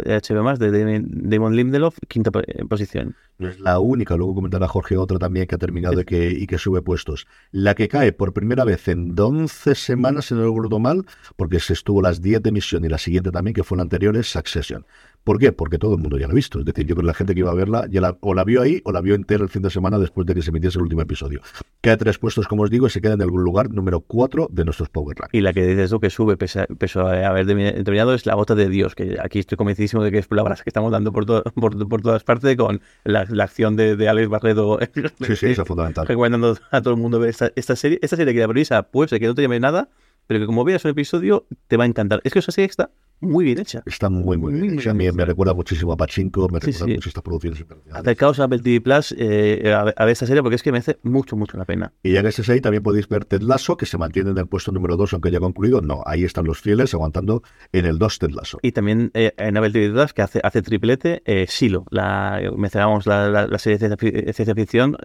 de 0.56 0.70
de 0.70 1.04
Damon, 1.10 1.56
Lindelof, 1.56 1.98
quinta 2.08 2.30
eh, 2.46 2.64
posición. 2.64 3.16
No 3.38 3.48
es 3.48 3.58
la 3.58 3.80
única, 3.80 4.16
luego 4.16 4.36
comentará 4.36 4.68
Jorge 4.68 4.96
otra 4.96 5.18
también 5.18 5.46
que 5.46 5.56
ha 5.56 5.58
terminado 5.58 6.00
y 6.00 6.04
que, 6.04 6.23
y 6.30 6.46
que 6.46 6.58
sube 6.58 6.82
puestos. 6.82 7.26
La 7.50 7.74
que 7.74 7.88
cae 7.88 8.12
por 8.12 8.32
primera 8.32 8.64
vez 8.64 8.88
en 8.88 9.18
11 9.18 9.74
semanas, 9.74 10.26
si 10.26 10.34
no 10.34 10.44
recuerdo 10.44 10.78
mal, 10.78 11.04
porque 11.36 11.60
se 11.60 11.72
estuvo 11.72 12.02
las 12.02 12.20
10 12.20 12.42
de 12.42 12.48
emisión 12.50 12.84
y 12.84 12.88
la 12.88 12.98
siguiente 12.98 13.30
también, 13.30 13.54
que 13.54 13.64
fue 13.64 13.76
la 13.76 13.82
anterior, 13.82 14.16
es 14.16 14.30
Succession. 14.30 14.86
¿Por 15.24 15.38
qué? 15.38 15.52
Porque 15.52 15.78
todo 15.78 15.94
el 15.94 16.00
mundo 16.02 16.18
ya 16.18 16.26
la 16.26 16.32
ha 16.32 16.34
visto. 16.34 16.58
Es 16.58 16.66
decir, 16.66 16.84
yo 16.86 16.94
creo 16.94 17.02
que 17.04 17.06
la 17.06 17.14
gente 17.14 17.32
que 17.32 17.40
iba 17.40 17.50
a 17.50 17.54
verla 17.54 17.86
ya 17.90 18.02
la, 18.02 18.16
o 18.20 18.34
la 18.34 18.44
vio 18.44 18.60
ahí 18.60 18.82
o 18.84 18.92
la 18.92 19.00
vio 19.00 19.14
entera 19.14 19.42
el 19.42 19.48
fin 19.48 19.62
de 19.62 19.70
semana 19.70 19.98
después 19.98 20.26
de 20.26 20.34
que 20.34 20.42
se 20.42 20.50
emitiese 20.50 20.78
el 20.78 20.82
último 20.82 21.00
episodio. 21.00 21.40
Cae 21.80 21.96
tres 21.96 22.18
puestos, 22.18 22.46
como 22.46 22.62
os 22.64 22.70
digo, 22.70 22.86
y 22.86 22.90
se 22.90 23.00
queda 23.00 23.14
en 23.14 23.22
algún 23.22 23.42
lugar 23.42 23.70
número 23.70 24.00
4 24.00 24.48
de 24.50 24.64
nuestros 24.66 24.90
Power 24.90 25.16
Rank. 25.18 25.30
Y 25.32 25.40
la 25.40 25.54
que 25.54 25.66
dices 25.66 25.88
tú 25.90 25.98
que 25.98 26.10
sube, 26.10 26.36
pese 26.36 26.60
a, 26.60 26.66
pese 26.66 26.98
a 27.00 27.28
haber 27.30 27.46
termi- 27.46 27.72
terminado, 27.84 28.12
es 28.12 28.26
La 28.26 28.34
Gota 28.34 28.54
de 28.54 28.68
Dios, 28.68 28.94
que 28.94 29.16
aquí 29.18 29.38
estoy 29.38 29.56
convencidísimo 29.56 30.02
de 30.04 30.12
que 30.12 30.18
es 30.18 30.26
palabras 30.26 30.62
que 30.62 30.68
estamos 30.68 30.92
dando 30.92 31.10
por, 31.10 31.24
to- 31.24 31.42
por, 31.54 31.88
por 31.88 32.02
todas 32.02 32.22
partes 32.22 32.54
con 32.56 32.82
la, 33.04 33.24
la 33.30 33.44
acción 33.44 33.76
de, 33.76 33.96
de 33.96 34.08
Alex 34.10 34.28
Barredo. 34.28 34.78
Sí, 35.20 35.36
sí, 35.36 35.46
eso 35.46 35.62
es 35.62 35.68
fundamental. 35.68 36.06
Recomendando 36.06 36.58
a 36.70 36.82
todo 36.82 36.92
el 36.92 37.00
mundo 37.00 37.18
ver 37.18 37.30
esta, 37.30 37.50
esta 37.56 37.76
serie. 37.76 37.98
Esta 38.02 38.16
serie 38.16 38.34
que 38.34 38.40
la 38.40 38.82
puede 38.82 39.08
ser 39.08 39.20
que 39.20 39.26
no 39.26 39.34
te 39.34 39.40
llame 39.40 39.58
nada, 39.58 39.88
pero 40.26 40.38
que 40.40 40.44
como 40.46 40.64
veas 40.64 40.84
un 40.84 40.90
episodio 40.90 41.46
te 41.66 41.78
va 41.78 41.84
a 41.84 41.86
encantar. 41.86 42.20
Es 42.24 42.32
que 42.34 42.40
esa 42.40 42.52
serie 42.52 42.66
está 42.68 42.90
muy 43.20 43.44
bien 43.44 43.58
hecha. 43.58 43.82
Está 43.86 44.10
muy, 44.10 44.36
muy 44.36 44.52
bien. 44.52 44.78
hecha. 44.78 44.90
A 44.90 44.94
mí 44.94 45.10
me 45.12 45.24
recuerda 45.24 45.54
muchísimo 45.54 45.92
a 45.92 45.96
Pachinko, 45.96 46.48
me 46.48 46.60
Sí, 46.60 46.66
recuerda 46.72 46.86
sí. 46.86 46.92
mucho 46.94 47.08
a 47.08 47.10
estas 47.10 47.22
producciones. 47.22 47.64
Acercaos 47.92 48.40
a 48.40 48.44
Apple 48.44 48.58
TV 48.58 48.80
Plus 48.80 49.14
eh, 49.18 49.72
a, 49.74 49.84
ver- 49.84 49.94
a 49.96 50.04
ver 50.04 50.12
esta 50.12 50.26
serie 50.26 50.42
porque 50.42 50.56
es 50.56 50.62
que 50.62 50.72
merece 50.72 50.98
mucho, 51.02 51.36
mucho 51.36 51.56
la 51.56 51.64
pena. 51.64 51.92
Y 52.02 52.12
ya 52.12 52.22
que 52.22 52.28
estés 52.28 52.48
ahí, 52.50 52.60
también 52.60 52.82
podéis 52.82 53.08
ver 53.08 53.24
Ted 53.24 53.42
Lasso, 53.42 53.76
que 53.76 53.86
se 53.86 53.96
mantiene 53.98 54.30
en 54.30 54.38
el 54.38 54.46
puesto 54.46 54.72
número 54.72 54.96
2, 54.96 55.12
aunque 55.14 55.30
ya 55.30 55.38
ha 55.38 55.40
concluido. 55.40 55.80
No, 55.80 56.02
ahí 56.06 56.24
están 56.24 56.44
los 56.44 56.60
fieles 56.60 56.92
aguantando 56.94 57.42
en 57.72 57.86
el 57.86 57.98
2 57.98 58.18
Ted 58.18 58.30
Lasso. 58.30 58.58
Y 58.62 58.72
también 58.72 59.10
eh, 59.14 59.32
en 59.38 59.56
Apple 59.56 59.70
TV 59.70 59.90
Plus, 59.92 60.12
que 60.12 60.22
hace, 60.22 60.40
hace 60.42 60.60
triplete, 60.62 61.22
eh, 61.24 61.46
Silo, 61.48 61.86
la, 61.90 62.40
mencionábamos 62.56 63.06
la, 63.06 63.28
la, 63.28 63.46
la 63.46 63.58
serie 63.58 63.78
de 63.78 63.88
ciencia, 63.88 63.96
fi- 63.96 64.32
ciencia 64.32 64.54
ficción, 64.54 64.96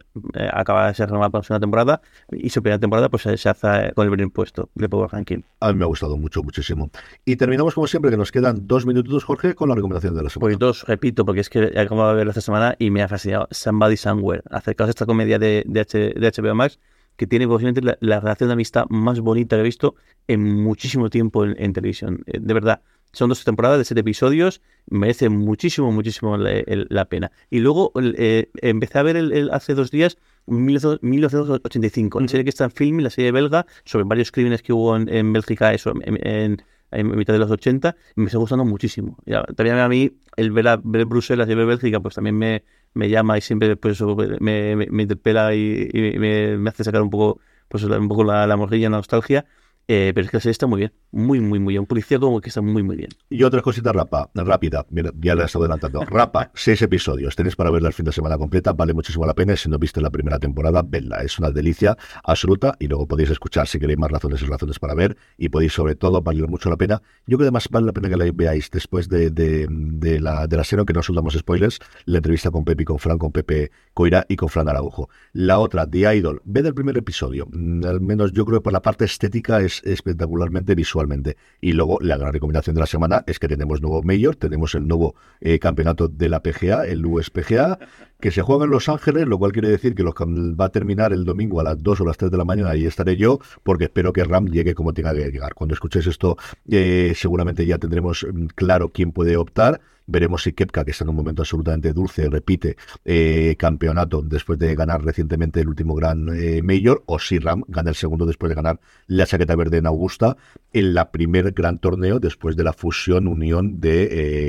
acaba 0.51 0.87
de 0.87 0.93
ser 0.93 1.07
renovada 1.07 1.29
para 1.29 1.39
la 1.39 1.43
segunda 1.43 1.61
temporada, 1.61 2.01
y 2.31 2.49
su 2.49 2.61
primera 2.61 2.79
temporada 2.79 3.09
pues 3.09 3.23
se, 3.23 3.37
se 3.37 3.49
hace 3.49 3.91
con 3.95 4.05
el 4.05 4.11
primer 4.11 4.31
puesto 4.31 4.69
de 4.75 4.89
Power 4.89 5.09
Ranking. 5.11 5.39
A 5.59 5.71
mí 5.71 5.77
me 5.79 5.83
ha 5.85 5.87
gustado 5.87 6.17
mucho, 6.17 6.43
muchísimo. 6.43 6.89
Y 7.25 7.35
terminamos, 7.35 7.73
como 7.73 7.87
siempre, 7.87 8.08
que 8.09 8.17
nos 8.17 8.31
quedan 8.31 8.67
dos 8.67 8.85
minutitos, 8.85 9.23
Jorge, 9.23 9.55
con 9.55 9.69
la 9.69 9.75
recomendación 9.75 10.15
de 10.15 10.23
la 10.23 10.29
semana. 10.29 10.47
Pues 10.49 10.59
dos, 10.59 10.83
repito, 10.87 11.25
porque 11.25 11.41
es 11.41 11.49
que 11.49 11.73
acabo 11.79 12.07
de 12.09 12.15
verlo 12.15 12.31
esta 12.31 12.41
semana 12.41 12.75
y 12.79 12.89
me 12.91 13.01
ha 13.01 13.07
fascinado. 13.07 13.47
Somebody 13.51 13.97
Somewhere. 13.97 14.43
Acercaos 14.49 14.87
a 14.87 14.91
esta 14.91 15.05
comedia 15.05 15.39
de, 15.39 15.63
de, 15.65 15.79
H- 15.81 16.13
de 16.15 16.31
HBO 16.35 16.55
Max 16.55 16.79
que 17.15 17.27
tiene 17.27 17.47
posiblemente 17.47 17.81
la, 17.81 17.97
la 17.99 18.19
relación 18.21 18.47
de 18.47 18.53
amistad 18.53 18.85
más 18.89 19.19
bonita 19.19 19.57
que 19.57 19.61
he 19.61 19.63
visto 19.65 19.95
en 20.27 20.41
muchísimo 20.63 21.09
tiempo 21.09 21.43
en, 21.43 21.53
en 21.61 21.73
televisión. 21.73 22.23
Eh, 22.27 22.39
De 22.39 22.53
verdad, 22.53 22.81
son 23.11 23.27
dos 23.27 23.43
temporadas 23.43 23.77
de 23.77 23.83
siete 23.85 24.01
episodios, 24.01 24.61
merece 24.89 25.27
muchísimo, 25.27 25.91
muchísimo 25.91 26.37
la, 26.37 26.51
el- 26.51 26.87
la 26.89 27.05
pena. 27.05 27.31
Y 27.49 27.59
luego 27.59 27.91
eh, 27.95 28.49
empecé 28.61 28.99
a 28.99 29.03
ver 29.03 29.17
el, 29.17 29.33
el- 29.33 29.49
hace 29.51 29.73
dos 29.73 29.91
días 29.91 30.17
1985, 30.47 32.19
la 32.21 32.27
serie 32.27 32.43
que 32.43 32.49
está 32.49 32.65
en 32.65 32.71
film, 32.71 32.99
la 32.99 33.09
serie 33.09 33.31
belga, 33.31 33.65
sobre 33.85 34.05
varios 34.05 34.31
crímenes 34.31 34.61
que 34.61 34.73
hubo 34.73 34.95
en, 34.95 35.09
en 35.09 35.33
Bélgica, 35.33 35.73
eso, 35.73 35.93
en, 36.03 36.25
en- 36.25 36.61
en 36.91 37.15
mitad 37.15 37.33
de 37.33 37.39
los 37.39 37.51
80, 37.51 37.95
y 38.15 38.21
me 38.21 38.27
está 38.27 38.37
gustando 38.37 38.65
muchísimo. 38.65 39.17
También 39.55 39.77
a 39.77 39.87
mí, 39.87 40.11
el 40.35 40.51
ver, 40.51 40.67
a, 40.67 40.79
ver 40.83 41.05
Bruselas 41.05 41.49
y 41.49 41.55
ver 41.55 41.65
Bélgica, 41.65 41.99
pues 41.99 42.15
también 42.15 42.37
me, 42.37 42.63
me 42.93 43.09
llama 43.09 43.37
y 43.37 43.41
siempre 43.41 43.75
pues, 43.75 44.01
me, 44.39 44.75
me, 44.75 45.03
interpela 45.03 45.53
y, 45.53 45.89
me 45.93 46.69
hace 46.69 46.83
sacar 46.83 47.01
un 47.01 47.09
poco, 47.09 47.39
pues, 47.67 47.83
un 47.83 48.07
poco 48.07 48.23
la, 48.23 48.47
la 48.47 48.57
morrilla, 48.57 48.89
la 48.89 48.97
nostalgia. 48.97 49.45
Eh, 49.91 50.11
pero 50.13 50.23
es 50.25 50.29
que 50.29 50.37
la 50.37 50.41
serie 50.41 50.51
está 50.51 50.67
muy 50.67 50.77
bien, 50.81 50.93
muy, 51.09 51.39
muy, 51.39 51.57
muy 51.57 51.73
bien. 51.73 51.79
Un 51.81 51.87
policía 51.87 52.19
como 52.19 52.39
que 52.41 52.49
está 52.49 52.61
muy, 52.61 52.83
muy 52.83 52.95
bien. 52.95 53.09
Y 53.27 53.41
otra 53.41 53.63
cosita 53.63 53.91
rapa, 53.91 54.29
rápida, 54.35 54.85
mira, 54.91 55.11
ya 55.19 55.33
la 55.33 55.41
he 55.41 55.45
estado 55.47 55.65
adelantando. 55.65 56.01
Rapa, 56.05 56.51
seis 56.53 56.79
episodios, 56.83 57.35
tenéis 57.35 57.55
para 57.55 57.71
verla 57.71 57.87
el 57.87 57.95
fin 57.95 58.05
de 58.05 58.11
semana 58.11 58.37
completa, 58.37 58.71
vale 58.73 58.93
muchísimo 58.93 59.25
la 59.25 59.33
pena. 59.33 59.55
Si 59.55 59.67
no 59.67 59.79
viste 59.79 59.99
la 59.99 60.11
primera 60.11 60.37
temporada, 60.37 60.83
vedla, 60.85 61.23
es 61.23 61.39
una 61.39 61.49
delicia 61.49 61.97
absoluta. 62.23 62.75
Y 62.77 62.87
luego 62.87 63.07
podéis 63.07 63.31
escuchar 63.31 63.67
si 63.67 63.79
queréis 63.79 63.97
más 63.97 64.11
razones 64.11 64.43
y 64.43 64.45
razones 64.45 64.77
para 64.77 64.93
ver. 64.93 65.17
Y 65.39 65.49
podéis, 65.49 65.73
sobre 65.73 65.95
todo, 65.95 66.21
valer 66.21 66.47
mucho 66.47 66.69
la 66.69 66.77
pena. 66.77 67.01
Yo 67.25 67.37
creo 67.37 67.39
que 67.39 67.43
además 67.45 67.67
vale 67.71 67.87
la 67.87 67.93
pena 67.93 68.09
que 68.09 68.17
la 68.17 68.31
veáis 68.31 68.69
después 68.69 69.09
de, 69.09 69.31
de, 69.31 69.65
de 69.71 70.19
la, 70.19 70.45
de 70.45 70.55
la 70.55 70.63
serie, 70.63 70.85
que 70.85 70.93
no 70.93 70.99
os 70.99 71.11
damos 71.11 71.33
spoilers, 71.33 71.79
la 72.05 72.17
entrevista 72.17 72.51
con 72.51 72.63
Pepe 72.63 72.83
y 72.83 72.85
con 72.85 72.99
Fran, 72.99 73.17
con 73.17 73.31
Pepe 73.31 73.71
Coira 73.95 74.23
y 74.29 74.35
con 74.35 74.49
Fran 74.49 74.69
Araujo. 74.69 75.09
La 75.33 75.57
otra, 75.57 75.89
The 75.89 76.15
Idol, 76.15 76.43
ved 76.45 76.67
el 76.67 76.75
primer 76.75 76.95
episodio. 76.95 77.47
Mm, 77.51 77.85
Al 77.85 78.01
menos 78.01 78.33
yo 78.33 78.45
creo 78.45 78.59
que 78.59 78.63
por 78.65 78.73
la 78.73 78.83
parte 78.83 79.05
estética 79.05 79.61
es 79.61 79.78
espectacularmente 79.83 80.75
visualmente. 80.75 81.37
Y 81.61 81.73
luego 81.73 81.99
la 82.01 82.17
gran 82.17 82.33
recomendación 82.33 82.75
de 82.75 82.81
la 82.81 82.87
semana 82.87 83.23
es 83.27 83.39
que 83.39 83.47
tenemos 83.47 83.81
nuevo 83.81 84.01
Mayor, 84.03 84.35
tenemos 84.35 84.75
el 84.75 84.87
nuevo 84.87 85.15
eh, 85.41 85.59
campeonato 85.59 86.07
de 86.07 86.29
la 86.29 86.41
PGA, 86.41 86.85
el 86.85 87.05
USPGA, 87.05 87.79
que 88.19 88.31
se 88.31 88.41
juega 88.41 88.65
en 88.65 88.71
Los 88.71 88.89
Ángeles, 88.89 89.27
lo 89.27 89.37
cual 89.37 89.51
quiere 89.51 89.69
decir 89.69 89.95
que 89.95 90.03
lo 90.03 90.13
que 90.13 90.25
va 90.27 90.65
a 90.65 90.69
terminar 90.69 91.13
el 91.13 91.23
domingo 91.23 91.59
a 91.61 91.63
las 91.63 91.81
2 91.81 92.01
o 92.01 92.05
las 92.05 92.17
3 92.17 92.31
de 92.31 92.37
la 92.37 92.45
mañana, 92.45 92.71
ahí 92.71 92.85
estaré 92.85 93.15
yo, 93.15 93.39
porque 93.63 93.85
espero 93.85 94.11
que 94.11 94.23
Ram 94.23 94.47
llegue 94.47 94.75
como 94.75 94.93
tenga 94.93 95.13
que 95.13 95.31
llegar. 95.31 95.53
Cuando 95.53 95.73
escuchéis 95.73 96.07
esto, 96.07 96.37
eh, 96.69 97.13
seguramente 97.15 97.65
ya 97.65 97.77
tendremos 97.77 98.25
mm, 98.31 98.47
claro 98.55 98.89
quién 98.89 99.11
puede 99.11 99.37
optar. 99.37 99.79
Veremos 100.11 100.41
si 100.41 100.53
Kepka, 100.53 100.83
que 100.83 100.89
está 100.89 101.03
en 101.03 101.11
un 101.11 101.17
momento 101.17 101.43
absolutamente 101.43 101.93
dulce, 101.93 102.27
repite 102.31 102.77
eh, 103.05 103.55
campeonato 103.59 104.23
después 104.23 104.57
de 104.57 104.73
ganar 104.73 105.03
recientemente 105.03 105.59
el 105.59 105.69
último 105.69 105.93
gran 105.93 106.29
eh, 106.33 106.63
Major, 106.63 107.03
o 107.05 107.19
si 107.19 107.37
Ram 107.37 107.63
gana 107.67 107.91
el 107.91 107.95
segundo 107.95 108.25
después 108.25 108.49
de 108.49 108.55
ganar 108.55 108.79
la 109.05 109.27
chaqueta 109.27 109.55
verde 109.55 109.77
en 109.77 109.85
Augusta, 109.85 110.35
en 110.73 110.95
la 110.95 111.11
primer 111.11 111.51
gran 111.51 111.77
torneo 111.77 112.19
después 112.19 112.55
de 112.55 112.63
la 112.63 112.73
fusión, 112.73 113.27
unión 113.27 113.79
de 113.79 114.07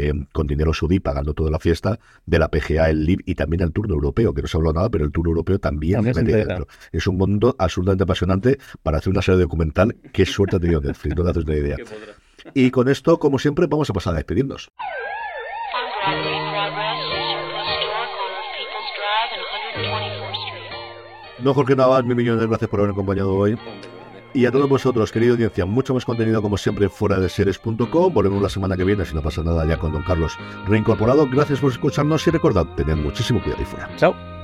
eh, 0.08 0.14
con 0.32 0.46
dinero 0.46 0.72
saudí 0.72 0.98
pagando 0.98 1.34
toda 1.34 1.50
la 1.50 1.58
fiesta 1.58 1.98
de 2.24 2.38
la 2.38 2.48
PGA, 2.48 2.88
el 2.88 3.04
LIB 3.04 3.20
y 3.26 3.34
también 3.34 3.59
el 3.62 3.72
Tour 3.72 3.90
Europeo, 3.90 4.34
que 4.34 4.42
no 4.42 4.48
se 4.48 4.56
habló 4.56 4.72
nada, 4.72 4.88
pero 4.90 5.04
el 5.04 5.12
Tour 5.12 5.28
Europeo 5.28 5.58
también, 5.58 5.96
También 5.96 6.14
se 6.14 6.22
mete 6.22 6.36
dentro. 6.44 6.66
Es 6.92 7.06
un 7.06 7.16
mundo 7.16 7.54
absolutamente 7.58 8.04
apasionante 8.04 8.58
para 8.82 8.98
hacer 8.98 9.10
una 9.10 9.22
serie 9.22 9.40
documental. 9.40 9.96
Qué 10.12 10.26
suerte 10.26 10.56
ha 10.56 10.60
tenido 10.60 10.80
Netflix, 10.80 11.16
no 11.16 11.24
te 11.24 11.30
haces 11.30 11.44
una 11.44 11.56
idea. 11.56 11.76
Y 12.54 12.70
con 12.70 12.88
esto, 12.88 13.18
como 13.18 13.38
siempre, 13.38 13.66
vamos 13.66 13.90
a 13.90 13.92
pasar 13.92 14.14
a 14.14 14.16
despedirnos. 14.16 14.70
No, 21.42 21.54
Jorge 21.54 21.74
Navas, 21.74 22.04
mil 22.04 22.16
millones 22.16 22.42
de 22.42 22.46
gracias 22.48 22.68
por 22.68 22.80
haberme 22.80 22.92
acompañado 22.92 23.34
hoy. 23.34 23.56
Y 24.32 24.46
a 24.46 24.52
todos 24.52 24.68
vosotros, 24.68 25.10
querida 25.10 25.32
audiencia, 25.32 25.66
mucho 25.66 25.94
más 25.94 26.04
contenido 26.04 26.40
como 26.40 26.56
siempre 26.56 26.88
fuera 26.88 27.18
de 27.18 27.28
seres.com. 27.28 28.12
Volvemos 28.12 28.42
la 28.42 28.48
semana 28.48 28.76
que 28.76 28.84
viene, 28.84 29.04
si 29.04 29.14
no 29.14 29.22
pasa 29.22 29.42
nada, 29.42 29.66
ya 29.66 29.76
con 29.76 29.92
Don 29.92 30.02
Carlos 30.02 30.38
reincorporado. 30.66 31.28
Gracias 31.28 31.60
por 31.60 31.72
escucharnos 31.72 32.26
y 32.26 32.30
recordad, 32.30 32.66
tened 32.76 32.96
muchísimo 32.96 33.42
cuidado 33.42 33.60
ahí 33.60 33.66
fuera. 33.66 33.90
Chao. 33.96 34.39